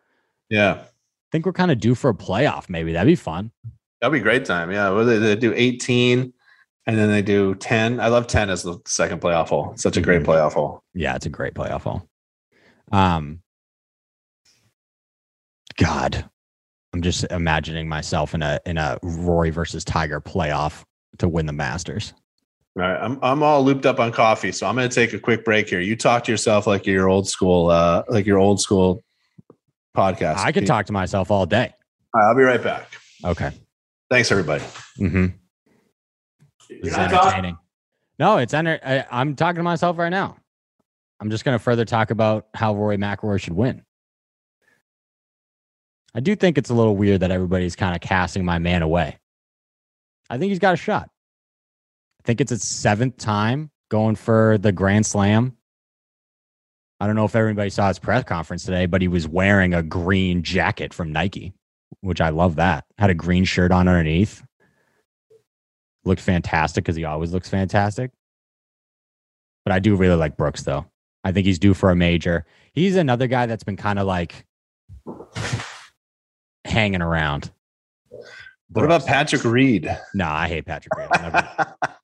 Yeah, 0.50 0.74
I 0.82 0.88
think 1.32 1.46
we're 1.46 1.54
kind 1.54 1.72
of 1.72 1.80
due 1.80 1.96
for 1.96 2.10
a 2.10 2.14
playoff. 2.14 2.70
Maybe 2.70 2.94
that'd 2.94 3.08
be 3.08 3.16
fun. 3.16 3.52
That'd 4.02 4.12
be 4.12 4.20
a 4.20 4.24
great 4.24 4.46
time. 4.46 4.72
Yeah, 4.72 4.90
well, 4.90 5.06
they, 5.06 5.18
they 5.20 5.36
do 5.36 5.54
18 5.56 6.34
and 6.88 6.98
then 6.98 7.10
they 7.10 7.22
do 7.22 7.56
10. 7.56 8.00
I 8.00 8.08
love 8.08 8.28
10 8.28 8.50
as 8.50 8.64
the 8.64 8.80
second 8.86 9.22
playoff 9.22 9.50
hole. 9.50 9.74
Such 9.78 9.98
a 9.98 10.02
great 10.02 10.24
Mhm. 10.24 10.26
playoff 10.26 10.54
hole. 10.54 10.82
Yeah, 10.94 11.16
it's 11.16 11.26
a 11.28 11.30
great 11.30 11.54
playoff 11.54 11.82
hole. 11.84 12.08
Um, 12.92 13.42
God, 15.78 16.26
I'm 16.94 17.02
just 17.02 17.24
imagining 17.26 17.88
myself 17.88 18.34
in 18.34 18.42
a 18.42 18.60
in 18.66 18.78
a 18.78 18.98
Rory 19.02 19.50
versus 19.50 19.86
Tiger 19.86 20.20
playoff 20.20 20.84
to 21.20 21.28
win 21.30 21.46
the 21.46 21.54
Masters. 21.54 22.14
All 22.78 22.84
right, 22.84 22.98
I'm 23.02 23.20
I'm 23.22 23.44
all 23.44 23.64
looped 23.64 23.86
up 23.86 24.00
on 24.00 24.12
coffee, 24.12 24.52
so 24.52 24.68
I'm 24.68 24.76
going 24.76 24.90
to 24.90 24.94
take 24.94 25.14
a 25.14 25.20
quick 25.20 25.46
break 25.46 25.70
here. 25.70 25.80
You 25.80 25.96
talk 25.96 26.24
to 26.26 26.32
yourself 26.32 26.68
like 26.68 26.86
you're 26.86 27.08
old 27.10 27.28
school, 27.30 27.70
uh, 27.70 28.04
like 28.10 28.26
your 28.26 28.38
old 28.40 28.60
school 28.60 29.02
podcast. 29.96 30.38
I 30.38 30.52
could 30.52 30.66
talk 30.68 30.86
to 30.88 30.94
myself 30.94 31.32
all 31.32 31.46
day. 31.46 31.74
All 32.14 32.22
right, 32.22 32.28
I'll 32.28 32.36
be 32.36 32.44
right 32.44 32.62
back. 32.62 32.90
Okay. 33.24 33.52
Thanks, 34.12 34.30
everybody. 34.32 34.64
Mm-hmm. 35.00 35.26
You're 36.70 36.80
It's 36.84 36.92
not 36.98 37.10
talking- 37.10 37.28
entertaining. 37.30 37.58
No, 38.20 38.38
it's 38.38 38.54
enter- 38.54 38.80
I, 38.86 39.06
I'm 39.10 39.36
talking 39.36 39.56
to 39.58 39.64
myself 39.64 39.98
right 39.98 40.10
now. 40.10 40.36
I'm 41.22 41.30
just 41.32 41.46
going 41.46 41.58
to 41.58 41.64
further 41.64 41.86
talk 41.86 42.12
about 42.12 42.48
how 42.54 42.76
Rory 42.76 42.98
McIlroy 42.98 43.40
should 43.42 43.54
win. 43.54 43.84
I 46.14 46.20
do 46.20 46.36
think 46.36 46.58
it's 46.58 46.70
a 46.70 46.74
little 46.74 46.96
weird 46.98 47.22
that 47.22 47.32
everybody's 47.32 47.76
kind 47.78 47.96
of 47.96 48.02
casting 48.02 48.44
my 48.44 48.60
man 48.60 48.82
away. 48.82 49.18
I 50.30 50.38
think 50.38 50.50
he's 50.50 50.60
got 50.60 50.74
a 50.74 50.78
shot. 50.78 51.10
I 52.20 52.24
think 52.26 52.42
it's 52.42 52.50
his 52.50 52.64
seventh 52.64 53.18
time 53.18 53.72
going 53.90 54.16
for 54.18 54.58
the 54.58 54.74
Grand 54.74 55.06
Slam. 55.06 55.56
I 57.00 57.08
don't 57.08 57.16
know 57.16 57.26
if 57.26 57.36
everybody 57.36 57.70
saw 57.70 57.88
his 57.88 57.98
press 57.98 58.26
conference 58.26 58.66
today, 58.66 58.88
but 58.88 59.02
he 59.02 59.08
was 59.08 59.26
wearing 59.28 59.74
a 59.74 59.82
green 59.82 60.44
jacket 60.44 60.94
from 60.94 61.12
Nike, 61.14 61.54
which 62.02 62.22
I 62.22 62.30
love 62.30 62.56
that. 62.58 62.86
Had 62.98 63.10
a 63.10 63.14
green 63.16 63.44
shirt 63.46 63.72
on 63.72 63.88
underneath 63.88 64.44
looked 66.04 66.22
fantastic 66.22 66.84
because 66.84 66.96
he 66.96 67.06
always 67.06 67.32
looks 67.32 67.48
fantastic. 67.50 68.12
But 69.64 69.72
I 69.72 69.80
do 69.80 69.96
really 69.96 70.16
like 70.16 70.36
Brooks 70.38 70.64
though. 70.64 70.86
I 71.24 71.32
think 71.32 71.46
he's 71.46 71.60
due 71.60 71.74
for 71.76 71.92
a 71.92 71.96
major. 71.96 72.46
He's 72.74 72.96
another 72.96 73.28
guy 73.28 73.46
that's 73.46 73.64
been 73.64 73.78
kind 73.78 74.00
of 74.00 74.08
like 74.08 74.46
hanging 76.66 77.02
around. 77.02 77.52
What 78.70 78.86
about 78.86 79.06
Patrick 79.06 79.44
Reed? 79.44 79.86
No, 80.14 80.26
I 80.28 80.48
hate 80.48 80.66
Patrick 80.66 80.96
Reed. 80.98 81.10
Never- 81.22 81.76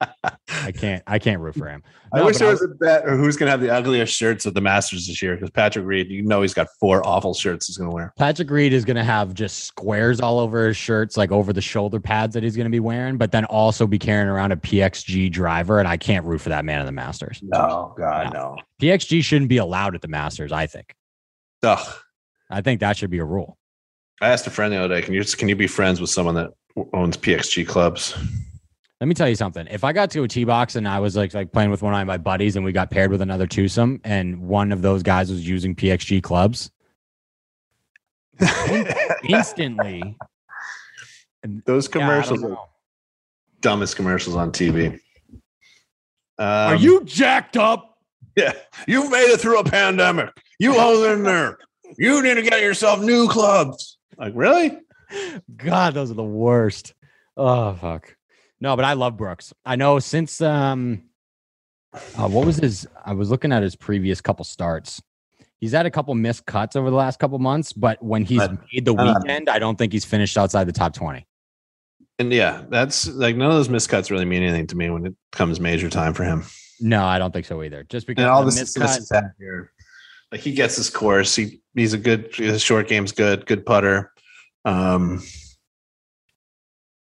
I 0.67 0.71
can't. 0.73 1.01
I 1.07 1.17
can't 1.17 1.39
root 1.39 1.55
for 1.55 1.67
him. 1.67 1.81
I 2.13 2.21
wish 2.21 2.37
there 2.37 2.49
was 2.49 2.61
a 2.61 2.67
bet 2.67 3.05
or 3.05 3.15
who's 3.15 3.37
going 3.37 3.47
to 3.47 3.51
have 3.51 3.61
the 3.61 3.69
ugliest 3.69 4.13
shirts 4.13 4.45
at 4.45 4.53
the 4.53 4.61
Masters 4.61 5.07
this 5.07 5.21
year 5.21 5.35
because 5.35 5.49
Patrick 5.49 5.85
Reed, 5.85 6.09
you 6.09 6.23
know, 6.23 6.41
he's 6.41 6.53
got 6.53 6.67
four 6.79 7.05
awful 7.07 7.33
shirts 7.33 7.67
he's 7.67 7.77
going 7.77 7.89
to 7.89 7.93
wear. 7.93 8.13
Patrick 8.17 8.49
Reed 8.49 8.73
is 8.73 8.83
going 8.83 8.97
to 8.97 9.03
have 9.03 9.33
just 9.33 9.63
squares 9.63 10.19
all 10.19 10.39
over 10.39 10.67
his 10.67 10.75
shirts, 10.75 11.15
like 11.15 11.31
over 11.31 11.53
the 11.53 11.61
shoulder 11.61 11.99
pads 11.99 12.33
that 12.33 12.43
he's 12.43 12.55
going 12.55 12.65
to 12.65 12.71
be 12.71 12.79
wearing, 12.79 13.17
but 13.17 13.31
then 13.31 13.45
also 13.45 13.87
be 13.87 13.97
carrying 13.97 14.27
around 14.27 14.51
a 14.51 14.57
PXG 14.57 15.31
driver. 15.31 15.79
And 15.79 15.87
I 15.87 15.95
can't 15.95 16.25
root 16.25 16.39
for 16.39 16.49
that 16.49 16.65
man 16.65 16.81
in 16.81 16.85
the 16.85 16.91
Masters. 16.91 17.39
No, 17.41 17.95
God, 17.97 18.33
no. 18.33 18.57
PXG 18.81 19.23
shouldn't 19.23 19.49
be 19.49 19.57
allowed 19.57 19.95
at 19.95 20.01
the 20.01 20.09
Masters. 20.09 20.51
I 20.51 20.67
think. 20.67 20.93
Ugh. 21.63 21.95
I 22.49 22.61
think 22.61 22.81
that 22.81 22.97
should 22.97 23.09
be 23.09 23.19
a 23.19 23.25
rule. 23.25 23.57
I 24.21 24.29
asked 24.29 24.47
a 24.47 24.49
friend 24.49 24.73
the 24.73 24.77
other 24.77 24.95
day, 24.95 25.01
can 25.01 25.13
you 25.13 25.23
can 25.23 25.47
you 25.47 25.55
be 25.55 25.67
friends 25.67 26.01
with 26.01 26.09
someone 26.09 26.35
that 26.35 26.51
owns 26.93 27.17
PXG 27.17 27.67
clubs? 27.67 28.17
Let 28.99 29.07
me 29.07 29.13
tell 29.13 29.29
you 29.29 29.35
something. 29.35 29.67
If 29.69 29.83
I 29.83 29.93
got 29.93 30.09
to 30.11 30.23
a 30.23 30.27
tee 30.27 30.43
box 30.43 30.75
and 30.75 30.87
I 30.87 30.99
was 30.99 31.15
like 31.15 31.33
like 31.33 31.51
playing 31.51 31.69
with 31.69 31.83
one 31.83 31.93
of 31.93 32.07
my 32.07 32.17
buddies 32.17 32.55
and 32.55 32.65
we 32.65 32.71
got 32.71 32.89
paired 32.89 33.11
with 33.11 33.21
another 33.21 33.45
twosome 33.45 34.01
and 34.03 34.41
one 34.41 34.71
of 34.71 34.81
those 34.81 35.03
guys 35.03 35.29
was 35.29 35.47
using 35.47 35.75
PXG 35.75 36.23
clubs, 36.23 36.71
instantly 39.29 40.17
Those 41.65 41.87
Yeah, 41.87 41.91
commercials 41.91 42.43
are 42.43 42.57
dumbest 43.61 43.95
commercials 43.95 44.35
on 44.35 44.51
TV. 44.51 44.99
Um, 46.39 46.47
Are 46.47 46.75
you 46.75 47.03
jacked 47.03 47.57
up? 47.57 47.99
Yeah, 48.35 48.53
you 48.87 49.09
made 49.09 49.29
it 49.29 49.39
through 49.39 49.59
a 49.59 49.63
pandemic. 49.63 50.29
You 50.59 50.73
hung 50.73 51.03
in 51.05 51.23
there. 51.23 51.57
You 51.97 52.21
need 52.21 52.35
to 52.35 52.43
get 52.43 52.61
yourself 52.61 52.99
new 52.99 53.27
clubs. 53.27 53.97
Like 54.17 54.33
really? 54.35 54.79
God, 55.55 55.93
those 55.93 56.11
are 56.11 56.15
the 56.15 56.23
worst. 56.23 56.93
Oh 57.35 57.73
fuck. 57.75 58.16
No, 58.59 58.75
but 58.75 58.85
I 58.85 58.93
love 58.93 59.17
Brooks. 59.17 59.53
I 59.65 59.75
know 59.75 59.99
since 59.99 60.41
um 60.41 61.03
uh, 61.93 62.27
what 62.27 62.45
was 62.45 62.57
his 62.57 62.87
I 63.05 63.13
was 63.13 63.29
looking 63.29 63.51
at 63.51 63.63
his 63.63 63.75
previous 63.75 64.21
couple 64.21 64.45
starts. 64.45 65.01
He's 65.59 65.71
had 65.71 65.85
a 65.87 65.91
couple 65.91 66.13
missed 66.13 66.45
cuts 66.45 66.75
over 66.75 66.89
the 66.91 66.95
last 66.95 67.19
couple 67.19 67.39
months, 67.39 67.73
but 67.73 68.01
when 68.03 68.23
he's 68.23 68.37
But, 68.37 68.59
made 68.71 68.85
the 68.85 68.93
uh, 68.93 69.15
weekend, 69.19 69.49
I 69.49 69.57
don't 69.57 69.75
think 69.75 69.91
he's 69.91 70.05
finished 70.05 70.37
outside 70.37 70.65
the 70.65 70.71
top 70.71 70.93
20. 70.93 71.25
And 72.19 72.31
yeah, 72.31 72.63
that's 72.69 73.07
like 73.07 73.35
none 73.35 73.49
of 73.49 73.55
those 73.55 73.67
miscuts 73.69 74.11
really 74.11 74.25
mean 74.25 74.43
anything 74.43 74.67
to 74.67 74.75
me 74.77 74.89
when 74.91 75.05
it 75.07 75.15
comes 75.31 75.59
major 75.59 75.89
time 75.89 76.13
for 76.13 76.23
him. 76.23 76.43
No, 76.79 77.03
I 77.05 77.17
don't 77.17 77.31
think 77.31 77.45
so 77.47 77.63
either. 77.63 77.83
Just 77.89 78.05
because 78.05 78.23
And 78.23 78.29
all 78.31 78.45
missed 78.45 78.73
success 78.73 79.09
cut- 79.09 79.23
here, 79.39 79.71
like 80.31 80.41
he 80.41 80.51
gets 80.51 80.75
his 80.75 80.89
course. 80.91 81.35
He 81.35 81.61
he's 81.73 81.93
a 81.93 81.97
good 81.97 82.35
his 82.35 82.61
short 82.61 82.87
game's 82.87 83.11
good, 83.11 83.45
good 83.47 83.65
putter. 83.65 84.11
Um, 84.65 85.23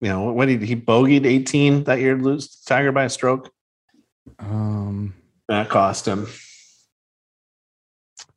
you 0.00 0.08
know, 0.08 0.32
what 0.32 0.46
did 0.46 0.62
he 0.62 0.76
bogeyed 0.76 1.26
18 1.26 1.84
that 1.84 2.00
year, 2.00 2.16
lose 2.16 2.56
Tiger 2.64 2.92
by 2.92 3.04
a 3.04 3.08
stroke? 3.08 3.50
Um, 4.38 5.14
That 5.48 5.68
cost 5.68 6.06
him. 6.06 6.26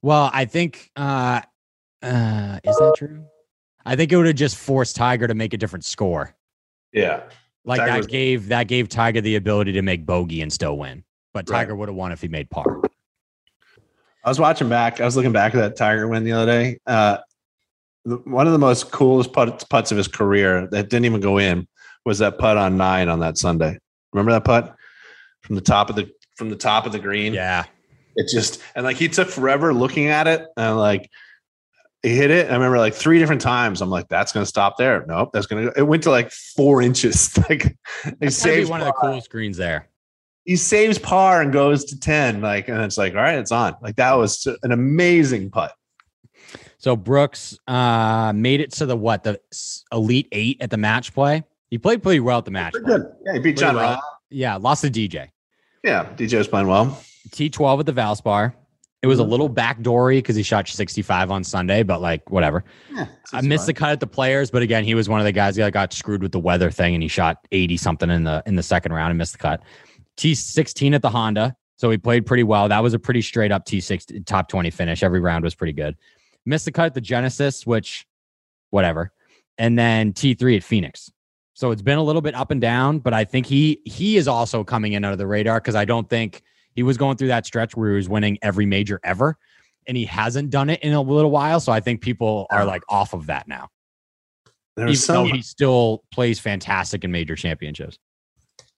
well, 0.01 0.29
I 0.33 0.45
think 0.45 0.89
uh, 0.95 1.41
uh, 2.01 2.59
is 2.63 2.77
that 2.77 2.93
true? 2.97 3.25
I 3.85 3.95
think 3.95 4.11
it 4.11 4.15
would 4.17 4.27
have 4.27 4.35
just 4.35 4.55
forced 4.57 4.95
Tiger 4.95 5.27
to 5.27 5.33
make 5.33 5.53
a 5.53 5.57
different 5.57 5.85
score. 5.85 6.35
Yeah. 6.93 7.23
Like 7.65 7.79
Tiger 7.79 7.91
that 7.91 7.97
was- 7.97 8.07
gave 8.07 8.47
that 8.49 8.67
gave 8.67 8.89
Tiger 8.89 9.21
the 9.21 9.35
ability 9.35 9.73
to 9.73 9.81
make 9.81 10.05
bogey 10.05 10.41
and 10.41 10.51
still 10.51 10.77
win. 10.77 11.03
But 11.33 11.49
Right. 11.49 11.59
Tiger 11.59 11.75
would 11.75 11.89
have 11.89 11.95
won 11.95 12.11
if 12.11 12.21
he 12.21 12.27
made 12.27 12.49
par. 12.49 12.81
I 14.23 14.29
was 14.29 14.39
watching 14.39 14.69
back. 14.69 14.99
I 15.01 15.05
was 15.05 15.15
looking 15.15 15.31
back 15.31 15.55
at 15.55 15.57
that 15.59 15.75
Tiger 15.75 16.07
win 16.07 16.23
the 16.23 16.31
other 16.33 16.45
day. 16.51 16.77
Uh, 16.85 17.17
one 18.05 18.47
of 18.47 18.53
the 18.53 18.59
most 18.59 18.91
coolest 18.91 19.33
putts, 19.33 19.63
putts 19.63 19.91
of 19.91 19.97
his 19.97 20.07
career 20.07 20.67
that 20.71 20.89
didn't 20.89 21.05
even 21.05 21.21
go 21.21 21.37
in 21.37 21.67
was 22.05 22.19
that 22.19 22.37
putt 22.37 22.57
on 22.57 22.77
nine 22.77 23.09
on 23.09 23.19
that 23.19 23.37
Sunday. 23.37 23.77
Remember 24.13 24.31
that 24.31 24.43
putt 24.43 24.75
from 25.41 25.55
the 25.55 25.61
top 25.61 25.89
of 25.89 25.95
the 25.95 26.09
from 26.35 26.49
the 26.49 26.55
top 26.55 26.85
of 26.85 26.91
the 26.91 26.99
green? 26.99 27.33
Yeah. 27.33 27.65
It 28.15 28.27
just 28.27 28.61
and 28.75 28.83
like 28.83 28.97
he 28.97 29.07
took 29.07 29.29
forever 29.29 29.73
looking 29.73 30.07
at 30.07 30.27
it 30.27 30.47
and 30.57 30.77
like 30.77 31.09
he 32.03 32.15
hit 32.15 32.31
it. 32.31 32.49
I 32.49 32.53
remember 32.53 32.79
like 32.79 32.93
three 32.93 33.19
different 33.19 33.41
times. 33.41 33.81
I'm 33.81 33.89
like, 33.89 34.07
that's 34.07 34.31
gonna 34.31 34.45
stop 34.45 34.77
there. 34.77 35.05
Nope, 35.07 35.29
that's 35.33 35.45
gonna. 35.45 35.65
Go. 35.65 35.71
It 35.75 35.83
went 35.83 36.03
to 36.03 36.09
like 36.09 36.31
four 36.31 36.81
inches. 36.81 37.37
like 37.49 37.63
he 37.63 37.69
That's 38.03 38.11
gotta 38.11 38.17
be 38.19 38.29
saves 38.29 38.69
one 38.69 38.81
of 38.81 38.87
the 38.87 38.93
coolest 38.93 39.29
greens 39.29 39.57
there. 39.57 39.87
He 40.43 40.55
saves 40.55 40.97
par 40.97 41.41
and 41.41 41.53
goes 41.53 41.85
to 41.85 41.99
ten. 41.99 42.41
Like 42.41 42.67
and 42.67 42.81
it's 42.81 42.97
like, 42.97 43.13
all 43.13 43.21
right, 43.21 43.37
it's 43.37 43.51
on. 43.51 43.75
Like 43.81 43.97
that 43.97 44.13
was 44.13 44.47
an 44.63 44.71
amazing 44.71 45.51
putt. 45.51 45.73
So 46.77 46.95
Brooks 46.95 47.57
uh, 47.67 48.33
made 48.35 48.59
it 48.61 48.71
to 48.73 48.85
the 48.85 48.95
what 48.97 49.23
the 49.23 49.39
elite 49.91 50.27
eight 50.31 50.57
at 50.61 50.69
the 50.69 50.77
match 50.77 51.13
play. 51.13 51.43
He 51.69 51.77
played 51.77 52.03
pretty 52.03 52.19
well 52.19 52.39
at 52.39 52.45
the 52.45 52.51
match 52.51 52.73
play. 52.73 52.81
good. 52.83 53.05
Yeah, 53.25 53.33
he 53.33 53.39
beat 53.39 53.57
John 53.57 53.75
well. 53.75 54.01
Yeah, 54.29 54.55
lost 54.57 54.81
to 54.83 54.89
DJ. 54.89 55.29
Yeah, 55.83 56.05
DJ 56.15 56.37
was 56.37 56.47
playing 56.47 56.67
well. 56.67 57.01
T12 57.29 57.79
at 57.81 57.85
the 57.85 57.93
Valspar. 57.93 58.53
It 59.01 59.07
was 59.07 59.19
a 59.19 59.23
Mhm. 59.23 59.29
little 59.29 59.49
backdoory 59.49 60.17
because 60.19 60.35
he 60.35 60.43
shot 60.43 60.67
65 60.67 61.31
on 61.31 61.43
Sunday, 61.43 61.81
but 61.81 62.01
like 62.01 62.29
whatever. 62.29 62.63
Yeah, 62.93 63.07
I 63.33 63.41
missed 63.41 63.65
the 63.65 63.73
cut 63.73 63.89
at 63.91 63.99
the 63.99 64.05
players, 64.07 64.51
but 64.51 64.61
again, 64.61 64.83
he 64.83 64.93
was 64.93 65.09
one 65.09 65.19
of 65.19 65.25
the 65.25 65.31
guys 65.31 65.55
that 65.55 65.73
got 65.73 65.91
screwed 65.91 66.21
with 66.21 66.31
the 66.31 66.39
weather 66.39 66.69
thing, 66.69 66.93
and 66.93 67.01
he 67.01 67.09
shot 67.09 67.37
80 67.51 67.77
something 67.77 68.11
in 68.11 68.23
the 68.25 68.43
in 68.45 68.55
the 68.55 68.63
second 68.63 68.93
round 68.93 69.09
and 69.09 69.17
missed 69.17 69.33
the 69.33 69.39
cut. 69.39 69.63
T16 70.17 70.93
at 70.93 71.01
the 71.01 71.09
Honda, 71.09 71.55
so 71.77 71.89
he 71.89 71.97
played 71.97 72.25
pretty 72.27 72.43
well. 72.43 72.67
That 72.69 72.83
was 72.83 72.93
a 72.93 72.99
pretty 72.99 73.21
straight 73.23 73.51
up 73.51 73.65
T6 73.65 74.23
top 74.25 74.47
20 74.49 74.69
finish. 74.69 75.01
Every 75.03 75.19
round 75.19 75.43
was 75.43 75.55
pretty 75.55 75.73
good. 75.73 75.95
Missed 76.45 76.65
the 76.65 76.71
cut 76.71 76.87
at 76.87 76.93
the 76.93 77.01
Genesis, 77.01 77.65
which 77.65 78.05
whatever, 78.71 79.11
and 79.57 79.77
then 79.77 80.13
T3 80.13 80.57
at 80.57 80.63
Phoenix. 80.63 81.11
So 81.53 81.71
it's 81.71 81.81
been 81.81 81.97
a 81.97 82.03
little 82.03 82.21
bit 82.21 82.33
up 82.33 82.49
and 82.49 82.59
down, 82.59 82.99
but 82.99 83.13
I 83.13 83.23
think 83.23 83.45
he 83.45 83.81
he 83.85 84.17
is 84.17 84.27
also 84.27 84.63
coming 84.63 84.93
in 84.93 85.05
under 85.05 85.15
the 85.15 85.27
radar 85.27 85.59
because 85.59 85.75
I 85.75 85.85
don't 85.85 86.09
think 86.09 86.41
he 86.73 86.83
was 86.83 86.97
going 86.97 87.17
through 87.17 87.27
that 87.27 87.45
stretch 87.45 87.75
where 87.75 87.89
he 87.91 87.95
was 87.95 88.09
winning 88.09 88.37
every 88.41 88.65
major 88.65 88.99
ever, 89.03 89.37
and 89.87 89.95
he 89.95 90.05
hasn't 90.05 90.49
done 90.49 90.69
it 90.69 90.81
in 90.81 90.93
a 90.93 91.01
little 91.01 91.29
while. 91.29 91.59
So 91.59 91.71
I 91.71 91.79
think 91.79 92.01
people 92.01 92.47
are 92.49 92.65
like 92.65 92.81
off 92.89 93.13
of 93.13 93.27
that 93.27 93.47
now 93.47 93.69
There's 94.75 95.03
even 95.03 95.15
though 95.15 95.27
some. 95.27 95.35
he 95.35 95.41
still 95.43 96.03
plays 96.11 96.39
fantastic 96.39 97.03
in 97.03 97.11
major 97.11 97.35
championships. 97.35 97.99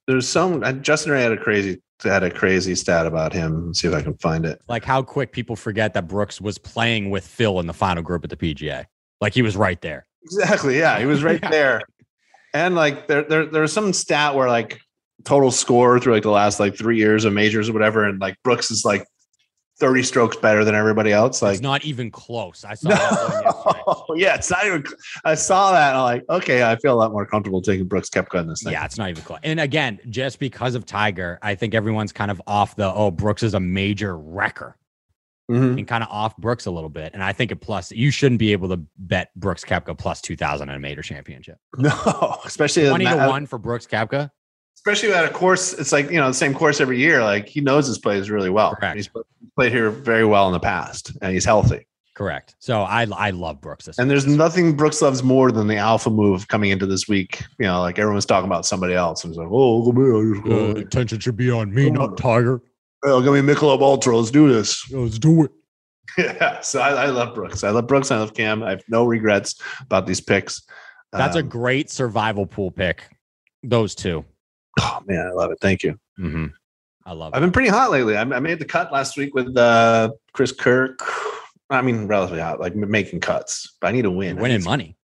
There's 0.07 0.27
some. 0.27 0.63
uh, 0.63 0.73
Justin 0.73 1.13
Ray 1.13 1.21
had 1.21 1.31
a 1.31 1.37
crazy 1.37 1.81
had 2.03 2.23
a 2.23 2.29
crazy 2.31 2.75
stat 2.75 3.05
about 3.05 3.33
him. 3.33 3.67
Let's 3.67 3.79
see 3.81 3.87
if 3.87 3.93
I 3.93 4.01
can 4.01 4.15
find 4.17 4.45
it. 4.45 4.61
Like 4.67 4.83
how 4.83 5.01
quick 5.01 5.31
people 5.31 5.55
forget 5.55 5.93
that 5.93 6.07
Brooks 6.07 6.39
was 6.41 6.57
playing 6.57 7.09
with 7.09 7.25
Phil 7.25 7.59
in 7.59 7.67
the 7.67 7.73
final 7.73 8.03
group 8.03 8.23
at 8.23 8.29
the 8.29 8.37
PGA. 8.37 8.85
Like 9.21 9.33
he 9.33 9.41
was 9.41 9.55
right 9.55 9.81
there. 9.81 10.05
Exactly. 10.23 10.77
Yeah, 10.77 10.99
he 10.99 11.05
was 11.05 11.23
right 11.23 11.39
Yeah. 11.43 11.49
there. 11.49 11.81
And 12.53 12.75
like 12.75 13.07
there, 13.07 13.23
there, 13.23 13.45
there's 13.45 13.73
some 13.73 13.93
stat 13.93 14.35
where 14.35 14.47
like 14.47 14.79
total 15.23 15.51
score 15.51 15.99
through 15.99 16.13
like 16.13 16.23
the 16.23 16.29
last 16.29 16.59
like 16.59 16.77
three 16.77 16.97
years 16.97 17.25
of 17.25 17.33
majors 17.33 17.69
or 17.69 17.73
whatever, 17.73 18.03
and 18.05 18.19
like 18.19 18.35
Brooks 18.43 18.69
is 18.71 18.85
like 18.85 19.05
30 19.79 20.03
strokes 20.03 20.37
better 20.37 20.63
than 20.63 20.75
everybody 20.75 21.11
else. 21.11 21.41
Like 21.41 21.53
it's 21.53 21.61
not 21.61 21.83
even 21.83 22.11
close. 22.11 22.63
I 22.63 22.75
saw 22.75 22.89
that 22.89 23.83
no, 23.87 24.05
yeah, 24.15 24.35
it's 24.35 24.49
not 24.51 24.65
even. 24.65 24.83
I 25.25 25.35
saw 25.35 25.71
that. 25.71 25.95
I'm 25.95 26.01
like, 26.03 26.23
okay, 26.29 26.63
I 26.63 26.75
feel 26.77 26.93
a 26.93 26.99
lot 26.99 27.11
more 27.11 27.25
comfortable 27.25 27.61
taking 27.61 27.87
Brooks 27.87 28.09
Koepka 28.09 28.39
in 28.39 28.47
this 28.47 28.63
thing. 28.63 28.73
Yeah, 28.73 28.85
it's 28.85 28.97
not 28.97 29.09
even 29.09 29.23
close. 29.23 29.39
And 29.43 29.59
again, 29.59 29.99
just 30.09 30.39
because 30.39 30.75
of 30.75 30.85
Tiger, 30.85 31.39
I 31.41 31.55
think 31.55 31.73
everyone's 31.73 32.11
kind 32.11 32.29
of 32.31 32.41
off 32.47 32.75
the 32.75 32.93
oh, 32.93 33.09
Brooks 33.11 33.41
is 33.43 33.53
a 33.55 33.59
major 33.59 34.17
wrecker 34.17 34.77
Mhm. 35.51 35.77
and 35.77 35.85
kind 35.87 36.03
of 36.03 36.09
off 36.09 36.37
Brooks 36.37 36.67
a 36.67 36.71
little 36.71 36.89
bit. 36.89 37.13
And 37.13 37.21
I 37.21 37.33
think 37.33 37.51
it 37.51 37.57
plus 37.57 37.91
you 37.91 38.11
shouldn't 38.11 38.39
be 38.39 38.53
able 38.53 38.69
to 38.69 38.77
bet 38.97 39.29
Brooks 39.35 39.65
Koepka 39.65 39.97
plus 39.97 40.21
two 40.21 40.37
thousand 40.37 40.69
in 40.69 40.75
a 40.75 40.79
major 40.79 41.01
championship. 41.01 41.57
No, 41.77 42.37
especially 42.45 42.87
Twenty 42.87 43.05
to 43.05 43.11
at- 43.11 43.27
one 43.27 43.45
for 43.47 43.57
Brooks 43.57 43.85
Koepka. 43.87 44.29
Especially 44.85 45.13
at 45.13 45.25
a 45.25 45.29
course. 45.29 45.73
It's 45.73 45.91
like 45.91 46.09
you 46.11 46.17
know 46.19 46.27
the 46.27 46.33
same 46.33 46.53
course 46.53 46.81
every 46.81 46.99
year. 46.99 47.23
Like 47.23 47.47
he 47.47 47.61
knows 47.61 47.87
his 47.87 47.97
plays 47.97 48.29
really 48.29 48.49
well. 48.49 48.75
Correct. 48.75 48.95
He's 48.97 49.09
played 49.55 49.71
here 49.71 49.89
very 49.89 50.25
well 50.25 50.47
in 50.47 50.53
the 50.53 50.59
past, 50.59 51.11
and 51.21 51.31
he's 51.33 51.45
healthy. 51.45 51.87
Correct. 52.15 52.55
So 52.59 52.83
I 52.83 53.07
I 53.11 53.31
love 53.31 53.59
Brooks 53.59 53.89
And 53.97 54.09
there's 54.09 54.27
nothing 54.27 54.75
Brooks 54.75 55.01
loves 55.01 55.23
more 55.23 55.51
than 55.51 55.65
the 55.67 55.77
alpha 55.77 56.11
move 56.11 56.47
coming 56.47 56.69
into 56.69 56.85
this 56.85 57.07
week. 57.07 57.43
You 57.57 57.65
know, 57.65 57.81
like 57.81 57.97
everyone's 57.97 58.25
talking 58.27 58.47
about 58.47 58.65
somebody 58.67 58.93
else. 58.93 59.23
And 59.23 59.31
it's 59.31 59.37
like, 59.39 59.47
oh, 59.49 59.79
look 59.79 60.45
at. 60.45 60.51
Uh, 60.51 60.79
attention 60.79 61.19
should 61.19 61.37
be 61.37 61.49
on 61.49 61.73
me, 61.73 61.89
not 61.89 62.17
Tiger. 62.17 62.61
oh, 63.03 63.19
give 63.21 63.33
me 63.33 63.41
Michelob 63.53 63.81
Ultra. 63.81 64.15
Let's 64.15 64.29
do 64.29 64.51
this. 64.53 64.91
Let's 64.91 65.17
do 65.17 65.45
it. 65.45 65.51
yeah. 66.19 66.59
So 66.61 66.81
I, 66.81 66.89
I 66.89 67.05
love 67.07 67.33
Brooks. 67.33 67.63
I 67.63 67.71
love 67.71 67.87
Brooks. 67.87 68.11
I 68.11 68.17
love 68.19 68.35
Cam. 68.35 68.61
I 68.61 68.69
have 68.71 68.83
no 68.89 69.05
regrets 69.05 69.55
about 69.81 70.05
these 70.05 70.21
picks. 70.21 70.61
That's 71.13 71.35
a 71.35 71.39
Um, 71.39 71.49
great 71.49 71.89
survival 71.89 72.45
pool 72.45 72.69
pick. 72.69 73.09
Those 73.63 73.95
two. 73.95 74.23
Oh 74.79 74.99
man, 75.05 75.27
I 75.27 75.31
love 75.31 75.51
it. 75.51 75.57
Thank 75.61 75.83
you. 75.83 75.99
Mm-hmm. 76.19 76.47
I 77.05 77.11
love 77.13 77.33
it. 77.33 77.35
I've 77.37 77.43
it. 77.43 77.45
been 77.47 77.51
pretty 77.51 77.69
hot 77.69 77.91
lately. 77.91 78.15
I, 78.17 78.21
I 78.21 78.39
made 78.39 78.59
the 78.59 78.65
cut 78.65 78.91
last 78.91 79.17
week 79.17 79.33
with 79.33 79.55
uh, 79.57 80.11
Chris 80.33 80.51
Kirk. 80.51 80.99
I 81.69 81.81
mean, 81.81 82.07
relatively 82.07 82.39
hot, 82.41 82.59
like 82.59 82.75
making 82.75 83.19
cuts. 83.21 83.75
But 83.81 83.87
I 83.87 83.91
need 83.91 84.03
to 84.03 84.11
win. 84.11 84.37
I 84.37 84.41
Winning 84.41 84.59
need, 84.59 84.65
money. 84.65 84.97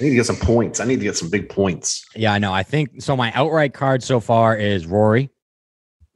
I 0.00 0.04
need 0.04 0.10
to 0.10 0.16
get 0.16 0.26
some 0.26 0.36
points. 0.36 0.80
I 0.80 0.84
need 0.84 0.96
to 0.98 1.02
get 1.04 1.16
some 1.16 1.28
big 1.30 1.48
points. 1.48 2.04
Yeah, 2.14 2.32
I 2.32 2.38
know. 2.38 2.52
I 2.52 2.62
think 2.62 3.02
so. 3.02 3.16
My 3.16 3.32
outright 3.32 3.74
card 3.74 4.02
so 4.02 4.20
far 4.20 4.56
is 4.56 4.86
Rory, 4.86 5.30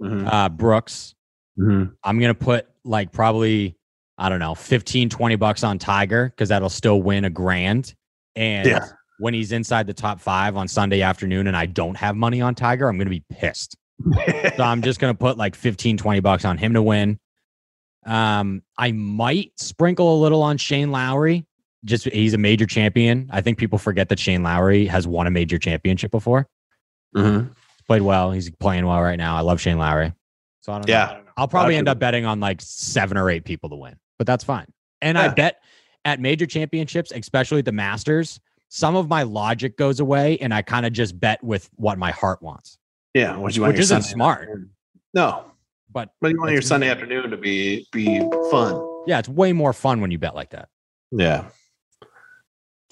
Mhm. 0.00 0.28
uh, 0.32 0.48
Brooks. 0.48 1.14
Mhm. 1.58 1.92
I'm 2.04 2.18
going 2.20 2.32
to 2.34 2.38
put 2.38 2.66
like 2.84 3.12
probably, 3.12 3.76
I 4.16 4.28
don't 4.28 4.38
know, 4.38 4.54
15, 4.54 5.08
20 5.10 5.36
bucks 5.36 5.62
on 5.64 5.78
Tiger 5.78 6.28
because 6.30 6.48
that'll 6.50 6.68
still 6.70 7.02
win 7.02 7.24
a 7.24 7.30
grand. 7.30 7.94
And 8.36 8.66
Yeah. 8.68 8.86
When 9.18 9.34
he's 9.34 9.52
inside 9.52 9.86
the 9.86 9.94
top 9.94 10.20
five 10.20 10.56
on 10.56 10.68
Sunday 10.68 11.02
afternoon 11.02 11.46
and 11.46 11.56
I 11.56 11.66
don't 11.66 11.96
have 11.96 12.16
money 12.16 12.40
on 12.40 12.54
Tiger, 12.54 12.88
I'm 12.88 12.96
going 12.96 13.06
to 13.06 13.10
be 13.10 13.24
pissed. 13.30 13.76
So 14.56 14.62
I'm 14.62 14.80
just 14.82 15.00
going 15.00 15.12
to 15.12 15.18
put 15.18 15.36
like 15.36 15.54
15, 15.56 15.96
20 15.96 16.20
bucks 16.20 16.44
on 16.44 16.56
him 16.56 16.74
to 16.74 16.82
win. 16.82 17.18
Um, 18.06 18.62
I 18.76 18.92
might 18.92 19.52
sprinkle 19.56 20.16
a 20.16 20.18
little 20.20 20.42
on 20.42 20.56
Shane 20.56 20.90
Lowry. 20.90 21.44
Just 21.84 22.04
he's 22.06 22.34
a 22.34 22.38
major 22.38 22.66
champion. 22.66 23.28
I 23.32 23.40
think 23.40 23.58
people 23.58 23.78
forget 23.78 24.08
that 24.08 24.18
Shane 24.18 24.42
Lowry 24.42 24.86
has 24.86 25.06
won 25.06 25.26
a 25.26 25.30
major 25.30 25.58
championship 25.58 26.10
before. 26.10 26.48
Mhm. 27.16 27.50
Played 27.86 28.02
well. 28.02 28.32
He's 28.32 28.50
playing 28.50 28.86
well 28.86 29.00
right 29.02 29.18
now. 29.18 29.36
I 29.36 29.40
love 29.40 29.60
Shane 29.60 29.78
Lowry. 29.78 30.12
So 30.60 30.72
I 30.72 30.76
don't 30.78 30.88
Yeah. 30.88 31.06
know. 31.06 31.20
I'll 31.36 31.48
probably 31.48 31.76
end 31.76 31.88
up 31.88 31.98
betting 31.98 32.24
on 32.24 32.40
like 32.40 32.60
seven 32.60 33.16
or 33.16 33.30
eight 33.30 33.44
people 33.44 33.70
to 33.70 33.76
win, 33.76 33.94
but 34.18 34.26
that's 34.26 34.42
fine. 34.44 34.66
And 35.00 35.16
I 35.16 35.28
bet 35.28 35.62
at 36.04 36.18
major 36.20 36.46
championships, 36.46 37.12
especially 37.14 37.60
at 37.60 37.64
the 37.64 37.72
Masters, 37.72 38.40
some 38.68 38.96
of 38.96 39.08
my 39.08 39.22
logic 39.22 39.76
goes 39.76 40.00
away 40.00 40.38
and 40.38 40.52
I 40.52 40.62
kind 40.62 40.86
of 40.86 40.92
just 40.92 41.18
bet 41.18 41.42
with 41.42 41.68
what 41.76 41.98
my 41.98 42.10
heart 42.10 42.42
wants. 42.42 42.78
Yeah, 43.14 43.36
what 43.36 43.56
you 43.56 43.62
want 43.62 43.74
Which 43.74 43.80
isn't 43.80 44.02
Sunday 44.02 44.14
smart. 44.14 44.40
afternoon. 44.42 44.70
No, 45.14 45.44
But 45.90 46.10
but 46.20 46.30
you 46.30 46.38
want 46.38 46.52
your 46.52 46.62
Sunday 46.62 46.90
afternoon 46.90 47.30
to 47.30 47.36
be 47.36 47.86
be 47.92 48.20
fun. 48.50 49.02
yeah, 49.06 49.18
it's 49.18 49.28
way 49.28 49.52
more 49.52 49.72
fun 49.72 50.00
when 50.00 50.10
you 50.10 50.18
bet 50.18 50.34
like 50.34 50.50
that. 50.50 50.68
Yeah. 51.10 51.46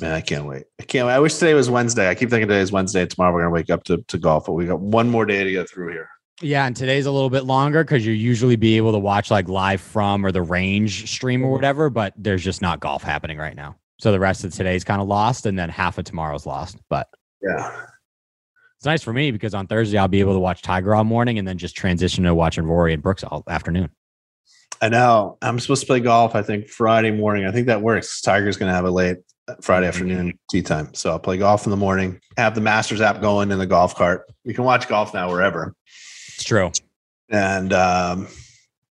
Man, 0.01 0.13
I 0.13 0.21
can't 0.21 0.45
wait. 0.45 0.65
I 0.79 0.83
can't 0.83 1.07
wait. 1.07 1.15
I 1.15 1.19
wish 1.21 1.35
today 1.35 1.55
was 1.55 1.71
Wednesday. 1.71 2.09
I 2.11 2.15
keep 2.15 2.29
thinking 2.29 2.49
today 2.49 2.61
is 2.61 2.73
Wednesday. 2.73 3.07
Tomorrow 3.07 3.33
we're 3.33 3.41
gonna 3.41 3.51
wake 3.51 3.71
up 3.71 3.85
to, 3.85 3.99
to 3.99 4.19
golf, 4.19 4.47
but 4.47 4.53
we 4.53 4.67
got 4.67 4.81
one 4.81 5.09
more 5.09 5.25
day 5.25 5.45
to 5.45 5.51
get 5.51 5.69
through 5.71 5.93
here. 5.93 6.09
Yeah, 6.43 6.67
and 6.67 6.77
today's 6.77 7.07
a 7.07 7.11
little 7.11 7.31
bit 7.31 7.45
longer 7.45 7.83
because 7.83 8.05
you 8.05 8.13
usually 8.13 8.57
be 8.57 8.77
able 8.77 8.93
to 8.93 8.99
watch 8.99 9.31
like 9.31 9.49
live 9.49 9.81
from 9.81 10.25
or 10.25 10.33
the 10.33 10.43
range 10.43 11.11
stream 11.11 11.43
or 11.43 11.47
mm-hmm. 11.47 11.53
whatever, 11.53 11.89
but 11.89 12.13
there's 12.17 12.45
just 12.45 12.61
not 12.61 12.81
golf 12.81 13.03
happening 13.03 13.39
right 13.39 13.57
now. 13.57 13.77
So 13.99 14.13
the 14.13 14.21
rest 14.21 14.45
of 14.45 14.53
today's 14.53 14.85
kind 14.85 15.01
of 15.01 15.09
lost, 15.09 15.47
and 15.47 15.59
then 15.59 15.69
half 15.69 15.99
of 15.99 16.05
tomorrow's 16.05 16.47
lost. 16.47 16.77
But 16.91 17.09
Yeah. 17.43 17.71
it's 18.77 18.85
nice 18.85 19.03
for 19.03 19.13
me 19.13 19.31
because 19.31 19.55
on 19.55 19.67
Thursday 19.67 19.97
I'll 19.99 20.09
be 20.09 20.21
able 20.21 20.35
to 20.35 20.39
watch 20.39 20.63
Tiger 20.63 20.95
all 20.95 21.05
morning 21.05 21.39
and 21.39 21.49
then 21.49 21.57
just 21.59 21.77
transition 21.77 22.25
to 22.25 22.35
watching 22.35 22.65
Rory 22.65 22.93
and 22.93 23.03
Brooks 23.03 23.25
all 23.25 23.43
afternoon. 23.49 23.91
I 24.83 24.91
know. 24.91 25.39
I'm 25.41 25.59
supposed 25.59 25.81
to 25.81 25.87
play 25.87 26.01
golf, 26.01 26.35
I 26.35 26.43
think 26.43 26.69
Friday 26.69 27.11
morning. 27.11 27.47
I 27.47 27.53
think 27.53 27.67
that 27.69 27.81
works. 27.81 28.21
Tiger's 28.21 28.59
gonna 28.59 28.75
have 28.75 28.85
a 28.85 28.91
late 28.91 29.17
Friday 29.63 29.87
afternoon 29.87 30.39
tee 30.51 30.61
time. 30.61 30.93
So 30.93 31.11
I'll 31.13 31.19
play 31.19 31.39
golf 31.39 31.65
in 31.65 31.71
the 31.71 31.77
morning, 31.79 32.21
have 32.37 32.55
the 32.55 32.61
Masters 32.61 33.01
app 33.01 33.23
going 33.23 33.51
in 33.51 33.59
the 33.59 33.67
golf 33.67 33.95
cart. 33.95 34.27
You 34.45 34.53
can 34.53 34.65
watch 34.65 34.87
golf 34.89 35.15
now 35.15 35.31
wherever. 35.31 35.75
It's 36.35 36.45
true. 36.45 36.71
And 37.31 37.73
um, 37.73 38.29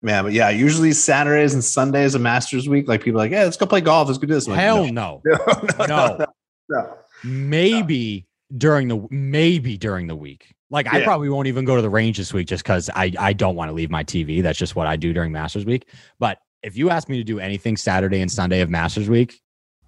man, 0.05 0.25
but 0.25 0.33
yeah, 0.33 0.51
usually 0.51 0.93
Saturdays 0.93 1.55
and 1.55 1.65
Sundays 1.65 2.15
of 2.15 2.21
Masters 2.21 2.69
week. 2.69 2.87
Like 2.89 3.03
people 3.03 3.21
are 3.21 3.25
like, 3.25 3.33
yeah, 3.33 3.45
let's 3.45 3.57
go 3.57 3.67
play 3.67 3.81
golf. 3.81 4.07
Let's 4.09 4.19
go 4.19 4.27
do 4.27 4.35
this. 4.35 4.47
Like, 4.47 4.61
Hell 4.61 4.87
no. 4.93 5.23
no, 5.25 5.39
no, 5.79 5.87
no, 6.19 6.27
No. 6.69 6.95
maybe 7.25 8.27
during 8.57 8.89
the 8.89 9.07
maybe 9.11 9.77
during 9.77 10.07
the 10.07 10.17
week. 10.17 10.55
Like 10.71 10.93
I 10.93 11.05
probably 11.05 11.29
won't 11.29 11.47
even 11.49 11.65
go 11.65 11.77
to 11.77 11.83
the 11.83 11.91
range 11.91 12.19
this 12.19 12.33
week 12.33 12.49
just 12.49 12.65
because 12.65 12.91
I 12.95 13.13
I 13.19 13.33
don't 13.33 13.55
want 13.57 13.69
to 13.69 13.73
leave 13.73 13.91
my 13.91 14.03
TV. 14.05 14.43
That's 14.43 14.59
just 14.59 14.75
what 14.77 14.87
I 14.87 14.97
do 14.97 15.13
during 15.13 15.31
Masters 15.33 15.65
Week. 15.65 15.89
But 16.19 16.39
if 16.63 16.77
you 16.77 16.91
ask 16.91 17.09
me 17.09 17.17
to 17.19 17.25
do 17.25 17.39
anything 17.39 17.77
Saturday 17.77 18.21
and 18.21 18.31
Sunday 18.31 18.61
of 18.61 18.71
Masters 18.71 19.09
Week, 19.09 19.41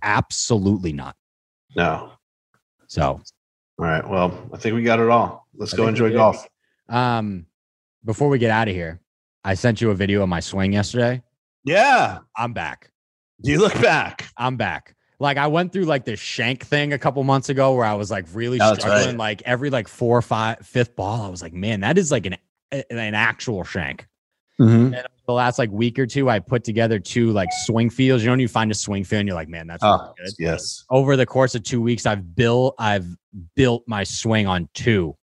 absolutely 0.02 0.92
not. 0.92 1.16
No. 1.74 2.12
So 2.86 3.02
All 3.02 3.84
right. 3.84 4.06
Well, 4.08 4.48
I 4.52 4.58
think 4.58 4.74
we 4.76 4.82
got 4.82 5.00
it 5.00 5.08
all. 5.08 5.46
Let's 5.56 5.74
I 5.74 5.76
go 5.76 5.88
enjoy 5.88 6.12
golf. 6.12 6.46
um 6.88 7.46
before 8.04 8.28
we 8.28 8.38
get 8.38 8.52
out 8.52 8.68
of 8.68 8.74
here, 8.74 9.00
I 9.46 9.54
sent 9.54 9.80
you 9.80 9.90
a 9.90 9.94
video 9.94 10.22
of 10.24 10.28
my 10.28 10.40
swing 10.40 10.72
yesterday. 10.72 11.22
Yeah. 11.64 12.18
I'm 12.36 12.52
back. 12.52 12.90
You 13.42 13.60
look 13.60 13.74
back. 13.80 14.28
I'm 14.36 14.56
back. 14.56 14.96
Like 15.20 15.36
I 15.38 15.46
went 15.46 15.72
through 15.72 15.84
like 15.84 16.04
this 16.04 16.18
shank 16.18 16.64
thing 16.66 16.92
a 16.92 16.98
couple 16.98 17.22
months 17.22 17.48
ago 17.48 17.72
where 17.74 17.84
I 17.86 17.94
was 17.94 18.10
like 18.10 18.26
really 18.34 18.58
That's 18.58 18.80
struggling. 18.80 19.06
right. 19.10 19.16
Like 19.16 19.42
every 19.46 19.70
like 19.70 19.86
four 19.86 20.18
or 20.18 20.22
five 20.22 20.58
fifth 20.66 20.96
ball, 20.96 21.22
I 21.22 21.28
was 21.28 21.42
like, 21.42 21.52
man, 21.52 21.80
that 21.80 21.96
is 21.96 22.10
like 22.10 22.26
an 22.26 22.36
an 22.72 23.14
actual 23.14 23.62
shank. 23.62 24.08
Mm-hmm. 24.60 24.94
And 24.94 25.06
the 25.26 25.32
last 25.32 25.60
like 25.60 25.70
week 25.70 25.98
or 26.00 26.06
two, 26.06 26.28
I 26.28 26.40
put 26.40 26.64
together 26.64 26.98
two 26.98 27.30
like 27.30 27.50
swing 27.64 27.88
fields. 27.88 28.24
You 28.24 28.28
know, 28.28 28.32
when 28.32 28.40
you 28.40 28.48
find 28.48 28.70
a 28.72 28.74
swing 28.74 29.04
field 29.04 29.20
and 29.20 29.28
you're 29.28 29.36
like, 29.36 29.48
man, 29.48 29.68
that's 29.68 29.82
really 29.82 29.98
Oh, 30.00 30.12
good. 30.18 30.32
yes. 30.40 30.84
Over 30.90 31.16
the 31.16 31.24
course 31.26 31.54
of 31.54 31.62
two 31.62 31.80
weeks, 31.80 32.04
I've 32.04 32.34
built 32.34 32.74
I've 32.80 33.06
built 33.54 33.84
my 33.86 34.02
swing 34.02 34.48
on 34.48 34.68
two 34.74 35.16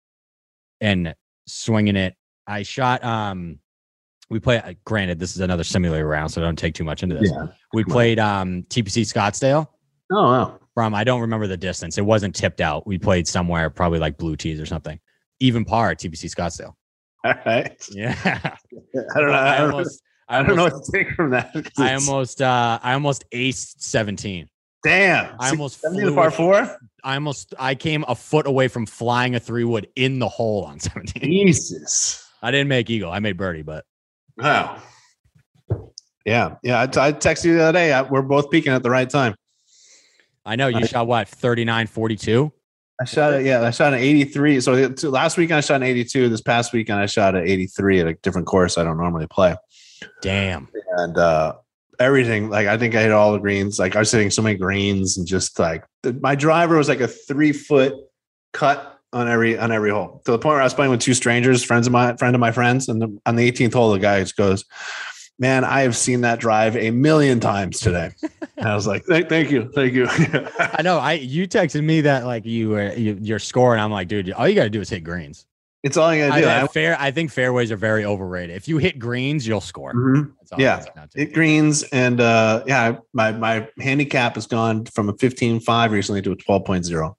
and 0.80 1.12
swinging 1.48 1.96
it. 1.96 2.14
I 2.46 2.62
shot 2.62 3.02
um 3.04 3.58
we 4.32 4.40
play 4.40 4.58
uh, 4.58 4.72
granted 4.84 5.18
this 5.18 5.34
is 5.36 5.40
another 5.40 5.62
simulator 5.62 6.06
round, 6.08 6.32
so 6.32 6.40
don't 6.40 6.56
take 6.58 6.74
too 6.74 6.84
much 6.84 7.02
into 7.02 7.16
this. 7.16 7.30
Yeah. 7.30 7.46
We 7.74 7.84
played 7.84 8.18
um 8.18 8.64
TPC 8.70 9.02
Scottsdale 9.02 9.68
Oh, 10.10 10.22
wow. 10.24 10.58
from 10.74 10.94
I 10.94 11.04
don't 11.04 11.20
remember 11.20 11.46
the 11.46 11.56
distance. 11.56 11.98
It 11.98 12.04
wasn't 12.04 12.34
tipped 12.34 12.60
out. 12.60 12.86
We 12.86 12.98
played 12.98 13.28
somewhere 13.28 13.70
probably 13.70 13.98
like 13.98 14.16
blue 14.18 14.36
tees 14.36 14.58
or 14.60 14.66
something. 14.66 14.98
Even 15.40 15.64
par 15.64 15.94
TPC 15.94 16.34
Scottsdale. 16.34 16.72
All 17.24 17.34
right. 17.46 17.76
Yeah. 17.90 18.16
I 19.14 19.20
don't 19.20 19.28
know. 19.28 19.32
I 19.34 19.54
I 19.54 19.58
don't, 19.58 19.70
almost 19.70 20.02
I 20.28 20.42
don't 20.42 20.56
know 20.56 20.64
what 20.64 20.84
to 20.84 20.92
take 20.92 21.10
from 21.10 21.30
that. 21.30 21.54
I 21.78 21.94
almost 21.94 22.40
uh 22.42 22.78
I 22.82 22.94
almost 22.94 23.24
aced 23.32 23.82
17. 23.82 24.48
damn. 24.82 25.36
I 25.38 25.50
almost 25.50 25.80
70 25.80 26.00
to 26.00 26.06
flew 26.06 26.14
par 26.16 26.30
four. 26.30 26.76
I 27.04 27.14
almost 27.14 27.54
I 27.58 27.74
came 27.74 28.04
a 28.08 28.14
foot 28.14 28.46
away 28.46 28.68
from 28.68 28.86
flying 28.86 29.34
a 29.34 29.40
three 29.40 29.64
wood 29.64 29.88
in 29.94 30.18
the 30.18 30.28
hole 30.28 30.64
on 30.64 30.80
17. 30.80 31.22
Jesus. 31.22 32.26
I 32.42 32.50
didn't 32.50 32.68
make 32.68 32.90
eagle. 32.90 33.12
I 33.12 33.20
made 33.20 33.36
birdie, 33.36 33.62
but 33.62 33.84
Wow. 34.36 34.80
Yeah. 36.24 36.56
Yeah. 36.62 36.78
I, 36.80 36.82
I 36.84 37.12
texted 37.12 37.46
you 37.46 37.54
the 37.56 37.62
other 37.64 37.72
day. 37.72 37.92
I, 37.92 38.02
we're 38.02 38.22
both 38.22 38.50
peaking 38.50 38.72
at 38.72 38.82
the 38.82 38.90
right 38.90 39.08
time. 39.08 39.34
I 40.44 40.56
know 40.56 40.68
you 40.68 40.78
I- 40.78 40.86
shot 40.86 41.06
what 41.06 41.28
39 41.28 41.86
42. 41.86 42.52
I 43.00 43.04
shot 43.04 43.32
it. 43.34 43.46
Yeah. 43.46 43.62
I 43.62 43.70
shot 43.70 43.92
an 43.94 43.98
83. 44.00 44.60
So 44.60 44.94
last 45.08 45.36
weekend 45.36 45.58
I 45.58 45.60
shot 45.60 45.76
an 45.76 45.82
82. 45.84 46.28
This 46.28 46.40
past 46.40 46.72
weekend 46.72 47.00
I 47.00 47.06
shot 47.06 47.34
an 47.34 47.46
83 47.46 48.00
at 48.00 48.06
a 48.06 48.14
different 48.14 48.46
course 48.46 48.78
I 48.78 48.84
don't 48.84 48.96
normally 48.98 49.26
play. 49.26 49.56
Damn. 50.20 50.68
and 50.98 51.16
uh 51.16 51.54
everything 52.00 52.48
like 52.50 52.66
i 52.66 52.76
think 52.76 52.96
i 52.96 53.02
hit 53.02 53.12
all 53.12 53.32
the 53.32 53.38
greens 53.38 53.78
like 53.78 53.94
i 53.94 54.00
was 54.00 54.10
hitting 54.10 54.30
so 54.30 54.42
many 54.42 54.58
greens 54.58 55.16
and 55.18 55.26
just 55.26 55.56
like 55.60 55.84
the, 56.02 56.12
my 56.14 56.34
driver 56.34 56.76
was 56.76 56.88
like 56.88 57.00
a 57.00 57.06
three 57.06 57.52
foot 57.52 57.94
cut 58.52 58.91
on 59.12 59.28
every 59.28 59.58
on 59.58 59.70
every 59.72 59.90
hole 59.90 60.22
to 60.24 60.32
the 60.32 60.38
point 60.38 60.52
where 60.54 60.60
i 60.60 60.64
was 60.64 60.74
playing 60.74 60.90
with 60.90 61.00
two 61.00 61.14
strangers 61.14 61.62
friends 61.62 61.86
of 61.86 61.92
my 61.92 62.16
friend 62.16 62.34
of 62.34 62.40
my 62.40 62.50
friends 62.52 62.88
and 62.88 63.00
the, 63.02 63.18
on 63.26 63.36
the 63.36 63.50
18th 63.50 63.74
hole 63.74 63.92
the 63.92 63.98
guy 63.98 64.20
just 64.20 64.36
goes 64.36 64.64
man 65.38 65.64
i 65.64 65.80
have 65.82 65.96
seen 65.96 66.22
that 66.22 66.38
drive 66.40 66.76
a 66.76 66.90
million 66.90 67.38
times 67.40 67.78
today 67.80 68.10
and 68.56 68.68
i 68.68 68.74
was 68.74 68.86
like 68.86 69.04
thank, 69.04 69.28
thank 69.28 69.50
you 69.50 69.70
thank 69.74 69.92
you 69.92 70.06
I 70.58 70.82
know. 70.82 70.98
I 70.98 71.14
you 71.14 71.46
texted 71.46 71.82
me 71.84 72.02
that 72.02 72.24
like 72.24 72.44
you 72.46 72.70
were 72.70 72.92
you, 72.94 73.18
your 73.20 73.38
score, 73.38 73.72
and 73.72 73.80
I'm 73.82 73.90
like, 73.90 74.08
dude, 74.08 74.32
all 74.32 74.48
you 74.48 74.54
got 74.54 74.64
to 74.64 74.70
do 74.70 74.80
is 74.80 74.88
hit 74.88 75.00
greens. 75.04 75.44
it's 75.82 75.96
all 75.96 76.14
you 76.14 76.26
gotta 76.28 76.40
do 76.40 76.46
I- 76.48 76.62
I- 76.62 76.66
fair. 76.68 76.96
I 76.98 77.10
think 77.10 77.30
fairways 77.32 77.70
are 77.72 77.76
very 77.76 78.04
overrated. 78.04 78.56
If 78.56 78.68
you 78.68 78.78
hit 78.78 78.98
greens, 78.98 79.46
you'll 79.46 79.60
score. 79.60 79.92
Mhm. 79.92 80.32
That's 80.38 80.52
all 80.52 80.60
Yeah. 80.60 80.74
it 80.80 80.84
comes 80.84 80.94
down 80.96 81.08
to. 81.10 81.18
hit 81.18 81.32
greens 81.34 81.82
and 81.84 82.20
uh 82.20 82.62
yeah 82.66 82.96
my 83.12 83.32
my 83.32 83.68
handicap 83.80 84.36
has 84.36 84.46
gone 84.46 84.84
from 84.86 85.08
a 85.08 85.12
15.5 85.14 85.90
recently 85.90 86.22
to 86.22 86.32
a 86.32 86.36
12.0 86.36 87.14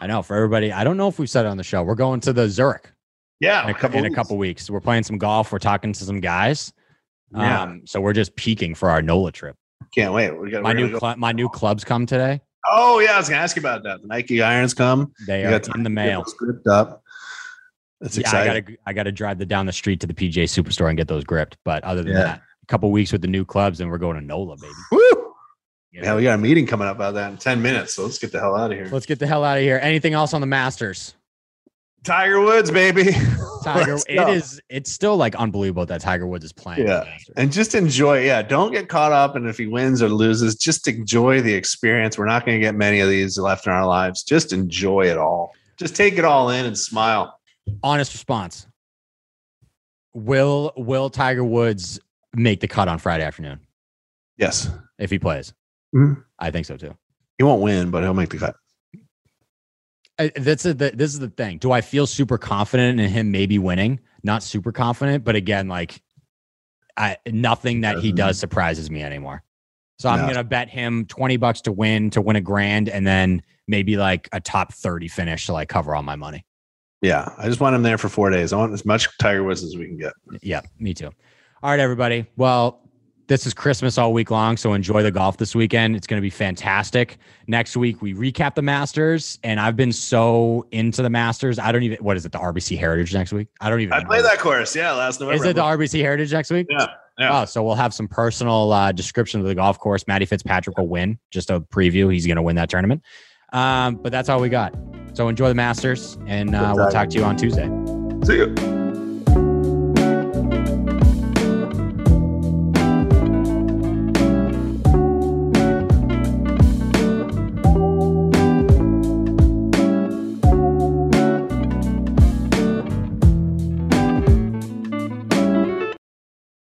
I 0.00 0.06
know. 0.06 0.22
For 0.22 0.34
everybody, 0.36 0.72
I 0.72 0.84
don't 0.84 0.96
know 0.96 1.08
if 1.08 1.18
we've 1.18 1.28
said 1.30 1.44
it 1.44 1.48
on 1.48 1.56
the 1.56 1.62
show. 1.64 1.82
We're 1.82 1.94
going 1.94 2.20
to 2.20 2.32
the 2.32 2.48
Zurich 2.48 2.92
yeah 3.40 3.64
in 3.64 3.70
a, 3.70 3.74
cou- 3.74 3.88
in 3.96 4.04
a 4.04 4.10
couple 4.10 4.36
weeks. 4.36 4.68
We're 4.70 4.80
playing 4.80 5.02
some 5.04 5.16
golf. 5.18 5.50
We're 5.52 5.58
talking 5.58 5.92
to 5.92 6.04
some 6.04 6.20
guys. 6.20 6.72
Yeah. 7.34 7.62
Um, 7.62 7.82
so 7.86 8.00
we're 8.00 8.12
just 8.12 8.34
peaking 8.36 8.74
for 8.74 8.90
our 8.90 9.02
NOLA 9.02 9.32
trip. 9.32 9.56
Can't 9.94 10.12
wait. 10.12 10.30
Got 10.50 10.62
My 10.62 10.72
new 10.72 10.88
gonna 10.88 11.00
cl- 11.00 11.16
my 11.16 11.32
new 11.32 11.48
clubs 11.48 11.84
come 11.84 12.06
today. 12.06 12.40
Oh 12.66 12.98
yeah, 13.00 13.12
I 13.12 13.18
was 13.18 13.28
gonna 13.28 13.40
ask 13.40 13.56
you 13.56 13.60
about 13.60 13.82
that. 13.84 14.02
The 14.02 14.06
Nike 14.08 14.42
irons 14.42 14.74
come. 14.74 15.12
They 15.26 15.40
You 15.42 15.48
are 15.48 15.52
in 15.52 15.52
the 15.54 15.60
time 15.60 15.84
to 15.84 15.90
get 15.90 15.94
mail. 15.94 16.24
gripped 16.38 16.66
up. 16.66 17.02
That's 18.00 18.16
Yeah, 18.16 18.22
I 18.32 18.42
exciting. 18.42 18.62
gotta 18.64 18.76
I 18.86 18.92
gotta 18.92 19.12
drive 19.12 19.38
the 19.38 19.46
down 19.46 19.66
the 19.66 19.72
street 19.72 20.00
to 20.00 20.06
the 20.06 20.14
PGA 20.14 20.44
Superstore 20.44 20.88
and 20.88 20.96
get 20.96 21.08
those 21.08 21.24
gripped. 21.24 21.56
But 21.64 21.82
other 21.84 22.02
than 22.02 22.12
Yeah. 22.12 22.22
that, 22.24 22.42
a 22.62 22.66
couple 22.66 22.90
weeks 22.90 23.12
with 23.12 23.22
the 23.22 23.28
new 23.28 23.44
clubs, 23.44 23.80
and 23.80 23.90
we're 23.90 23.98
going 23.98 24.16
to 24.18 24.24
NOLA, 24.24 24.56
baby. 24.56 24.72
Woo! 24.92 25.19
Yeah, 25.92 26.14
we 26.14 26.22
got 26.22 26.38
a 26.38 26.42
meeting 26.42 26.66
coming 26.66 26.86
up 26.86 26.96
about 26.96 27.14
that 27.14 27.32
in 27.32 27.38
ten 27.38 27.60
minutes. 27.62 27.94
So 27.94 28.04
let's 28.04 28.18
get 28.18 28.32
the 28.32 28.38
hell 28.40 28.54
out 28.56 28.70
of 28.70 28.78
here. 28.78 28.88
Let's 28.90 29.06
get 29.06 29.18
the 29.18 29.26
hell 29.26 29.42
out 29.44 29.58
of 29.58 29.64
here. 29.64 29.78
Anything 29.82 30.14
else 30.14 30.32
on 30.32 30.40
the 30.40 30.46
Masters? 30.46 31.14
Tiger 32.04 32.40
Woods, 32.40 32.70
baby. 32.70 33.10
Tiger, 33.64 33.98
it 34.08 34.28
is. 34.30 34.60
It's 34.70 34.90
still 34.90 35.16
like 35.16 35.34
unbelievable 35.34 35.84
that 35.86 36.00
Tiger 36.00 36.26
Woods 36.26 36.44
is 36.44 36.52
playing. 36.52 36.86
Yeah. 36.86 37.04
And 37.36 37.52
just 37.52 37.74
enjoy. 37.74 38.24
Yeah, 38.24 38.40
don't 38.40 38.72
get 38.72 38.88
caught 38.88 39.12
up. 39.12 39.36
And 39.36 39.46
if 39.46 39.58
he 39.58 39.66
wins 39.66 40.00
or 40.00 40.08
loses, 40.08 40.54
just 40.54 40.88
enjoy 40.88 41.42
the 41.42 41.52
experience. 41.52 42.16
We're 42.16 42.24
not 42.26 42.46
going 42.46 42.58
to 42.58 42.64
get 42.64 42.74
many 42.74 43.00
of 43.00 43.08
these 43.10 43.36
left 43.38 43.66
in 43.66 43.72
our 43.72 43.86
lives. 43.86 44.22
Just 44.22 44.52
enjoy 44.52 45.02
it 45.02 45.18
all. 45.18 45.52
Just 45.76 45.94
take 45.94 46.16
it 46.16 46.24
all 46.24 46.48
in 46.50 46.64
and 46.64 46.78
smile. 46.78 47.38
Honest 47.82 48.12
response. 48.14 48.66
Will 50.14 50.72
Will 50.76 51.10
Tiger 51.10 51.44
Woods 51.44 52.00
make 52.34 52.60
the 52.60 52.68
cut 52.68 52.88
on 52.88 52.98
Friday 52.98 53.24
afternoon 53.24 53.60
Yes, 54.36 54.70
if 54.98 55.10
he 55.10 55.18
plays? 55.18 55.52
Mhm. 55.94 56.22
I 56.38 56.50
think 56.50 56.66
so 56.66 56.76
too. 56.76 56.96
he 57.38 57.44
won't 57.44 57.62
win, 57.62 57.90
but 57.90 58.02
he'll 58.02 58.14
make 58.14 58.28
the 58.30 58.38
cut. 58.38 58.56
I, 60.18 60.30
that's 60.36 60.66
a, 60.66 60.74
the, 60.74 60.90
this 60.90 61.12
is 61.14 61.18
the 61.18 61.30
thing. 61.30 61.58
Do 61.58 61.72
I 61.72 61.80
feel 61.80 62.06
super 62.06 62.36
confident 62.36 63.00
in 63.00 63.08
him 63.08 63.30
maybe 63.30 63.58
winning? 63.58 64.00
Not 64.22 64.42
super 64.42 64.70
confident, 64.72 65.24
but 65.24 65.34
again, 65.34 65.66
like 65.68 66.02
I 66.96 67.16
nothing 67.26 67.80
that 67.82 68.00
he 68.00 68.12
does 68.12 68.38
surprises 68.38 68.90
me 68.90 69.02
anymore. 69.02 69.42
So 69.98 70.08
I'm 70.10 70.20
No. 70.20 70.26
gonna 70.28 70.44
bet 70.44 70.68
him 70.68 71.06
twenty 71.06 71.38
bucks 71.38 71.62
to 71.62 71.72
win 71.72 72.10
to 72.10 72.20
win 72.20 72.36
a 72.36 72.40
grand, 72.42 72.88
and 72.90 73.06
then 73.06 73.40
maybe 73.66 73.96
like 73.96 74.28
a 74.32 74.40
top 74.40 74.74
thirty 74.74 75.08
finish 75.08 75.46
to 75.46 75.52
like 75.54 75.70
cover 75.70 75.94
all 75.96 76.02
my 76.02 76.16
money. 76.16 76.44
Yeah, 77.00 77.32
I 77.38 77.46
just 77.48 77.60
want 77.60 77.74
him 77.74 77.82
there 77.82 77.96
for 77.96 78.10
four 78.10 78.28
days. 78.28 78.52
I 78.52 78.56
want 78.58 78.74
as 78.74 78.84
much 78.84 79.08
Tiger 79.18 79.42
Woods 79.42 79.62
as 79.64 79.74
we 79.76 79.86
can 79.86 79.96
get. 79.96 80.12
Yeah, 80.42 80.60
me 80.78 80.92
too. 80.92 81.10
All 81.62 81.70
right, 81.70 81.80
everybody. 81.80 82.26
Well, 82.36 82.79
this 83.30 83.46
is 83.46 83.54
Christmas 83.54 83.96
all 83.96 84.12
week 84.12 84.32
long, 84.32 84.56
so 84.56 84.72
enjoy 84.72 85.04
the 85.04 85.12
golf 85.12 85.36
this 85.36 85.54
weekend. 85.54 85.94
It's 85.94 86.08
going 86.08 86.18
to 86.18 86.20
be 86.20 86.30
fantastic. 86.30 87.16
Next 87.46 87.76
week 87.76 88.02
we 88.02 88.12
recap 88.12 88.56
the 88.56 88.62
Masters, 88.62 89.38
and 89.44 89.60
I've 89.60 89.76
been 89.76 89.92
so 89.92 90.66
into 90.72 91.00
the 91.00 91.10
Masters. 91.10 91.56
I 91.56 91.70
don't 91.70 91.84
even. 91.84 91.98
What 91.98 92.16
is 92.16 92.26
it? 92.26 92.32
The 92.32 92.40
RBC 92.40 92.76
Heritage 92.76 93.14
next 93.14 93.32
week? 93.32 93.46
I 93.60 93.70
don't 93.70 93.80
even. 93.80 93.92
I 93.92 94.02
played 94.02 94.24
that 94.24 94.40
course. 94.40 94.74
Yeah, 94.74 94.90
last 94.90 95.20
November. 95.20 95.44
Is 95.44 95.48
it 95.48 95.54
the 95.54 95.62
RBC 95.62 96.00
Heritage 96.00 96.32
next 96.32 96.50
week? 96.50 96.66
Yeah, 96.68 96.88
yeah. 97.20 97.42
Oh, 97.42 97.44
so 97.44 97.62
we'll 97.62 97.76
have 97.76 97.94
some 97.94 98.08
personal 98.08 98.72
uh, 98.72 98.90
description 98.90 99.40
of 99.40 99.46
the 99.46 99.54
golf 99.54 99.78
course. 99.78 100.08
Matty 100.08 100.24
Fitzpatrick 100.24 100.76
will 100.76 100.88
win. 100.88 101.16
Just 101.30 101.50
a 101.50 101.60
preview. 101.60 102.12
He's 102.12 102.26
going 102.26 102.34
to 102.34 102.42
win 102.42 102.56
that 102.56 102.68
tournament. 102.68 103.00
Um, 103.52 103.94
but 103.94 104.10
that's 104.10 104.28
all 104.28 104.40
we 104.40 104.48
got. 104.48 104.74
So 105.12 105.28
enjoy 105.28 105.48
the 105.48 105.54
Masters, 105.54 106.18
and 106.26 106.56
uh, 106.56 106.72
we'll 106.74 106.90
talk 106.90 107.10
to 107.10 107.16
you 107.16 107.22
on 107.22 107.36
Tuesday. 107.36 107.68
See 108.24 108.38
you. 108.38 108.79